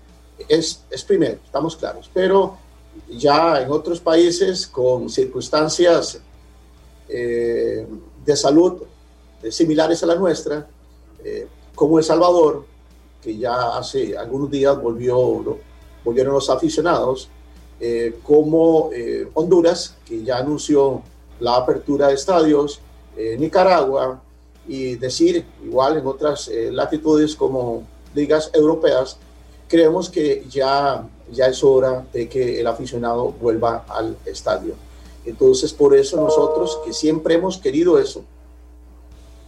es, 0.47 0.83
es 0.89 1.03
primero, 1.03 1.39
estamos 1.43 1.75
claros. 1.75 2.09
Pero 2.13 2.65
ya 3.09 3.61
en 3.61 3.71
otros 3.71 3.99
países 3.99 4.67
con 4.67 5.09
circunstancias 5.09 6.19
eh, 7.09 7.87
de 8.25 8.35
salud 8.35 8.83
similares 9.49 10.03
a 10.03 10.07
la 10.07 10.15
nuestra, 10.15 10.67
como 11.75 11.99
El 11.99 12.03
Salvador, 12.03 12.65
que 13.21 13.37
ya 13.37 13.77
hace 13.77 14.17
algunos 14.17 14.49
días 14.49 14.81
volvió 14.81 15.59
volvieron 16.07 16.33
los 16.33 16.49
aficionados, 16.49 17.29
eh, 17.79 18.15
como 18.23 18.89
eh, 18.93 19.27
Honduras, 19.33 19.97
que 20.05 20.23
ya 20.23 20.37
anunció 20.37 21.03
la 21.39 21.57
apertura 21.57 22.07
de 22.07 22.13
estadios, 22.13 22.79
eh, 23.17 23.35
Nicaragua, 23.37 24.21
y 24.67 24.95
decir, 24.95 25.45
igual 25.63 25.97
en 25.97 26.07
otras 26.07 26.49
latitudes 26.71 27.35
como 27.35 27.83
ligas 28.15 28.49
europeas, 28.53 29.17
creemos 29.67 30.09
que 30.09 30.45
ya, 30.49 31.07
ya 31.31 31.47
es 31.47 31.63
hora 31.63 32.05
de 32.13 32.27
que 32.29 32.59
el 32.59 32.67
aficionado 32.67 33.31
vuelva 33.31 33.85
al 33.89 34.17
estadio. 34.25 34.75
Entonces, 35.25 35.73
por 35.73 35.95
eso 35.95 36.17
nosotros, 36.17 36.79
que 36.85 36.93
siempre 36.93 37.35
hemos 37.35 37.57
querido 37.57 37.99
eso, 37.99 38.23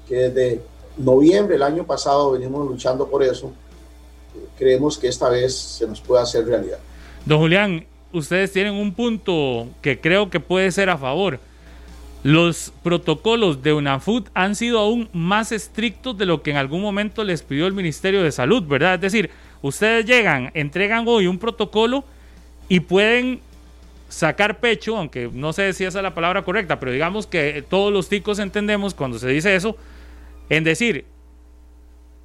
que 0.07 0.15
desde 0.15 0.61
noviembre 0.97 1.53
del 1.53 1.63
año 1.63 1.85
pasado 1.85 2.31
venimos 2.31 2.67
luchando 2.67 3.07
por 3.07 3.23
eso, 3.23 3.51
creemos 4.57 4.97
que 4.97 5.07
esta 5.07 5.29
vez 5.29 5.55
se 5.55 5.87
nos 5.87 6.01
puede 6.01 6.21
hacer 6.21 6.45
realidad. 6.45 6.79
Don 7.25 7.39
Julián, 7.39 7.85
ustedes 8.11 8.51
tienen 8.51 8.73
un 8.73 8.93
punto 8.93 9.67
que 9.81 9.99
creo 9.99 10.29
que 10.29 10.39
puede 10.39 10.71
ser 10.71 10.89
a 10.89 10.97
favor. 10.97 11.39
Los 12.23 12.73
protocolos 12.83 13.63
de 13.63 13.71
UNAFUT 13.71 14.27
han 14.33 14.55
sido 14.55 14.79
aún 14.79 15.07
más 15.13 15.53
estrictos 15.53 16.17
de 16.17 16.25
lo 16.25 16.43
que 16.43 16.51
en 16.51 16.57
algún 16.57 16.81
momento 16.81 17.23
les 17.23 17.41
pidió 17.43 17.65
el 17.65 17.73
Ministerio 17.73 18.21
de 18.21 18.33
Salud, 18.33 18.63
¿verdad? 18.63 18.95
Es 18.95 19.01
decir, 19.01 19.29
ustedes 19.61 20.05
llegan, 20.05 20.51
entregan 20.53 21.05
hoy 21.07 21.27
un 21.27 21.37
protocolo 21.37 22.03
y 22.67 22.81
pueden 22.81 23.41
sacar 24.09 24.59
pecho, 24.59 24.97
aunque 24.97 25.29
no 25.31 25.53
sé 25.53 25.73
si 25.73 25.85
esa 25.85 25.99
es 25.99 26.03
la 26.03 26.15
palabra 26.15 26.43
correcta, 26.43 26.79
pero 26.79 26.91
digamos 26.91 27.27
que 27.27 27.63
todos 27.67 27.93
los 27.93 28.09
ticos 28.09 28.39
entendemos 28.39 28.93
cuando 28.93 29.19
se 29.19 29.29
dice 29.29 29.55
eso, 29.55 29.77
en 30.49 30.63
decir, 30.63 31.05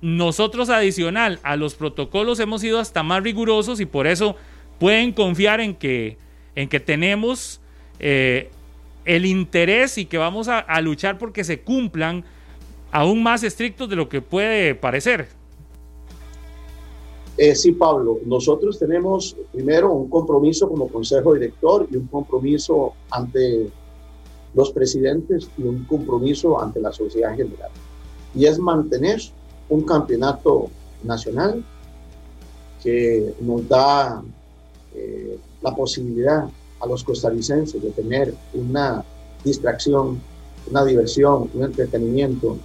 nosotros 0.01 0.69
adicional 0.71 1.41
a 1.43 1.57
los 1.57 1.75
protocolos 1.75 2.41
hemos 2.41 2.61
sido 2.61 2.79
hasta 2.79 3.03
más 3.03 3.23
rigurosos 3.23 3.81
y 3.81 3.87
por 3.87 4.07
eso 4.07 4.37
pueden 4.79 5.13
confiar 5.13 5.61
en 5.61 5.75
que, 5.75 6.19
en 6.55 6.69
que 6.69 6.81
tenemos 6.81 7.61
eh, 8.01 8.51
el 9.05 9.27
interés 9.27 9.99
y 9.99 10.07
que 10.07 10.19
vamos 10.19 10.49
a, 10.49 10.81
luchar 10.81 11.19
porque 11.19 11.45
se 11.45 11.61
cumplan 11.61 12.25
aún 12.91 13.23
más 13.23 13.43
estrictos 13.43 13.89
de 13.89 13.97
lo 13.97 14.09
que 14.09 14.21
puede 14.21 14.75
parecer. 14.75 15.29
Eh, 17.37 17.55
sí, 17.55 17.73
Pablo, 17.73 18.21
nosotros 18.25 18.79
tenemos 18.79 19.37
primero 19.53 19.93
un 19.93 20.09
compromiso 20.09 20.69
como 20.69 20.89
consejo 20.89 21.35
director 21.35 21.87
y 21.91 21.97
un 21.97 22.07
compromiso 22.07 22.93
ante 23.11 23.71
los 24.55 24.71
presidentes 24.71 25.49
y 25.59 25.63
un 25.63 25.85
compromiso 25.85 26.61
ante 26.61 26.81
la 26.81 26.93
sociedad 26.93 27.33
en 27.33 27.39
general. 27.39 27.71
Y 28.35 28.47
es 28.47 28.59
mantener 28.59 29.21
un 29.69 29.83
campeonato 29.83 30.71
nacional 31.03 31.65
que 32.83 33.35
nos 33.41 33.69
da 33.69 34.23
eh, 34.95 35.37
la 35.61 35.75
posibilidad 35.75 36.49
a 36.81 36.87
los 36.87 37.03
costarricenses 37.03 37.83
de 37.83 37.91
tener 37.91 38.35
una 38.53 39.05
distracción, 39.43 40.21
una 40.71 40.85
diversión, 40.85 41.51
un 41.53 41.65
entretenimiento 41.65 42.59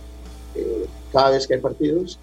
eh, 0.55 0.85
cada 1.11 1.31
vez 1.31 1.47
que 1.47 1.55
hay 1.55 1.59
partidos 1.59 2.19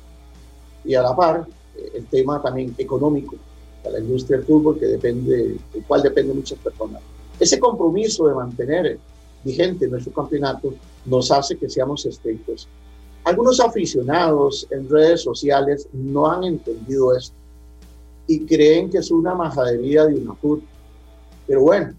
y 0.85 0.95
a 0.95 1.03
la 1.03 1.17
par 1.17 1.47
el 1.95 2.07
tema 2.07 2.41
también 2.43 2.75
económico 2.79 3.37
de 3.85 3.91
la 3.91 3.99
industria 4.01 4.39
del 4.39 4.47
fútbol 4.47 4.79
que 4.79 4.87
depende, 4.87 5.57
del 5.73 5.85
cual 5.87 6.03
depende 6.03 6.35
muchas 6.35 6.59
personas. 6.59 7.03
Ese 7.39 7.59
compromiso 7.59 8.27
de 8.27 8.35
mantener 8.35 8.99
vigente 9.45 9.87
nuestro 9.89 10.13
campeonato 10.13 10.75
nos 11.05 11.31
hace 11.31 11.57
que 11.57 11.69
seamos 11.69 12.05
estrictos 12.07 12.69
algunos 13.27 13.59
aficionados 13.59 14.69
en 14.71 14.89
redes 14.89 15.23
sociales 15.23 15.89
no 15.93 16.31
han 16.31 16.45
entendido 16.45 17.13
esto 17.17 17.35
y 18.29 18.47
creen 18.47 18.89
que 18.89 18.99
es 18.99 19.11
una 19.11 19.35
majadería 19.35 20.07
de 20.07 20.15
una 20.15 20.31
UNAFUT. 20.31 20.63
Pero 21.45 21.63
bueno, 21.63 21.93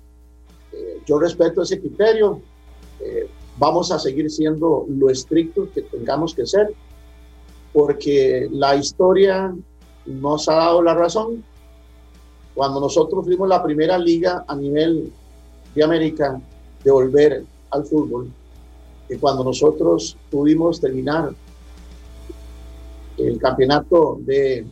eh, 0.71 1.01
yo 1.05 1.19
respeto 1.19 1.63
ese 1.63 1.81
criterio. 1.81 2.39
Eh, 3.01 3.27
vamos 3.57 3.91
a 3.91 3.99
seguir 3.99 4.31
siendo 4.31 4.85
lo 4.87 5.09
estrictos 5.09 5.67
que 5.75 5.81
tengamos 5.81 6.33
que 6.33 6.45
ser, 6.45 6.73
porque 7.77 8.49
la 8.53 8.75
historia 8.75 9.55
nos 10.07 10.49
ha 10.49 10.55
dado 10.55 10.81
la 10.81 10.95
razón. 10.95 11.43
Cuando 12.55 12.79
nosotros 12.79 13.23
fuimos 13.23 13.47
la 13.47 13.61
primera 13.61 13.99
liga 13.99 14.43
a 14.47 14.55
nivel 14.55 15.13
de 15.75 15.83
América 15.83 16.41
de 16.83 16.89
volver 16.89 17.43
al 17.69 17.85
fútbol, 17.85 18.31
que 19.07 19.19
cuando 19.19 19.43
nosotros 19.43 20.17
pudimos 20.31 20.81
terminar 20.81 21.29
el 23.15 23.37
campeonato 23.37 24.17
de 24.21 24.65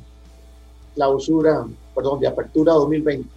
clausura, 0.95 1.63
perdón, 1.93 2.19
de 2.21 2.27
apertura 2.27 2.73
2020, 2.73 3.29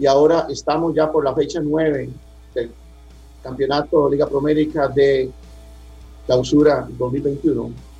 y 0.00 0.04
ahora 0.04 0.48
estamos 0.50 0.94
ya 0.94 1.10
por 1.10 1.24
la 1.24 1.34
fecha 1.34 1.60
9 1.62 2.10
del 2.54 2.70
campeonato 3.42 4.10
Liga 4.10 4.26
Promérica 4.26 4.86
de 4.88 5.30
clausura 6.26 6.86
2021, 6.90 7.91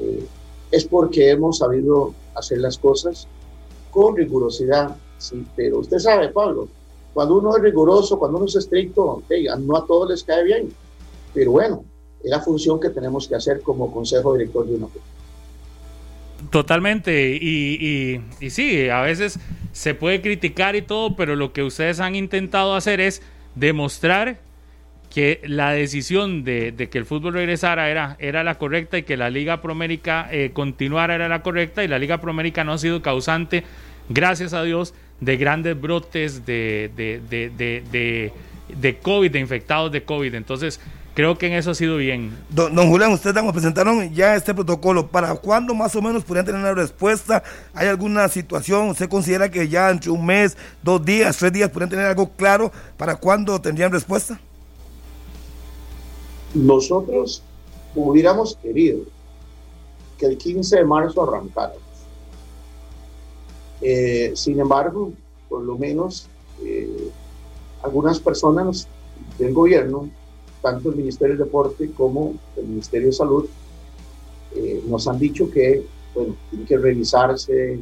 eh, 0.00 0.26
es 0.70 0.84
porque 0.84 1.30
hemos 1.30 1.58
sabido 1.58 2.14
hacer 2.34 2.58
las 2.58 2.78
cosas 2.78 3.26
con 3.90 4.16
rigurosidad, 4.16 4.96
sí, 5.18 5.44
pero 5.56 5.80
usted 5.80 5.98
sabe, 5.98 6.28
Pablo, 6.28 6.68
cuando 7.12 7.38
uno 7.38 7.56
es 7.56 7.62
riguroso, 7.62 8.18
cuando 8.18 8.38
uno 8.38 8.46
es 8.46 8.56
estricto, 8.56 9.22
no 9.58 9.76
a 9.76 9.86
todos 9.86 10.10
les 10.10 10.22
cae 10.22 10.44
bien, 10.44 10.72
pero 11.34 11.52
bueno, 11.52 11.84
es 12.22 12.30
la 12.30 12.40
función 12.40 12.78
que 12.78 12.90
tenemos 12.90 13.26
que 13.26 13.34
hacer 13.34 13.60
como 13.62 13.92
consejo 13.92 14.34
director 14.34 14.66
de 14.66 14.74
una 14.74 14.86
Totalmente, 16.50 17.36
y, 17.40 18.22
y, 18.40 18.50
sí, 18.50 18.88
a 18.88 19.02
veces 19.02 19.38
se 19.72 19.94
puede 19.94 20.22
criticar 20.22 20.74
y 20.74 20.82
todo, 20.82 21.14
pero 21.14 21.36
lo 21.36 21.52
que 21.52 21.62
ustedes 21.62 22.00
han 22.00 22.14
intentado 22.14 22.74
hacer 22.74 23.00
es 23.00 23.20
demostrar 23.54 24.38
que 25.10 25.40
la 25.44 25.72
decisión 25.72 26.44
de, 26.44 26.88
que 26.90 26.98
el 26.98 27.04
fútbol 27.04 27.34
regresara 27.34 27.90
era, 27.90 28.16
era 28.20 28.44
la 28.44 28.56
correcta 28.56 28.96
y 28.96 29.02
que 29.02 29.16
la 29.16 29.28
Liga 29.28 29.60
Promérica 29.60 30.28
eh, 30.30 30.50
continuara 30.52 31.16
era 31.16 31.28
la 31.28 31.42
correcta 31.42 31.82
y 31.82 31.88
la 31.88 31.98
Liga 31.98 32.20
Promérica 32.20 32.62
no 32.62 32.72
ha 32.72 32.78
sido 32.78 33.02
causante, 33.02 33.64
gracias 34.08 34.52
a 34.52 34.62
Dios, 34.62 34.94
de 35.20 35.36
grandes 35.36 35.78
brotes 35.78 36.46
de, 36.46 36.90
de, 36.96 37.20
de, 37.28 38.32
de 38.78 38.98
COVID, 38.98 39.30
de 39.30 39.38
infectados 39.40 39.92
de 39.92 40.04
COVID. 40.04 40.34
Entonces, 40.34 40.80
creo 41.14 41.36
que 41.36 41.48
en 41.48 41.54
eso 41.54 41.72
ha 41.72 41.74
sido 41.74 41.96
bien. 41.96 42.32
Don, 42.48 42.74
Julián, 42.88 43.12
ustedes 43.12 43.42
nos 43.42 43.52
presentaron 43.52 44.14
ya 44.14 44.34
este 44.36 44.54
protocolo. 44.54 45.08
¿Para 45.08 45.34
cuándo 45.34 45.74
más 45.74 45.94
o 45.96 46.02
menos 46.02 46.24
podrían 46.24 46.46
tener 46.46 46.60
una 46.60 46.72
respuesta? 46.74 47.42
¿Hay 47.74 47.88
alguna 47.88 48.28
situación? 48.28 48.88
¿Usted 48.88 49.08
considera 49.08 49.50
que 49.50 49.68
ya 49.68 49.90
entre 49.90 50.10
un 50.10 50.24
mes, 50.24 50.56
dos 50.82 51.04
días, 51.04 51.36
tres 51.36 51.52
días 51.52 51.68
podrían 51.70 51.90
tener 51.90 52.06
algo 52.06 52.30
claro 52.36 52.72
para 52.96 53.16
cuándo 53.16 53.60
tendrían 53.60 53.92
respuesta? 53.92 54.40
Nosotros 56.54 57.42
hubiéramos 57.94 58.56
querido 58.56 59.00
que 60.18 60.26
el 60.26 60.36
15 60.36 60.76
de 60.76 60.84
marzo 60.84 61.22
arrancara. 61.22 61.74
Eh, 63.80 64.32
sin 64.34 64.60
embargo, 64.60 65.12
por 65.48 65.62
lo 65.62 65.78
menos 65.78 66.28
eh, 66.62 67.10
algunas 67.82 68.20
personas 68.20 68.86
del 69.38 69.54
gobierno, 69.54 70.10
tanto 70.60 70.90
el 70.90 70.96
Ministerio 70.96 71.36
del 71.36 71.46
Deporte 71.46 71.90
como 71.92 72.34
el 72.56 72.66
Ministerio 72.66 73.06
de 73.06 73.12
Salud, 73.12 73.46
eh, 74.54 74.82
nos 74.86 75.08
han 75.08 75.18
dicho 75.18 75.50
que, 75.50 75.86
bueno, 76.14 76.36
tiene 76.50 76.64
que 76.66 76.76
revisarse 76.76 77.80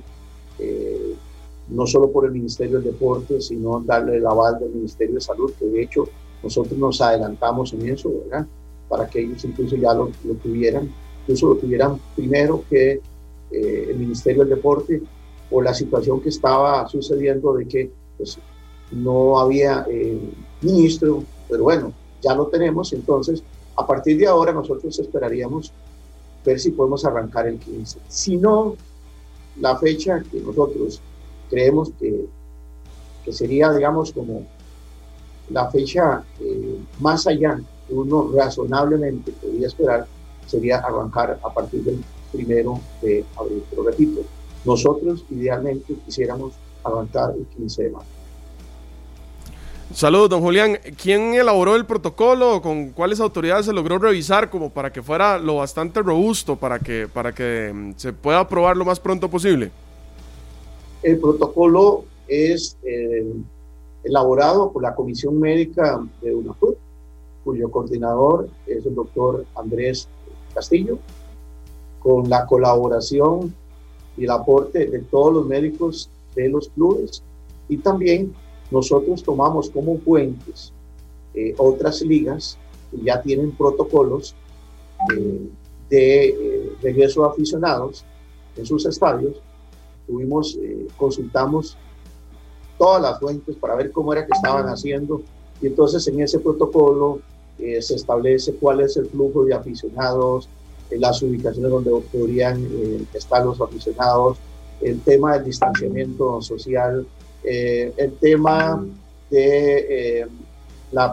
no 1.68 1.86
solo 1.86 2.10
por 2.10 2.24
el 2.24 2.32
Ministerio 2.32 2.80
del 2.80 2.92
Deporte, 2.92 3.40
sino 3.40 3.80
darle 3.80 4.16
el 4.16 4.26
aval 4.26 4.58
del 4.58 4.70
Ministerio 4.70 5.16
de 5.16 5.20
Salud, 5.20 5.52
que 5.58 5.66
de 5.66 5.82
hecho 5.82 6.08
nosotros 6.42 6.78
nos 6.78 7.00
adelantamos 7.00 7.72
en 7.74 7.88
eso, 7.88 8.10
¿verdad? 8.24 8.46
Para 8.88 9.08
que 9.08 9.20
ellos 9.20 9.44
incluso 9.44 9.76
ya 9.76 9.92
lo, 9.94 10.10
lo 10.24 10.34
tuvieran, 10.34 10.90
incluso 11.22 11.48
lo 11.48 11.56
tuvieran 11.56 12.00
primero 12.16 12.64
que 12.68 13.00
el 13.50 13.96
Ministerio 13.96 14.44
del 14.44 14.56
Deporte 14.56 15.02
o 15.50 15.62
la 15.62 15.74
situación 15.74 16.20
que 16.20 16.28
estaba 16.28 16.86
sucediendo 16.88 17.54
de 17.54 17.66
que 17.66 17.90
pues, 18.16 18.38
no 18.90 19.38
había 19.38 19.86
eh, 19.88 20.18
ministro, 20.62 21.24
pero 21.48 21.64
bueno, 21.64 21.92
ya 22.22 22.34
lo 22.34 22.46
tenemos, 22.46 22.92
entonces 22.92 23.42
a 23.76 23.86
partir 23.86 24.18
de 24.18 24.26
ahora 24.26 24.52
nosotros 24.52 24.98
esperaríamos 24.98 25.72
ver 26.44 26.58
si 26.58 26.70
podemos 26.70 27.04
arrancar 27.04 27.46
el 27.46 27.58
15. 27.58 28.00
Si 28.08 28.36
no, 28.36 28.76
la 29.60 29.76
fecha 29.76 30.22
que 30.30 30.40
nosotros 30.40 31.00
creemos 31.48 31.90
que, 31.98 32.26
que 33.24 33.32
sería, 33.32 33.72
digamos, 33.72 34.12
como 34.12 34.46
la 35.50 35.70
fecha 35.70 36.24
eh, 36.40 36.78
más 37.00 37.26
allá 37.26 37.58
uno 37.90 38.30
razonablemente 38.34 39.32
podría 39.32 39.66
esperar, 39.66 40.06
sería 40.46 40.78
arrancar 40.78 41.38
a 41.42 41.52
partir 41.52 41.82
del 41.82 42.02
primero 42.32 42.80
de 43.02 43.24
abril. 43.36 43.62
Pero 43.70 43.82
repito, 43.84 44.20
nosotros 44.64 45.24
idealmente 45.30 45.94
quisiéramos 46.04 46.54
arrancar 46.84 47.34
el 47.36 47.46
15 47.46 47.82
de 47.84 47.90
marzo. 47.90 48.18
Saludos, 49.92 50.28
don 50.28 50.42
Julián. 50.42 50.78
¿Quién 51.02 51.32
elaboró 51.32 51.74
el 51.74 51.86
protocolo? 51.86 52.60
¿Con 52.60 52.90
cuáles 52.90 53.20
autoridades 53.20 53.64
se 53.64 53.72
logró 53.72 53.98
revisar 53.98 54.50
como 54.50 54.68
para 54.68 54.92
que 54.92 55.02
fuera 55.02 55.38
lo 55.38 55.56
bastante 55.56 56.02
robusto 56.02 56.56
para 56.56 56.78
que, 56.78 57.08
para 57.08 57.32
que 57.32 57.72
mm, 57.74 57.92
se 57.96 58.12
pueda 58.12 58.40
aprobar 58.40 58.76
lo 58.76 58.84
más 58.84 59.00
pronto 59.00 59.30
posible? 59.30 59.70
El 61.02 61.18
protocolo 61.18 62.04
es 62.26 62.76
eh, 62.82 63.32
elaborado 64.04 64.70
por 64.72 64.82
la 64.82 64.94
Comisión 64.94 65.40
Médica 65.40 66.00
de 66.20 66.34
UNAFUT, 66.34 66.76
cuyo 67.48 67.70
coordinador 67.70 68.50
es 68.66 68.84
el 68.84 68.94
doctor 68.94 69.46
Andrés 69.54 70.06
Castillo, 70.52 70.98
con 71.98 72.28
la 72.28 72.44
colaboración 72.44 73.54
y 74.18 74.24
el 74.24 74.30
aporte 74.30 74.84
de 74.84 74.98
todos 74.98 75.32
los 75.32 75.46
médicos 75.46 76.10
de 76.34 76.50
los 76.50 76.68
clubes 76.68 77.22
y 77.70 77.78
también 77.78 78.34
nosotros 78.70 79.22
tomamos 79.22 79.70
como 79.70 79.96
fuentes 79.96 80.74
eh, 81.32 81.54
otras 81.56 82.02
ligas 82.02 82.58
que 82.90 83.00
ya 83.00 83.22
tienen 83.22 83.52
protocolos 83.52 84.34
eh, 85.16 85.48
de 85.88 86.28
eh, 86.28 86.72
regreso 86.82 87.22
de 87.22 87.28
aficionados 87.28 88.04
en 88.58 88.66
sus 88.66 88.84
estadios. 88.84 89.40
Tuvimos, 90.06 90.58
consultamos 90.98 91.78
todas 92.76 93.00
las 93.00 93.18
fuentes 93.18 93.56
para 93.56 93.74
ver 93.74 93.90
cómo 93.90 94.12
era 94.12 94.26
que 94.26 94.32
estaban 94.34 94.68
haciendo 94.68 95.22
y 95.60 95.66
entonces 95.66 96.06
en 96.08 96.20
ese 96.20 96.38
protocolo 96.38 97.20
se 97.58 97.94
establece 97.94 98.54
cuál 98.54 98.80
es 98.80 98.96
el 98.96 99.06
flujo 99.06 99.44
de 99.44 99.54
aficionados, 99.54 100.48
las 100.96 101.22
ubicaciones 101.22 101.70
donde 101.70 101.90
podrían 102.12 102.64
eh, 102.64 103.04
estar 103.12 103.44
los 103.44 103.60
aficionados, 103.60 104.38
el 104.80 105.00
tema 105.00 105.34
del 105.34 105.44
distanciamiento 105.44 106.40
social, 106.40 107.06
eh, 107.44 107.92
el 107.96 108.12
tema 108.14 108.86
de 109.30 110.20
eh, 110.20 110.26
la, 110.92 111.12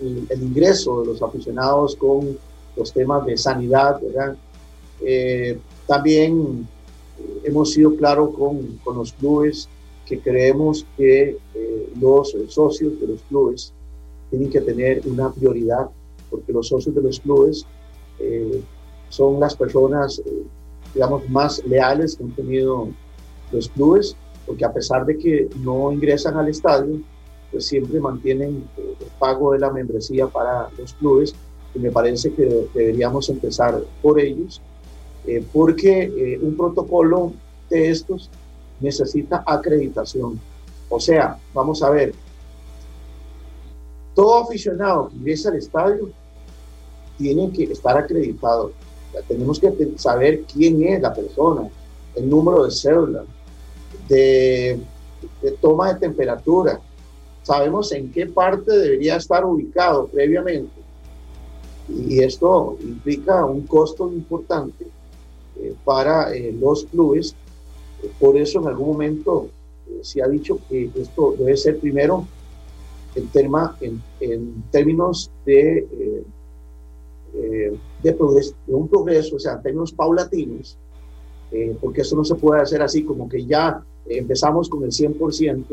el 0.00 0.42
ingreso 0.42 1.02
de 1.02 1.06
los 1.08 1.22
aficionados 1.22 1.94
con 1.96 2.36
los 2.76 2.92
temas 2.92 3.24
de 3.26 3.36
sanidad, 3.36 4.00
¿verdad? 4.00 4.36
también 5.86 6.68
hemos 7.44 7.72
sido 7.72 7.96
claros 7.96 8.34
con, 8.36 8.78
con, 8.84 8.96
los 8.96 9.12
clubes 9.12 9.68
que 10.06 10.20
creemos 10.20 10.84
que 10.96 11.38
los 11.98 12.36
socios 12.48 13.00
de 13.00 13.06
los 13.06 13.22
clubes 13.22 13.72
tienen 14.30 14.50
que 14.50 14.60
tener 14.60 15.02
una 15.06 15.32
prioridad, 15.32 15.88
porque 16.30 16.52
los 16.52 16.68
socios 16.68 16.94
de 16.94 17.02
los 17.02 17.20
clubes 17.20 17.66
son 19.10 19.38
las 19.38 19.54
personas, 19.54 20.22
eh, 20.24 20.42
digamos, 20.94 21.28
más 21.28 21.62
leales 21.66 22.16
que 22.16 22.24
han 22.24 22.30
tenido 22.30 22.88
los 23.52 23.68
clubes, 23.68 24.16
porque 24.46 24.64
a 24.64 24.72
pesar 24.72 25.04
de 25.04 25.18
que 25.18 25.48
no 25.58 25.92
ingresan 25.92 26.36
al 26.36 26.48
estadio, 26.48 27.00
pues 27.50 27.66
siempre 27.66 28.00
mantienen 28.00 28.64
eh, 28.78 28.94
el 28.98 29.06
pago 29.18 29.52
de 29.52 29.58
la 29.58 29.70
membresía 29.70 30.26
para 30.28 30.70
los 30.78 30.94
clubes 30.94 31.34
y 31.74 31.78
me 31.80 31.90
parece 31.90 32.32
que 32.32 32.68
deberíamos 32.72 33.28
empezar 33.28 33.82
por 34.00 34.18
ellos, 34.18 34.62
eh, 35.26 35.44
porque 35.52 36.38
un 36.40 36.56
protocolo 36.56 37.32
de 37.68 37.90
estos 37.90 38.30
necesita 38.80 39.42
acreditación. 39.46 40.40
O 40.88 40.98
sea, 40.98 41.36
vamos 41.52 41.82
a 41.82 41.90
ver, 41.90 42.14
todo 44.20 44.44
aficionado 44.44 45.08
que 45.08 45.16
ingresa 45.16 45.48
al 45.48 45.56
estadio 45.56 46.10
tiene 47.16 47.50
que 47.52 47.64
estar 47.64 47.96
acreditado 47.96 48.70
tenemos 49.26 49.58
que 49.58 49.72
saber 49.96 50.42
quién 50.44 50.82
es 50.84 51.00
la 51.00 51.12
persona, 51.12 51.68
el 52.14 52.28
número 52.28 52.64
de 52.64 52.70
cédula, 52.70 53.24
de, 54.08 54.80
toma 55.60 55.92
de 55.92 56.00
temperatura. 56.00 56.80
Sabemos 57.42 57.90
en 57.92 58.12
qué 58.12 58.26
parte 58.26 58.70
debería 58.70 59.16
estar 59.16 59.44
ubicado 59.44 60.06
previamente. 60.06 60.80
Y 61.88 62.20
esto 62.20 62.76
implica 62.80 63.44
un 63.44 63.62
costo 63.66 64.12
importante 64.12 64.86
eh, 65.60 65.74
para 65.84 66.32
eh, 66.32 66.52
los 66.52 66.84
clubes. 66.84 67.34
Por 68.20 68.36
eso 68.36 68.60
en 68.60 68.68
algún 68.68 68.88
momento 68.88 69.48
eh, 69.88 69.98
se 70.02 70.22
ha 70.22 70.28
dicho 70.28 70.60
que 70.68 70.88
esto 70.94 71.34
debe 71.36 71.56
ser 71.56 71.80
primero 71.80 72.26
el 73.14 73.28
tema 73.28 73.76
en, 73.80 74.02
en 74.20 74.62
términos 74.70 75.30
de 75.44 76.24
eh, 77.32 77.78
de, 78.02 78.16
un 78.68 78.88
progreso, 78.88 79.36
o 79.36 79.38
sea, 79.38 79.54
en 79.54 79.62
términos 79.62 79.92
paulatinos, 79.92 80.76
eh, 81.52 81.76
porque 81.80 82.00
eso 82.00 82.16
no 82.16 82.24
se 82.24 82.34
puede 82.34 82.62
hacer 82.62 82.82
así 82.82 83.04
como 83.04 83.28
que 83.28 83.44
ya 83.44 83.82
empezamos 84.06 84.68
con 84.68 84.82
el 84.84 84.90
100%. 84.90 85.64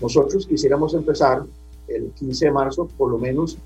Nosotros 0.00 0.46
quisiéramos 0.46 0.94
empezar 0.94 1.44
el 1.86 2.10
15 2.12 2.46
de 2.46 2.50
marzo, 2.50 2.88
por 2.96 3.10
lo 3.10 3.18
menos 3.18 3.58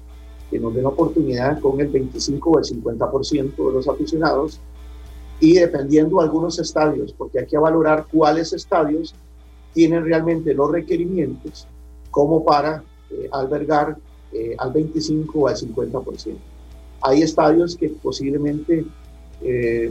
que 0.50 0.58
nos 0.58 0.74
den 0.74 0.86
oportunidad 0.86 1.60
con 1.60 1.80
el 1.80 1.88
25 1.88 2.50
o 2.50 2.58
el 2.58 2.64
50% 2.64 3.56
de 3.56 3.72
los 3.72 3.88
aficionados 3.88 4.60
y 5.40 5.54
dependiendo 5.54 6.18
de 6.18 6.24
algunos 6.24 6.58
estadios, 6.58 7.12
porque 7.12 7.40
hay 7.40 7.46
que 7.46 7.58
valorar 7.58 8.06
cuáles 8.10 8.52
estadios 8.52 9.14
tienen 9.72 10.04
realmente 10.04 10.54
los 10.54 10.70
requerimientos 10.70 11.66
como 12.16 12.42
para 12.42 12.82
eh, 13.10 13.28
albergar 13.30 13.96
al 14.58 14.70
25 14.70 15.38
o 15.38 15.48
al 15.48 15.56
50%. 15.56 16.36
Hay 17.00 17.22
estadios 17.22 17.74
que 17.74 17.88
posiblemente 17.88 18.84
eh, 19.40 19.90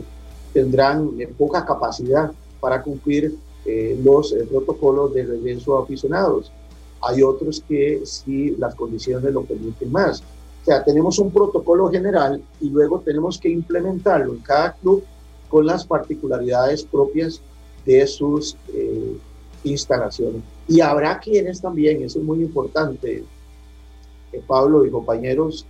tendrán 0.52 1.10
poca 1.36 1.64
capacidad 1.64 2.30
para 2.60 2.82
cumplir 2.82 3.36
eh, 3.64 3.98
los 4.02 4.32
eh, 4.32 4.46
protocolos 4.48 5.12
de 5.12 5.24
regreso 5.24 5.76
a 5.76 5.82
aficionados. 5.82 6.52
Hay 7.02 7.20
otros 7.20 7.64
que 7.68 8.02
sí 8.04 8.54
las 8.58 8.76
condiciones 8.76 9.32
lo 9.32 9.42
permiten 9.42 9.90
más. 9.90 10.22
O 10.62 10.64
sea, 10.64 10.84
tenemos 10.84 11.18
un 11.18 11.32
protocolo 11.32 11.88
general 11.90 12.40
y 12.60 12.70
luego 12.70 13.00
tenemos 13.00 13.38
que 13.38 13.48
implementarlo 13.48 14.32
en 14.34 14.38
cada 14.38 14.72
club 14.74 15.02
con 15.48 15.66
las 15.66 15.84
particularidades 15.84 16.84
propias 16.84 17.40
de 17.84 18.06
sus 18.06 18.56
eh, 18.72 19.16
instalaciones. 19.70 20.42
Y 20.68 20.80
habrá 20.80 21.18
quienes 21.18 21.60
también, 21.60 22.02
eso 22.02 22.18
es 22.18 22.24
muy 22.24 22.40
importante, 22.40 23.24
Pablo 24.46 24.84
y 24.84 24.90
compañeros, 24.90 25.66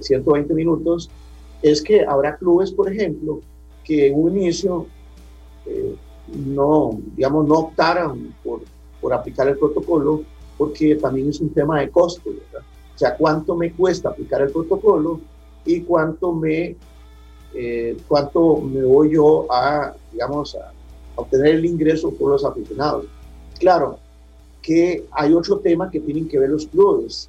120 0.00 0.54
minutos, 0.54 1.10
es 1.62 1.82
que 1.82 2.04
habrá 2.04 2.36
clubes, 2.36 2.70
por 2.72 2.92
ejemplo, 2.92 3.40
que 3.84 4.08
en 4.08 4.22
un 4.22 4.36
inicio 4.38 4.86
eh, 5.66 5.94
no, 6.34 6.98
digamos, 7.16 7.46
no 7.46 7.54
optaran 7.54 8.34
por, 8.44 8.60
por, 9.00 9.12
aplicar 9.12 9.48
el 9.48 9.58
protocolo 9.58 10.22
porque 10.56 10.96
también 10.96 11.30
es 11.30 11.40
un 11.40 11.50
tema 11.50 11.80
de 11.80 11.90
costo, 11.90 12.30
O 12.30 12.98
sea, 12.98 13.16
cuánto 13.16 13.56
me 13.56 13.72
cuesta 13.72 14.10
aplicar 14.10 14.42
el 14.42 14.50
protocolo 14.50 15.20
y 15.64 15.82
cuánto 15.82 16.32
me, 16.32 16.76
eh, 17.54 17.96
cuánto 18.08 18.56
me 18.56 18.82
voy 18.82 19.14
yo 19.14 19.46
a, 19.50 19.94
digamos, 20.12 20.54
a 20.56 20.72
obtener 21.18 21.56
el 21.56 21.64
ingreso 21.64 22.10
por 22.12 22.30
los 22.30 22.44
aficionados. 22.44 23.06
Claro 23.58 23.98
que 24.62 25.04
hay 25.10 25.32
otro 25.32 25.58
tema 25.58 25.90
que 25.90 26.00
tienen 26.00 26.28
que 26.28 26.38
ver 26.38 26.50
los 26.50 26.66
clubes 26.66 27.28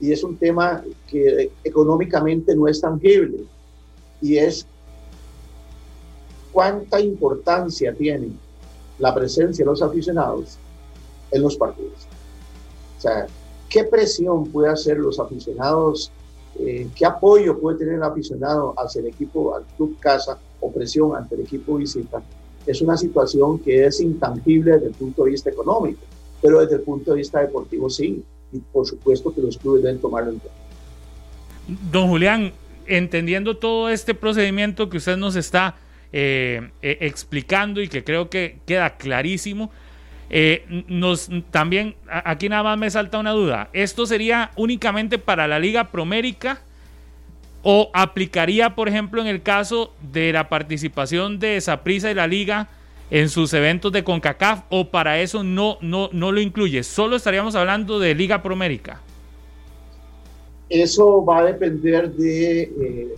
y 0.00 0.12
es 0.12 0.22
un 0.22 0.36
tema 0.36 0.84
que 1.08 1.50
económicamente 1.64 2.54
no 2.54 2.68
es 2.68 2.80
tangible 2.80 3.44
y 4.20 4.36
es 4.36 4.66
cuánta 6.52 7.00
importancia 7.00 7.92
tiene 7.94 8.30
la 8.98 9.14
presencia 9.14 9.64
de 9.64 9.70
los 9.70 9.82
aficionados 9.82 10.58
en 11.30 11.42
los 11.42 11.56
partidos. 11.56 12.06
O 12.98 13.00
sea, 13.00 13.26
qué 13.68 13.84
presión 13.84 14.46
puede 14.46 14.70
hacer 14.70 14.98
los 14.98 15.18
aficionados, 15.18 16.10
eh, 16.58 16.88
qué 16.94 17.06
apoyo 17.06 17.58
puede 17.58 17.78
tener 17.78 17.94
el 17.94 18.02
aficionado 18.02 18.74
hacia 18.76 19.00
el 19.00 19.08
equipo, 19.08 19.54
al 19.54 19.64
club 19.76 19.98
casa 20.00 20.38
o 20.60 20.72
presión 20.72 21.14
ante 21.14 21.34
el 21.34 21.42
equipo 21.42 21.76
visita. 21.76 22.22
Es 22.68 22.82
una 22.82 22.96
situación 22.96 23.58
que 23.58 23.86
es 23.86 24.00
intangible 24.00 24.72
desde 24.72 24.88
el 24.88 24.92
punto 24.92 25.24
de 25.24 25.30
vista 25.30 25.50
económico, 25.50 26.00
pero 26.42 26.60
desde 26.60 26.76
el 26.76 26.82
punto 26.82 27.12
de 27.12 27.18
vista 27.18 27.40
deportivo 27.40 27.88
sí. 27.88 28.22
Y 28.52 28.58
por 28.58 28.86
supuesto 28.86 29.34
que 29.34 29.40
los 29.40 29.58
clubes 29.58 29.82
deben 29.82 30.00
tomarlo 30.00 30.32
en 30.32 30.38
cuenta. 30.38 30.58
Don 31.90 32.08
Julián, 32.08 32.52
entendiendo 32.86 33.56
todo 33.56 33.88
este 33.88 34.14
procedimiento 34.14 34.88
que 34.88 34.98
usted 34.98 35.16
nos 35.16 35.36
está 35.36 35.76
eh, 36.12 36.70
eh, 36.80 36.98
explicando 37.00 37.82
y 37.82 37.88
que 37.88 38.04
creo 38.04 38.30
que 38.30 38.58
queda 38.66 38.96
clarísimo, 38.96 39.70
eh, 40.30 40.84
nos 40.88 41.30
también 41.50 41.94
aquí 42.06 42.48
nada 42.48 42.62
más 42.62 42.78
me 42.78 42.90
salta 42.90 43.18
una 43.18 43.32
duda. 43.32 43.70
¿Esto 43.72 44.06
sería 44.06 44.50
únicamente 44.56 45.18
para 45.18 45.48
la 45.48 45.58
Liga 45.58 45.90
Promérica 45.90 46.62
o 47.62 47.90
aplicaría, 47.92 48.74
por 48.74 48.88
ejemplo, 48.88 49.20
en 49.20 49.26
el 49.26 49.42
caso 49.42 49.92
de 50.12 50.32
la 50.32 50.48
participación 50.48 51.38
de 51.38 51.60
Saprissa 51.60 52.10
y 52.10 52.14
la 52.14 52.26
Liga 52.26 52.68
en 53.10 53.28
sus 53.28 53.52
eventos 53.54 53.90
de 53.92 54.04
CONCACAF 54.04 54.64
o 54.68 54.90
para 54.90 55.20
eso 55.20 55.42
no, 55.42 55.78
no, 55.80 56.10
no 56.12 56.32
lo 56.32 56.40
incluye? 56.40 56.82
Solo 56.82 57.16
estaríamos 57.16 57.54
hablando 57.54 57.98
de 57.98 58.14
Liga 58.14 58.42
Promérica. 58.42 59.00
Eso 60.68 61.24
va 61.24 61.38
a 61.38 61.44
depender 61.44 62.12
de, 62.12 62.62
eh, 62.62 63.08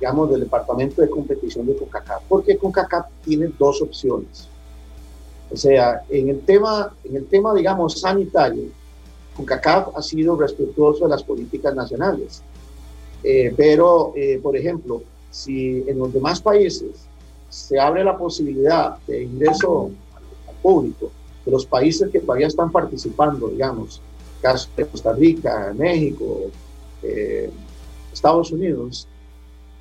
digamos, 0.00 0.30
del 0.30 0.40
departamento 0.40 1.00
de 1.00 1.08
competición 1.08 1.66
de 1.66 1.76
CONCACAF, 1.76 2.22
porque 2.28 2.56
CONCACAF 2.56 3.06
tiene 3.24 3.50
dos 3.58 3.80
opciones. 3.80 4.48
O 5.50 5.56
sea, 5.56 6.02
en 6.10 6.28
el 6.28 6.40
tema, 6.40 6.92
en 7.04 7.16
el 7.16 7.26
tema 7.26 7.54
digamos, 7.54 8.00
sanitario, 8.00 8.64
CONCACAF 9.36 9.96
ha 9.96 10.02
sido 10.02 10.36
respetuoso 10.36 11.04
de 11.04 11.10
las 11.10 11.22
políticas 11.22 11.74
nacionales. 11.74 12.42
Eh, 13.22 13.52
pero, 13.56 14.12
eh, 14.16 14.38
por 14.42 14.56
ejemplo, 14.56 15.02
si 15.30 15.84
en 15.86 15.98
los 15.98 16.12
demás 16.12 16.40
países 16.40 17.08
se 17.48 17.78
abre 17.78 18.04
la 18.04 18.16
posibilidad 18.16 18.98
de 19.06 19.24
ingreso 19.24 19.90
al 20.48 20.54
público 20.62 21.10
de 21.44 21.52
los 21.52 21.64
países 21.66 22.10
que 22.10 22.20
todavía 22.20 22.48
están 22.48 22.70
participando, 22.70 23.48
digamos, 23.48 24.00
caso 24.40 24.68
de 24.76 24.86
Costa 24.86 25.12
Rica, 25.12 25.72
México, 25.76 26.50
eh, 27.02 27.50
Estados 28.12 28.50
Unidos, 28.50 29.06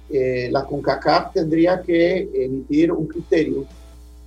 eh, 0.09 0.49
la 0.51 0.65
CONCACAF 0.65 1.33
tendría 1.33 1.81
que 1.81 2.29
emitir 2.33 2.91
un 2.91 3.07
criterio 3.07 3.65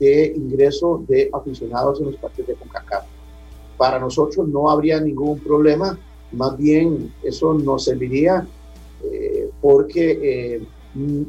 de 0.01 0.33
ingreso 0.37 1.05
de 1.07 1.31
aficionados 1.33 2.01
en 2.01 2.07
los 2.07 2.17
partidos 2.17 2.49
de 2.49 2.55
CONCACAF. 2.55 3.05
Para 3.77 3.99
nosotros 3.99 4.49
no 4.49 4.71
habría 4.71 5.01
ningún 5.01 5.39
problema, 5.39 5.99
más 6.33 6.57
bien 6.57 7.13
eso 7.23 7.55
nos 7.55 7.85
serviría 7.85 8.47
eh, 9.05 9.51
porque 9.61 10.61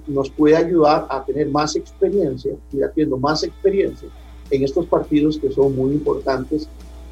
nos 0.07 0.29
puede 0.31 0.55
ayudar 0.55 1.05
a 1.09 1.23
tener 1.23 1.49
más 1.49 1.75
experiencia 1.75 2.53
y 2.71 2.81
haciendo 2.81 3.17
más 3.17 3.43
experiencia 3.43 4.09
en 4.49 4.63
estos 4.63 4.85
partidos 4.87 5.37
que 5.37 5.51
son 5.51 5.75
muy 5.75 5.93
importantes 5.93 6.67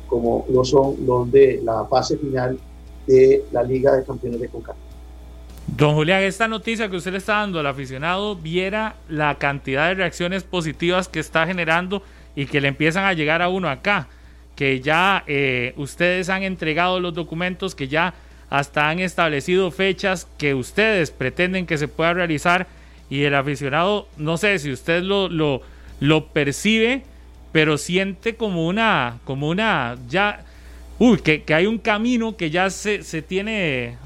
como 0.08 0.46
lo 0.50 0.64
son 0.64 0.96
los 1.06 1.32
de 1.32 1.62
la 1.64 1.86
fase 1.86 2.18
final 2.18 2.58
de 3.06 3.44
la 3.52 3.64
Liga 3.64 3.96
de 3.96 4.04
Campeones 4.04 4.40
de 4.40 4.48
CONCACAF. 4.48 4.78
Don 5.76 5.96
Julián, 5.96 6.24
esta 6.24 6.48
noticia 6.48 6.90
que 6.90 6.96
usted 6.96 7.12
le 7.12 7.18
está 7.18 7.34
dando 7.34 7.60
al 7.60 7.68
aficionado, 7.68 8.36
viera 8.36 8.96
la 9.10 9.36
cantidad 9.36 9.90
de 9.90 9.96
reacciones 9.96 10.44
positivas 10.44 11.10
que 11.10 11.20
está 11.20 11.46
generando 11.46 12.02
y 12.36 12.46
que 12.46 12.62
le 12.62 12.70
empiezan 12.70 13.04
a 13.04 13.14
llegar 13.14 13.42
a 13.42 13.50
uno 13.50 13.70
acá, 13.70 14.08
que 14.56 14.80
ya 14.80 15.24
eh, 15.28 15.74
ustedes 15.76 16.30
han 16.30 16.44
entregado 16.44 17.00
los 17.02 17.14
documentos, 17.14 17.76
que 17.76 17.90
ya 17.90 18.14
hasta 18.50 18.90
han 18.90 19.00
establecido 19.00 19.72
fechas 19.72 20.28
que 20.38 20.54
ustedes 20.54 21.12
pretenden 21.12 21.66
que 21.66 21.78
se 21.78 21.88
pueda 21.88 22.14
realizar 22.14 22.68
y 23.10 23.24
el 23.24 23.36
aficionado, 23.36 24.08
no 24.18 24.38
sé 24.38 24.60
si 24.60 24.72
usted 24.72 25.02
lo, 25.04 25.30
lo, 25.30 25.62
lo 26.00 26.28
percibe, 26.28 27.04
pero 27.52 27.78
siente 27.78 28.36
como 28.36 28.68
una, 28.68 29.20
como 29.24 29.50
una, 29.50 29.98
ya, 30.10 30.44
uy, 31.00 31.20
que, 31.20 31.44
que 31.44 31.54
hay 31.54 31.66
un 31.66 31.78
camino 31.78 32.36
que 32.36 32.50
ya 32.50 32.70
se, 32.70 33.04
se 33.04 33.22
tiene, 33.22 33.98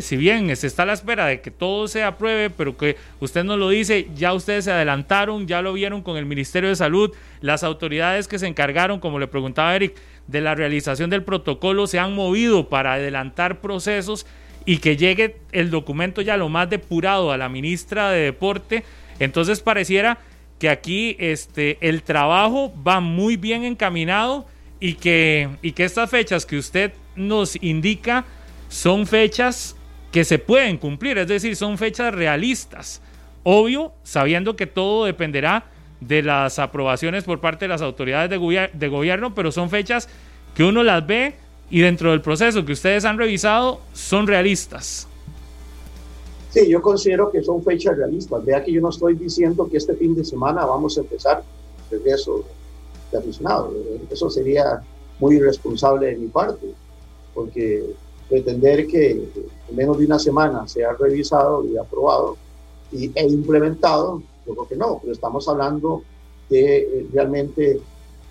si 0.00 0.16
bien 0.16 0.54
se 0.56 0.66
está 0.66 0.82
a 0.82 0.86
la 0.86 0.92
espera 0.92 1.26
de 1.26 1.40
que 1.40 1.50
todo 1.50 1.88
se 1.88 2.02
apruebe, 2.02 2.50
pero 2.50 2.76
que 2.76 2.96
usted 3.20 3.44
nos 3.44 3.58
lo 3.58 3.70
dice, 3.70 4.08
ya 4.14 4.34
ustedes 4.34 4.66
se 4.66 4.72
adelantaron, 4.72 5.46
ya 5.46 5.62
lo 5.62 5.72
vieron 5.72 6.02
con 6.02 6.16
el 6.18 6.26
Ministerio 6.26 6.68
de 6.68 6.76
Salud, 6.76 7.12
las 7.40 7.64
autoridades 7.64 8.28
que 8.28 8.38
se 8.38 8.46
encargaron, 8.46 9.00
como 9.00 9.18
le 9.18 9.26
preguntaba 9.26 9.74
Eric, 9.74 9.94
de 10.30 10.40
la 10.40 10.54
realización 10.54 11.10
del 11.10 11.24
protocolo 11.24 11.86
se 11.86 11.98
han 11.98 12.14
movido 12.14 12.68
para 12.68 12.94
adelantar 12.94 13.60
procesos 13.60 14.26
y 14.64 14.78
que 14.78 14.96
llegue 14.96 15.36
el 15.52 15.70
documento 15.70 16.22
ya 16.22 16.36
lo 16.36 16.48
más 16.48 16.70
depurado 16.70 17.32
a 17.32 17.36
la 17.36 17.48
ministra 17.48 18.10
de 18.10 18.20
Deporte. 18.20 18.84
Entonces 19.18 19.60
pareciera 19.60 20.18
que 20.58 20.68
aquí 20.68 21.16
este, 21.18 21.78
el 21.80 22.02
trabajo 22.02 22.72
va 22.86 23.00
muy 23.00 23.36
bien 23.36 23.64
encaminado 23.64 24.46
y 24.78 24.94
que, 24.94 25.48
y 25.62 25.72
que 25.72 25.84
estas 25.84 26.10
fechas 26.10 26.46
que 26.46 26.58
usted 26.58 26.92
nos 27.16 27.60
indica 27.62 28.24
son 28.68 29.06
fechas 29.06 29.76
que 30.12 30.24
se 30.24 30.38
pueden 30.38 30.76
cumplir, 30.76 31.18
es 31.18 31.28
decir, 31.28 31.56
son 31.56 31.78
fechas 31.78 32.14
realistas. 32.14 33.02
Obvio, 33.42 33.94
sabiendo 34.02 34.56
que 34.56 34.66
todo 34.66 35.06
dependerá 35.06 35.64
de 36.00 36.22
las 36.22 36.58
aprobaciones 36.58 37.24
por 37.24 37.40
parte 37.40 37.66
de 37.66 37.68
las 37.68 37.82
autoridades 37.82 38.30
de, 38.30 38.70
de 38.72 38.88
gobierno, 38.88 39.34
pero 39.34 39.52
son 39.52 39.70
fechas 39.70 40.08
que 40.54 40.64
uno 40.64 40.82
las 40.82 41.06
ve 41.06 41.34
y 41.70 41.80
dentro 41.80 42.10
del 42.10 42.20
proceso 42.20 42.64
que 42.64 42.72
ustedes 42.72 43.04
han 43.04 43.18
revisado 43.18 43.80
son 43.92 44.26
realistas. 44.26 45.06
Sí, 46.50 46.68
yo 46.68 46.82
considero 46.82 47.30
que 47.30 47.42
son 47.42 47.62
fechas 47.62 47.96
realistas. 47.96 48.44
Vea 48.44 48.64
que 48.64 48.72
yo 48.72 48.80
no 48.80 48.88
estoy 48.88 49.14
diciendo 49.14 49.68
que 49.70 49.76
este 49.76 49.94
fin 49.94 50.16
de 50.16 50.24
semana 50.24 50.64
vamos 50.64 50.98
a 50.98 51.02
empezar 51.02 51.44
el 51.90 51.98
regreso 51.98 52.44
de 53.12 53.18
aficionados. 53.18 53.72
Eso 54.10 54.28
sería 54.28 54.82
muy 55.20 55.36
irresponsable 55.36 56.08
de 56.08 56.16
mi 56.16 56.26
parte, 56.26 56.66
porque 57.34 57.84
pretender 58.28 58.86
que 58.88 59.10
en 59.10 59.76
menos 59.76 59.98
de 59.98 60.06
una 60.06 60.18
semana 60.18 60.66
sea 60.66 60.92
revisado 60.94 61.64
y 61.64 61.76
aprobado 61.76 62.36
y, 62.90 63.12
e 63.14 63.26
implementado, 63.28 64.22
yo 64.46 64.54
creo 64.54 64.68
que 64.68 64.76
no, 64.76 64.98
pero 65.00 65.12
estamos 65.12 65.48
hablando 65.48 66.02
de 66.50 66.78
eh, 66.78 67.06
realmente 67.12 67.80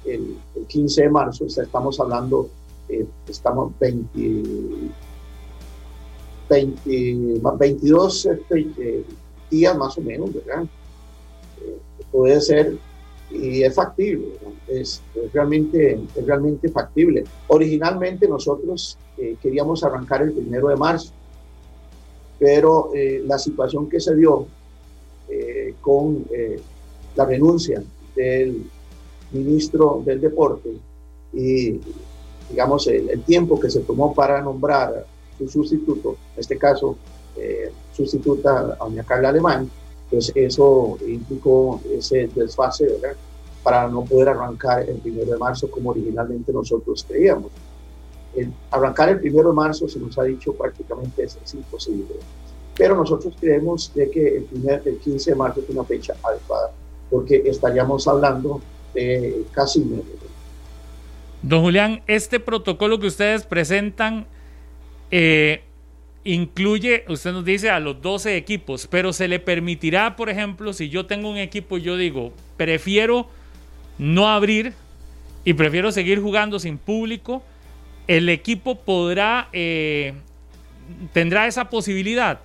el, 0.06 0.38
15 0.68 1.04
de 1.04 1.10
marzo, 1.10 1.46
o 1.46 1.50
sea, 1.50 1.64
estamos 1.64 2.00
hablando, 2.00 2.50
eh, 2.88 3.06
estamos 3.28 3.72
20 3.80 4.92
20, 6.50 7.42
22 7.60 8.26
este, 8.26 9.06
días 9.52 9.78
más 9.78 9.98
o 9.98 10.02
menos, 10.02 10.34
¿verdad? 10.34 10.66
Eh, 11.62 11.78
puede 12.12 12.42
ser 12.42 12.78
y 13.30 13.62
es 13.62 13.76
factible, 13.76 14.30
es, 14.68 15.04
realmente, 15.32 16.02
es 16.16 16.26
realmente 16.26 16.70
factible. 16.70 17.24
Originalmente 17.48 18.28
nosotros 18.28 18.98
eh, 19.18 19.36
queríamos 19.40 19.84
arrancar 19.84 20.24
el 20.24 20.32
primero 20.32 20.70
de 20.70 20.76
marzo, 20.76 21.14
pero 22.40 22.92
la 23.26 23.38
situación 23.38 23.88
que 23.90 24.00
se 24.00 24.16
dio 24.16 24.48
con 25.82 26.26
la 27.16 27.26
renuncia 27.26 27.84
del 28.16 28.64
ministro 29.32 30.02
del 30.06 30.22
deporte 30.22 30.70
y 31.34 31.80
digamos 32.50 32.88
el, 32.88 33.22
tiempo 33.24 33.60
que 33.60 33.70
se 33.70 33.82
tomó 33.82 34.14
para 34.14 34.42
nombrar 34.42 35.06
su 35.38 35.48
sustituto, 35.48 36.18
en 36.34 36.40
este 36.40 36.58
caso 36.58 36.98
eh, 37.38 37.72
sustituta 37.94 38.76
a 38.80 38.86
doña 38.86 39.04
Carla 39.04 39.30
Alemán, 39.30 39.70
pues 40.10 40.32
eso 40.36 40.98
implicó 41.08 41.80
ese 41.92 42.30
desfase, 42.34 42.86
¿verdad? 42.86 43.16
Para 43.64 43.88
no 43.88 44.04
poder 44.04 44.30
arrancar 44.30 44.90
el 44.90 44.98
primero 44.98 45.32
de 45.32 45.38
marzo 45.38 45.70
como 45.70 45.92
originalmente 45.92 46.52
nosotros 46.52 47.06
creíamos. 47.08 47.52
El 48.36 48.52
arrancar 48.72 49.10
el 49.10 49.20
primero 49.20 49.50
de 49.50 49.56
marzo 49.56 49.88
se 49.88 50.00
nos 50.00 50.18
ha 50.18 50.24
dicho 50.24 50.54
prácticamente 50.54 51.24
es, 51.24 51.54
imposible. 51.54 52.16
Pero 52.80 52.96
nosotros 52.96 53.36
creemos 53.40 53.94
de 53.94 54.10
que 54.10 54.38
el, 54.38 54.44
primer, 54.46 54.82
el 54.86 54.98
15 54.98 55.32
de 55.32 55.36
marzo 55.36 55.60
es 55.60 55.70
una 55.70 55.84
fecha 55.84 56.16
adecuada, 56.24 56.72
porque 57.12 57.44
estaríamos 57.46 58.08
hablando 58.08 58.62
de 58.96 59.44
casi 59.52 59.80
un. 59.80 60.02
Don 61.42 61.62
Julián, 61.62 62.02
este 62.08 62.40
protocolo 62.40 63.00
que 63.00 63.08
ustedes 63.08 63.46
presentan 63.46 64.26
eh, 65.12 65.62
incluye, 66.24 67.04
usted 67.10 67.34
nos 67.34 67.44
dice, 67.44 67.70
a 67.70 67.82
los 67.82 68.02
12 68.02 68.38
equipos, 68.38 68.88
pero 68.88 69.14
se 69.14 69.28
le 69.28 69.40
permitirá, 69.40 70.16
por 70.16 70.30
ejemplo, 70.30 70.72
si 70.74 70.90
yo 70.90 71.06
tengo 71.06 71.30
un 71.30 71.38
equipo 71.38 71.78
y 71.78 71.82
yo 71.82 71.98
digo, 71.98 72.32
prefiero 72.58 73.28
no 73.98 74.30
abrir 74.30 74.74
y 75.44 75.54
prefiero 75.54 75.92
seguir 75.92 76.22
jugando 76.22 76.60
sin 76.60 76.78
público, 76.78 77.44
el 78.08 78.30
equipo 78.30 78.76
podrá, 78.76 79.50
eh, 79.52 80.14
tendrá 81.12 81.46
esa 81.48 81.70
posibilidad. 81.70 82.40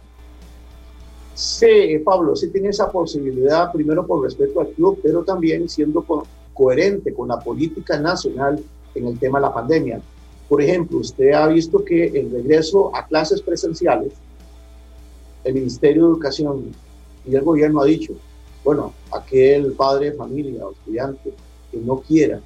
Sí, 1.34 1.98
Pablo, 2.04 2.36
sí 2.36 2.48
tiene 2.48 2.68
esa 2.68 2.90
posibilidad, 2.90 3.72
primero 3.72 4.06
por 4.06 4.22
respeto 4.22 4.60
al 4.60 4.68
club, 4.68 5.00
pero 5.02 5.24
también 5.24 5.68
siendo 5.68 6.04
coherente 6.54 7.12
con 7.12 7.26
la 7.26 7.40
política 7.40 7.98
nacional 7.98 8.62
en 8.94 9.08
el 9.08 9.18
tema 9.18 9.40
de 9.40 9.46
la 9.46 9.54
pandemia. 9.54 10.00
Por 10.48 10.62
ejemplo, 10.62 10.98
usted 10.98 11.32
ha 11.32 11.48
visto 11.48 11.84
que 11.84 12.06
el 12.06 12.30
regreso 12.30 12.94
a 12.94 13.04
clases 13.06 13.42
presenciales, 13.42 14.12
el 15.42 15.54
Ministerio 15.54 16.04
de 16.04 16.08
Educación 16.10 16.72
y 17.26 17.34
el 17.34 17.42
gobierno 17.42 17.80
ha 17.80 17.84
dicho, 17.84 18.12
bueno, 18.62 18.94
aquel 19.12 19.72
padre 19.72 20.10
de 20.10 20.16
familia 20.16 20.66
o 20.66 20.72
estudiante 20.72 21.34
que 21.72 21.78
no 21.78 21.98
quiera 22.00 22.40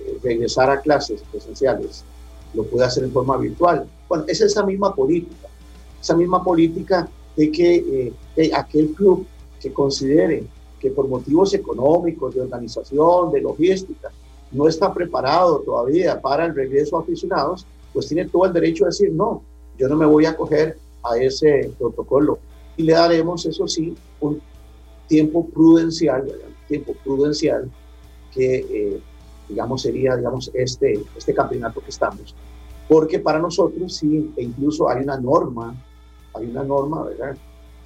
eh, 0.00 0.18
regresar 0.22 0.70
a 0.70 0.80
clases 0.80 1.22
presenciales, 1.32 2.04
lo 2.52 2.64
puede 2.64 2.84
hacer 2.84 3.04
en 3.04 3.12
forma 3.12 3.38
virtual. 3.38 3.86
Bueno, 4.06 4.24
es 4.28 4.40
esa 4.42 4.64
misma 4.66 4.94
política, 4.94 5.48
esa 6.00 6.14
misma 6.14 6.44
política 6.44 7.08
de 7.38 7.52
que 7.52 8.12
eh, 8.36 8.50
aquel 8.52 8.88
club 8.94 9.24
que 9.60 9.72
considere 9.72 10.42
que 10.80 10.90
por 10.90 11.06
motivos 11.06 11.54
económicos, 11.54 12.34
de 12.34 12.40
organización, 12.40 13.30
de 13.30 13.40
logística, 13.40 14.10
no 14.50 14.66
está 14.66 14.92
preparado 14.92 15.60
todavía 15.60 16.20
para 16.20 16.46
el 16.46 16.54
regreso 16.54 16.96
a 16.96 17.02
aficionados, 17.02 17.64
pues 17.92 18.08
tiene 18.08 18.28
todo 18.28 18.44
el 18.46 18.52
derecho 18.52 18.84
a 18.84 18.88
decir, 18.88 19.12
no, 19.12 19.42
yo 19.78 19.88
no 19.88 19.94
me 19.94 20.04
voy 20.04 20.26
a 20.26 20.30
acoger 20.30 20.78
a 21.04 21.16
ese 21.16 21.70
protocolo. 21.78 22.40
Y 22.76 22.82
le 22.82 22.94
daremos, 22.94 23.46
eso 23.46 23.68
sí, 23.68 23.94
un 24.20 24.40
tiempo 25.06 25.46
prudencial, 25.46 26.32
tiempo 26.66 26.92
prudencial 27.04 27.70
que, 28.32 28.56
eh, 28.56 29.00
digamos, 29.48 29.82
sería, 29.82 30.16
digamos, 30.16 30.50
este, 30.54 31.04
este 31.16 31.34
campeonato 31.34 31.80
que 31.80 31.90
estamos. 31.90 32.34
Porque 32.88 33.20
para 33.20 33.38
nosotros 33.38 33.94
sí, 33.94 34.32
e 34.36 34.42
incluso 34.42 34.88
hay 34.88 35.04
una 35.04 35.18
norma, 35.20 35.76
hay 36.34 36.46
una 36.46 36.62
norma, 36.62 37.04
¿verdad?, 37.04 37.36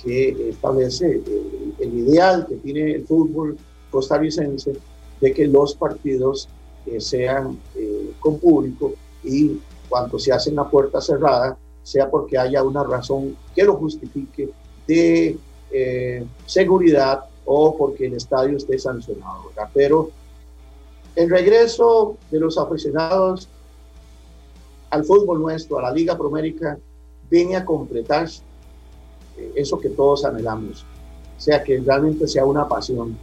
que 0.02 0.50
establece 0.50 1.06
el, 1.12 1.74
el 1.78 1.94
ideal 1.98 2.46
que 2.48 2.56
tiene 2.56 2.92
el 2.92 3.06
fútbol 3.06 3.56
costarricense 3.90 4.76
de 5.20 5.32
que 5.32 5.46
los 5.46 5.74
partidos 5.74 6.48
eh, 6.86 7.00
sean 7.00 7.60
eh, 7.76 8.12
con 8.18 8.40
público 8.40 8.92
y 9.22 9.60
cuando 9.88 10.18
se 10.18 10.32
hace 10.32 10.50
una 10.50 10.68
puerta 10.68 11.00
cerrada 11.00 11.56
sea 11.84 12.10
porque 12.10 12.36
haya 12.36 12.64
una 12.64 12.82
razón 12.82 13.36
que 13.54 13.62
lo 13.62 13.76
justifique 13.76 14.50
de 14.86 15.38
eh, 15.70 16.26
seguridad 16.46 17.24
o 17.44 17.76
porque 17.76 18.06
el 18.06 18.14
estadio 18.14 18.56
esté 18.56 18.78
sancionado. 18.78 19.52
Pero 19.72 20.10
el 21.14 21.30
regreso 21.30 22.16
de 22.30 22.40
los 22.40 22.58
aficionados 22.58 23.48
al 24.90 25.04
fútbol 25.04 25.40
nuestro, 25.40 25.78
a 25.78 25.82
la 25.82 25.92
Liga 25.92 26.16
Promérica, 26.16 26.78
viene 27.32 27.56
a 27.56 27.64
completar 27.64 28.28
eso 29.56 29.80
que 29.80 29.88
todos 29.88 30.24
anhelamos. 30.26 30.84
O 31.38 31.40
sea, 31.40 31.64
que 31.64 31.80
realmente 31.80 32.28
sea 32.28 32.44
una 32.44 32.68
pasión 32.68 33.16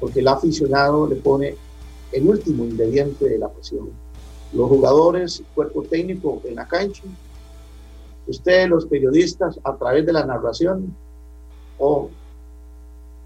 porque 0.00 0.20
el 0.20 0.28
aficionado 0.28 1.06
le 1.06 1.16
pone 1.16 1.54
el 2.10 2.26
último 2.26 2.64
ingrediente 2.64 3.28
de 3.28 3.38
la 3.38 3.48
pasión. 3.48 3.90
Los 4.54 4.68
jugadores, 4.68 5.42
cuerpo 5.54 5.82
técnico 5.82 6.40
en 6.44 6.56
la 6.56 6.66
cancha, 6.66 7.04
ustedes 8.26 8.68
los 8.68 8.86
periodistas 8.86 9.60
a 9.62 9.76
través 9.76 10.06
de 10.06 10.12
la 10.14 10.24
narración 10.24 10.96
o 11.78 12.08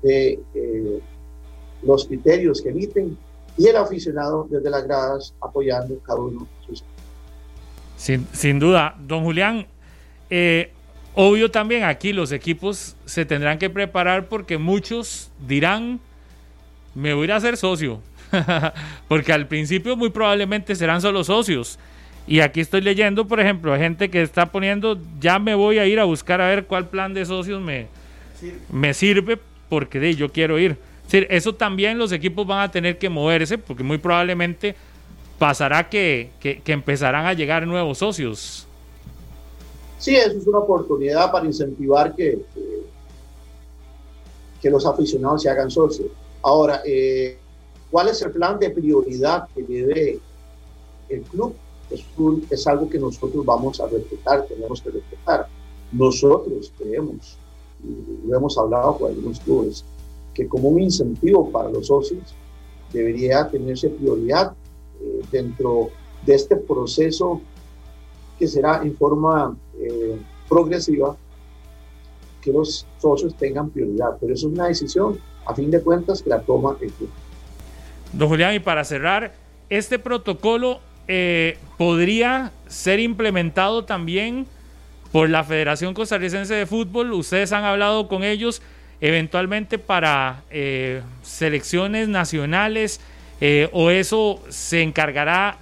de 0.03 0.41
eh, 0.55 1.01
los 1.83 2.05
criterios 2.05 2.61
que 2.61 2.71
emiten 2.71 3.17
y 3.57 3.69
el 3.69 3.77
aficionado 3.77 4.47
desde 4.51 4.69
las 4.71 4.85
gradas 4.85 5.35
apoyando 5.41 5.99
cada 6.01 6.21
uno 6.21 6.47
sus 6.67 6.83
sin, 7.97 8.27
sin 8.33 8.59
duda, 8.59 8.95
don 8.99 9.25
Julián, 9.25 9.67
eh, 10.31 10.71
obvio 11.15 11.51
también 11.51 11.85
aquí 11.85 12.13
los 12.13 12.33
equipos 12.33 12.97
se 13.05 13.25
tendrán 13.25 13.59
que 13.59 13.71
preparar 13.71 14.27
porque 14.29 14.59
muchos 14.59 15.31
dirán 15.47 16.01
me 16.95 17.13
voy 17.13 17.23
a 17.23 17.25
ir 17.25 17.33
a 17.33 17.41
ser 17.41 17.57
socio. 17.57 18.01
Porque 19.09 19.33
al 19.33 19.47
principio 19.47 19.97
muy 19.97 20.11
probablemente 20.11 20.75
serán 20.75 21.01
solo 21.01 21.23
socios. 21.25 21.79
Y 22.27 22.41
aquí 22.41 22.61
estoy 22.61 22.81
leyendo, 22.81 23.29
por 23.29 23.39
ejemplo, 23.39 23.73
a 23.73 23.79
gente 23.79 24.11
que 24.11 24.23
está 24.23 24.47
poniendo, 24.47 24.99
ya 25.21 25.39
me 25.39 25.55
voy 25.55 25.79
a 25.79 25.87
ir 25.87 26.01
a 26.01 26.05
buscar 26.05 26.41
a 26.41 26.49
ver 26.49 26.65
cuál 26.65 26.89
plan 26.89 27.15
de 27.15 27.25
socios 27.25 27.63
me 27.63 27.87
sirve, 28.35 28.59
me 28.73 28.95
sirve 28.95 29.39
porque 29.69 30.01
de, 30.01 30.15
yo 30.17 30.33
quiero 30.33 30.59
ir. 30.59 30.77
eso 31.11 31.55
también 31.55 31.99
los 31.99 32.11
equipos 32.11 32.45
van 32.47 32.61
a 32.61 32.71
tener 32.71 32.99
que 32.99 33.09
moverse 33.09 33.59
porque 33.59 33.85
muy 33.85 33.99
probablemente 33.99 34.75
pasará 35.39 35.89
que, 35.89 36.31
que, 36.41 36.61
empezarán 36.73 37.27
a 37.27 37.33
llegar 37.33 37.65
nuevos 37.67 37.99
socios. 37.99 38.66
Sí, 39.99 40.15
eso 40.15 40.37
es 40.37 40.47
una 40.47 40.59
oportunidad 40.59 41.31
para 41.33 41.47
incentivar 41.47 42.15
que, 42.15 42.45
que 44.61 44.71
los 44.71 44.85
aficionados 44.85 45.43
se 45.43 45.51
hagan 45.51 45.71
socios. 45.71 46.09
Ahora, 46.43 46.83
eh, 46.85 47.39
¿cuál 47.91 48.09
es 48.09 48.21
el 48.23 48.31
plan 48.31 48.59
de 48.59 48.71
prioridad 48.71 49.49
que 49.55 49.63
debe 49.63 50.21
el 51.09 51.23
club? 51.23 51.55
Es, 51.91 52.05
es 52.51 52.67
algo 52.67 52.89
que 52.89 52.99
nosotros 52.99 53.45
vamos 53.45 53.81
a 53.81 53.87
respetar, 53.87 54.47
tenemos 54.47 54.83
que 54.83 54.91
respetar. 54.91 55.49
Nosotros 55.93 56.73
creemos, 56.79 57.39
y 57.83 58.27
lo 58.29 58.37
hemos 58.37 58.59
hablado 58.59 58.99
con 58.99 59.13
algunos 59.13 59.41
clubes, 59.41 59.85
que 60.35 60.47
como 60.47 60.69
un 60.69 60.83
incentivo 60.83 61.51
para 61.51 61.71
los 61.71 61.87
socios 61.87 62.35
debería 62.93 63.49
tenerse 63.49 63.89
prioridad 63.89 64.53
eh, 65.01 65.23
dentro 65.31 65.89
de 66.25 66.35
este 66.35 66.57
proceso 66.57 67.41
que 68.39 68.47
será 68.47 68.83
en 68.83 68.95
forma 68.97 69.57
eh, 69.81 70.17
progresiva 70.49 71.17
que 72.41 72.53
los 72.53 72.87
socios 72.99 73.37
tengan 73.37 73.71
prioridad. 73.71 74.17
Pero 74.21 74.35
eso 74.35 74.47
es 74.49 74.53
una 74.53 74.69
decisión 74.69 75.19
a 75.47 75.55
fin 75.55 75.71
de 75.71 75.81
cuentas 75.81 76.25
la 76.27 76.41
toma 76.41 76.77
el 76.81 76.91
club. 76.93 77.11
Don 78.13 78.29
Julián, 78.29 78.55
y 78.55 78.61
para 78.61 78.85
cerrar, 78.85 79.35
este 79.69 79.99
protocolo 79.99 80.81
eh, 81.09 81.59
podría 81.77 82.53
ser 82.69 83.01
implementado 83.01 83.85
también 83.85 84.47
por 85.13 85.29
la 85.31 85.45
Federación 85.45 85.95
Costarricense 85.95 86.55
de 86.55 86.67
Fútbol. 86.67 87.13
Ustedes 87.13 87.53
han 87.53 87.65
hablado 87.65 88.09
con 88.09 88.23
ellos 88.23 88.63
eventualmente 89.01 89.79
para 89.79 90.43
eh, 90.51 91.03
selecciones 91.23 92.09
nacionales 92.09 93.01
o 93.73 93.91
eso 93.91 94.41
se 94.49 94.81
encargará 94.81 95.59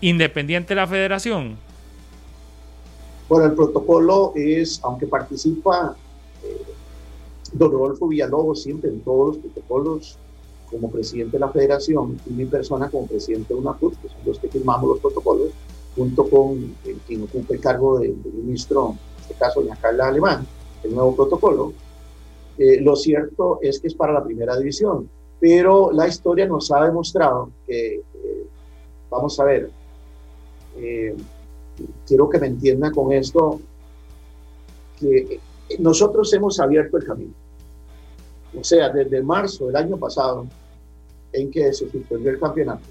independiente 0.00 0.70
de 0.70 0.80
la 0.80 0.86
federación. 0.86 1.58
Bueno, 3.30 3.46
el 3.46 3.54
protocolo 3.54 4.32
es, 4.34 4.80
aunque 4.82 5.06
participa 5.06 5.96
Don 7.52 7.70
Rodolfo 7.70 8.08
Villalobos 8.08 8.60
siempre 8.60 8.90
en 8.90 9.00
todos 9.02 9.28
los 9.28 9.38
protocolos 9.38 10.18
como 10.68 10.90
presidente 10.90 11.36
de 11.36 11.38
la 11.38 11.48
federación 11.48 12.18
y 12.26 12.30
mi 12.32 12.44
persona 12.46 12.90
como 12.90 13.06
presidente 13.06 13.54
de 13.54 13.60
UNAFUT, 13.60 13.94
que 14.02 14.08
son 14.08 14.18
los 14.26 14.38
que 14.40 14.48
firmamos 14.48 14.90
los 14.90 14.98
protocolos, 14.98 15.50
junto 15.94 16.28
con 16.28 16.74
quien 17.06 17.22
ocupa 17.22 17.54
el 17.54 17.60
cargo 17.60 18.00
de, 18.00 18.08
ministro, 18.08 18.96
en 19.16 19.22
este 19.22 19.34
caso 19.34 19.60
doña 19.60 19.76
Carla 19.80 20.08
Alemán, 20.08 20.44
el 20.82 20.92
nuevo 20.92 21.14
protocolo. 21.14 21.72
Eh, 22.58 22.80
lo 22.80 22.96
cierto 22.96 23.60
es 23.62 23.78
que 23.78 23.86
es 23.86 23.94
para 23.94 24.12
la 24.12 24.24
primera 24.24 24.56
división, 24.56 25.08
pero 25.38 25.92
la 25.92 26.08
historia 26.08 26.46
nos 26.46 26.72
ha 26.72 26.84
demostrado 26.84 27.50
que, 27.64 27.94
eh, 27.94 28.46
vamos 29.08 29.38
a 29.38 29.44
ver, 29.44 29.70
eh, 30.78 31.14
quiero 32.06 32.28
que 32.28 32.38
me 32.38 32.48
entienda 32.48 32.90
con 32.90 33.12
esto, 33.12 33.60
que 34.98 35.40
nosotros 35.78 36.32
hemos 36.32 36.58
abierto 36.60 36.96
el 36.96 37.04
camino. 37.04 37.32
O 38.58 38.64
sea, 38.64 38.88
desde 38.90 39.22
marzo 39.22 39.66
del 39.66 39.76
año 39.76 39.96
pasado, 39.96 40.46
en 41.32 41.50
que 41.50 41.72
se 41.72 41.90
suspendió 41.90 42.30
el 42.30 42.40
campeonato. 42.40 42.82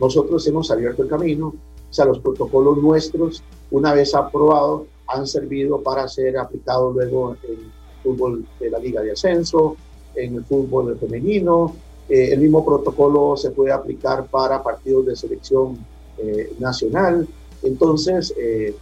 Nosotros 0.00 0.46
hemos 0.46 0.70
abierto 0.70 1.02
el 1.02 1.08
camino, 1.08 1.48
o 1.48 1.92
sea, 1.92 2.04
los 2.04 2.18
protocolos 2.18 2.78
nuestros, 2.78 3.42
una 3.70 3.94
vez 3.94 4.14
aprobados, 4.14 4.82
han 5.06 5.26
servido 5.26 5.80
para 5.82 6.08
ser 6.08 6.38
aplicados 6.38 6.94
luego 6.94 7.36
en 7.42 7.50
el 7.50 7.58
fútbol 8.02 8.46
de 8.58 8.70
la 8.70 8.78
Liga 8.78 9.02
de 9.02 9.12
Ascenso, 9.12 9.76
en 10.14 10.36
el 10.36 10.44
fútbol 10.44 10.98
femenino. 10.98 11.74
Eh, 12.08 12.32
el 12.32 12.40
mismo 12.40 12.64
protocolo 12.64 13.36
se 13.36 13.50
puede 13.50 13.72
aplicar 13.72 14.26
para 14.26 14.62
partidos 14.62 15.06
de 15.06 15.16
selección 15.16 15.78
eh, 16.18 16.54
nacional. 16.58 17.26
Entonces, 17.62 18.34
eh, 18.38 18.74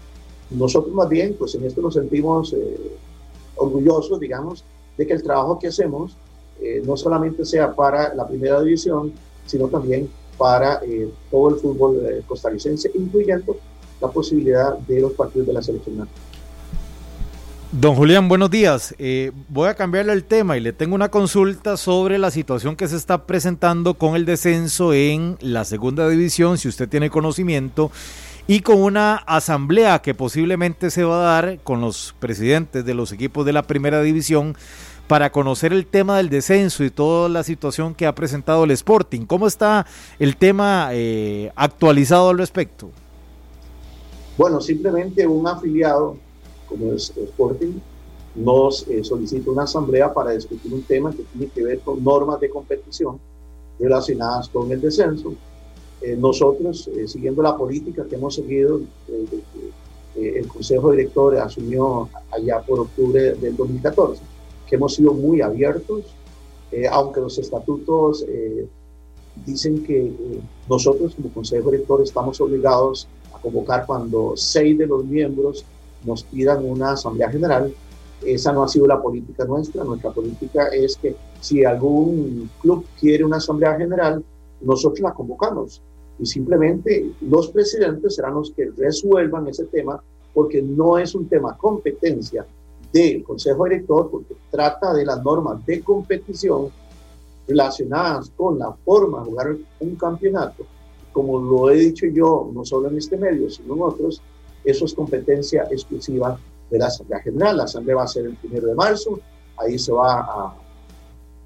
nosotros 0.50 0.94
más 0.94 1.08
bien, 1.08 1.36
pues 1.38 1.54
en 1.54 1.64
esto 1.64 1.80
nos 1.80 1.94
sentimos 1.94 2.54
orgullosos, 3.56 4.18
digamos, 4.18 4.64
de 4.96 5.06
que 5.06 5.12
el 5.12 5.22
trabajo 5.22 5.58
que 5.58 5.68
hacemos 5.68 6.16
no 6.84 6.96
solamente 6.96 7.44
sea 7.44 7.74
para 7.74 8.12
la 8.14 8.26
primera 8.26 8.60
división, 8.60 9.12
sino 9.46 9.68
también 9.68 10.10
para 10.36 10.80
todo 11.30 11.50
el 11.50 11.56
fútbol 11.56 12.24
costarricense, 12.26 12.90
incluyendo 12.94 13.56
la 14.00 14.08
posibilidad 14.08 14.76
de 14.78 15.00
los 15.00 15.12
partidos 15.12 15.46
de 15.46 15.52
la 15.52 15.62
selección 15.62 15.98
nacional. 15.98 16.30
Don 17.72 17.94
Julián, 17.94 18.28
buenos 18.28 18.50
días. 18.50 18.96
Eh, 18.98 19.30
voy 19.48 19.68
a 19.68 19.74
cambiarle 19.74 20.12
el 20.12 20.24
tema 20.24 20.56
y 20.56 20.60
le 20.60 20.72
tengo 20.72 20.96
una 20.96 21.08
consulta 21.08 21.76
sobre 21.76 22.18
la 22.18 22.32
situación 22.32 22.74
que 22.74 22.88
se 22.88 22.96
está 22.96 23.26
presentando 23.26 23.94
con 23.94 24.16
el 24.16 24.24
descenso 24.24 24.92
en 24.92 25.36
la 25.40 25.64
segunda 25.64 26.08
división, 26.08 26.58
si 26.58 26.66
usted 26.66 26.88
tiene 26.88 27.10
conocimiento, 27.10 27.92
y 28.46 28.60
con 28.60 28.82
una 28.82 29.16
asamblea 29.16 30.00
que 30.00 30.14
posiblemente 30.14 30.90
se 30.90 31.04
va 31.04 31.16
a 31.16 31.42
dar 31.42 31.58
con 31.60 31.80
los 31.80 32.14
presidentes 32.18 32.84
de 32.84 32.94
los 32.94 33.12
equipos 33.12 33.46
de 33.46 33.52
la 33.52 33.62
primera 33.62 34.02
división 34.02 34.56
para 35.06 35.32
conocer 35.32 35.72
el 35.72 35.86
tema 35.86 36.18
del 36.18 36.28
descenso 36.28 36.84
y 36.84 36.90
toda 36.90 37.28
la 37.28 37.42
situación 37.42 37.94
que 37.94 38.06
ha 38.06 38.14
presentado 38.14 38.64
el 38.64 38.70
Sporting. 38.70 39.26
¿Cómo 39.26 39.46
está 39.46 39.86
el 40.18 40.36
tema 40.36 40.90
eh, 40.92 41.50
actualizado 41.56 42.30
al 42.30 42.38
respecto? 42.38 42.90
Bueno, 44.38 44.60
simplemente 44.60 45.26
un 45.26 45.46
afiliado 45.46 46.16
como 46.70 46.92
es 46.94 47.12
Sporting, 47.16 47.80
nos 48.34 48.86
eh, 48.88 49.02
solicita 49.02 49.50
una 49.50 49.64
asamblea 49.64 50.14
para 50.14 50.30
discutir 50.30 50.72
un 50.72 50.82
tema 50.82 51.10
que 51.10 51.24
tiene 51.24 51.52
que 51.52 51.64
ver 51.64 51.80
con 51.80 52.02
normas 52.02 52.40
de 52.40 52.48
competición 52.48 53.18
relacionadas 53.78 54.48
con 54.48 54.70
el 54.70 54.80
descenso. 54.80 55.34
Eh, 56.02 56.16
nosotros, 56.16 56.88
eh, 56.88 57.06
siguiendo 57.06 57.42
la 57.42 57.56
política 57.56 58.06
que 58.08 58.14
hemos 58.14 58.34
seguido 58.34 58.80
desde 59.06 59.42
que 59.52 60.38
el 60.38 60.48
Consejo 60.48 60.90
Director 60.90 61.36
asumió 61.36 62.08
allá 62.30 62.60
por 62.62 62.80
octubre 62.80 63.34
del 63.34 63.56
2014, 63.56 64.22
que 64.68 64.76
hemos 64.76 64.94
sido 64.94 65.12
muy 65.12 65.40
abiertos, 65.40 66.04
aunque 66.90 67.20
los 67.20 67.38
estatutos 67.38 68.24
dicen 69.46 69.82
que 69.84 70.12
nosotros 70.68 71.14
como 71.14 71.32
Consejo 71.32 71.70
Director 71.70 72.02
estamos 72.02 72.40
obligados 72.40 73.08
a 73.32 73.38
convocar 73.40 73.86
cuando 73.86 74.32
seis 74.36 74.76
de 74.78 74.86
los 74.86 75.04
miembros 75.04 75.64
nos 76.04 76.22
pidan 76.24 76.64
una 76.64 76.92
asamblea 76.92 77.30
general. 77.30 77.72
Esa 78.24 78.52
no 78.52 78.62
ha 78.62 78.68
sido 78.68 78.86
la 78.86 79.00
política 79.00 79.44
nuestra. 79.44 79.84
Nuestra 79.84 80.10
política 80.10 80.68
es 80.68 80.96
que 80.96 81.16
si 81.40 81.64
algún 81.64 82.50
club 82.60 82.84
quiere 82.98 83.24
una 83.24 83.36
asamblea 83.36 83.76
general, 83.76 84.22
nosotros 84.60 85.00
la 85.00 85.14
convocamos 85.14 85.80
y 86.20 86.26
simplemente 86.26 87.10
los 87.22 87.48
presidentes 87.48 88.16
serán 88.16 88.34
los 88.34 88.50
que 88.50 88.70
resuelvan 88.76 89.48
ese 89.48 89.64
tema 89.66 90.02
porque 90.34 90.62
no 90.62 90.98
es 90.98 91.14
un 91.14 91.28
tema 91.28 91.56
competencia 91.56 92.46
del 92.92 93.24
Consejo 93.24 93.64
Director 93.64 94.10
porque 94.10 94.36
trata 94.50 94.92
de 94.92 95.04
las 95.04 95.22
normas 95.22 95.64
de 95.64 95.80
competición 95.80 96.68
relacionadas 97.48 98.30
con 98.36 98.58
la 98.58 98.72
forma 98.72 99.20
de 99.20 99.30
jugar 99.30 99.56
un 99.80 99.96
campeonato. 99.96 100.64
Como 101.12 101.40
lo 101.40 101.70
he 101.70 101.76
dicho 101.76 102.06
yo, 102.06 102.50
no 102.52 102.64
solo 102.64 102.88
en 102.88 102.98
este 102.98 103.16
medio, 103.16 103.50
sino 103.50 103.74
en 103.74 103.82
otros, 103.82 104.22
eso 104.64 104.84
es 104.84 104.94
competencia 104.94 105.66
exclusiva 105.70 106.38
de 106.70 106.78
la 106.78 106.86
Asamblea 106.86 107.20
General. 107.20 107.56
La 107.56 107.64
Asamblea 107.64 107.96
va 107.96 108.02
a 108.04 108.08
ser 108.08 108.26
el 108.26 108.36
primero 108.36 108.68
de 108.68 108.74
marzo. 108.74 109.18
Ahí 109.56 109.78
se 109.78 109.92
va 109.92 110.20
a 110.20 110.54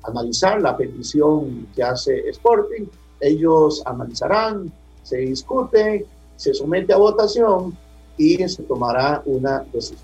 analizar 0.03 0.61
la 0.61 0.77
petición 0.77 1.69
que 1.75 1.83
hace 1.83 2.29
Sporting. 2.29 2.87
Ellos 3.25 3.83
analizarán, 3.87 4.71
se 5.03 5.17
discute, 5.19 6.05
se 6.37 6.53
somete 6.53 6.93
a 6.93 6.97
votación 6.97 7.77
y 8.19 8.37
se 8.49 8.63
tomará 8.65 9.23
una 9.25 9.65
decisión. 9.73 10.01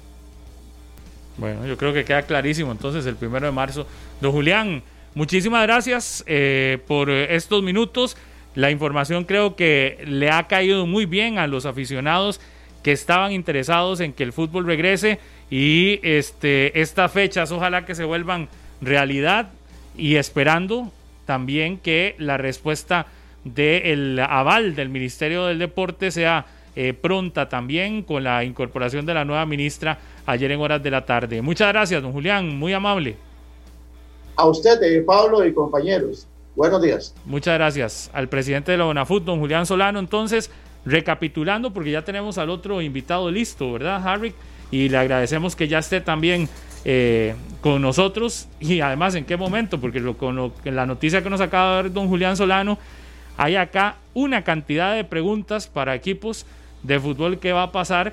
Bueno, 1.36 1.66
yo 1.66 1.76
creo 1.76 1.92
que 1.92 2.04
queda 2.04 2.22
clarísimo 2.22 2.72
entonces 2.72 3.04
el 3.06 3.16
primero 3.16 3.46
de 3.46 3.52
marzo. 3.52 3.86
Don 4.20 4.32
Julián, 4.32 4.82
muchísimas 5.14 5.62
gracias 5.62 6.24
eh, 6.26 6.78
por 6.86 7.10
estos 7.10 7.62
minutos. 7.62 8.16
La 8.54 8.70
información 8.70 9.24
creo 9.24 9.54
que 9.54 10.02
le 10.06 10.30
ha 10.30 10.46
caído 10.46 10.86
muy 10.86 11.06
bien 11.06 11.38
a 11.38 11.46
los 11.46 11.66
aficionados 11.66 12.40
que 12.82 12.92
estaban 12.92 13.32
interesados 13.32 14.00
en 14.00 14.12
que 14.12 14.22
el 14.22 14.32
fútbol 14.32 14.66
regrese 14.66 15.18
y 15.50 16.00
este, 16.02 16.80
estas 16.80 17.12
fechas 17.12 17.52
ojalá 17.52 17.84
que 17.84 17.94
se 17.94 18.04
vuelvan 18.04 18.48
realidad 18.80 19.50
y 19.96 20.16
esperando 20.16 20.90
también 21.30 21.78
que 21.78 22.16
la 22.18 22.38
respuesta 22.38 23.06
del 23.44 24.18
aval 24.18 24.74
del 24.74 24.88
Ministerio 24.88 25.46
del 25.46 25.60
Deporte 25.60 26.10
sea 26.10 26.44
eh, 26.74 26.92
pronta 26.92 27.48
también 27.48 28.02
con 28.02 28.24
la 28.24 28.42
incorporación 28.42 29.06
de 29.06 29.14
la 29.14 29.24
nueva 29.24 29.46
ministra 29.46 29.96
ayer 30.26 30.50
en 30.50 30.60
horas 30.60 30.82
de 30.82 30.90
la 30.90 31.06
tarde. 31.06 31.40
Muchas 31.40 31.68
gracias, 31.68 32.02
don 32.02 32.10
Julián, 32.10 32.58
muy 32.58 32.72
amable. 32.72 33.14
A 34.34 34.44
usted, 34.44 34.82
eh, 34.82 35.02
Pablo 35.02 35.46
y 35.46 35.54
compañeros. 35.54 36.26
Buenos 36.56 36.82
días. 36.82 37.14
Muchas 37.24 37.54
gracias 37.54 38.10
al 38.12 38.28
presidente 38.28 38.72
de 38.72 38.78
la 38.78 38.86
UNAFUT, 38.86 39.22
don 39.22 39.38
Julián 39.38 39.66
Solano. 39.66 40.00
Entonces, 40.00 40.50
recapitulando, 40.84 41.72
porque 41.72 41.92
ya 41.92 42.02
tenemos 42.02 42.38
al 42.38 42.50
otro 42.50 42.82
invitado 42.82 43.30
listo, 43.30 43.72
¿verdad, 43.72 44.02
Harry? 44.04 44.34
Y 44.72 44.88
le 44.88 44.98
agradecemos 44.98 45.54
que 45.54 45.68
ya 45.68 45.78
esté 45.78 46.00
también 46.00 46.48
eh, 46.84 47.34
con 47.60 47.82
nosotros 47.82 48.48
y 48.58 48.80
además 48.80 49.14
en 49.14 49.24
qué 49.24 49.36
momento, 49.36 49.80
porque 49.80 50.00
lo, 50.00 50.16
con 50.16 50.52
la 50.64 50.86
noticia 50.86 51.22
que 51.22 51.30
nos 51.30 51.40
acaba 51.40 51.70
de 51.70 51.82
dar 51.82 51.92
don 51.92 52.08
Julián 52.08 52.36
Solano, 52.36 52.78
hay 53.36 53.56
acá 53.56 53.96
una 54.14 54.42
cantidad 54.44 54.94
de 54.94 55.04
preguntas 55.04 55.66
para 55.66 55.94
equipos 55.94 56.46
de 56.82 56.98
fútbol 56.98 57.38
que 57.38 57.52
va 57.52 57.64
a 57.64 57.72
pasar, 57.72 58.12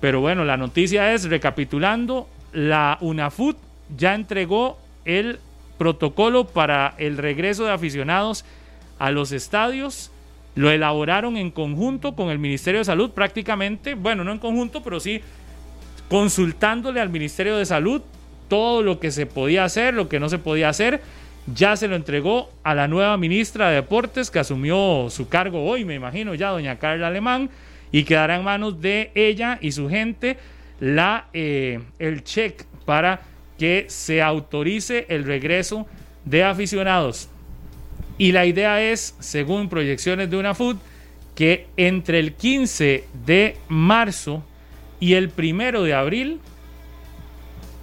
pero 0.00 0.20
bueno, 0.20 0.44
la 0.44 0.56
noticia 0.56 1.12
es, 1.14 1.24
recapitulando, 1.24 2.28
la 2.52 2.98
UNAFUT 3.00 3.56
ya 3.96 4.14
entregó 4.14 4.78
el 5.04 5.38
protocolo 5.78 6.46
para 6.46 6.94
el 6.98 7.18
regreso 7.18 7.64
de 7.64 7.72
aficionados 7.72 8.44
a 8.98 9.10
los 9.10 9.32
estadios. 9.32 10.10
Lo 10.54 10.70
elaboraron 10.70 11.36
en 11.36 11.50
conjunto 11.50 12.14
con 12.14 12.30
el 12.30 12.38
Ministerio 12.38 12.80
de 12.80 12.84
Salud 12.86 13.10
prácticamente, 13.10 13.94
bueno, 13.94 14.24
no 14.24 14.32
en 14.32 14.38
conjunto, 14.38 14.82
pero 14.82 15.00
sí 15.00 15.20
consultándole 16.08 17.00
al 17.00 17.10
Ministerio 17.10 17.56
de 17.56 17.66
Salud 17.66 18.02
todo 18.48 18.82
lo 18.82 19.00
que 19.00 19.10
se 19.10 19.26
podía 19.26 19.64
hacer, 19.64 19.94
lo 19.94 20.08
que 20.08 20.20
no 20.20 20.28
se 20.28 20.38
podía 20.38 20.68
hacer. 20.68 21.00
Ya 21.54 21.76
se 21.76 21.88
lo 21.88 21.96
entregó 21.96 22.50
a 22.64 22.74
la 22.74 22.88
nueva 22.88 23.16
ministra 23.16 23.68
de 23.68 23.76
Deportes 23.76 24.30
que 24.30 24.40
asumió 24.40 25.08
su 25.10 25.28
cargo 25.28 25.64
hoy, 25.64 25.84
me 25.84 25.94
imagino 25.94 26.34
ya, 26.34 26.50
doña 26.50 26.78
Carla 26.78 27.06
Alemán, 27.08 27.50
y 27.92 28.04
quedará 28.04 28.36
en 28.36 28.44
manos 28.44 28.80
de 28.80 29.12
ella 29.14 29.58
y 29.60 29.72
su 29.72 29.88
gente 29.88 30.38
la, 30.80 31.26
eh, 31.32 31.80
el 31.98 32.24
check 32.24 32.64
para 32.84 33.20
que 33.58 33.86
se 33.88 34.22
autorice 34.22 35.06
el 35.08 35.24
regreso 35.24 35.86
de 36.24 36.42
aficionados 36.42 37.28
y 38.18 38.32
la 38.32 38.46
idea 38.46 38.80
es, 38.82 39.14
según 39.20 39.68
proyecciones 39.68 40.30
de 40.30 40.36
una 40.36 40.50
UNAFUT, 40.50 40.78
que 41.34 41.66
entre 41.76 42.18
el 42.18 42.32
15 42.32 43.04
de 43.26 43.56
marzo 43.68 44.42
y 45.00 45.14
el 45.14 45.32
1 45.36 45.82
de 45.82 45.94
abril 45.94 46.40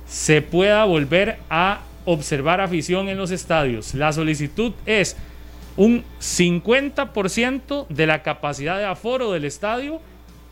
se 0.07 0.41
pueda 0.41 0.85
volver 0.85 1.39
a 1.49 1.81
observar 2.05 2.61
afición 2.61 3.09
en 3.09 3.17
los 3.17 3.31
estadios. 3.31 3.93
La 3.93 4.11
solicitud 4.11 4.73
es 4.85 5.15
un 5.75 6.03
50% 6.19 7.87
de 7.87 8.07
la 8.07 8.21
capacidad 8.21 8.77
de 8.77 8.85
aforo 8.85 9.31
del 9.31 9.45
estadio 9.45 10.01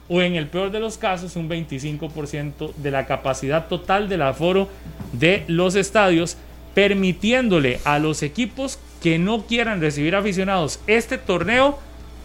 o 0.09 0.21
en 0.21 0.35
el 0.35 0.47
peor 0.47 0.71
de 0.71 0.79
los 0.79 0.97
casos 0.97 1.35
un 1.35 1.47
25% 1.47 2.73
de 2.75 2.91
la 2.91 3.05
capacidad 3.05 3.67
total 3.67 4.09
del 4.09 4.23
aforo 4.23 4.67
de 5.13 5.45
los 5.47 5.75
estadios, 5.75 6.37
permitiéndole 6.73 7.79
a 7.85 7.99
los 7.99 8.23
equipos 8.23 8.79
que 9.01 9.19
no 9.19 9.45
quieran 9.45 9.79
recibir 9.79 10.15
aficionados 10.15 10.79
este 10.87 11.17
torneo, 11.17 11.79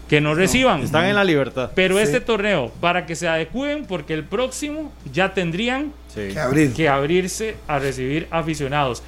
que 0.07 0.21
no 0.21 0.35
reciban. 0.35 0.81
están 0.81 1.05
en 1.05 1.15
la 1.15 1.23
libertad. 1.23 1.71
Pero 1.75 1.99
este 1.99 2.21
torneo, 2.21 2.71
para 2.79 3.05
que 3.05 3.15
se 3.15 3.27
adecúen, 3.27 3.85
porque 3.85 4.13
el 4.13 4.23
próximo 4.23 4.91
ya 5.11 5.33
tendrían 5.33 5.91
que, 6.13 6.89
abrirse 6.89 7.55
a 7.67 7.79
recibir 7.79 8.27
aficionados. 8.31 9.03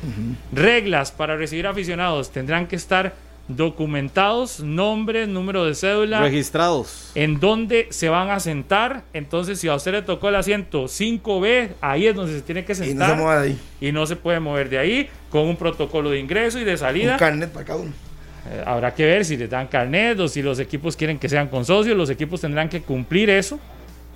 Reglas 0.52 1.12
para 1.12 1.36
recibir 1.36 1.68
aficionados 1.68 2.32
tendrán 2.32 2.68
que 2.68 2.76
estar 2.76 3.14
documentados, 3.50 4.60
nombres, 4.60 5.28
número 5.28 5.66
de 5.66 5.74
cédula. 5.74 6.22
Registrados. 6.22 7.12
En 7.16 7.40
dónde 7.40 7.88
se 7.90 8.08
van 8.08 8.30
a 8.30 8.40
sentar. 8.40 9.04
Entonces, 9.12 9.60
si 9.60 9.68
a 9.68 9.76
usted 9.76 9.92
le 9.92 10.02
tocó 10.04 10.30
el 10.30 10.36
asiento 10.36 10.86
5B, 10.86 11.72
ahí 11.82 12.08
es 12.08 12.16
donde 12.16 12.34
se 12.34 12.42
tiene 12.42 12.64
que 12.64 12.76
sentar. 12.76 13.18
Y 13.18 13.22
no 13.22 13.44
se 13.44 13.56
Y 13.88 13.92
no 13.92 14.06
se 14.06 14.16
puede 14.16 14.40
mover 14.40 14.70
de 14.70 14.78
ahí, 14.78 15.10
con 15.30 15.48
un 15.48 15.58
protocolo 15.58 16.12
de 16.12 16.20
ingreso 16.20 16.60
y 16.60 16.64
de 16.64 16.78
salida. 16.78 17.14
Un 17.14 17.20
carnet 17.20 17.50
para 17.50 17.66
cada 17.66 17.80
uno. 17.80 18.09
Eh, 18.48 18.64
habrá 18.66 18.94
que 18.94 19.06
ver 19.06 19.26
si 19.26 19.38
les 19.38 19.50
dan 19.50 19.68
carnet 19.68 20.20
o 20.20 20.28
si 20.28 20.42
los 20.42 20.60
equipos 20.60 20.96
quieren 20.96 21.20
que 21.20 21.28
sean 21.30 21.48
con 21.48 21.66
socios. 21.66 21.98
Los 21.98 22.10
equipos 22.10 22.42
tendrán 22.42 22.70
que 22.70 22.82
cumplir 22.82 23.30
eso. 23.30 23.60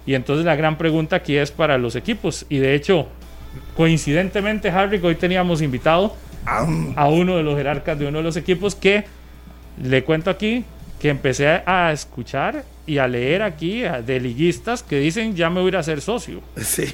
Y 0.06 0.16
entonces 0.16 0.46
la 0.46 0.56
gran 0.56 0.78
pregunta 0.78 1.18
aquí 1.18 1.36
es 1.36 1.52
para 1.52 1.78
los 1.78 1.96
equipos. 1.96 2.46
Y 2.50 2.58
de 2.58 2.76
hecho, 2.76 3.08
coincidentemente, 3.76 4.70
Harry, 4.70 5.00
hoy 5.02 5.16
teníamos 5.16 5.62
invitado 5.62 6.16
a 6.46 7.08
uno 7.08 7.38
de 7.38 7.44
los 7.44 7.58
jerarcas 7.58 7.98
de 7.98 8.08
uno 8.08 8.18
de 8.18 8.24
los 8.24 8.36
equipos 8.36 8.76
que 8.76 9.06
le 9.82 10.04
cuento 10.04 10.30
aquí 10.30 10.66
que 11.00 11.10
empecé 11.10 11.48
a 11.66 11.92
escuchar 11.92 12.64
y 12.86 12.98
a 12.98 13.08
leer 13.08 13.42
aquí 13.42 13.82
de 13.82 14.20
liguistas 14.20 14.84
que 14.84 15.00
dicen 15.00 15.36
ya 15.36 15.50
me 15.50 15.62
voy 15.62 15.68
a 15.68 15.70
ir 15.70 15.78
a 15.78 15.84
ser 15.84 16.02
socio. 16.02 16.42
Sí. 16.64 16.94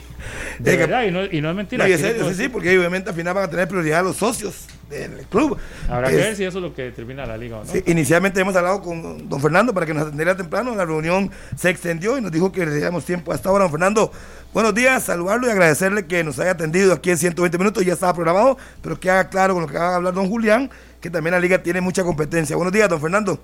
De 0.59 0.75
verdad, 0.75 1.05
y 1.05 1.11
no, 1.11 1.23
y 1.25 1.39
no 1.41 1.49
es 1.49 1.55
mentira. 1.55 1.87
No, 1.87 1.93
y 1.93 1.97
sí, 1.97 2.05
sí, 2.35 2.49
porque 2.49 2.77
obviamente 2.77 3.09
al 3.09 3.15
final 3.15 3.33
van 3.33 3.45
a 3.45 3.49
tener 3.49 3.67
prioridad 3.67 4.03
los 4.03 4.17
socios 4.17 4.65
del 4.89 5.25
club. 5.29 5.57
Habrá 5.87 6.09
que 6.09 6.15
ver 6.17 6.35
si 6.35 6.43
eso 6.43 6.57
es 6.57 6.63
lo 6.63 6.73
que 6.73 6.83
determina 6.83 7.25
la 7.25 7.37
liga 7.37 7.57
o 7.57 7.63
no. 7.63 7.71
Sí, 7.71 7.81
inicialmente 7.85 8.41
hemos 8.41 8.55
hablado 8.55 8.81
con 8.81 9.29
don 9.29 9.41
Fernando 9.41 9.73
para 9.73 9.85
que 9.85 9.93
nos 9.93 10.03
atendiera 10.03 10.35
temprano. 10.35 10.75
La 10.75 10.85
reunión 10.85 11.31
se 11.55 11.69
extendió 11.69 12.17
y 12.17 12.21
nos 12.21 12.31
dijo 12.31 12.51
que 12.51 12.65
le 12.65 12.75
diéramos 12.75 13.05
tiempo 13.05 13.31
hasta 13.31 13.49
ahora. 13.49 13.63
Don 13.63 13.71
Fernando, 13.71 14.11
buenos 14.53 14.75
días, 14.75 15.03
saludarlo 15.03 15.47
y 15.47 15.51
agradecerle 15.51 16.05
que 16.05 16.23
nos 16.23 16.39
haya 16.39 16.51
atendido 16.51 16.93
aquí 16.93 17.11
en 17.11 17.17
120 17.17 17.57
minutos. 17.57 17.85
Ya 17.85 17.93
estaba 17.93 18.13
programado, 18.13 18.57
pero 18.81 18.99
que 18.99 19.09
haga 19.09 19.29
claro 19.29 19.53
con 19.53 19.63
lo 19.63 19.69
que 19.69 19.77
va 19.77 19.93
a 19.93 19.95
hablar 19.95 20.13
don 20.13 20.27
Julián, 20.27 20.69
que 20.99 21.09
también 21.09 21.33
la 21.33 21.39
liga 21.39 21.63
tiene 21.63 21.79
mucha 21.79 22.03
competencia. 22.03 22.55
Buenos 22.55 22.73
días, 22.73 22.89
don 22.89 22.99
Fernando. 22.99 23.41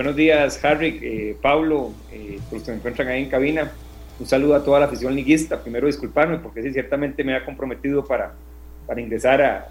Buenos 0.00 0.16
días, 0.16 0.64
Harry, 0.64 0.98
eh, 1.02 1.36
Pablo, 1.42 1.92
eh, 2.10 2.38
los 2.50 2.62
que 2.62 2.70
me 2.70 2.78
encuentran 2.78 3.08
ahí 3.08 3.24
en 3.24 3.28
cabina. 3.28 3.70
Un 4.18 4.26
saludo 4.26 4.54
a 4.54 4.64
toda 4.64 4.80
la 4.80 4.86
afición 4.86 5.14
liguista. 5.14 5.62
Primero 5.62 5.86
disculparme 5.88 6.38
porque 6.38 6.62
sí, 6.62 6.72
ciertamente 6.72 7.22
me 7.22 7.36
ha 7.36 7.44
comprometido 7.44 8.02
para, 8.06 8.32
para 8.86 8.98
ingresar 8.98 9.42
a, 9.42 9.68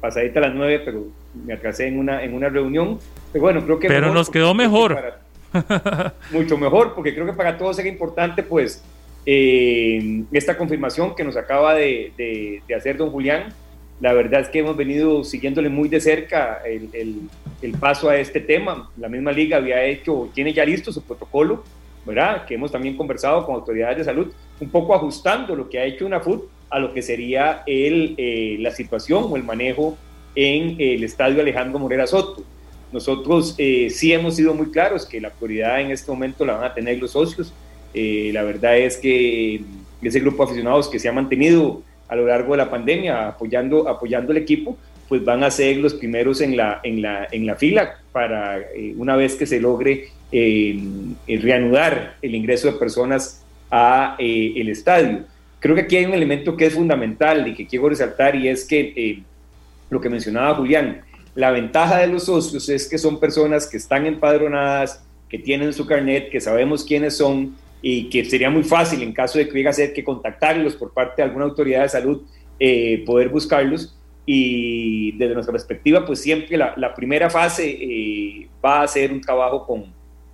pasadita 0.00 0.40
a 0.40 0.48
las 0.48 0.54
nueve, 0.56 0.82
pero 0.84 1.04
me 1.46 1.52
atrasé 1.52 1.86
en 1.86 2.00
una, 2.00 2.24
en 2.24 2.34
una 2.34 2.48
reunión. 2.48 2.98
Pero 3.32 3.40
bueno, 3.40 3.64
creo 3.64 3.78
que... 3.78 3.86
Pero 3.86 4.12
nos 4.12 4.28
quedó 4.30 4.52
mejor. 4.52 5.14
mucho 6.32 6.58
mejor, 6.58 6.96
porque 6.96 7.14
creo 7.14 7.26
que 7.26 7.34
para 7.34 7.56
todos 7.56 7.78
era 7.78 7.88
importante, 7.88 8.42
pues, 8.42 8.82
eh, 9.26 10.24
esta 10.32 10.58
confirmación 10.58 11.14
que 11.14 11.22
nos 11.22 11.36
acaba 11.36 11.74
de, 11.74 12.12
de, 12.18 12.62
de 12.66 12.74
hacer 12.74 12.96
don 12.96 13.10
Julián 13.10 13.54
la 14.00 14.12
verdad 14.12 14.40
es 14.40 14.48
que 14.48 14.60
hemos 14.60 14.76
venido 14.76 15.24
siguiéndole 15.24 15.68
muy 15.68 15.88
de 15.88 16.00
cerca 16.00 16.62
el, 16.64 17.28
el, 17.62 17.72
paso 17.78 18.08
a 18.08 18.16
este 18.16 18.40
tema. 18.40 18.90
La 18.96 19.08
misma 19.08 19.32
liga 19.32 19.56
había 19.56 19.84
hecho, 19.84 20.30
tiene 20.34 20.52
ya 20.52 20.64
listo 20.64 20.92
su 20.92 21.02
protocolo, 21.02 21.64
¿verdad? 22.06 22.46
Que 22.46 22.54
hemos 22.54 22.70
también 22.70 22.96
conversado 22.96 23.44
con 23.44 23.56
autoridades 23.56 23.98
de 23.98 24.04
salud, 24.04 24.32
un 24.60 24.70
poco 24.70 24.94
ajustando 24.94 25.56
lo 25.56 25.68
que 25.68 25.80
ha 25.80 25.84
hecho 25.84 26.06
una 26.06 26.20
FUT 26.20 26.44
a 26.70 26.78
lo 26.78 26.92
que 26.92 27.02
sería 27.02 27.62
el, 27.66 28.14
eh, 28.18 28.56
la 28.60 28.70
situación 28.70 29.24
o 29.28 29.36
el 29.36 29.42
manejo 29.42 29.96
en 30.34 30.76
el 30.78 31.02
estadio 31.02 31.40
Alejandro 31.40 31.78
Morera 31.78 32.06
Soto. 32.06 32.44
Nosotros 32.92 33.54
eh, 33.58 33.88
sí 33.90 34.12
hemos 34.12 34.36
sido 34.36 34.54
muy 34.54 34.70
claros 34.70 35.04
que 35.04 35.20
la 35.20 35.30
prioridad 35.30 35.80
en 35.80 35.90
este 35.90 36.10
momento 36.10 36.44
la 36.44 36.54
van 36.54 36.64
a 36.64 36.74
tener 36.74 36.98
los 36.98 37.10
socios. 37.10 37.52
Eh, 37.92 38.30
la 38.32 38.42
verdad 38.42 38.78
es 38.78 38.96
que 38.96 39.62
ese 40.00 40.20
grupo 40.20 40.44
de 40.44 40.50
aficionados 40.50 40.88
que 40.88 40.98
se 40.98 41.08
ha 41.08 41.12
mantenido 41.12 41.82
a 42.08 42.16
lo 42.16 42.26
largo 42.26 42.52
de 42.52 42.58
la 42.58 42.70
pandemia 42.70 43.28
apoyando, 43.28 43.88
apoyando 43.88 44.32
el 44.32 44.38
equipo, 44.38 44.76
pues 45.08 45.24
van 45.24 45.42
a 45.42 45.50
ser 45.50 45.78
los 45.78 45.94
primeros 45.94 46.40
en 46.40 46.56
la, 46.56 46.80
en 46.82 47.00
la, 47.00 47.28
en 47.30 47.46
la 47.46 47.56
fila 47.56 47.98
para 48.12 48.58
eh, 48.58 48.94
una 48.96 49.16
vez 49.16 49.36
que 49.36 49.46
se 49.46 49.60
logre 49.60 50.08
eh, 50.30 50.78
reanudar 51.26 52.16
el 52.20 52.34
ingreso 52.34 52.70
de 52.70 52.78
personas 52.78 53.42
a 53.70 54.16
eh, 54.18 54.54
el 54.56 54.68
estadio. 54.68 55.24
Creo 55.60 55.74
que 55.74 55.82
aquí 55.82 55.96
hay 55.96 56.04
un 56.04 56.14
elemento 56.14 56.56
que 56.56 56.66
es 56.66 56.74
fundamental 56.74 57.48
y 57.48 57.54
que 57.54 57.66
quiero 57.66 57.88
resaltar 57.88 58.36
y 58.36 58.48
es 58.48 58.64
que 58.64 59.22
lo 59.90 60.00
que 60.00 60.08
mencionaba 60.08 60.54
Julián, 60.54 61.00
la 61.34 61.50
ventaja 61.50 61.98
de 61.98 62.06
los 62.06 62.24
socios 62.24 62.68
es 62.68 62.88
que 62.88 62.98
son 62.98 63.18
personas 63.18 63.66
que 63.66 63.76
están 63.76 64.06
empadronadas, 64.06 65.02
que 65.28 65.38
tienen 65.38 65.72
su 65.72 65.86
carnet, 65.86 66.30
que 66.30 66.40
sabemos 66.40 66.84
quiénes 66.84 67.16
son 67.16 67.54
y 67.80 68.08
que 68.08 68.24
sería 68.24 68.50
muy 68.50 68.64
fácil 68.64 69.02
en 69.02 69.12
caso 69.12 69.38
de 69.38 69.46
que 69.46 69.52
hubiera 69.52 69.72
que 69.72 70.04
contactarlos 70.04 70.74
por 70.74 70.92
parte 70.92 71.22
de 71.22 71.28
alguna 71.28 71.44
autoridad 71.44 71.82
de 71.82 71.88
salud, 71.88 72.22
eh, 72.58 73.04
poder 73.06 73.28
buscarlos. 73.28 73.94
Y 74.26 75.12
desde 75.12 75.32
nuestra 75.34 75.52
perspectiva, 75.52 76.04
pues 76.04 76.20
siempre 76.20 76.56
la, 76.58 76.74
la 76.76 76.94
primera 76.94 77.30
fase 77.30 77.66
eh, 77.66 78.48
va 78.62 78.82
a 78.82 78.88
ser 78.88 79.10
un 79.10 79.20
trabajo 79.20 79.66
con, 79.66 79.86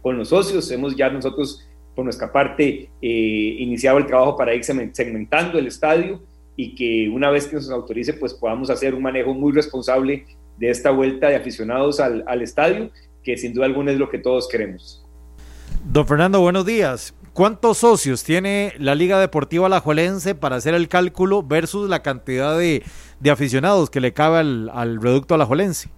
con, 0.02 0.18
los 0.18 0.30
socios. 0.30 0.68
Hemos 0.72 0.96
ya 0.96 1.10
nosotros, 1.10 1.64
por 1.94 2.04
nuestra 2.04 2.32
parte, 2.32 2.90
eh, 3.00 3.56
iniciado 3.58 3.98
el 3.98 4.06
trabajo 4.06 4.36
para 4.36 4.52
ir 4.52 4.64
segmentando 4.64 5.58
el 5.58 5.68
estadio 5.68 6.22
y 6.56 6.74
que 6.74 7.08
una 7.08 7.30
vez 7.30 7.46
que 7.46 7.54
nos 7.54 7.70
autorice, 7.70 8.14
pues 8.14 8.34
podamos 8.34 8.68
hacer 8.68 8.94
un 8.94 9.02
manejo 9.02 9.32
muy 9.32 9.52
responsable 9.52 10.24
de 10.56 10.70
esta 10.70 10.90
vuelta 10.90 11.28
de 11.28 11.36
aficionados 11.36 12.00
al, 12.00 12.24
al 12.26 12.42
estadio, 12.42 12.90
que 13.22 13.36
sin 13.36 13.52
duda 13.52 13.66
alguna 13.66 13.92
es 13.92 13.98
lo 13.98 14.08
que 14.08 14.18
todos 14.18 14.48
queremos. 14.48 15.04
Don 15.84 16.06
Fernando, 16.06 16.40
buenos 16.40 16.66
días. 16.66 17.14
¿Cuántos 17.34 17.78
socios 17.78 18.22
tiene 18.22 18.74
la 18.78 18.94
Liga 18.94 19.18
Deportiva 19.18 19.66
Alajuelense 19.66 20.36
para 20.36 20.54
hacer 20.54 20.72
el 20.72 20.86
cálculo 20.86 21.42
versus 21.42 21.90
la 21.90 22.00
cantidad 22.00 22.56
de, 22.56 22.84
aficionados 23.28 23.90
que 23.90 24.00
le 24.00 24.12
cabe 24.12 24.38
al, 24.38 24.70
al 24.72 25.02
reducto 25.02 25.34
alajuelense? 25.34 25.88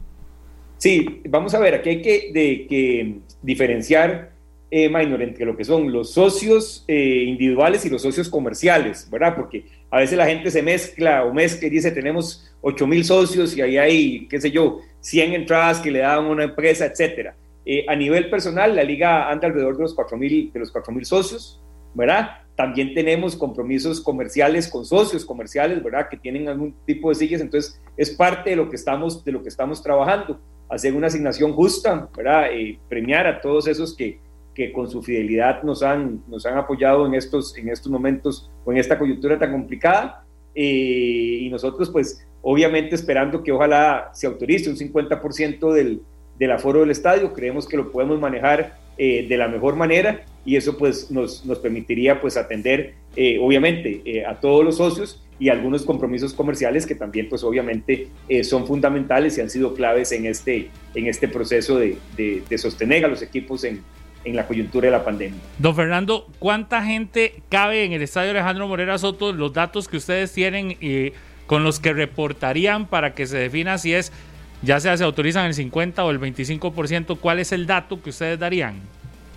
Sí, 0.78 1.20
vamos 1.28 1.52
a 1.52 1.58
ver, 1.58 1.74
aquí 1.74 1.90
hay 1.90 2.00
que, 2.00 2.30
de, 2.32 2.66
que 2.66 3.18
diferenciar, 3.42 4.32
eh, 4.70 4.88
Minor, 4.88 5.20
entre 5.20 5.44
lo 5.44 5.58
que 5.58 5.66
son 5.66 5.92
los 5.92 6.14
socios 6.14 6.86
eh, 6.88 7.24
individuales 7.26 7.84
y 7.84 7.90
los 7.90 8.00
socios 8.00 8.30
comerciales, 8.30 9.06
¿verdad? 9.10 9.36
Porque 9.36 9.66
a 9.90 9.98
veces 9.98 10.16
la 10.16 10.26
gente 10.26 10.50
se 10.50 10.62
mezcla 10.62 11.22
o 11.26 11.34
mezcla 11.34 11.66
y 11.66 11.70
dice, 11.70 11.90
tenemos 11.90 12.50
8 12.62 12.86
mil 12.86 13.04
socios 13.04 13.54
y 13.54 13.60
ahí 13.60 13.76
hay, 13.76 14.28
qué 14.28 14.40
sé 14.40 14.50
yo, 14.50 14.80
100 15.00 15.34
entradas 15.34 15.80
que 15.80 15.90
le 15.90 15.98
dan 15.98 16.24
una 16.24 16.44
empresa, 16.44 16.86
etcétera. 16.86 17.36
Eh, 17.68 17.84
a 17.88 17.96
nivel 17.96 18.30
personal, 18.30 18.76
la 18.76 18.84
liga 18.84 19.28
anda 19.28 19.48
alrededor 19.48 19.76
de 19.76 19.82
los 19.82 19.96
4.000 19.96 20.52
de 20.52 20.60
los 20.60 20.72
4.000 20.72 21.02
socios, 21.02 21.60
¿verdad? 21.94 22.28
También 22.54 22.94
tenemos 22.94 23.34
compromisos 23.34 24.00
comerciales 24.00 24.68
con 24.68 24.84
socios 24.84 25.24
comerciales, 25.24 25.82
¿verdad? 25.82 26.08
Que 26.08 26.16
tienen 26.16 26.48
algún 26.48 26.76
tipo 26.86 27.08
de 27.08 27.16
sillas, 27.16 27.40
entonces 27.40 27.82
es 27.96 28.10
parte 28.10 28.50
de 28.50 28.56
lo 28.56 28.70
que 28.70 28.76
estamos, 28.76 29.24
de 29.24 29.32
lo 29.32 29.42
que 29.42 29.48
estamos 29.48 29.82
trabajando, 29.82 30.40
hacer 30.68 30.94
una 30.94 31.08
asignación 31.08 31.54
justa, 31.54 32.08
¿verdad? 32.16 32.52
Eh, 32.52 32.78
premiar 32.88 33.26
a 33.26 33.40
todos 33.40 33.66
esos 33.66 33.96
que, 33.96 34.20
que 34.54 34.72
con 34.72 34.88
su 34.88 35.02
fidelidad 35.02 35.64
nos 35.64 35.82
han, 35.82 36.22
nos 36.28 36.46
han 36.46 36.56
apoyado 36.56 37.04
en 37.04 37.14
estos, 37.14 37.58
en 37.58 37.68
estos 37.68 37.90
momentos 37.90 38.48
o 38.64 38.70
en 38.70 38.78
esta 38.78 38.96
coyuntura 38.96 39.40
tan 39.40 39.50
complicada. 39.50 40.24
Eh, 40.54 41.40
y 41.42 41.48
nosotros, 41.50 41.90
pues, 41.90 42.24
obviamente 42.42 42.94
esperando 42.94 43.42
que 43.42 43.50
ojalá 43.50 44.10
se 44.14 44.28
autorice 44.28 44.70
un 44.70 44.76
50% 44.76 45.72
del, 45.72 46.00
del 46.38 46.52
aforo 46.52 46.80
del 46.80 46.90
estadio, 46.90 47.32
creemos 47.32 47.66
que 47.66 47.76
lo 47.76 47.90
podemos 47.90 48.20
manejar 48.20 48.76
eh, 48.98 49.26
de 49.28 49.36
la 49.36 49.46
mejor 49.46 49.76
manera 49.76 50.24
y 50.44 50.56
eso 50.56 50.78
pues 50.78 51.10
nos, 51.10 51.44
nos 51.44 51.58
permitiría 51.58 52.18
pues 52.18 52.38
atender 52.38 52.94
eh, 53.14 53.38
obviamente 53.42 54.00
eh, 54.06 54.24
a 54.24 54.40
todos 54.40 54.64
los 54.64 54.78
socios 54.78 55.22
y 55.38 55.50
algunos 55.50 55.84
compromisos 55.84 56.32
comerciales 56.32 56.86
que 56.86 56.94
también 56.94 57.28
pues 57.28 57.44
obviamente 57.44 58.08
son 58.42 58.66
fundamentales 58.66 59.36
y 59.36 59.42
han 59.42 59.50
sido 59.50 59.74
claves 59.74 60.12
en 60.12 60.24
este, 60.24 60.70
en 60.94 61.08
este 61.08 61.28
proceso 61.28 61.78
de, 61.78 61.98
de, 62.16 62.56
sostener 62.56 63.04
a 63.04 63.08
los 63.08 63.20
equipos 63.20 63.64
en, 63.64 63.82
en 64.24 64.34
la 64.34 64.46
coyuntura 64.46 64.86
de 64.86 64.92
la 64.92 65.04
pandemia. 65.04 65.38
Don 65.58 65.76
Fernando, 65.76 66.26
¿cuánta 66.38 66.82
gente 66.82 67.42
cabe 67.50 67.84
en 67.84 67.92
el 67.92 68.00
estadio 68.00 68.30
Alejandro 68.30 68.66
Morera 68.66 68.96
Soto? 68.96 69.34
Los 69.34 69.52
datos 69.52 69.88
que 69.88 69.98
ustedes 69.98 70.32
tienen 70.32 70.78
y 70.80 71.12
con 71.46 71.64
los 71.64 71.80
que 71.80 71.92
reportarían 71.92 72.86
para 72.86 73.14
que 73.14 73.26
se 73.26 73.36
defina 73.36 73.76
si 73.76 73.92
es 73.92 74.12
ya 74.62 74.80
sea 74.80 74.96
se 74.96 75.04
autorizan 75.04 75.46
el 75.46 75.54
50 75.54 76.04
o 76.04 76.10
el 76.10 76.20
25%, 76.20 77.18
¿cuál 77.18 77.38
es 77.38 77.52
el 77.52 77.66
dato 77.66 78.00
que 78.02 78.10
ustedes 78.10 78.38
darían? 78.38 78.80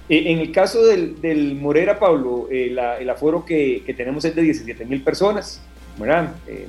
Eh, 0.09 0.23
en 0.31 0.39
el 0.39 0.51
caso 0.51 0.85
del, 0.85 1.55
Morera, 1.55 1.99
Pablo, 1.99 2.47
eh, 2.51 2.75
el 2.99 3.09
aforo 3.09 3.45
que, 3.45 3.83
tenemos 3.95 4.25
es 4.25 4.35
de 4.35 4.41
17 4.41 4.85
mil 4.85 5.01
personas, 5.01 5.61
¿verdad? 5.97 6.35
Eh, 6.47 6.67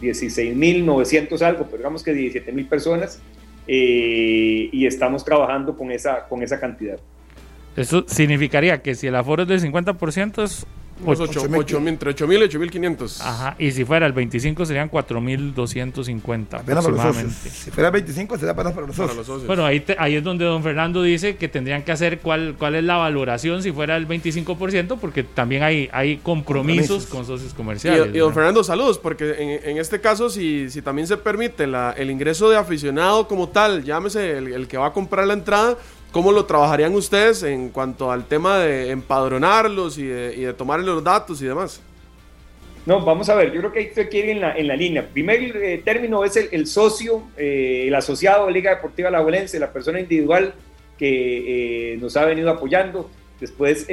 16.900 0.00 1.42
algo, 1.42 1.64
pero 1.66 1.78
digamos 1.78 2.02
que 2.02 2.12
17 2.12 2.52
mil 2.52 2.66
personas 2.66 3.20
eh, 3.66 4.68
y 4.72 4.86
estamos 4.86 5.24
trabajando 5.24 5.76
con 5.76 5.92
esa, 5.92 6.26
con 6.26 6.42
esa 6.42 6.58
cantidad. 6.58 6.98
Eso 7.76 8.04
significaría 8.08 8.82
que 8.82 8.94
si 8.94 9.06
el 9.06 9.14
aforo 9.14 9.42
es 9.42 9.48
del 9.48 9.60
50% 9.60 10.42
es 10.42 10.66
8, 11.04 11.78
entre 11.86 12.14
8.000 12.14 12.52
y 12.52 12.56
8.500. 12.56 13.20
Ajá, 13.20 13.56
y 13.58 13.70
si 13.72 13.84
fuera 13.84 14.06
el 14.06 14.12
25 14.12 14.66
serían 14.66 14.90
4.250 14.90 16.60
aproximadamente. 16.60 17.50
Si 17.50 17.70
fuera 17.70 17.88
el 17.88 17.92
25 17.92 18.36
sería 18.36 18.52
apenas 18.52 18.72
para 18.72 18.86
los 18.86 18.96
socios. 18.96 19.46
Bueno, 19.46 19.64
ahí, 19.64 19.84
ahí 19.98 20.16
es 20.16 20.24
donde 20.24 20.44
don 20.44 20.62
Fernando 20.62 21.02
dice 21.02 21.36
que 21.36 21.48
tendrían 21.48 21.82
que 21.82 21.92
hacer 21.92 22.20
cuál, 22.20 22.56
cuál 22.58 22.74
es 22.74 22.84
la 22.84 22.96
valoración 22.96 23.62
si 23.62 23.72
fuera 23.72 23.96
el 23.96 24.06
25%, 24.06 24.98
porque 24.98 25.22
también 25.22 25.62
hay, 25.62 25.88
hay 25.92 26.18
compromisos, 26.18 27.06
con 27.06 27.24
socios 27.24 27.54
comerciales. 27.54 28.14
Y, 28.14 28.18
don 28.18 28.34
Fernando, 28.34 28.64
saludos, 28.64 28.98
porque 28.98 29.60
en, 29.64 29.78
este 29.78 30.00
caso, 30.00 30.30
si, 30.30 30.70
si 30.70 30.82
también 30.82 31.06
se 31.06 31.16
permite 31.16 31.66
la, 31.66 31.94
el 31.96 32.10
ingreso 32.10 32.50
de 32.50 32.56
aficionado 32.56 33.26
como 33.28 33.48
tal, 33.48 33.84
llámese 33.84 34.38
el, 34.38 34.52
el 34.52 34.68
que 34.68 34.76
va 34.76 34.86
a 34.86 34.92
comprar 34.92 35.26
la 35.26 35.34
entrada, 35.34 35.76
¿Cómo 36.12 36.32
lo 36.32 36.44
trabajarían 36.44 36.94
ustedes 36.94 37.42
en 37.44 37.68
cuanto 37.68 38.10
al 38.10 38.26
tema 38.26 38.58
de 38.58 38.90
empadronarlos 38.90 39.96
y 39.96 40.06
de, 40.06 40.34
y 40.36 40.40
de 40.40 40.52
tomarle 40.52 40.86
los 40.86 41.04
datos 41.04 41.40
y 41.40 41.46
demás? 41.46 41.80
No, 42.86 43.04
vamos 43.04 43.28
a 43.28 43.34
ver, 43.34 43.52
yo 43.52 43.60
creo 43.60 43.72
que 43.72 43.92
hay 43.94 44.08
que 44.08 44.18
ir 44.18 44.30
en 44.30 44.40
la, 44.40 44.56
en 44.56 44.66
la 44.66 44.74
línea. 44.74 45.06
Primer 45.06 45.56
eh, 45.56 45.82
término 45.84 46.24
es 46.24 46.36
el, 46.36 46.66
socio, 46.66 47.22
eh, 47.36 47.84
el 47.86 47.94
asociado 47.94 48.46
de 48.46 48.52
Liga 48.52 48.74
Deportiva 48.74 49.10
La 49.10 49.22
la 49.22 49.72
persona 49.72 50.00
individual 50.00 50.54
que 50.98 51.92
eh, 51.92 51.96
nos 51.98 52.16
ha 52.16 52.24
venido 52.24 52.50
apoyando. 52.50 53.10
Después, 53.38 53.86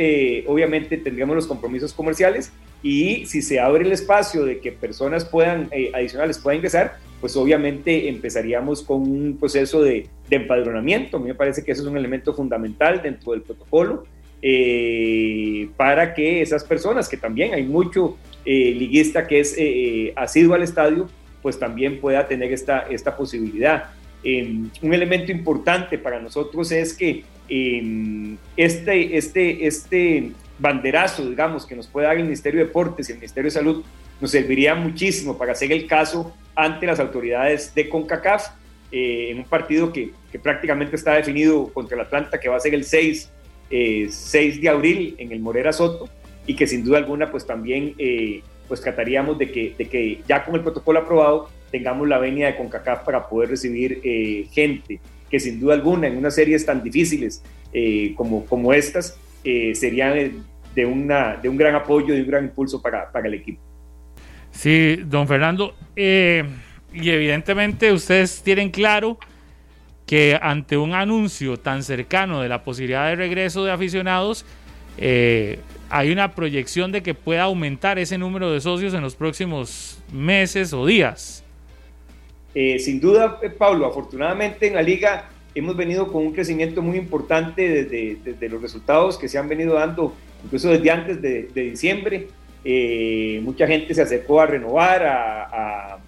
obviamente, 0.45 0.97
tendríamos 0.97 1.35
los 1.35 1.47
compromisos 1.47 1.93
comerciales 1.93 2.51
y 2.83 3.25
si 3.27 3.41
se 3.41 3.61
abre 3.61 3.85
el 3.85 3.93
espacio 3.93 4.43
de 4.43 4.59
que 4.59 4.73
personas 4.73 5.23
puedan, 5.23 5.69
adicionales 5.93 6.37
puedan 6.37 6.57
ingresar, 6.57 6.97
pues 7.19 7.35
obviamente 7.35 8.09
empezaríamos 8.09 8.83
con 8.83 9.01
un 9.01 9.37
proceso 9.39 9.81
de, 9.81 10.07
empadronamiento. 10.29 11.17
A 11.17 11.19
mí 11.19 11.27
me 11.27 11.35
parece 11.35 11.63
que 11.63 11.71
eso 11.71 11.81
es 11.81 11.87
un 11.87 11.97
elemento 11.97 12.33
fundamental 12.33 13.01
dentro 13.01 13.31
del 13.31 13.41
protocolo 13.41 14.03
para 15.75 16.13
que 16.13 16.41
esas 16.41 16.63
personas, 16.63 17.09
que 17.09 17.17
también 17.17 17.53
hay 17.53 17.63
mucho 17.63 18.17
eh, 18.49 18.73
liguista 18.73 19.27
que 19.27 19.41
es 19.41 19.57
eh, 19.57 19.59
eh, 19.59 20.13
asiduo 20.15 20.55
al 20.55 20.63
estadio, 20.63 21.09
pues 21.41 21.59
también 21.59 21.99
pueda 21.99 22.27
tener 22.27 22.53
esta, 22.53 22.79
esta 22.89 23.17
posibilidad. 23.17 23.89
Em, 24.23 24.69
un 24.81 24.93
elemento 24.93 25.31
importante 25.31 25.97
para 25.97 26.19
nosotros 26.19 26.71
es 26.71 26.93
que 26.93 27.23
em, 27.49 28.37
este, 28.55 29.17
este, 29.17 29.67
este 29.67 30.31
banderazo, 30.59 31.29
digamos, 31.29 31.65
que 31.65 31.75
nos 31.75 31.87
puede 31.87 32.07
dar 32.07 32.15
el 32.15 32.23
Ministerio 32.23 32.61
de 32.61 32.67
Deportes 32.67 33.09
y 33.09 33.11
el 33.11 33.17
Ministerio 33.17 33.47
de 33.47 33.51
Salud, 33.51 33.83
nos 34.19 34.31
serviría 34.31 34.75
muchísimo 34.75 35.37
para 35.37 35.51
hacer 35.51 35.71
el 35.71 35.87
caso 35.87 36.35
ante 36.55 36.85
las 36.85 36.99
autoridades 36.99 37.73
de 37.75 37.87
CONCACAF 37.87 38.47
en 38.91 39.39
un 39.39 39.43
partido 39.43 39.91
que, 39.91 40.11
que, 40.31 40.39
prácticamente 40.39 40.95
está 40.95 41.13
definido 41.13 41.67
contra 41.73 41.95
el 41.95 42.01
Atlanta, 42.01 42.39
que 42.39 42.47
va 42.47 42.55
a 42.55 42.59
ser 42.59 42.73
el 42.73 42.85
6, 42.85 43.31
6 43.69 44.61
de 44.61 44.69
abril 44.69 45.15
en 45.17 45.31
el 45.31 45.39
Morera 45.39 45.73
Soto 45.73 46.09
y 46.47 46.55
que 46.55 46.65
sin 46.65 46.83
duda 46.83 46.97
alguna 46.97 47.29
pues 47.29 47.45
también 47.45 47.93
eh, 47.99 48.41
pues 48.67 48.81
trataríamos 48.81 49.37
de 49.37 49.51
que, 49.51 49.75
de 49.77 49.87
que 49.87 50.21
ya 50.27 50.43
con 50.43 50.55
el 50.55 50.61
protocolo 50.61 50.99
aprobado 50.99 51.49
tengamos 51.69 52.07
la 52.07 52.17
venia 52.17 52.47
de 52.47 52.55
CONCACAF 52.55 53.03
para 53.03 53.27
poder 53.27 53.49
recibir 53.49 53.99
eh, 54.03 54.47
gente 54.51 54.99
que 55.29 55.39
sin 55.39 55.59
duda 55.59 55.73
alguna 55.73 56.07
en 56.07 56.17
unas 56.17 56.33
series 56.35 56.65
tan 56.65 56.81
difíciles 56.81 57.43
eh, 57.73 58.13
como, 58.15 58.45
como 58.45 58.73
estas 58.73 59.19
serían 59.43 60.43
de, 60.75 60.85
una, 60.85 61.37
de 61.37 61.47
un 61.47 61.55
gran 61.55 61.73
apoyo, 61.73 62.13
de 62.13 62.21
un 62.21 62.27
gran 62.27 62.45
impulso 62.45 62.81
para, 62.81 63.09
para 63.09 63.27
el 63.27 63.33
equipo. 63.35 63.61
Sí, 64.57 64.95
don 65.05 65.27
Fernando, 65.27 65.75
y 65.95 66.41
evidentemente 66.91 67.93
ustedes 67.93 68.41
tienen 68.41 68.71
claro 68.71 69.19
que 70.07 70.39
ante 70.41 70.77
un 70.77 70.95
anuncio 70.95 71.57
tan 71.57 71.83
cercano 71.83 72.41
de 72.41 72.49
la 72.49 72.63
posibilidad 72.63 73.07
de 73.07 73.15
regreso 73.15 73.63
de 73.63 73.71
aficionados, 73.71 74.45
eh, 74.97 75.59
hay 75.91 76.11
una 76.11 76.33
proyección 76.33 76.91
de 76.91 77.03
que 77.03 77.13
pueda 77.13 77.43
aumentar 77.43 77.99
ese 77.99 78.17
número 78.17 78.51
de 78.51 78.59
socios 78.59 78.95
en 78.95 79.01
los 79.01 79.15
próximos 79.15 79.99
meses 80.11 80.73
o 80.73 80.85
días. 80.87 81.43
Eh, 82.55 82.79
sin 82.79 82.99
duda, 82.99 83.37
eh, 83.43 83.51
Pablo, 83.51 83.85
afortunadamente 83.85 84.65
en 84.65 84.73
la 84.73 84.81
liga 84.81 85.29
hemos 85.53 85.77
venido 85.77 86.11
con 86.11 86.25
un 86.25 86.33
crecimiento 86.33 86.81
muy 86.81 86.97
importante 86.97 87.85
desde, 87.85 88.49
los 88.49 88.61
resultados 88.61 89.17
que 89.17 89.27
se 89.27 89.37
han 89.37 89.47
venido 89.47 89.75
dando, 89.75 90.15
incluso 90.43 90.69
desde 90.69 90.89
antes 90.89 91.21
de, 91.21 91.47
diciembre. 91.53 92.27
Eh, 92.69 93.39
mucha 93.43 93.65
gente 93.65 93.93
se 93.93 94.01
acercó 94.01 94.41
a 94.41 94.45
renovar, 94.45 95.01
a, 95.01 95.99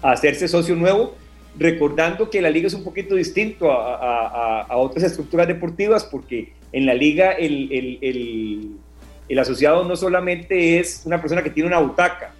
hacerse 0.00 0.48
socio 0.48 0.74
nuevo, 0.74 1.14
recordando 1.58 2.30
que 2.30 2.40
la 2.40 2.48
liga 2.48 2.66
es 2.66 2.72
un 2.72 2.82
poquito 2.82 3.14
distinto 3.14 3.70
a, 3.70 4.66
otras 4.70 5.04
estructuras 5.04 5.46
deportivas 5.46 6.04
porque 6.04 6.54
en 6.72 6.86
la 6.86 6.94
liga 6.94 7.32
el, 7.32 8.78
asociado 9.38 9.84
no 9.84 9.96
solamente 9.96 10.78
es 10.78 11.02
una 11.04 11.20
persona 11.20 11.42
que 11.42 11.50
tiene 11.50 11.66
una 11.66 11.80
butaca, 11.80 12.32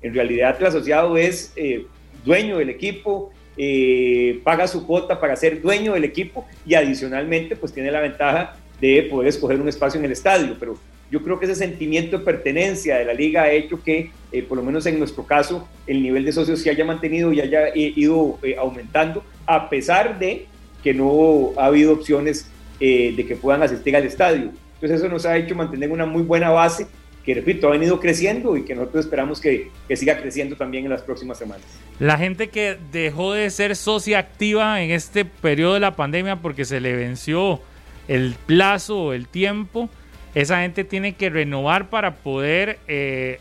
en 0.00 0.14
realidad 0.14 0.56
el 0.58 0.66
asociado 0.66 1.18
es 1.18 1.52
eh, 1.56 1.84
dueño 2.24 2.56
del 2.56 2.70
equipo, 2.70 3.30
eh, 3.58 4.40
paga 4.42 4.66
su 4.66 4.86
cuota 4.86 5.20
para 5.20 5.36
ser 5.36 5.60
dueño 5.60 5.92
del 5.92 6.04
equipo 6.04 6.46
y 6.64 6.76
adicionalmente 6.76 7.56
pues 7.56 7.74
tiene 7.74 7.90
la 7.90 8.00
ventaja 8.00 8.56
de 8.80 9.02
poder 9.02 9.28
escoger 9.28 9.60
un 9.60 9.68
espacio 9.68 9.98
en 9.98 10.06
el 10.06 10.12
estadio, 10.12 10.56
pero 10.58 10.78
yo 11.12 11.22
creo 11.22 11.38
que 11.38 11.44
ese 11.44 11.54
sentimiento 11.54 12.18
de 12.18 12.24
pertenencia 12.24 12.96
de 12.96 13.04
la 13.04 13.12
liga 13.12 13.42
ha 13.42 13.50
hecho 13.50 13.82
que, 13.82 14.10
eh, 14.32 14.42
por 14.42 14.56
lo 14.56 14.64
menos 14.64 14.86
en 14.86 14.98
nuestro 14.98 15.26
caso, 15.26 15.68
el 15.86 16.02
nivel 16.02 16.24
de 16.24 16.32
socios 16.32 16.62
se 16.62 16.70
haya 16.70 16.86
mantenido 16.86 17.34
y 17.34 17.40
haya 17.42 17.68
ido 17.76 18.38
aumentando, 18.58 19.22
a 19.44 19.68
pesar 19.68 20.18
de 20.18 20.46
que 20.82 20.94
no 20.94 21.52
ha 21.58 21.66
habido 21.66 21.92
opciones 21.92 22.48
eh, 22.80 23.12
de 23.14 23.26
que 23.26 23.36
puedan 23.36 23.62
asistir 23.62 23.94
al 23.94 24.04
estadio. 24.04 24.52
Entonces 24.76 25.00
eso 25.00 25.08
nos 25.10 25.26
ha 25.26 25.36
hecho 25.36 25.54
mantener 25.54 25.90
una 25.90 26.06
muy 26.06 26.22
buena 26.22 26.48
base 26.48 26.86
que, 27.26 27.34
repito, 27.34 27.68
ha 27.68 27.72
venido 27.72 28.00
creciendo 28.00 28.56
y 28.56 28.64
que 28.64 28.74
nosotros 28.74 29.04
esperamos 29.04 29.38
que, 29.38 29.70
que, 29.86 29.96
siga 29.98 30.18
creciendo 30.18 30.56
también 30.56 30.84
en 30.84 30.90
las 30.90 31.02
próximas 31.02 31.36
semanas. 31.36 31.66
La 31.98 32.16
gente 32.16 32.48
que 32.48 32.78
dejó 32.90 33.34
de 33.34 33.50
ser 33.50 33.76
socia 33.76 34.18
activa 34.18 34.82
en 34.82 34.90
este 34.90 35.26
periodo 35.26 35.74
de 35.74 35.80
la 35.80 35.94
pandemia 35.94 36.36
porque 36.36 36.64
se 36.64 36.80
le 36.80 36.96
venció 36.96 37.60
el 38.08 38.34
plazo, 38.46 39.12
el 39.12 39.28
tiempo, 39.28 39.90
esa 40.34 40.60
gente 40.62 40.84
tiene 40.84 41.14
que 41.14 41.30
renovar 41.30 41.88
para 41.90 42.14
poder 42.14 42.78
eh, 42.88 43.38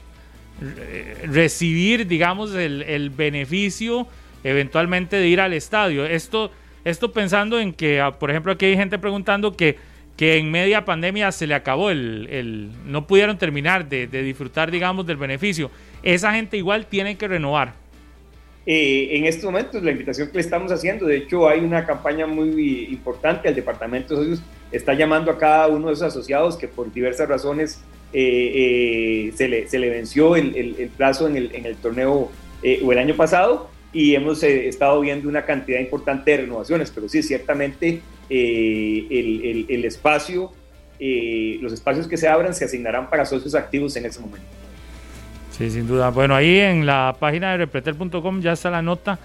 recibir, 1.25 2.07
digamos, 2.07 2.53
el, 2.53 2.83
el 2.83 3.09
beneficio 3.09 4.07
eventualmente 4.43 5.15
de 5.17 5.27
ir 5.27 5.39
al 5.39 5.53
estadio. 5.53 6.05
Esto 6.05 6.51
esto 6.83 7.11
pensando 7.11 7.59
en 7.59 7.73
que, 7.73 8.01
ah, 8.01 8.11
por 8.11 8.31
ejemplo, 8.31 8.51
aquí 8.51 8.65
hay 8.65 8.75
gente 8.75 8.97
preguntando 8.97 9.55
que, 9.55 9.77
que 10.17 10.37
en 10.37 10.49
media 10.49 10.83
pandemia 10.83 11.31
se 11.31 11.45
le 11.45 11.53
acabó 11.53 11.91
el, 11.91 12.27
el 12.29 12.71
no 12.85 13.05
pudieron 13.05 13.37
terminar 13.37 13.87
de, 13.87 14.07
disfrutar, 14.07 14.71
digamos, 14.71 15.05
del 15.05 15.17
beneficio. 15.17 15.69
Esa 16.01 16.33
gente 16.33 16.57
igual 16.57 16.87
tiene 16.87 17.17
que 17.17 17.27
renovar. 17.27 17.73
Eh, 18.65 19.09
en 19.11 19.25
estos 19.25 19.45
momentos, 19.45 19.81
la 19.83 19.91
invitación 19.91 20.29
que 20.29 20.35
le 20.35 20.41
estamos 20.41 20.71
haciendo, 20.71 21.05
de 21.05 21.17
hecho, 21.17 21.47
hay 21.47 21.59
una 21.59 21.85
campaña 21.85 22.25
muy 22.25 22.85
importante. 22.91 23.47
El 23.47 23.55
Departamento 23.55 24.15
de 24.15 24.21
Socios 24.21 24.41
está 24.71 24.93
llamando 24.93 25.31
a 25.31 25.37
cada 25.37 25.67
uno 25.67 25.87
de 25.87 25.93
esos 25.93 26.07
asociados 26.07 26.57
que 26.57 26.67
por 26.67 26.91
diversas 26.91 27.27
razones 27.27 27.81
eh, 28.13 29.31
eh, 29.33 29.67
se, 29.67 29.79
le, 29.79 29.89
venció 29.89 30.35
el, 30.35 30.91
plazo 30.97 31.27
en 31.27 31.37
el, 31.37 31.75
torneo 31.77 32.31
o 32.83 32.91
el 32.91 32.97
año 32.97 33.15
pasado 33.15 33.69
y 33.93 34.15
hemos 34.15 34.41
eh, 34.43 34.67
estado 34.67 35.01
viendo 35.01 35.27
una 35.27 35.43
cantidad 35.43 35.79
importante 35.79 36.31
de 36.31 36.37
renovaciones, 36.37 36.91
pero 36.91 37.09
sí, 37.09 37.21
ciertamente 37.23 38.01
eh, 38.29 39.65
el, 39.69 39.85
espacio, 39.85 40.51
eh, 40.99 41.57
los 41.61 41.73
espacios 41.73 42.07
que 42.07 42.17
se 42.17 42.27
abran 42.27 42.53
se 42.53 42.65
asignarán 42.65 43.09
para 43.09 43.25
socios 43.25 43.53
activos 43.55 43.95
en 43.97 44.05
ese 44.05 44.21
momento. 44.21 44.47
Sí, 45.51 45.69
sin 45.69 45.87
duda. 45.87 46.09
Bueno, 46.09 46.35
ahí 46.35 46.59
en 46.59 46.85
la 46.85 47.15
página 47.19 47.51
de 47.51 47.57
repretel.com 47.57 48.41
ya 48.41 48.53
está 48.53 48.69
la 48.69 48.81
nota 48.81 49.19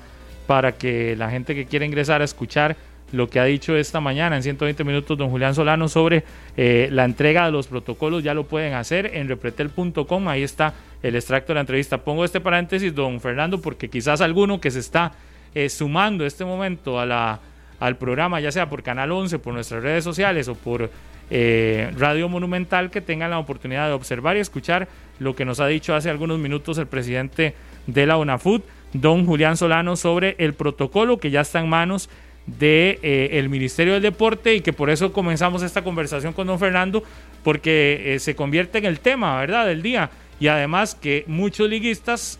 para 0.46 0.72
que 0.72 1.14
la 1.16 1.30
gente 1.30 1.54
que 1.54 1.66
quiera 1.66 1.86
ingresar 1.86 2.20
a 2.20 2.24
escuchar 2.24 2.76
lo 3.12 3.28
que 3.28 3.38
ha 3.38 3.44
dicho 3.44 3.76
esta 3.76 4.00
mañana 4.00 4.36
en 4.36 4.42
120 4.42 4.84
minutos 4.84 5.16
don 5.16 5.30
Julián 5.30 5.54
Solano 5.54 5.88
sobre 5.88 6.24
eh, 6.56 6.88
la 6.90 7.04
entrega 7.04 7.46
de 7.46 7.52
los 7.52 7.66
protocolos. 7.66 8.22
Ya 8.22 8.34
lo 8.34 8.44
pueden 8.44 8.74
hacer 8.74 9.10
en 9.14 9.28
repretel.com. 9.28 10.28
Ahí 10.28 10.42
está 10.42 10.74
el 11.02 11.14
extracto 11.14 11.52
de 11.52 11.54
la 11.54 11.60
entrevista. 11.60 11.98
Pongo 11.98 12.24
este 12.24 12.40
paréntesis, 12.40 12.94
don 12.94 13.20
Fernando, 13.20 13.60
porque 13.60 13.88
quizás 13.88 14.20
alguno 14.20 14.60
que 14.60 14.70
se 14.70 14.80
está 14.80 15.12
eh, 15.54 15.68
sumando 15.68 16.26
este 16.26 16.44
momento 16.44 16.98
a 16.98 17.06
la, 17.06 17.40
al 17.80 17.96
programa, 17.96 18.40
ya 18.40 18.50
sea 18.50 18.68
por 18.68 18.82
Canal 18.82 19.12
11, 19.12 19.38
por 19.38 19.54
nuestras 19.54 19.82
redes 19.82 20.04
sociales 20.04 20.48
o 20.48 20.54
por 20.54 20.90
eh, 21.30 21.92
Radio 21.96 22.28
Monumental, 22.28 22.90
que 22.90 23.00
tengan 23.00 23.30
la 23.30 23.38
oportunidad 23.38 23.88
de 23.88 23.94
observar 23.94 24.36
y 24.36 24.40
escuchar 24.40 24.88
lo 25.18 25.34
que 25.34 25.44
nos 25.44 25.60
ha 25.60 25.66
dicho 25.66 25.94
hace 25.94 26.10
algunos 26.10 26.38
minutos 26.38 26.78
el 26.78 26.86
presidente 26.86 27.54
de 27.86 28.06
la 28.06 28.16
UNAFUT, 28.16 28.64
don 28.92 29.26
Julián 29.26 29.56
Solano, 29.56 29.96
sobre 29.96 30.36
el 30.38 30.54
protocolo 30.54 31.18
que 31.18 31.30
ya 31.30 31.40
está 31.40 31.60
en 31.60 31.68
manos 31.68 32.08
de 32.46 33.00
eh, 33.02 33.30
el 33.32 33.48
Ministerio 33.48 33.94
del 33.94 34.02
Deporte 34.02 34.54
y 34.54 34.60
que 34.60 34.72
por 34.72 34.88
eso 34.88 35.12
comenzamos 35.12 35.62
esta 35.62 35.82
conversación 35.82 36.32
con 36.32 36.46
don 36.46 36.58
Fernando 36.58 37.02
porque 37.42 38.14
eh, 38.14 38.18
se 38.20 38.36
convierte 38.36 38.78
en 38.78 38.84
el 38.84 39.00
tema, 39.00 39.38
¿verdad?, 39.40 39.66
del 39.66 39.82
día 39.82 40.10
y 40.38 40.48
además 40.48 40.94
que 40.94 41.24
muchos 41.26 41.68
liguistas 41.68 42.38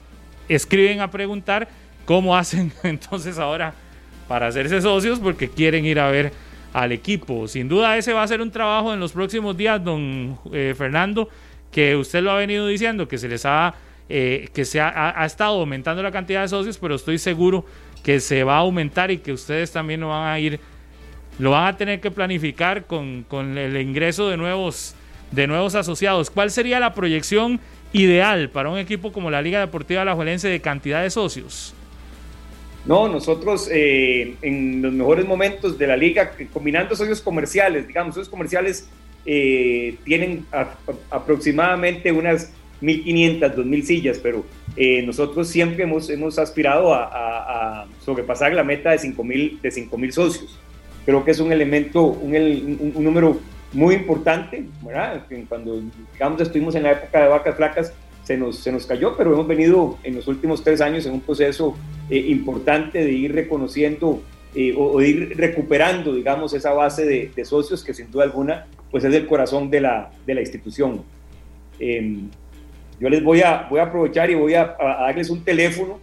escriben 0.49 1.01
a 1.01 1.11
preguntar 1.11 1.69
cómo 2.05 2.37
hacen 2.37 2.73
entonces 2.85 3.39
ahora 3.39 3.75
para 4.29 4.47
hacerse 4.47 4.81
socios 4.81 5.19
porque 5.19 5.49
quieren 5.49 5.85
ir 5.85 5.99
a 5.99 6.11
ver 6.11 6.33
al 6.73 6.93
equipo. 6.93 7.49
Sin 7.49 7.69
duda 7.69 7.97
ese 7.97 8.13
va 8.13 8.23
a 8.23 8.29
ser 8.29 8.41
un 8.41 8.51
trabajo 8.51 8.95
en 8.95 9.01
los 9.01 9.13
próximos 9.13 9.57
días, 9.57 9.83
don 9.83 10.39
eh, 10.53 10.75
Fernando, 10.77 11.29
que 11.73 11.97
usted 11.97 12.23
lo 12.23 12.31
ha 12.31 12.37
venido 12.37 12.67
diciendo, 12.67 13.09
que 13.09 13.19
se 13.19 13.29
les 13.29 13.45
ha, 13.45 13.75
que 14.09 14.65
se 14.65 14.81
ha 14.81 15.25
estado 15.27 15.59
aumentando 15.59 16.01
la 16.03 16.13
cantidad 16.13 16.43
de 16.43 16.49
socios, 16.49 16.79
pero 16.79 16.95
estoy 16.95 17.19
seguro 17.19 17.65
que 18.07 18.21
se 18.21 18.45
va 18.45 18.55
a 18.55 18.59
aumentar 18.59 19.11
y 19.11 19.19
que 19.19 19.33
ustedes 19.33 19.73
también 19.73 19.99
lo 19.99 20.11
van 20.11 20.29
a 20.29 20.39
ir, 20.39 20.61
lo 21.41 21.51
van 21.51 21.67
a 21.67 21.77
tener 21.77 22.01
que 22.01 22.13
planificar 22.13 22.87
con, 22.87 23.25
con 23.27 23.59
el 23.59 23.77
ingreso 23.81 24.29
de 24.29 24.37
nuevos, 24.37 24.95
de 25.33 25.49
nuevos 25.49 25.75
asociados. 25.75 26.31
¿Cuál 26.31 26.53
sería 26.53 26.79
la 26.79 26.95
proyección 26.95 27.59
ideal 27.93 28.49
para 28.51 28.71
un 28.71 28.79
equipo 28.79 29.11
como 29.11 29.29
la 29.29 29.43
Liga 29.43 29.59
Deportiva 29.59 30.03
Alajuelense 30.03 30.47
de 30.47 30.61
cantidad 30.61 31.03
de 31.03 31.11
socios? 31.11 31.75
No, 32.85 33.09
nosotros 33.09 33.69
eh, 33.73 34.37
en 34.41 34.83
los 34.83 34.93
mejores 34.93 35.27
momentos 35.27 35.77
de 35.77 35.89
la 35.89 35.97
liga, 35.97 36.31
combinando 36.53 36.95
socios 36.95 37.21
comerciales, 37.21 37.89
digamos, 37.89 38.15
socios 38.15 38.29
comerciales 38.29 38.89
eh, 39.25 39.97
tienen 40.05 40.47
aproximadamente 41.11 42.13
unas 42.13 42.53
1.500, 42.83 43.57
2.000 43.57 43.83
sillas, 43.83 44.21
pero 44.23 44.47
eh, 44.77 45.03
nosotros 45.03 45.49
siempre 45.49 45.85
hemos, 45.85 46.11
hemos 46.11 46.39
aspirado 46.39 46.93
a, 46.93 47.05
a, 47.05 47.83
a 47.83 47.87
sobrepasar 48.05 48.53
la 48.53 48.65
meta 48.65 48.91
de 48.91 48.99
5.000 48.99 49.61
de 49.61 49.69
5.000 49.71 50.11
socios. 50.11 50.59
Creo 51.05 51.25
que 51.25 51.31
es 51.31 51.41
un 51.41 51.53
elemento, 51.53 52.03
un, 52.05 52.35
un, 52.35 52.93
un 52.95 53.05
número 53.05 53.39
muy 53.73 53.95
importante, 53.95 54.65
¿verdad? 54.83 55.27
Cuando, 55.49 55.83
digamos, 56.13 56.41
estuvimos 56.41 56.75
en 56.75 56.85
la 56.85 56.93
época 56.93 57.23
de 57.23 57.29
vacas 57.29 57.57
flacas, 57.57 57.93
se 58.25 58.37
nos, 58.37 58.59
se 58.59 58.73
nos 58.73 58.87
cayó, 58.87 59.17
pero 59.17 59.33
hemos 59.33 59.47
venido 59.47 59.99
en 60.03 60.17
los 60.17 60.27
últimos 60.27 60.65
tres 60.65 60.81
años 60.81 61.07
en 61.07 61.13
un 61.13 61.21
proceso 61.21 61.77
eh, 62.11 62.19
importante 62.19 63.05
de 63.05 63.13
ir 63.13 63.33
reconociendo 63.35 64.21
eh, 64.55 64.75
o, 64.77 64.93
o, 64.93 65.03
ir 65.03 65.35
recuperando, 65.37 66.13
digamos, 66.15 66.53
esa 66.53 66.73
base 66.73 67.05
de, 67.05 67.31
de, 67.35 67.45
socios 67.45 67.85
que 67.85 67.95
sin 67.95 68.11
duda 68.11 68.25
alguna, 68.25 68.67
pues 68.91 69.05
es 69.05 69.15
el 69.15 69.27
corazón 69.27 69.71
de 69.71 69.81
la, 69.81 70.11
de 70.27 70.35
la 70.35 70.41
institución. 70.41 71.03
Eh, 71.79 72.19
yo 72.99 73.09
les 73.09 73.23
voy 73.23 73.43
a, 73.43 73.67
voy 73.69 73.79
a 73.81 73.85
aprovechar 73.85 74.31
y 74.31 74.35
voy 74.35 74.55
a, 74.55 74.77
darles 74.79 75.31
un 75.31 75.45
teléfono, 75.45 76.01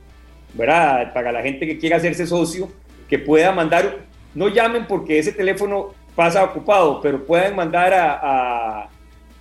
¿verdad? 0.53 1.11
Para 1.13 1.31
la 1.31 1.41
gente 1.41 1.65
que 1.65 1.79
quiera 1.79 1.95
hacerse 1.97 2.27
socio, 2.27 2.69
que 3.09 3.17
pueda 3.19 3.51
mandar, 3.51 3.97
no 4.35 4.47
llamen 4.49 4.85
porque 4.87 5.19
ese 5.19 5.31
teléfono 5.31 5.93
pasa 6.15 6.43
ocupado, 6.43 7.01
pero 7.01 7.25
pueden 7.25 7.55
mandar 7.55 7.93
a, 7.93 8.89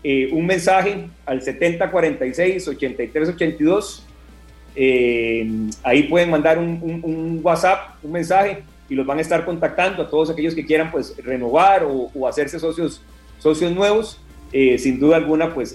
eh, 0.02 0.30
un 0.32 0.46
mensaje 0.46 1.08
al 1.26 1.42
7046-8382. 1.42 4.04
Eh, 4.74 5.68
ahí 5.82 6.04
pueden 6.04 6.30
mandar 6.30 6.56
un, 6.58 7.40
WhatsApp, 7.42 8.02
un 8.02 8.12
mensaje, 8.12 8.62
y 8.88 8.94
los 8.94 9.04
van 9.06 9.18
a 9.18 9.20
estar 9.20 9.44
contactando 9.44 10.02
a 10.02 10.08
todos 10.08 10.30
aquellos 10.30 10.54
que 10.54 10.64
quieran 10.64 10.90
pues 10.90 11.14
renovar 11.22 11.84
o, 11.84 12.26
hacerse 12.26 12.58
socios, 12.58 13.02
socios 13.38 13.70
nuevos. 13.72 14.18
Eh, 14.54 14.78
sin 14.78 14.98
duda 14.98 15.16
alguna, 15.16 15.52
pues 15.54 15.74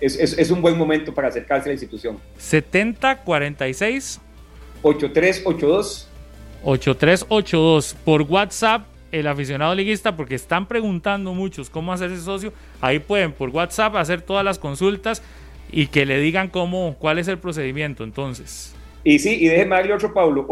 es, 0.00 0.16
es, 0.18 0.38
es, 0.38 0.50
un 0.50 0.62
buen 0.62 0.76
momento 0.76 1.12
para 1.12 1.28
acercarse 1.28 1.68
a 1.68 1.68
la 1.68 1.74
institución. 1.74 2.18
7046 2.36 4.20
8382 4.82 6.08
8382 6.62 7.96
por 8.04 8.22
WhatsApp 8.22 8.86
el 9.12 9.26
aficionado 9.26 9.74
liguista 9.74 10.14
porque 10.16 10.34
están 10.34 10.66
preguntando 10.66 11.32
muchos 11.32 11.70
cómo 11.70 11.92
hacerse 11.92 12.20
socio. 12.20 12.52
Ahí 12.80 12.98
pueden 12.98 13.32
por 13.32 13.50
WhatsApp 13.50 13.96
hacer 13.96 14.22
todas 14.22 14.44
las 14.44 14.58
consultas 14.58 15.22
y 15.70 15.86
que 15.88 16.06
le 16.06 16.18
digan 16.18 16.48
cómo, 16.48 16.96
cuál 16.98 17.18
es 17.18 17.28
el 17.28 17.38
procedimiento 17.38 18.04
entonces. 18.04 18.74
Y 19.04 19.18
sí, 19.18 19.38
y 19.40 19.48
déjeme 19.48 19.76
darle 19.76 19.94
otro, 19.94 20.12
Pablo, 20.12 20.46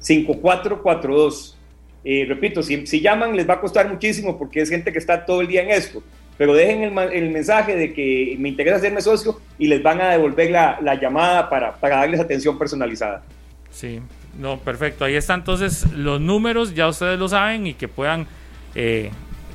8787-5442. 0.00 1.54
Eh, 2.02 2.24
repito, 2.26 2.62
si, 2.62 2.86
si, 2.86 3.00
llaman 3.00 3.36
les 3.36 3.48
va 3.48 3.54
a 3.54 3.60
costar 3.60 3.88
muchísimo 3.88 4.38
porque 4.38 4.60
es 4.60 4.70
gente 4.70 4.92
que 4.92 4.98
está 4.98 5.24
todo 5.24 5.40
el 5.42 5.48
día 5.48 5.62
en 5.62 5.70
esto, 5.70 6.02
pero 6.40 6.54
dejen 6.54 6.82
el, 6.84 6.98
el 7.12 7.28
mensaje 7.28 7.76
de 7.76 7.92
que 7.92 8.34
me 8.38 8.48
interesa 8.48 8.78
hacerme 8.78 9.02
socio 9.02 9.38
y 9.58 9.68
les 9.68 9.82
van 9.82 10.00
a 10.00 10.08
devolver 10.08 10.50
la, 10.50 10.78
la 10.80 10.94
llamada 10.94 11.50
para, 11.50 11.74
para 11.74 11.96
darles 11.96 12.18
atención 12.18 12.58
personalizada. 12.58 13.22
Sí, 13.68 14.00
no, 14.38 14.58
perfecto. 14.58 15.04
Ahí 15.04 15.16
están 15.16 15.40
entonces 15.40 15.92
los 15.92 16.18
números, 16.18 16.74
ya 16.74 16.88
ustedes 16.88 17.18
lo 17.18 17.28
saben 17.28 17.66
y 17.66 17.74
que 17.74 17.88
puedan 17.88 18.26
eh, 18.74 19.10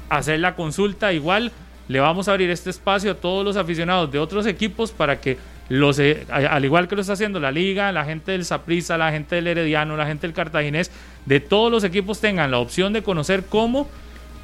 hacer 0.09 0.39
la 0.39 0.53
consulta. 0.55 1.11
Igual 1.11 1.51
le 1.87 1.99
vamos 2.01 2.27
a 2.27 2.33
abrir 2.33 2.51
este 2.51 2.69
espacio 2.69 3.13
a 3.13 3.15
todos 3.15 3.43
los 3.43 3.57
aficionados 3.57 4.11
de 4.11 4.19
otros 4.19 4.45
equipos 4.45 4.91
para 4.91 5.19
que 5.19 5.39
los, 5.69 5.97
eh, 5.97 6.23
al 6.29 6.65
igual 6.65 6.87
que 6.87 6.93
lo 6.93 7.01
está 7.01 7.13
haciendo 7.13 7.39
la 7.39 7.51
liga, 7.51 7.91
la 7.93 8.05
gente 8.05 8.33
del 8.33 8.45
Saprissa, 8.45 8.95
la 8.95 9.09
gente 9.09 9.33
del 9.33 9.47
Herediano, 9.47 9.97
la 9.97 10.05
gente 10.05 10.27
del 10.27 10.35
Cartaginés, 10.35 10.91
de 11.25 11.39
todos 11.39 11.71
los 11.71 11.83
equipos 11.83 12.21
tengan 12.21 12.51
la 12.51 12.59
opción 12.59 12.93
de 12.93 13.01
conocer 13.01 13.45
cómo, 13.49 13.89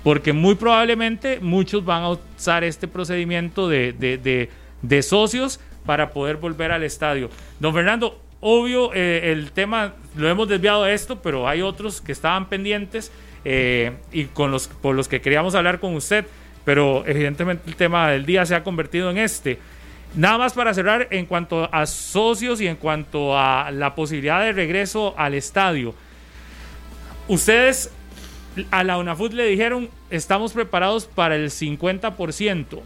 porque 0.03 0.33
muy 0.33 0.55
probablemente 0.55 1.39
muchos 1.39 1.85
van 1.85 2.03
a 2.03 2.09
usar 2.11 2.63
este 2.63 2.87
procedimiento 2.87 3.69
de, 3.69 3.93
de, 3.93 4.49
de, 4.81 5.03
socios 5.03 5.59
para 5.85 6.11
poder 6.11 6.37
volver 6.37 6.71
al 6.71 6.83
estadio. 6.83 7.29
Don 7.59 7.73
Fernando, 7.73 8.19
obvio, 8.39 8.93
eh, 8.93 9.31
el 9.31 9.51
tema 9.51 9.93
lo 10.15 10.27
hemos 10.27 10.47
desviado 10.47 10.83
de 10.83 10.93
esto, 10.93 11.21
pero 11.21 11.47
hay 11.47 11.61
otros 11.61 12.01
que 12.01 12.11
estaban 12.11 12.49
pendientes 12.49 13.11
eh, 13.45 13.93
y 14.11 14.25
con 14.25 14.51
los, 14.51 14.67
por 14.67 14.95
los 14.95 15.07
que 15.07 15.21
queríamos 15.21 15.55
hablar 15.55 15.79
con 15.79 15.95
usted, 15.95 16.25
pero 16.65 17.03
evidentemente 17.05 17.69
el 17.69 17.75
tema 17.75 18.09
del 18.09 18.25
día 18.25 18.45
se 18.45 18.55
ha 18.55 18.63
convertido 18.63 19.09
en 19.09 19.17
este. 19.17 19.59
Nada 20.15 20.37
más 20.37 20.53
para 20.53 20.73
cerrar 20.73 21.07
en 21.11 21.25
cuanto 21.25 21.73
a 21.73 21.85
socios 21.85 22.59
y 22.59 22.67
en 22.67 22.75
cuanto 22.75 23.37
a 23.37 23.71
la 23.71 23.95
posibilidad 23.95 24.41
de 24.41 24.51
regreso 24.51 25.13
al 25.17 25.35
estadio. 25.35 25.95
Ustedes 27.27 27.91
a 28.71 28.83
la 28.83 28.97
UNAFUT 28.97 29.33
le 29.33 29.45
dijeron, 29.45 29.89
estamos 30.09 30.53
preparados 30.53 31.05
para 31.05 31.35
el 31.35 31.49
50% 31.49 32.81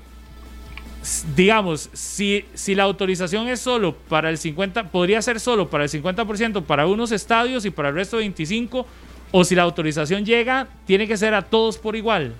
digamos, 1.35 1.89
si, 1.93 2.45
si 2.53 2.75
la 2.75 2.83
autorización 2.83 3.47
es 3.47 3.59
solo 3.59 3.95
para 4.09 4.29
el 4.29 4.37
50, 4.37 4.91
podría 4.91 5.21
ser 5.21 5.39
solo 5.39 5.69
para 5.69 5.83
el 5.83 5.89
50% 5.89 6.63
para 6.63 6.87
unos 6.87 7.11
estadios 7.11 7.65
y 7.65 7.69
para 7.69 7.89
el 7.89 7.95
resto 7.95 8.17
25, 8.17 8.85
o 9.31 9.43
si 9.43 9.55
la 9.55 9.63
autorización 9.63 10.25
llega, 10.25 10.67
tiene 10.85 11.07
que 11.07 11.17
ser 11.17 11.33
a 11.33 11.43
todos 11.43 11.77
por 11.77 11.95
igual. 11.95 12.33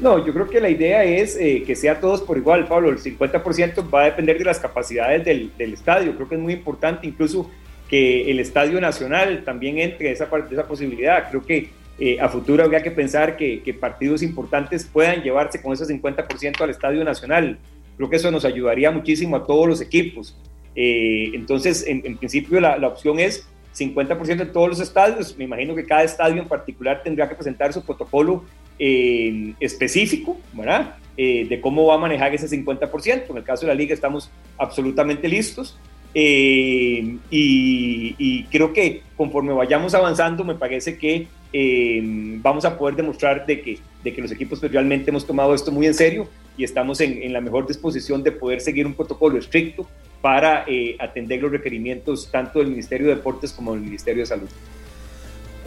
No, 0.00 0.24
yo 0.24 0.32
creo 0.32 0.48
que 0.48 0.60
la 0.60 0.70
idea 0.70 1.04
es 1.04 1.36
eh, 1.36 1.62
que 1.66 1.76
sea 1.76 2.00
todos 2.00 2.20
por 2.20 2.36
igual, 2.36 2.66
Pablo. 2.66 2.90
El 2.90 2.98
50% 2.98 3.94
va 3.94 4.02
a 4.02 4.04
depender 4.06 4.38
de 4.38 4.44
las 4.44 4.58
capacidades 4.58 5.24
del, 5.24 5.52
del, 5.56 5.72
estadio. 5.72 6.14
Creo 6.16 6.28
que 6.28 6.34
es 6.34 6.40
muy 6.40 6.52
importante 6.52 7.06
incluso 7.06 7.50
que 7.88 8.30
el 8.30 8.40
Estadio 8.40 8.80
Nacional 8.80 9.44
también 9.44 9.78
entre 9.78 10.10
esa, 10.10 10.28
esa 10.50 10.66
posibilidad. 10.66 11.28
Creo 11.30 11.42
que 11.44 11.70
eh, 11.98 12.20
a 12.20 12.28
futuro 12.28 12.64
habría 12.64 12.82
que 12.82 12.90
pensar 12.90 13.36
que, 13.36 13.76
partidos 13.78 14.22
importantes 14.22 14.84
puedan 14.84 15.22
llevarse 15.22 15.62
con 15.62 15.72
ese 15.72 15.84
50% 15.84 16.60
al 16.60 16.70
Estadio 16.70 17.04
Nacional. 17.04 17.58
Creo 17.96 18.10
que 18.10 18.16
eso 18.16 18.30
nos 18.30 18.44
ayudaría 18.44 18.90
muchísimo 18.90 19.36
a 19.36 19.46
todos 19.46 19.68
los 19.68 19.80
equipos. 19.80 20.36
Eh, 20.74 21.30
entonces, 21.34 21.84
en, 21.86 22.16
principio, 22.16 22.60
la, 22.60 22.76
la, 22.78 22.88
opción 22.88 23.20
es 23.20 23.46
50% 23.76 24.40
en 24.40 24.52
todos 24.52 24.68
los 24.68 24.80
estadios. 24.80 25.36
Me 25.38 25.44
imagino 25.44 25.74
que 25.76 25.84
cada 25.84 26.02
estadio 26.02 26.42
en 26.42 26.48
particular 26.48 27.02
tendrá 27.04 27.28
que 27.28 27.36
presentar 27.36 27.72
su 27.72 27.84
protocolo 27.84 28.44
eh, 28.78 29.54
específico, 29.60 30.38
¿verdad? 30.52 30.96
de 31.16 31.60
cómo 31.60 31.86
va 31.86 31.94
a 31.94 31.98
manejar 31.98 32.34
ese 32.34 32.48
50%. 32.48 33.30
En 33.30 33.36
el 33.36 33.44
caso 33.44 33.62
de 33.62 33.68
la 33.68 33.76
liga 33.76 33.94
estamos 33.94 34.32
absolutamente 34.58 35.28
listos. 35.28 35.78
Eh, 36.14 37.18
y, 37.30 38.44
creo 38.44 38.72
que 38.72 39.02
conforme 39.16 39.52
vayamos 39.52 39.94
avanzando, 39.94 40.44
me 40.44 40.54
parece 40.54 40.96
que 40.96 41.26
eh, 41.52 42.00
vamos 42.40 42.64
a 42.64 42.78
poder 42.78 42.94
demostrar 42.94 43.44
de 43.46 43.60
que, 43.60 43.78
de 44.02 44.14
que 44.14 44.22
los 44.22 44.30
equipos 44.30 44.60
pues, 44.60 44.70
realmente 44.70 45.10
hemos 45.10 45.26
tomado 45.26 45.54
esto 45.54 45.72
muy 45.72 45.86
en 45.86 45.94
serio 45.94 46.28
y 46.56 46.62
estamos 46.62 47.00
en, 47.00 47.32
la 47.32 47.40
mejor 47.40 47.66
disposición 47.66 48.22
de 48.22 48.30
poder 48.30 48.60
seguir 48.60 48.86
un 48.86 48.94
protocolo 48.94 49.38
estricto 49.38 49.88
para 50.20 50.64
eh, 50.68 50.96
atender 51.00 51.42
los 51.42 51.50
requerimientos 51.50 52.30
tanto 52.30 52.60
del 52.60 52.68
Ministerio 52.68 53.08
de 53.08 53.16
Deportes 53.16 53.52
como 53.52 53.72
del 53.72 53.82
Ministerio 53.82 54.22
de 54.22 54.26
Salud. 54.26 54.48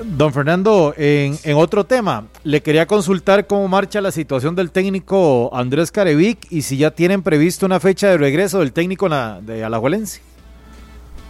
Don 0.03 0.31
Fernando, 0.31 0.93
en, 0.95 1.35
en, 1.43 1.57
otro 1.57 1.83
tema, 1.83 2.27
le 2.43 2.61
quería 2.61 2.85
consultar 2.85 3.47
cómo 3.47 3.67
marcha 3.67 3.99
la 3.99 4.11
situación 4.11 4.55
del 4.55 4.69
técnico 4.69 5.49
Andrés 5.53 5.91
Carevic 5.91 6.51
y 6.51 6.61
si 6.61 6.77
ya 6.77 6.91
tienen 6.91 7.23
previsto 7.23 7.65
una 7.65 7.79
fecha 7.79 8.09
de 8.09 8.17
regreso 8.17 8.59
del 8.59 8.73
técnico 8.73 9.09
de 9.09 9.63
Alajuelense. 9.63 10.21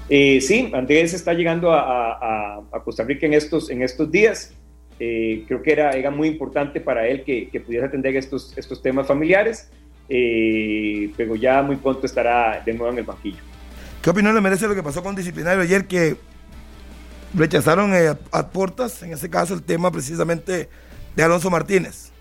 Eh, 0.10 0.40
sí, 0.42 0.72
Andrés 0.74 1.14
está 1.14 1.34
llegando 1.34 1.72
a, 1.74 2.14
a, 2.14 2.62
a, 2.72 2.84
Costa 2.84 3.04
Rica 3.04 3.26
en 3.26 3.34
estos, 3.34 3.70
en 3.70 3.82
estos 3.82 4.10
días. 4.10 4.54
Eh, 5.00 5.44
creo 5.48 5.62
que 5.62 5.72
era, 5.72 5.92
era 5.92 6.10
muy 6.10 6.28
importante 6.28 6.80
para 6.80 7.08
él 7.08 7.24
que, 7.24 7.50
que 7.50 7.60
pudiese 7.60 7.86
atender 7.86 8.16
estos, 8.16 8.58
estos 8.58 8.82
temas 8.82 9.06
familiares, 9.08 9.70
eh, 10.10 11.12
pero 11.16 11.36
ya 11.36 11.62
muy 11.62 11.76
pronto 11.76 12.06
estará 12.06 12.64
de 12.66 12.74
nuevo 12.74 12.92
en 12.92 13.00
el 13.00 13.04
banquillo. 13.04 13.44
¿Qué 14.02 14.10
opinión 14.10 14.34
le 14.34 14.42
merece 14.42 14.68
lo 14.68 14.74
que 14.74 14.82
pasó 14.82 15.04
con 15.04 15.16
Disciplinario 15.16 15.62
ayer 15.62 15.86
que 15.86 16.16
rechazaron 17.34 17.94
eh, 17.94 18.14
a 18.32 18.50
puertas, 18.50 19.04
en 19.04 19.12
ese 19.12 19.30
caso 19.30 19.54
el 19.54 19.62
tema 19.62 19.92
precisamente 19.92 20.70
de 21.16 21.24
Alonso 21.24 21.50
Martínez? 21.50 22.12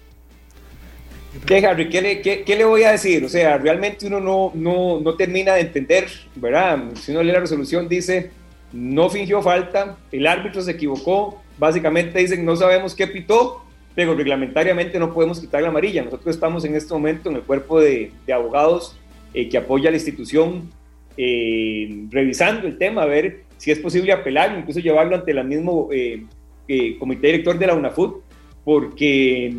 ¿Qué, 1.44 1.66
Harry, 1.66 1.88
¿qué 1.88 2.00
le, 2.00 2.20
qué, 2.22 2.42
qué 2.42 2.56
le, 2.56 2.64
voy 2.64 2.84
a 2.84 2.92
decir? 2.92 3.24
O 3.24 3.28
sea, 3.28 3.58
realmente 3.58 4.06
uno 4.06 4.20
no, 4.20 4.52
no, 4.54 5.00
no, 5.00 5.14
termina 5.14 5.54
de 5.54 5.62
entender, 5.62 6.08
¿verdad? 6.36 6.82
Si 6.94 7.12
uno 7.12 7.22
lee 7.22 7.32
la 7.32 7.40
resolución, 7.40 7.88
dice, 7.88 8.30
no 8.72 9.10
fingió 9.10 9.42
falta, 9.42 9.96
el 10.12 10.26
árbitro 10.26 10.62
se 10.62 10.72
equivocó, 10.72 11.42
básicamente 11.58 12.18
dicen, 12.18 12.44
no 12.44 12.56
sabemos 12.56 12.94
qué 12.94 13.06
pitó, 13.06 13.64
pero 13.94 14.14
reglamentariamente 14.14 14.98
no 14.98 15.12
podemos 15.12 15.40
quitar 15.40 15.62
la 15.62 15.68
amarilla. 15.68 16.02
Nosotros 16.02 16.34
estamos 16.34 16.64
en 16.64 16.74
este 16.74 16.92
momento 16.92 17.30
en 17.30 17.36
el 17.36 17.42
cuerpo 17.42 17.80
de, 17.80 18.12
de 18.26 18.32
abogados 18.32 18.96
eh, 19.34 19.48
que 19.48 19.58
apoya 19.58 19.88
a 19.88 19.90
la 19.90 19.96
institución, 19.96 20.70
eh, 21.16 22.04
revisando 22.10 22.66
el 22.66 22.78
tema, 22.78 23.02
a 23.02 23.06
ver 23.06 23.44
si 23.56 23.70
es 23.70 23.78
posible 23.78 24.12
apelar, 24.12 24.56
incluso 24.58 24.80
llevarlo 24.80 25.16
ante 25.16 25.30
el 25.30 25.44
mismo 25.44 25.88
eh, 25.92 26.24
eh 26.68 26.96
comité 26.98 27.28
director 27.28 27.58
de 27.58 27.66
la 27.66 27.74
UNAFUT, 27.74 28.22
porque 28.64 29.52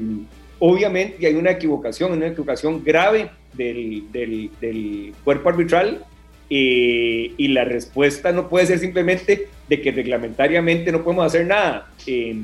obviamente 0.60 1.28
hay 1.28 1.36
una 1.36 1.52
equivocación, 1.52 2.12
una 2.12 2.28
equivocación 2.28 2.84
grave 2.84 3.30
del, 3.54 4.12
del, 4.12 4.50
del 4.60 5.14
cuerpo 5.24 5.50
arbitral 5.50 6.04
eh, 6.50 7.34
y 7.36 7.48
la 7.50 7.66
respuesta 7.66 8.32
no 8.32 8.48
puede 8.48 8.68
ser 8.68 8.80
simplemente 8.80 9.50
de 9.68 9.82
que 9.82 9.92
reglamentariamente 9.92 10.92
no 10.92 11.04
podemos 11.04 11.26
hacer 11.26 11.46
nada. 11.46 11.92
Eh, 12.06 12.36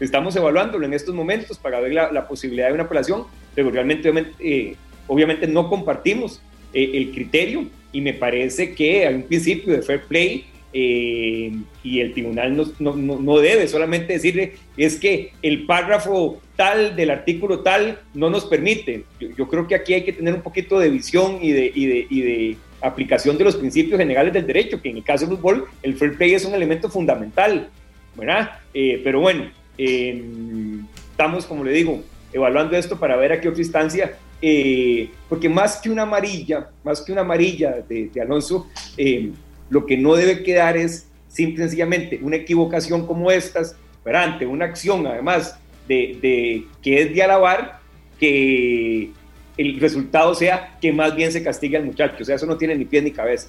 estamos 0.00 0.36
evaluándolo 0.36 0.84
en 0.84 0.94
estos 0.94 1.14
momentos 1.14 1.58
para 1.58 1.80
ver 1.80 1.92
la, 1.92 2.28
posibilidad 2.28 2.68
de 2.68 2.74
una 2.74 2.84
apelación, 2.84 3.24
pero 3.54 3.70
realmente 3.70 4.12
eh, 4.38 4.76
obviamente 5.06 5.46
no 5.46 5.68
compartimos 5.68 6.42
eh, 6.72 6.90
el 6.94 7.10
criterio 7.12 7.66
y 7.92 8.00
me 8.00 8.12
parece 8.12 8.74
que 8.74 9.06
hay 9.06 9.14
un 9.14 9.22
principio 9.22 9.72
de 9.72 9.82
fair 9.82 10.02
play 10.02 10.46
eh, 10.72 11.52
y 11.82 12.00
el 12.00 12.12
tribunal 12.12 12.56
no, 12.56 12.64
no, 12.78 13.18
no, 13.18 13.38
debe 13.38 13.66
solamente 13.68 14.12
decirle 14.12 14.54
es 14.76 14.98
que 14.98 15.32
el 15.42 15.64
párrafo 15.64 16.40
tal 16.56 16.94
del 16.94 17.10
artículo 17.10 17.60
tal 17.60 18.00
no 18.14 18.30
nos 18.30 18.44
permite. 18.44 19.04
Yo, 19.36 19.48
creo 19.48 19.66
que 19.66 19.74
aquí 19.74 19.94
hay 19.94 20.04
que 20.04 20.12
tener 20.12 20.34
un 20.34 20.42
poquito 20.42 20.78
de 20.78 20.90
visión 20.90 21.38
y 21.40 21.52
de, 21.52 21.72
y 21.74 21.86
de, 21.86 22.06
y 22.10 22.20
de 22.20 22.56
aplicación 22.80 23.38
de 23.38 23.44
los 23.44 23.56
principios 23.56 23.98
generales 23.98 24.32
del 24.32 24.46
derecho, 24.46 24.80
que 24.80 24.90
en 24.90 24.98
el 24.98 25.04
caso 25.04 25.26
del 25.26 25.36
fútbol 25.36 25.66
el 25.82 25.94
fair 25.94 26.16
play 26.16 26.34
es 26.34 26.44
un 26.44 26.54
elemento 26.54 26.88
fundamental, 26.88 27.68
¿verdad? 28.14 28.50
Eh, 28.74 29.00
pero 29.02 29.20
bueno, 29.20 29.50
estamos, 29.76 31.46
como 31.46 31.64
le 31.64 31.72
digo, 31.72 32.02
evaluando 32.32 32.76
esto 32.76 32.98
para 32.98 33.16
ver 33.16 33.32
a 33.32 33.40
qué 33.40 33.48
otra 33.48 33.62
instancia 33.62 34.18
eh, 34.40 35.10
porque 35.28 35.48
más 35.48 35.78
que 35.78 35.90
una 35.90 36.02
amarilla, 36.02 36.70
más 36.84 37.02
que 37.02 37.12
una 37.12 37.22
amarilla 37.22 37.84
de, 37.88 38.10
Alonso, 38.20 38.68
eh, 38.96 39.32
lo 39.70 39.86
que 39.86 39.96
no 39.96 40.14
debe 40.14 40.42
quedar 40.42 40.76
es 40.76 41.08
simple 41.28 41.64
y 41.64 41.68
sencillamente 41.68 42.20
una 42.22 42.36
equivocación 42.36 43.06
como 43.06 43.30
estas, 43.30 43.76
pero 44.02 44.18
ante 44.18 44.46
una 44.46 44.64
acción 44.64 45.06
además 45.06 45.58
de, 45.86 46.66
que 46.82 47.02
es 47.02 47.14
de 47.14 47.22
alabar, 47.22 47.80
que 48.18 49.10
el 49.56 49.80
resultado 49.80 50.34
sea 50.34 50.76
que 50.80 50.92
más 50.92 51.14
bien 51.14 51.32
se 51.32 51.42
castigue 51.42 51.76
al 51.76 51.84
muchacho, 51.84 52.16
o 52.20 52.24
sea, 52.24 52.36
eso 52.36 52.46
no 52.46 52.56
tiene 52.56 52.74
ni 52.74 52.84
pie 52.84 53.02
ni 53.02 53.10
cabeza. 53.10 53.48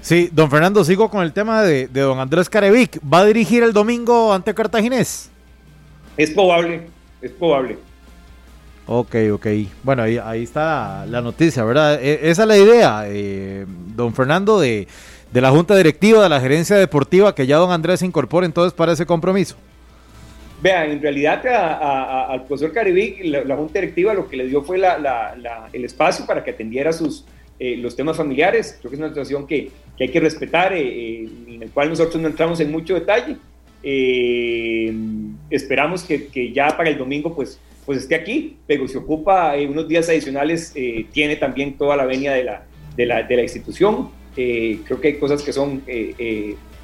Sí, 0.00 0.28
don 0.32 0.50
Fernando, 0.50 0.84
sigo 0.84 1.08
con 1.08 1.22
el 1.22 1.32
tema 1.32 1.62
de, 1.62 1.86
de 1.86 2.00
don 2.00 2.18
Andrés 2.18 2.48
Carevic. 2.48 2.98
¿Va 3.00 3.20
a 3.20 3.24
dirigir 3.24 3.62
el 3.62 3.72
domingo 3.72 4.32
ante 4.32 4.52
Cartaginés? 4.52 5.30
Es 6.16 6.30
probable, 6.30 6.88
es 7.20 7.30
probable. 7.30 7.78
Ok, 8.86 9.14
ok. 9.32 9.46
Bueno, 9.84 10.02
ahí, 10.02 10.18
ahí 10.18 10.42
está 10.42 11.06
la 11.06 11.20
noticia, 11.20 11.64
¿verdad? 11.64 12.02
E, 12.02 12.30
esa 12.30 12.42
es 12.42 12.48
la 12.48 12.56
idea, 12.56 13.04
eh, 13.06 13.64
don 13.94 14.12
Fernando, 14.12 14.58
de, 14.58 14.88
la 15.32 15.50
Junta 15.50 15.76
Directiva, 15.76 16.22
de 16.22 16.28
la 16.28 16.40
Gerencia 16.40 16.76
Deportiva, 16.76 17.34
que 17.34 17.46
ya 17.46 17.58
don 17.58 17.70
Andrés 17.70 18.00
se 18.00 18.06
incorpore 18.06 18.44
entonces 18.44 18.72
para 18.72 18.92
ese 18.92 19.06
compromiso. 19.06 19.56
Vean, 20.60 20.90
en 20.90 21.02
realidad 21.02 21.44
al 22.28 22.44
profesor 22.44 22.72
Caribe, 22.72 23.18
la, 23.24 23.56
Junta 23.56 23.80
Directiva 23.80 24.14
lo 24.14 24.28
que 24.28 24.36
le 24.36 24.46
dio 24.46 24.62
fue 24.62 24.78
el 24.78 25.84
espacio 25.84 26.26
para 26.26 26.42
que 26.44 26.50
atendiera 26.50 26.92
sus, 26.92 27.24
eh, 27.58 27.76
los 27.76 27.96
temas 27.96 28.16
familiares. 28.16 28.76
Creo 28.80 28.90
que 28.90 28.96
es 28.96 29.00
una 29.00 29.08
situación 29.08 29.46
que, 29.46 29.70
hay 29.98 30.08
que 30.08 30.20
respetar, 30.20 30.72
eh, 30.72 31.28
en 31.46 31.62
el 31.62 31.70
cual 31.70 31.88
nosotros 31.88 32.20
no 32.20 32.28
entramos 32.28 32.58
en 32.58 32.72
mucho 32.72 32.94
detalle. 32.94 33.36
esperamos 35.50 36.02
que, 36.02 36.26
que 36.26 36.52
ya 36.52 36.76
para 36.76 36.90
el 36.90 36.98
domingo 36.98 37.34
pues 37.34 37.58
pues 37.84 37.98
esté 37.98 38.14
aquí, 38.14 38.56
pero 38.66 38.86
se 38.86 38.98
ocupa 38.98 39.56
eh, 39.56 39.66
unos 39.66 39.88
días 39.88 40.08
adicionales, 40.08 40.72
eh, 40.74 41.06
tiene 41.12 41.36
también 41.36 41.76
toda 41.76 41.96
la 41.96 42.04
venia 42.04 42.32
de 42.32 42.44
la, 42.44 42.64
de 42.96 43.06
la, 43.06 43.22
de 43.22 43.36
la 43.36 43.42
institución. 43.42 44.10
Eh, 44.36 44.78
creo 44.84 45.00
que 45.00 45.08
hay 45.08 45.14
cosas 45.18 45.42
que 45.42 45.52
son 45.52 45.82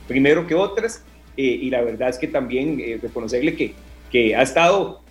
primero 0.07 0.47
que 0.47 0.55
otras, 0.55 1.05
y 1.37 1.71
la 1.71 1.83
verdad 1.83 2.09
es 2.09 2.19
que 2.19 2.27
también 2.27 2.83
reconocerle 3.01 3.55
que, 3.55 3.73
que 4.11 4.35
ha 4.35 4.43
estado, 4.43 5.03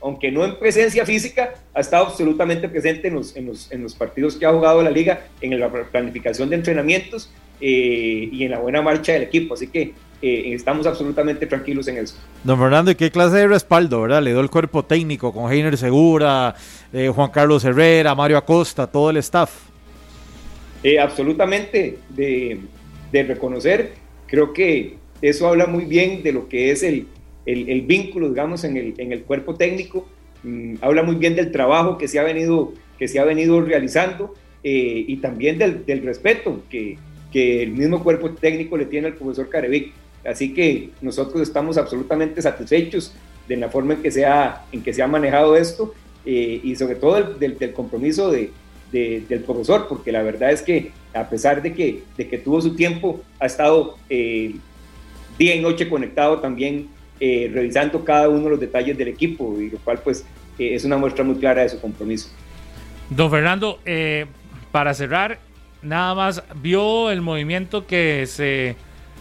aunque 0.00 0.32
no 0.32 0.44
en 0.44 0.58
presencia 0.58 1.06
física, 1.06 1.54
ha 1.72 1.80
estado 1.80 2.06
absolutamente 2.06 2.68
presente 2.68 3.06
en 3.08 3.14
los, 3.14 3.36
en 3.36 3.46
los, 3.46 3.70
en 3.70 3.82
los 3.82 3.94
partidos 3.94 4.34
que 4.34 4.46
ha 4.46 4.52
jugado 4.52 4.82
la 4.82 4.90
liga, 4.90 5.28
en 5.40 5.58
la 5.60 5.70
planificación 5.70 6.50
de 6.50 6.56
entrenamientos 6.56 7.30
y 7.60 8.42
en 8.42 8.50
la 8.50 8.58
buena 8.58 8.82
marcha 8.82 9.12
del 9.12 9.22
equipo. 9.22 9.54
Así 9.54 9.68
que 9.68 9.92
eh, 10.22 10.54
estamos 10.54 10.86
absolutamente 10.86 11.46
tranquilos 11.46 11.86
en 11.88 11.98
eso. 11.98 12.16
Don 12.42 12.58
Fernando, 12.58 12.90
¿y 12.90 12.94
qué 12.94 13.10
clase 13.10 13.36
de 13.36 13.48
respaldo, 13.48 14.00
verdad? 14.00 14.22
Le 14.22 14.30
dio 14.30 14.40
el 14.40 14.50
cuerpo 14.50 14.82
técnico 14.82 15.32
con 15.32 15.52
Heiner 15.52 15.76
Segura, 15.76 16.54
eh, 16.92 17.08
Juan 17.14 17.30
Carlos 17.30 17.64
Herrera, 17.64 18.14
Mario 18.14 18.38
Acosta, 18.38 18.86
todo 18.86 19.10
el 19.10 19.18
staff. 19.18 19.50
Eh, 20.82 20.98
absolutamente, 20.98 21.98
de, 22.08 22.60
reconocer, 23.12 23.92
creo 24.26 24.52
que 24.52 24.96
eso 25.20 25.48
habla 25.48 25.66
muy 25.66 25.84
bien 25.84 26.22
de 26.22 26.32
lo 26.32 26.48
que 26.48 26.70
es 26.70 26.82
el, 26.82 27.06
el, 27.44 27.82
vínculo, 27.82 28.28
digamos, 28.28 28.64
en 28.64 28.76
el, 28.76 28.94
en 28.98 29.12
el 29.12 29.22
cuerpo 29.22 29.54
técnico, 29.54 30.06
mm, 30.42 30.76
habla 30.80 31.02
muy 31.02 31.16
bien 31.16 31.34
del 31.34 31.50
trabajo 31.50 31.98
que 31.98 32.08
se 32.08 32.18
ha 32.18 32.22
venido, 32.22 32.72
que 32.98 33.08
se 33.08 33.18
ha 33.18 33.24
venido 33.24 33.60
realizando 33.60 34.34
y 34.68 35.18
también 35.18 35.58
del, 35.58 35.86
del 35.86 36.02
respeto 36.02 36.62
que, 36.68 36.98
que 37.32 37.62
el 37.62 37.72
mismo 37.72 38.02
cuerpo 38.02 38.30
técnico 38.30 38.76
le 38.76 38.86
tiene 38.86 39.08
al 39.08 39.14
profesor 39.14 39.48
Carevic. 39.48 39.92
Así 40.26 40.52
que 40.52 40.90
nosotros 41.00 41.42
estamos 41.42 41.78
absolutamente 41.78 42.42
satisfechos 42.42 43.14
de 43.48 43.56
la 43.56 43.68
forma 43.68 43.94
en 43.94 44.02
que 44.02 44.10
se 44.10 44.26
ha, 44.26 44.64
en 44.72 44.82
que 44.82 44.92
se 44.92 45.02
ha 45.02 45.06
manejado 45.06 45.56
esto 45.56 45.94
eh, 46.24 46.60
y 46.62 46.74
sobre 46.76 46.96
todo 46.96 47.34
del, 47.34 47.72
compromiso 47.72 48.30
de, 48.30 48.50
del 48.90 49.40
profesor, 49.40 49.86
porque 49.88 50.10
la 50.10 50.22
verdad 50.22 50.50
es 50.50 50.62
que 50.62 50.90
a 51.14 51.28
pesar 51.28 51.62
de 51.62 51.72
que, 51.72 52.02
de 52.16 52.28
que 52.28 52.38
tuvo 52.38 52.60
su 52.60 52.74
tiempo, 52.74 53.20
ha 53.38 53.46
estado 53.46 53.96
eh, 54.08 54.54
día 55.38 55.54
y 55.54 55.60
noche 55.60 55.88
conectado 55.88 56.40
también 56.40 56.88
eh, 57.20 57.50
revisando 57.52 58.04
cada 58.04 58.28
uno 58.28 58.44
de 58.44 58.50
los 58.50 58.60
detalles 58.60 58.98
del 58.98 59.08
equipo 59.08 59.56
y 59.60 59.70
lo 59.70 59.78
cual 59.78 60.00
pues 60.02 60.24
es 60.58 60.84
una 60.84 60.96
muestra 60.96 61.22
muy 61.22 61.36
clara 61.36 61.62
de 61.62 61.68
su 61.68 61.80
compromiso. 61.80 62.30
Don 63.10 63.30
Fernando, 63.30 63.78
para 64.72 64.94
cerrar, 64.94 65.38
nada 65.82 66.14
más 66.14 66.42
vio 66.56 67.10
el 67.10 67.20
movimiento 67.20 67.86
que 67.86 68.26
se 68.26 68.74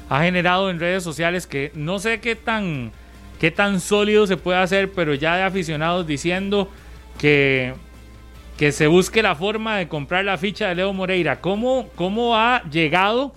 ha 0.10 0.24
generado 0.24 0.70
en 0.70 0.80
redes 0.80 1.04
sociales 1.04 1.48
que 1.48 1.72
no 1.74 2.00
sé 2.00 2.20
qué 2.20 2.36
tan, 2.36 2.92
qué 3.40 3.52
tan 3.52 3.80
sólido 3.80 4.28
se 4.28 4.38
puede 4.38 4.60
hacer, 4.60 4.92
pero 4.92 5.14
ya 5.14 5.36
de 5.36 5.44
aficionados 5.44 6.06
diciendo 6.06 6.70
que, 7.18 7.74
que 8.58 8.72
se 8.72 8.88
busque 8.88 9.24
la 9.24 9.36
forma 9.36 9.78
de 9.78 9.88
comprar 9.88 10.26
la 10.26 10.38
ficha 10.38 10.68
de 10.68 10.76
Leo 10.76 10.94
Moreira. 10.94 11.42
¿Cómo, 11.42 11.90
cómo 11.96 12.36
ha 12.36 12.64
llegado 12.70 13.34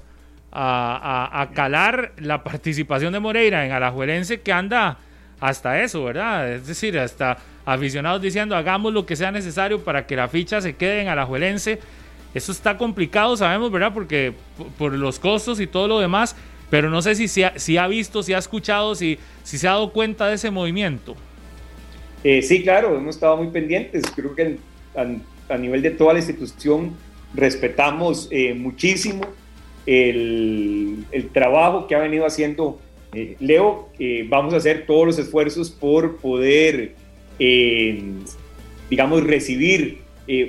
a, 0.53 1.49
calar 1.55 2.13
la 2.19 2.43
participación 2.43 3.13
de 3.13 3.21
Moreira 3.21 3.67
en 3.67 3.73
Alajuelense 3.73 4.41
que 4.41 4.53
anda 4.53 4.99
hasta 5.41 5.81
eso, 5.83 6.05
¿verdad? 6.05 6.53
Es 6.53 6.67
decir, 6.67 6.99
hasta 6.99 7.39
aficionados 7.65 8.23
diciendo 8.23 8.57
hagamos 8.57 8.93
lo 8.93 9.07
que 9.07 9.15
sea 9.15 9.31
necesario 9.31 9.85
para 9.85 10.07
que 10.07 10.17
la 10.17 10.29
ficha 10.29 10.61
se 10.61 10.75
quede 10.75 11.03
en 11.03 11.09
Alajuelense. 11.09 11.81
Eso 12.35 12.53
está 12.53 12.77
complicado, 12.77 13.37
sabemos, 13.37 13.71
¿verdad? 13.71 13.93
Porque 13.93 14.35
por 14.77 14.93
los 14.93 15.19
costos 15.19 15.61
y 15.61 15.67
todo 15.67 15.89
lo 15.89 16.01
demás, 16.01 16.37
pero 16.71 16.91
no 16.91 17.01
sé 17.03 17.15
si, 17.15 17.29
si, 17.29 17.77
ha, 17.77 17.87
visto, 17.87 18.23
si 18.23 18.35
ha 18.35 18.39
escuchado, 18.39 18.95
si, 18.95 19.19
si 19.43 19.59
se 19.59 19.67
ha 19.69 19.73
dado 19.73 19.93
cuenta 19.93 20.29
de 20.29 20.35
ese 20.35 20.51
movimiento. 20.51 21.17
Eh, 22.25 22.43
sí, 22.43 22.63
claro, 22.63 22.97
hemos 22.97 23.15
estado 23.15 23.37
muy 23.37 23.49
pendientes. 23.49 24.05
Creo 24.15 24.35
que 24.35 24.59
a, 25.49 25.57
nivel 25.57 25.83
de 25.83 25.91
toda 25.91 26.13
la 26.13 26.19
institución 26.19 26.95
respetamos 27.35 28.29
eh, 28.31 28.55
muchísimo 28.55 29.23
el, 29.87 31.05
trabajo 31.33 31.87
que 31.87 31.95
ha 31.95 32.01
venido 32.01 32.27
haciendo 32.27 32.81
eh, 33.15 33.37
Leo. 33.41 33.89
vamos 34.29 34.53
a 34.53 34.59
hacer 34.59 34.85
todos 34.87 35.07
los 35.07 35.19
esfuerzos 35.19 35.71
por 35.71 36.17
poder, 36.19 36.95
digamos, 38.91 39.25
recibir 39.25 40.01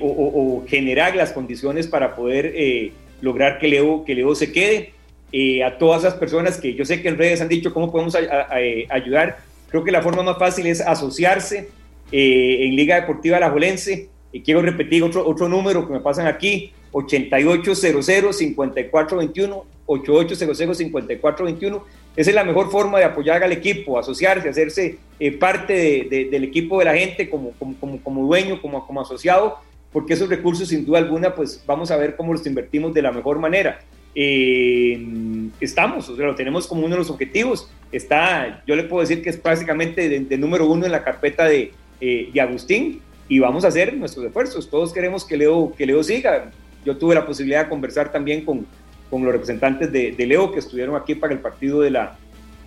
o, 0.02 0.66
generar 0.68 1.16
las 1.16 1.32
condiciones 1.32 1.88
para 1.88 2.16
poder 2.16 2.92
lograr 3.22 3.60
que 3.60 3.70
Leo, 3.70 4.04
que 4.04 4.16
Leo 4.16 4.36
se 4.36 4.52
quede. 4.52 4.99
Eh, 5.32 5.64
a 5.64 5.78
todas 5.78 6.04
esas 6.04 6.16
personas 6.16 6.60
que 6.60 6.74
yo 6.74 6.84
sé 6.86 7.04
que 7.04 7.08
en 7.08 7.16
redes 7.18 7.40
han 7.40 7.50
dicho 7.50 7.72
cómo 7.72 7.92
podemos 7.92 8.16
eh, 8.16 8.88
ayudar. 8.90 9.38
Creo 9.70 9.84
que 9.84 9.92
la 9.92 10.02
forma 10.02 10.24
más 10.24 10.40
fácil 10.40 10.66
es 10.66 10.82
asociarse 10.82 11.70
eh, 12.12 12.66
en 12.66 12.76
Liga 12.76 12.96
Deportiva 12.96 13.38
Alajuelense. 13.38 14.10
Y 14.32 14.42
quiero 14.42 14.62
repetir 14.62 15.02
otro, 15.04 15.28
otro 15.28 15.50
número 15.50 15.88
que 15.88 15.94
me 15.94 16.00
pasan 16.00 16.26
aquí, 16.28 16.74
8800-5421, 16.92 19.64
8800-5421. 19.88 21.82
Esa 22.16 22.32
es 22.32 22.36
la 22.36 22.44
mejor 22.44 22.72
forma 22.72 22.98
de 23.00 23.06
apoyar 23.06 23.44
al 23.44 23.52
equipo, 23.52 24.00
asociarse, 24.00 24.50
hacerse 24.50 24.98
parte 25.40 26.08
del 26.10 26.44
equipo 26.44 26.80
de 26.80 26.86
la 26.86 26.96
gente 26.96 27.30
como, 27.30 27.52
como, 27.52 27.76
como, 27.80 28.02
como 28.02 28.26
dueño, 28.26 28.60
como, 28.62 28.86
como 28.86 29.02
asociado, 29.02 29.58
porque 29.92 30.14
esos 30.14 30.30
recursos 30.30 30.70
sin 30.70 30.86
duda 30.86 31.00
alguna, 31.00 31.34
pues 31.34 31.64
vamos 31.66 31.90
a 31.92 31.98
ver 31.98 32.16
cómo 32.16 32.32
los 32.34 32.46
invertimos 32.46 32.94
de 32.94 33.02
la 33.02 33.12
mejor 33.12 33.40
manera 33.40 33.80
eh, 34.16 35.50
estamos, 35.60 36.10
o 36.10 36.16
sea, 36.16 36.26
lo 36.26 36.36
tenemos 36.36 36.68
como 36.68 36.82
uno 36.82 36.96
de 36.96 37.00
los 37.00 37.10
objetivos. 37.10 37.70
Está, 37.92 38.64
yo 38.66 38.76
le 38.76 38.84
puedo 38.84 39.02
decir 39.02 39.22
que 39.22 39.30
es 39.30 39.38
prácticamente 39.38 40.08
de, 40.10 40.38
número 40.38 40.68
uno 40.68 40.86
en 40.86 40.92
la 40.92 41.04
carpeta 41.04 41.46
de, 41.46 41.72
eh, 42.02 42.30
de, 42.34 42.42
Agustín 42.42 43.02
y 43.28 43.40
vamos 43.40 43.66
a 43.66 43.70
hacer 43.70 43.94
nuestros 43.96 44.26
esfuerzos. 44.26 44.70
Todos 44.70 44.94
queremos 44.94 45.26
que 45.26 45.38
Leo, 45.38 45.74
que 45.78 45.86
Leo 45.86 46.04
siga. 46.04 46.52
Yo 46.86 46.98
tuve 46.98 47.16
la 47.16 47.26
posibilidad 47.26 47.64
de 47.64 47.70
conversar 47.70 48.12
también 48.12 48.46
con, 48.46 48.66
con 49.10 49.24
los 49.24 49.32
representantes 49.32 49.92
de, 49.92 50.12
de, 50.12 50.26
Leo 50.26 50.52
que 50.52 50.60
estuvieron 50.60 50.96
aquí 50.96 51.16
para 51.16 51.34
el 51.34 51.40
partido 51.40 51.82
de 51.82 51.92
la, 51.92 52.18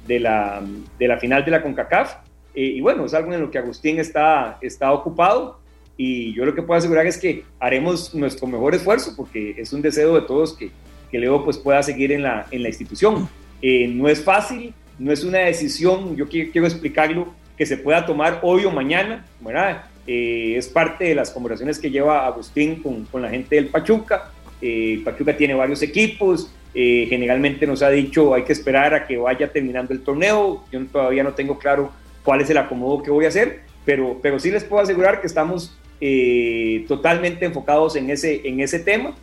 de 0.07 0.21
la, 0.21 0.63
de 0.99 1.09
la 1.09 1.19
final 1.19 1.45
de 1.45 1.51
la 1.51 1.63
CONCACAF. 1.63 2.15
Eh, 2.55 2.65
y 2.65 2.81
bueno, 2.81 3.07
es 3.07 3.15
algo 3.15 3.33
en 3.33 3.41
lo 3.41 3.51
que 3.51 3.59
Agustín 3.59 3.99
está, 3.99 4.59
está 4.61 4.93
ocupado 4.93 5.59
y 5.97 6.35
yo 6.35 6.45
lo 6.45 6.55
que 6.55 6.63
puedo 6.63 6.79
asegurar 6.79 7.07
es 7.07 7.19
que 7.19 7.45
haremos 7.59 8.15
nuestro 8.15 8.47
mejor 8.47 8.75
esfuerzo 8.75 9.15
porque 9.17 9.55
es 9.57 9.73
un 9.73 9.83
deseo 9.83 10.15
de 10.15 10.23
todos 10.23 10.55
que, 10.55 10.71
que 11.13 11.19
Leo 11.19 11.45
pues, 11.45 11.59
pueda 11.59 11.83
seguir 11.83 12.11
en 12.11 12.23
la, 12.23 12.47
en 12.51 12.65
la 12.65 12.69
institución. 12.69 13.29
Eh, 13.61 13.87
no 13.87 14.09
es 14.09 14.25
fácil, 14.25 14.75
no 14.99 15.13
es 15.13 15.23
una 15.23 15.39
decisión, 15.39 16.17
yo 16.17 16.29
quiero, 16.29 16.51
quiero, 16.51 16.67
explicarlo, 16.67 17.33
que 17.57 17.67
se 17.67 17.77
pueda 17.77 18.05
tomar 18.05 18.41
hoy 18.43 18.65
o 18.65 18.73
mañana, 18.73 19.25
¿verdad? 19.41 19.85
eh, 20.07 20.55
es 20.57 20.69
parte 20.69 21.05
de 21.05 21.15
las 21.15 21.31
conversaciones 21.31 21.79
que 21.79 21.91
lleva 21.91 22.27
Agustín 22.27 22.83
con, 22.83 23.05
con 23.05 23.23
la 23.23 23.31
gente 23.31 23.57
del 23.57 23.69
Pachuca. 23.69 24.31
Eh, 24.61 25.01
Pachuca 25.05 25.37
tiene 25.37 25.55
varios 25.55 25.83
equipos, 25.83 26.53
eh, 26.75 27.07
generalmente 27.09 27.67
nos 27.67 27.83
ha 27.83 27.91
dicho 27.91 28.35
hay 28.35 28.45
que 28.45 28.53
esperar 28.53 28.95
a 28.95 29.07
que 29.07 29.17
vaya 29.17 29.53
terminando 29.53 29.93
el 29.93 30.03
torneo, 30.03 30.65
yo 30.71 30.85
todavía 30.87 31.23
no 31.23 31.35
tengo 31.35 31.59
claro 31.59 31.93
cuál 32.25 32.41
es 32.41 32.51
el 32.51 32.59
acomodo 32.59 33.03
que 33.03 33.11
voy 33.11 33.25
a 33.25 33.29
hacer, 33.29 33.61
pero, 33.85 34.19
pero 34.23 34.39
sí 34.39 34.51
les 34.51 34.65
puedo 34.65 34.83
asegurar 34.83 35.21
que 35.21 35.27
estamos 35.27 35.77
eh, 36.01 36.85
totalmente 36.89 37.45
enfocados 37.45 37.97
en 37.97 38.11
ese, 38.11 38.41
en 38.45 38.61
ese 38.61 38.79
tema 38.79 39.15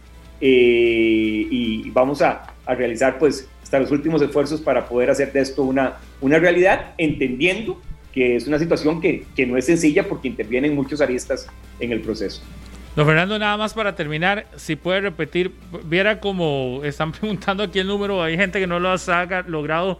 eh, 0.41 1.47
y 1.49 1.89
vamos 1.91 2.21
a, 2.21 2.53
a, 2.65 2.75
realizar 2.75 3.17
pues 3.17 3.47
hasta 3.61 3.79
los 3.79 3.91
últimos 3.91 4.21
esfuerzos 4.21 4.61
para 4.61 4.87
poder 4.87 5.09
hacer 5.09 5.31
de 5.31 5.41
esto 5.41 5.63
una, 5.63 5.97
una 6.21 6.39
realidad, 6.39 6.93
entendiendo 6.97 7.79
que 8.13 8.35
es 8.35 8.47
una 8.47 8.57
situación 8.57 9.01
que, 9.01 9.25
que 9.35 9.45
no 9.45 9.57
es 9.57 9.65
sencilla 9.65 10.07
porque 10.07 10.27
intervienen 10.27 10.75
muchos 10.75 11.01
aristas 11.01 11.47
en 11.79 11.91
el 11.91 12.01
proceso. 12.01 12.41
Don 12.95 13.05
Fernando, 13.05 13.37
nada 13.37 13.55
más 13.55 13.73
para 13.73 13.95
terminar, 13.95 14.47
si 14.55 14.75
puede 14.75 15.01
repetir, 15.01 15.53
viera 15.85 16.19
como 16.19 16.81
están 16.83 17.11
preguntando 17.13 17.63
aquí 17.63 17.79
el 17.79 17.87
número, 17.87 18.21
hay 18.21 18.35
gente 18.35 18.59
que 18.59 18.67
no 18.67 18.79
lo 18.79 18.89
ha 18.89 19.43
logrado 19.47 19.99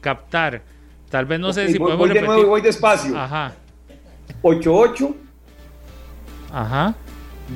captar. 0.00 0.62
Tal 1.10 1.26
vez 1.26 1.38
no 1.38 1.52
sé 1.52 1.68
si 1.68 1.78
voy, 1.78 1.92
podemos 1.92 1.98
voy 1.98 2.08
de 2.08 2.14
repetir. 2.14 2.28
nuevo 2.28 2.42
y 2.42 2.48
voy 2.48 2.60
despacio. 2.60 3.16
Ajá. 3.16 3.54
88 4.42 5.16
Ajá. 6.52 6.94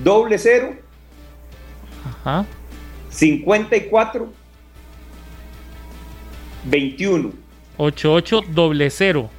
doble 0.03 0.39
cero 0.39 0.75
Ajá. 2.09 2.47
54 3.11 4.33
21. 6.65 7.33
88 7.77 8.43
doble 8.49 8.91
cero. 8.91 9.31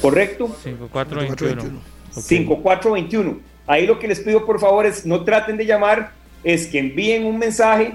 ¿Correcto? 0.00 0.48
5421. 0.62 1.80
5421. 2.10 3.40
Ahí 3.66 3.86
lo 3.86 3.98
que 3.98 4.08
les 4.08 4.20
pido 4.20 4.44
por 4.44 4.60
favor 4.60 4.86
es 4.86 5.06
no 5.06 5.24
traten 5.24 5.56
de 5.56 5.64
llamar, 5.66 6.12
es 6.42 6.66
que 6.66 6.78
envíen 6.78 7.24
un 7.24 7.38
mensaje 7.38 7.94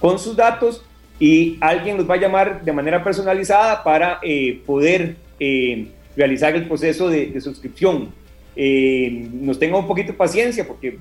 con 0.00 0.18
sus 0.18 0.36
datos 0.36 0.82
y 1.18 1.58
alguien 1.60 1.98
los 1.98 2.08
va 2.08 2.14
a 2.14 2.18
llamar 2.18 2.64
de 2.64 2.72
manera 2.72 3.04
personalizada 3.04 3.84
para 3.84 4.18
eh, 4.22 4.62
poder 4.64 5.16
eh, 5.38 5.88
realizar 6.16 6.56
el 6.56 6.66
proceso 6.66 7.08
de, 7.08 7.26
de 7.26 7.40
suscripción. 7.40 8.08
Eh, 8.56 9.28
nos 9.32 9.58
tengan 9.58 9.80
un 9.80 9.86
poquito 9.86 10.12
de 10.12 10.18
paciencia 10.18 10.66
porque 10.66 10.98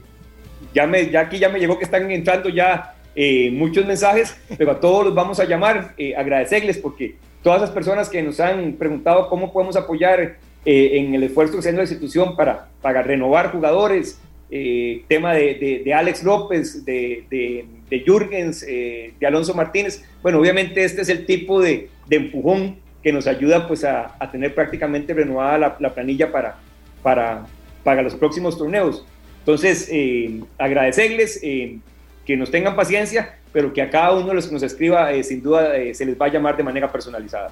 ya, 0.73 0.87
me, 0.87 1.09
ya 1.09 1.21
aquí 1.21 1.39
ya 1.39 1.49
me 1.49 1.59
llegó 1.59 1.77
que 1.77 1.85
están 1.85 2.09
entrando 2.11 2.49
ya 2.49 2.95
eh, 3.15 3.51
muchos 3.51 3.85
mensajes, 3.85 4.37
pero 4.57 4.71
a 4.71 4.79
todos 4.79 5.05
los 5.05 5.15
vamos 5.15 5.39
a 5.39 5.45
llamar, 5.45 5.93
eh, 5.97 6.15
agradecerles 6.15 6.77
porque 6.77 7.15
todas 7.43 7.61
las 7.61 7.71
personas 7.71 8.09
que 8.09 8.21
nos 8.21 8.39
han 8.39 8.73
preguntado 8.73 9.29
cómo 9.29 9.51
podemos 9.51 9.75
apoyar 9.75 10.37
eh, 10.65 10.99
en 10.99 11.15
el 11.15 11.23
esfuerzo 11.23 11.53
que 11.53 11.59
está 11.59 11.71
la 11.71 11.81
institución 11.81 12.35
para, 12.35 12.67
para 12.81 13.01
renovar 13.01 13.51
jugadores, 13.51 14.19
eh, 14.51 15.03
tema 15.07 15.33
de, 15.33 15.55
de, 15.55 15.81
de, 15.85 15.93
Alex 15.93 16.23
López, 16.23 16.83
de, 16.83 17.23
de, 17.29 17.65
de 17.89 17.99
Jürgens, 17.99 18.65
eh, 18.67 19.13
de 19.19 19.27
Alonso 19.27 19.53
Martínez. 19.53 20.03
Bueno, 20.21 20.39
obviamente 20.39 20.83
este 20.83 21.01
es 21.01 21.09
el 21.09 21.25
tipo 21.25 21.61
de, 21.61 21.89
empujón 22.09 22.77
que 23.03 23.13
nos 23.13 23.27
ayuda 23.27 23.67
pues 23.67 23.83
a, 23.83 24.15
a 24.19 24.31
tener 24.31 24.55
prácticamente 24.55 25.13
renovada 25.13 25.57
la, 25.57 25.77
la, 25.79 25.93
planilla 25.93 26.31
para, 26.31 26.57
para, 27.03 27.45
para 27.83 28.01
los 28.01 28.15
próximos 28.15 28.57
torneos. 28.57 29.05
Entonces, 29.39 29.87
eh, 29.91 30.41
agradecerles 30.57 31.39
eh, 31.41 31.77
que 32.25 32.37
nos 32.37 32.51
tengan 32.51 32.75
paciencia, 32.75 33.37
pero 33.51 33.73
que 33.73 33.81
a 33.81 33.89
cada 33.89 34.13
uno 34.13 34.27
de 34.27 34.35
los 34.35 34.47
que 34.47 34.53
nos 34.53 34.63
escriba, 34.63 35.11
eh, 35.11 35.23
sin 35.23 35.41
duda, 35.41 35.71
se 35.93 36.05
les 36.05 36.19
va 36.19 36.27
a 36.27 36.29
llamar 36.29 36.55
de 36.55 36.63
manera 36.63 36.91
personalizada. 36.91 37.51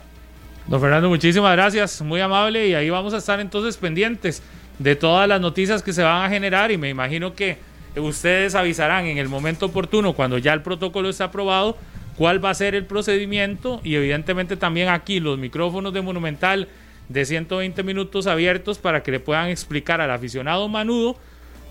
Don 0.67 0.79
Fernando, 0.81 1.09
muchísimas 1.09 1.53
gracias, 1.53 2.01
muy 2.01 2.19
amable, 2.19 2.67
y 2.67 2.73
ahí 2.73 2.89
vamos 2.89 3.13
a 3.13 3.17
estar 3.17 3.39
entonces 3.39 3.77
pendientes 3.77 4.43
de 4.79 4.95
todas 4.95 5.27
las 5.27 5.41
noticias 5.41 5.81
que 5.81 5.93
se 5.93 6.03
van 6.03 6.23
a 6.23 6.29
generar 6.29 6.71
y 6.71 6.77
me 6.77 6.89
imagino 6.89 7.33
que 7.33 7.57
ustedes 7.95 8.53
avisarán 8.53 9.05
en 9.05 9.17
el 9.17 9.27
momento 9.27 9.67
oportuno, 9.67 10.13
cuando 10.13 10.37
ya 10.37 10.53
el 10.53 10.61
protocolo 10.61 11.09
está 11.09 11.25
aprobado, 11.25 11.77
cuál 12.15 12.43
va 12.43 12.49
a 12.49 12.53
ser 12.53 12.75
el 12.75 12.85
procedimiento 12.85 13.79
y 13.83 13.95
evidentemente 13.95 14.57
también 14.57 14.89
aquí 14.89 15.19
los 15.19 15.37
micrófonos 15.37 15.93
de 15.93 16.01
Monumental 16.01 16.67
de 17.09 17.25
120 17.25 17.83
minutos 17.83 18.27
abiertos 18.27 18.77
para 18.77 19.01
que 19.03 19.11
le 19.11 19.19
puedan 19.19 19.49
explicar 19.49 20.01
al 20.01 20.11
aficionado 20.11 20.67
manudo 20.67 21.17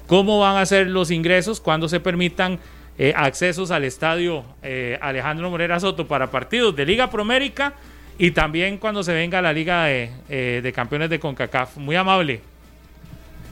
cómo 0.07 0.41
van 0.41 0.57
a 0.57 0.67
ser 0.67 0.87
los 0.89 1.11
ingresos 1.11 1.61
cuando 1.61 1.89
se 1.89 2.01
permitan 2.01 2.59
eh, 2.99 3.13
accesos 3.15 3.71
al 3.71 3.85
estadio 3.85 4.45
eh, 4.63 4.99
Alejandro 5.03 5.51
Morera 5.51 5.79
Soto 5.79 6.07
para 6.09 6.31
partidos 6.31 6.75
de 6.75 6.87
Liga 6.87 7.11
Promérica 7.11 7.75
y 8.19 8.31
también 8.31 8.79
cuando 8.79 9.03
se 9.03 9.13
venga 9.13 9.43
la 9.43 9.53
Liga 9.53 9.85
de, 9.85 10.11
eh, 10.31 10.61
de 10.63 10.73
Campeones 10.73 11.11
de 11.11 11.19
CONCACAF. 11.19 11.77
Muy 11.77 11.97
amable. 11.97 12.41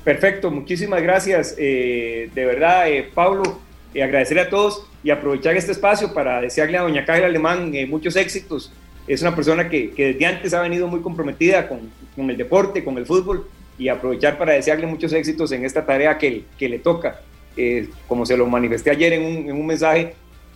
Perfecto, 0.02 0.50
muchísimas 0.50 1.02
gracias. 1.02 1.56
de 1.56 2.30
verdad, 2.34 2.86
Pablo, 3.14 3.60
agradecerle 3.94 4.42
a 4.42 4.50
todos 4.50 4.86
y 5.02 5.10
aprovechar 5.10 5.56
este 5.56 5.72
espacio 5.72 6.12
para 6.12 6.42
desearle 6.42 6.76
a 6.76 6.82
doña 6.82 7.04
Kaira 7.04 7.26
Alemán 7.26 7.72
muchos 7.88 8.16
éxitos. 8.16 8.70
Es 9.06 9.22
una 9.22 9.34
persona 9.34 9.68
que, 9.68 9.92
que, 9.92 10.12
desde 10.12 10.26
antes 10.26 10.54
ha 10.54 10.60
venido 10.60 10.88
muy 10.88 11.00
comprometida 11.00 11.68
con, 11.68 11.90
con 12.16 12.30
el 12.30 12.36
deporte, 12.36 12.84
con 12.84 12.96
el 12.98 13.06
fútbol 13.06 13.46
y 13.78 13.88
aprovechar 13.88 14.38
para 14.38 14.52
desearle 14.52 14.86
muchos 14.86 15.12
éxitos 15.12 15.52
en 15.52 15.64
esta 15.64 15.84
tarea 15.84 16.16
que, 16.18 16.44
que 16.58 16.68
le 16.68 16.78
toca. 16.78 17.20
Eh, 17.56 17.88
como 18.08 18.26
se 18.26 18.36
lo 18.36 18.46
manifesté 18.46 18.90
ayer 18.90 19.12
en 19.12 19.22
un, 19.22 19.48
en 19.48 19.56
un, 19.56 19.66
mensaje, 19.66 20.14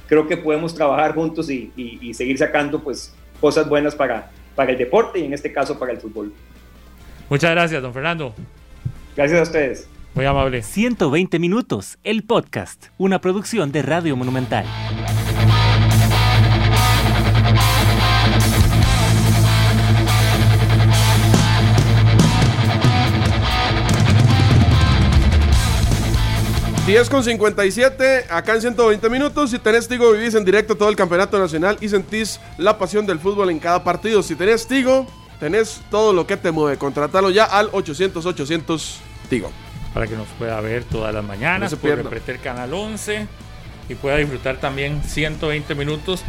creo 0.09 0.27
que 0.27 0.37
podemos 0.37 0.75
trabajar 0.75 1.15
juntos 1.15 1.49
y, 1.49 1.73
y, 1.77 1.99
y, 2.03 2.15
seguir 2.15 2.37
sacando 2.39 2.83
pues, 2.83 3.15
cosas 3.41 3.69
buenas 3.69 3.95
para, 3.95 4.33
para 4.57 4.73
el 4.73 4.79
deporte 4.79 5.21
y 5.21 5.25
en 5.25 5.33
este 5.33 5.53
caso 5.53 5.79
para 5.79 5.93
el 5.93 5.99
fútbol. 5.99 6.33
Muchas 7.31 7.53
gracias, 7.53 7.81
don 7.81 7.93
Fernando. 7.93 8.35
Gracias 9.17 9.39
a 9.39 9.43
ustedes. 9.43 9.89
Muy 10.15 10.25
amable. 10.25 10.63
120 10.63 11.39
minutos, 11.39 11.99
el 12.03 12.25
podcast, 12.25 12.87
una 12.97 13.21
producción 13.21 13.71
de 13.71 13.83
Radio 13.83 14.17
Monumental. 14.17 14.65
Diez 26.89 27.11
con 27.11 27.23
57, 27.23 28.29
acá 28.31 28.55
en 28.55 28.63
120 28.63 29.11
minutos. 29.11 29.51
Si 29.51 29.59
tenés 29.59 29.87
Tigo, 29.87 30.11
vivís 30.11 30.35
en 30.35 30.43
directo 30.43 30.75
todo 30.75 30.89
el 30.89 30.97
campeonato 30.97 31.39
nacional 31.39 31.77
y 31.83 31.89
sentís 31.91 32.41
la 32.57 32.79
pasión 32.79 33.05
del 33.05 33.19
fútbol 33.19 33.51
en 33.51 33.59
cada 33.59 33.85
partido. 33.85 34.23
Si 34.23 34.35
tenés 34.35 34.67
Tigo, 34.67 35.07
tenés 35.39 35.83
todo 35.91 36.15
lo 36.15 36.27
que 36.27 36.39
te 36.39 36.51
mueve. 36.51 36.79
Contratalo 36.79 37.29
ya 37.29 37.45
al 37.45 37.71
800-800 37.73 38.95
Tigo. 39.29 39.53
Para 39.93 40.07
que 40.07 40.17
nos 40.17 40.29
pueda 40.39 40.59
ver 40.63 40.83
todas 40.85 41.13
las 41.13 41.23
mañanas, 41.23 41.73
no 41.73 41.79
por 41.79 41.91
el 41.91 42.41
canal 42.41 42.73
11 42.73 43.27
y 43.91 43.95
pueda 43.95 44.17
disfrutar 44.17 44.57
también 44.57 45.03
120 45.03 45.75
minutos 45.75 46.23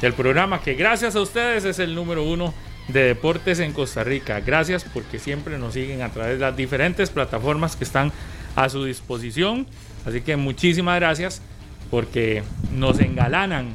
del 0.00 0.14
programa 0.14 0.62
que 0.62 0.72
gracias 0.72 1.16
a 1.16 1.20
ustedes 1.20 1.66
es 1.66 1.80
el 1.80 1.94
número 1.94 2.22
uno 2.22 2.54
de 2.88 3.02
deportes 3.02 3.60
en 3.60 3.74
Costa 3.74 4.04
Rica. 4.04 4.40
Gracias 4.40 4.84
porque 4.84 5.18
siempre 5.18 5.58
nos 5.58 5.74
siguen 5.74 6.00
a 6.00 6.08
través 6.08 6.38
de 6.38 6.46
las 6.46 6.56
diferentes 6.56 7.10
plataformas 7.10 7.76
que 7.76 7.84
están 7.84 8.10
a 8.58 8.68
su 8.68 8.84
disposición. 8.84 9.66
Así 10.04 10.20
que 10.20 10.36
muchísimas 10.36 10.96
gracias 10.96 11.40
porque 11.90 12.42
nos 12.74 12.98
engalanan 12.98 13.68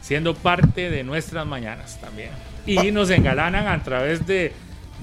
siendo 0.00 0.34
parte 0.34 0.90
de 0.90 1.04
nuestras 1.04 1.46
mañanas 1.46 2.00
también. 2.00 2.30
Y 2.66 2.90
nos 2.90 3.10
engalanan 3.10 3.66
a 3.66 3.82
través 3.82 4.26
de, 4.26 4.52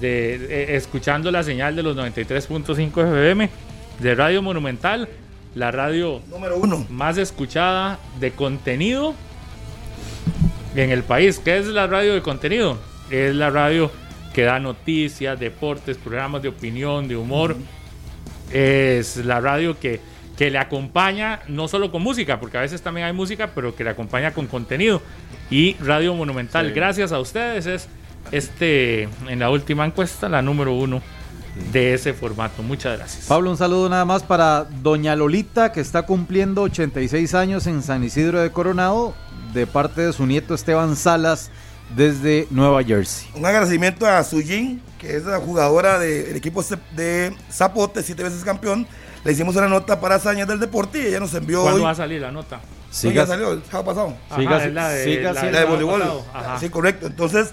de, 0.00 0.38
de 0.38 0.76
escuchando 0.76 1.30
la 1.30 1.44
señal 1.44 1.76
de 1.76 1.82
los 1.84 1.96
93.5 1.96 3.06
FM 3.14 3.48
de 4.00 4.14
Radio 4.14 4.42
Monumental, 4.42 5.08
la 5.54 5.70
radio 5.70 6.20
número 6.28 6.56
uno 6.58 6.84
más 6.90 7.16
escuchada 7.16 7.98
de 8.18 8.32
contenido 8.32 9.14
en 10.74 10.90
el 10.90 11.04
país. 11.04 11.40
¿Qué 11.44 11.58
es 11.58 11.66
la 11.66 11.86
radio 11.86 12.14
de 12.14 12.22
contenido? 12.22 12.76
Es 13.10 13.34
la 13.36 13.50
radio 13.50 13.90
que 14.34 14.42
da 14.42 14.58
noticias, 14.58 15.38
deportes, 15.38 15.96
programas 15.96 16.42
de 16.42 16.48
opinión, 16.48 17.06
de 17.06 17.16
humor. 17.16 17.52
Uh 17.52 17.54
-huh. 17.54 17.77
Es 18.52 19.16
la 19.16 19.40
radio 19.40 19.78
que 19.78 20.00
que 20.38 20.52
le 20.52 20.58
acompaña 20.58 21.40
no 21.48 21.66
solo 21.66 21.90
con 21.90 22.00
música, 22.00 22.38
porque 22.38 22.58
a 22.58 22.60
veces 22.60 22.80
también 22.80 23.08
hay 23.08 23.12
música, 23.12 23.50
pero 23.56 23.74
que 23.74 23.82
le 23.82 23.90
acompaña 23.90 24.32
con 24.32 24.46
contenido. 24.46 25.02
Y 25.50 25.74
Radio 25.80 26.14
Monumental, 26.14 26.68
sí. 26.68 26.72
gracias 26.74 27.10
a 27.10 27.18
ustedes, 27.18 27.66
es 27.66 27.88
este 28.30 29.08
en 29.26 29.40
la 29.40 29.50
última 29.50 29.84
encuesta 29.84 30.28
la 30.28 30.40
número 30.40 30.74
uno 30.74 31.02
de 31.72 31.92
ese 31.94 32.14
formato. 32.14 32.62
Muchas 32.62 32.96
gracias. 32.96 33.26
Pablo, 33.26 33.50
un 33.50 33.56
saludo 33.56 33.88
nada 33.88 34.04
más 34.04 34.22
para 34.22 34.64
Doña 34.80 35.16
Lolita, 35.16 35.72
que 35.72 35.80
está 35.80 36.02
cumpliendo 36.02 36.62
86 36.62 37.34
años 37.34 37.66
en 37.66 37.82
San 37.82 38.04
Isidro 38.04 38.40
de 38.40 38.52
Coronado, 38.52 39.14
de 39.52 39.66
parte 39.66 40.02
de 40.02 40.12
su 40.12 40.24
nieto 40.24 40.54
Esteban 40.54 40.94
Salas, 40.94 41.50
desde 41.94 42.46
Nueva 42.50 42.82
Jersey. 42.82 43.28
Un 43.34 43.44
agradecimiento 43.46 44.06
a 44.06 44.22
Sujin, 44.22 44.82
que 44.98 45.16
es 45.16 45.24
la 45.24 45.38
jugadora 45.38 45.98
del 45.98 46.36
equipo 46.36 46.64
de 46.94 47.34
Zapote, 47.50 48.02
siete 48.02 48.22
veces 48.22 48.44
campeón 48.44 48.86
le 49.24 49.32
hicimos 49.32 49.56
una 49.56 49.68
nota 49.68 50.00
para 50.00 50.14
Hazañas 50.16 50.46
del 50.48 50.60
Deporte 50.60 51.02
y 51.02 51.06
ella 51.06 51.20
nos 51.20 51.34
envió 51.34 51.62
¿Cuándo 51.62 51.78
hoy. 51.78 51.84
va 51.84 51.90
a 51.90 51.94
salir 51.94 52.20
la 52.20 52.30
nota? 52.30 52.60
Sí, 52.90 53.12
ya 53.12 53.26
salió 53.26 53.52
el 53.52 53.62
sábado 53.64 53.84
pasado. 53.84 54.16
Ajá, 54.30 54.64
es 54.64 54.72
la 54.72 54.88
de, 54.88 55.04
siga, 55.04 55.32
la, 55.32 55.44
la 55.44 55.58
de 55.60 55.64
voleibol. 55.66 56.02
Sí, 56.58 56.70
correcto. 56.70 57.06
Entonces, 57.06 57.50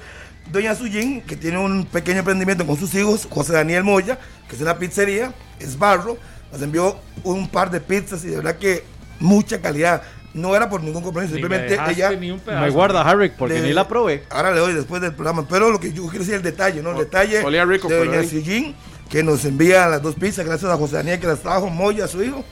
doña 0.51 0.75
Sujin, 0.75 1.21
que 1.21 1.35
tiene 1.35 1.57
un 1.57 1.85
pequeño 1.85 2.19
emprendimiento 2.19 2.65
con 2.65 2.77
sus 2.77 2.93
hijos, 2.95 3.27
José 3.29 3.53
Daniel 3.53 3.83
Moya, 3.83 4.17
que 4.47 4.55
es 4.55 4.61
una 4.61 4.77
pizzería, 4.77 5.33
es 5.59 5.77
barro, 5.77 6.17
nos 6.51 6.61
envió 6.61 6.97
un 7.23 7.49
par 7.49 7.69
de 7.71 7.81
pizzas 7.81 8.23
y 8.23 8.27
de 8.27 8.37
verdad 8.37 8.57
que 8.57 8.83
mucha 9.19 9.59
calidad. 9.59 10.01
No 10.35 10.55
era 10.55 10.69
por 10.69 10.83
ningún 10.83 11.01
compromiso, 11.01 11.33
Ni 11.33 11.41
me 11.41 11.47
simplemente 11.47 11.71
dejaste 11.73 11.93
ella... 11.93 12.11
ni 12.11 12.29
un 12.29 12.39
pedazo. 12.39 12.63
Me 12.65 12.69
guarda, 12.69 13.01
Harry, 13.01 13.29
porque 13.37 13.55
Le- 13.55 13.61
ni 13.69 13.73
la 13.73 13.87
probé. 13.87 14.23
Ahora 14.29 14.51
le 14.51 14.59
doy 14.59 14.73
después 14.73 15.01
del 15.01 15.13
programa. 15.13 15.47
Pero 15.49 15.71
lo 15.71 15.79
que 15.79 15.93
yo 15.93 16.03
quiero 16.03 16.19
decir 16.19 16.33
es 16.33 16.39
el 16.39 16.43
detalle, 16.43 16.81
¿no? 16.83 16.91
El 16.91 16.97
detalle 16.97 17.41
olía 17.43 17.63
rico, 17.65 17.87
de 17.87 17.97
Doña 18.05 18.21
Sillín, 18.23 18.75
que 19.09 19.23
nos 19.23 19.45
envía 19.45 19.87
las 19.87 20.01
dos 20.01 20.15
pizzas, 20.15 20.45
gracias 20.45 20.69
a 20.69 20.75
José 20.77 20.97
Daniel 20.97 21.19
que 21.19 21.27
las 21.27 21.39
trajo, 21.39 21.69
Moya, 21.69 22.07
su 22.07 22.21
hijo. 22.21 22.43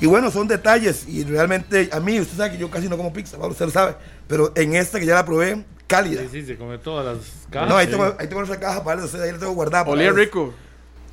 Y 0.00 0.06
bueno, 0.06 0.30
son 0.30 0.46
detalles. 0.48 1.06
Y 1.08 1.24
realmente, 1.24 1.88
a 1.92 1.98
mí, 2.00 2.20
usted 2.20 2.36
sabe 2.36 2.50
que 2.52 2.58
yo 2.58 2.70
casi 2.70 2.88
no 2.88 2.96
como 2.98 3.12
pizza, 3.12 3.38
Pablo, 3.38 3.52
usted 3.52 3.64
lo 3.66 3.72
sabe. 3.72 3.94
Pero 4.28 4.52
en 4.54 4.74
esta 4.74 5.00
que 5.00 5.06
ya 5.06 5.14
la 5.14 5.24
probé, 5.24 5.64
cálida. 5.86 6.20
Sí, 6.22 6.28
sí, 6.30 6.46
se 6.46 6.56
come 6.58 6.76
todas 6.78 7.06
las 7.16 7.26
cajas. 7.48 7.68
no, 7.70 7.76
ahí 7.76 7.86
Sí. 7.86 7.92
tengo, 7.92 8.04
ahí 8.18 8.26
tengo 8.26 8.42
otra 8.42 8.60
caja 8.60 8.84
para 8.84 9.02
ustedes, 9.04 9.24
ahí 9.24 9.32
la 9.32 9.38
tengo 9.38 9.52
guardada. 9.52 9.84
Olía 9.88 10.12
rico. 10.12 10.52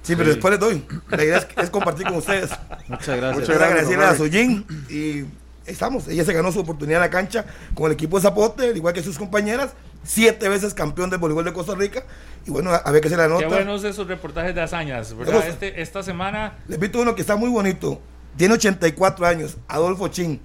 Sí, 0.02 0.16
pero 0.16 0.30
Sí. 0.30 0.36
después 0.36 0.52
les 0.52 0.60
doy. 0.60 0.86
La 1.10 1.24
idea 1.24 1.38
es, 1.38 1.48
es 1.64 1.70
compartir 1.70 2.08
con 2.08 2.16
ustedes. 2.18 2.50
Muchas 2.90 3.16
gracias. 3.18 3.36
Muchas 3.36 3.48
gracias, 3.58 3.62
agradecerle 3.62 4.06
a. 4.06 4.16
Sojin 4.16 4.66
y 4.90 5.26
estamos. 5.66 6.08
Ella 6.08 6.26
se 6.26 6.34
ganó 6.34 6.52
su 6.52 6.60
oportunidad 6.60 6.98
en 6.98 7.02
la 7.02 7.10
cancha 7.10 7.46
con 7.74 7.88
el 7.88 7.94
equipo 7.94 8.18
de 8.18 8.24
Zapote, 8.24 8.70
al 8.70 8.78
igual 8.78 8.94
que 8.94 9.04
sus 9.04 9.18
compañeras. 9.18 9.72
Siete 10.04 10.50
veces 10.50 10.74
campeón 10.74 11.12
del 11.12 11.20
voleibol 11.20 11.46
de 11.46 11.54
Costa 11.54 11.76
Rica. 11.76 12.04
Y 12.48 12.50
bueno, 12.52 12.72
a, 12.72 12.78
a 12.78 12.92
ver 12.92 13.02
qué 13.02 13.10
se 13.10 13.18
la 13.18 13.28
nota. 13.28 13.42
Qué 13.42 13.48
buenos 13.48 13.84
esos 13.84 14.08
reportajes 14.08 14.56
de 14.56 14.62
hazañas, 14.62 15.16
¿verdad? 15.16 15.48
Este, 15.48 15.80
esta 15.80 16.02
semana 16.02 16.58
Les 16.68 16.76
invito 16.78 17.00
uno 17.00 17.14
que 17.14 17.22
está 17.22 17.36
muy 17.36 17.50
bonito. 17.50 18.02
Tiene 18.36 18.56
84 18.56 19.26
años, 19.28 19.58
Adolfo 19.68 20.08
Chin. 20.08 20.42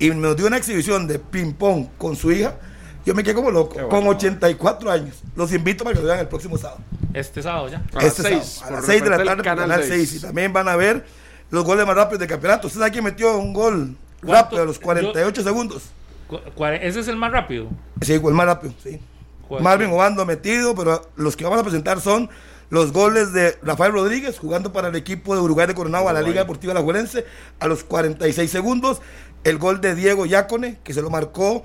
Y 0.00 0.10
nos 0.10 0.36
dio 0.36 0.46
una 0.46 0.56
exhibición 0.56 1.06
de 1.06 1.18
ping-pong 1.18 1.88
con 1.96 2.16
su 2.16 2.32
hija. 2.32 2.54
Yo 3.04 3.14
me 3.14 3.22
quedé 3.22 3.34
como 3.34 3.50
loco. 3.50 3.74
Qué 3.76 3.82
Con 3.82 3.90
bueno. 3.90 4.10
84 4.10 4.90
años. 4.90 5.22
Los 5.36 5.52
invito 5.52 5.84
para 5.84 5.94
que 5.94 6.02
lo 6.02 6.08
vean 6.08 6.20
el 6.20 6.28
próximo 6.28 6.58
sábado. 6.58 6.80
Este 7.14 7.42
sábado 7.42 7.68
ya. 7.68 7.82
A 7.94 7.96
las 7.96 8.04
Este 8.04 8.22
seis, 8.22 8.44
sábado, 8.44 8.64
a 8.64 8.68
por 8.68 8.76
las 8.78 8.86
6 8.86 9.02
de 9.04 9.10
la 9.10 9.16
tarde, 9.24 9.42
Canal 9.42 9.68
Canal 9.68 9.84
6. 9.84 10.08
6. 10.10 10.14
Y 10.14 10.20
también 10.20 10.52
van 10.52 10.68
a 10.68 10.76
ver 10.76 11.06
los 11.50 11.64
goles 11.64 11.86
más 11.86 11.96
rápidos 11.96 12.18
del 12.20 12.28
campeonato. 12.28 12.66
¿Usted 12.66 12.80
sabe 12.80 12.90
quién 12.92 13.04
metió 13.04 13.38
un 13.38 13.52
gol 13.52 13.96
rápido 14.22 14.62
a 14.62 14.64
los 14.64 14.78
48 14.78 15.42
segundos? 15.42 15.82
Cu- 16.28 16.40
cuare- 16.56 16.80
Ese 16.82 17.00
es 17.00 17.08
el 17.08 17.16
más 17.16 17.32
rápido. 17.32 17.68
Sí, 18.02 18.14
el 18.14 18.22
más 18.22 18.46
rápido, 18.46 18.72
sí. 18.82 19.00
¿Cuál? 19.46 19.62
Marvin 19.62 19.90
Obando 19.90 20.26
metido, 20.26 20.74
pero 20.74 21.08
los 21.16 21.36
que 21.36 21.44
vamos 21.44 21.58
a 21.58 21.62
presentar 21.62 22.00
son 22.00 22.28
los 22.70 22.92
goles 22.92 23.32
de 23.32 23.56
Rafael 23.62 23.92
Rodríguez 23.92 24.38
jugando 24.38 24.72
para 24.74 24.88
el 24.88 24.96
equipo 24.96 25.34
de 25.34 25.40
Uruguay 25.40 25.66
de 25.66 25.74
Coronado 25.74 26.06
a 26.08 26.12
la 26.12 26.20
Liga 26.20 26.40
Deportiva 26.42 26.72
Alajuelense 26.72 27.24
a 27.60 27.66
los 27.66 27.82
46 27.84 28.50
segundos. 28.50 29.00
El 29.44 29.56
gol 29.56 29.80
de 29.80 29.94
Diego 29.94 30.26
Yacone, 30.26 30.78
que 30.84 30.92
se 30.92 31.00
lo 31.00 31.08
marcó, 31.08 31.62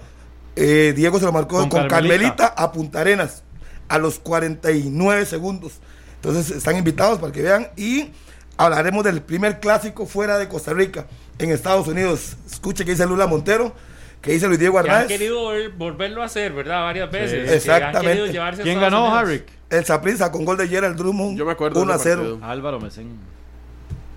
eh, 0.56 0.94
Diego 0.96 1.20
se 1.20 1.26
lo 1.26 1.34
marcó 1.34 1.58
Con 1.58 1.70
con, 1.70 1.88
Carmelita. 1.90 2.36
Carmelita. 2.36 2.46
a 2.56 2.72
Punta 2.72 3.02
Arenas 3.02 3.44
a 3.90 3.98
los 3.98 4.20
49 4.20 5.26
segundos. 5.26 5.74
Entonces 6.16 6.56
están 6.56 6.78
invitados 6.78 7.20
para 7.20 7.34
que 7.34 7.42
vean 7.42 7.68
y 7.76 8.12
hablaremos 8.58 9.04
del 9.04 9.22
primer 9.22 9.60
clásico 9.60 10.06
fuera 10.06 10.38
de 10.38 10.48
Costa 10.48 10.74
Rica 10.74 11.06
en 11.40 11.52
Estados 11.52 11.88
Unidos. 11.88 12.38
Escuche 12.50 12.86
que 12.86 12.92
dice 12.92 13.06
Lula 13.06 13.28
Montero, 13.28 13.74
que 14.22 14.32
dice 14.32 14.48
Luis 14.48 14.60
Diego 14.60 14.82
Que 14.82 14.90
han 14.90 15.08
querido 15.08 15.52
vol- 15.54 15.74
volverlo 15.78 16.22
a 16.22 16.26
hacer, 16.26 16.54
¿verdad? 16.54 16.82
Varias 16.84 17.12
veces. 17.12 17.52
Exactamente. 17.52 18.40
¿Quién 18.62 18.80
ganó. 18.80 19.14
Harry? 19.16 19.44
El 19.70 19.86
Saprissa 19.86 20.32
con 20.32 20.46
gol 20.46 20.58
de 20.58 20.68
Gerald 20.68 20.96
Drummond. 20.98 21.38
Yo 21.38 21.46
me 21.46 21.52
acuerdo 21.54 21.80
de 21.80 21.84
1 21.86 21.94
a 21.94 21.96
ese 21.96 22.04
0. 22.10 22.22
partido. 22.22 22.40
Álvaro 22.46 22.80
Mesén. 22.80 23.18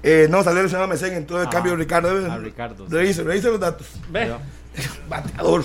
Eh, 0.03 0.29
no, 0.31 0.43
salió 0.45 0.63
lesionado 0.63 0.87
Mesén, 0.89 1.15
entró 1.15 1.39
de 1.39 1.47
Ah, 1.47 1.51
cambio 1.51 1.75
Ricardo. 1.75 2.09
a 2.31 2.37
Ricardo. 2.39 2.87
Revise, 2.89 3.23
revise 3.25 3.49
los 3.49 3.59
datos. 3.59 3.87
Ve. 4.11 4.33
Bateador. 5.09 5.65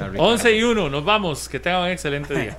Harry. 0.00 0.16
11 0.18 0.56
y 0.56 0.62
1, 0.64 0.88
nos 0.90 1.04
vamos. 1.04 1.48
Que 1.48 1.60
tengan 1.60 1.82
un 1.82 1.88
excelente 1.88 2.34
día. 2.34 2.58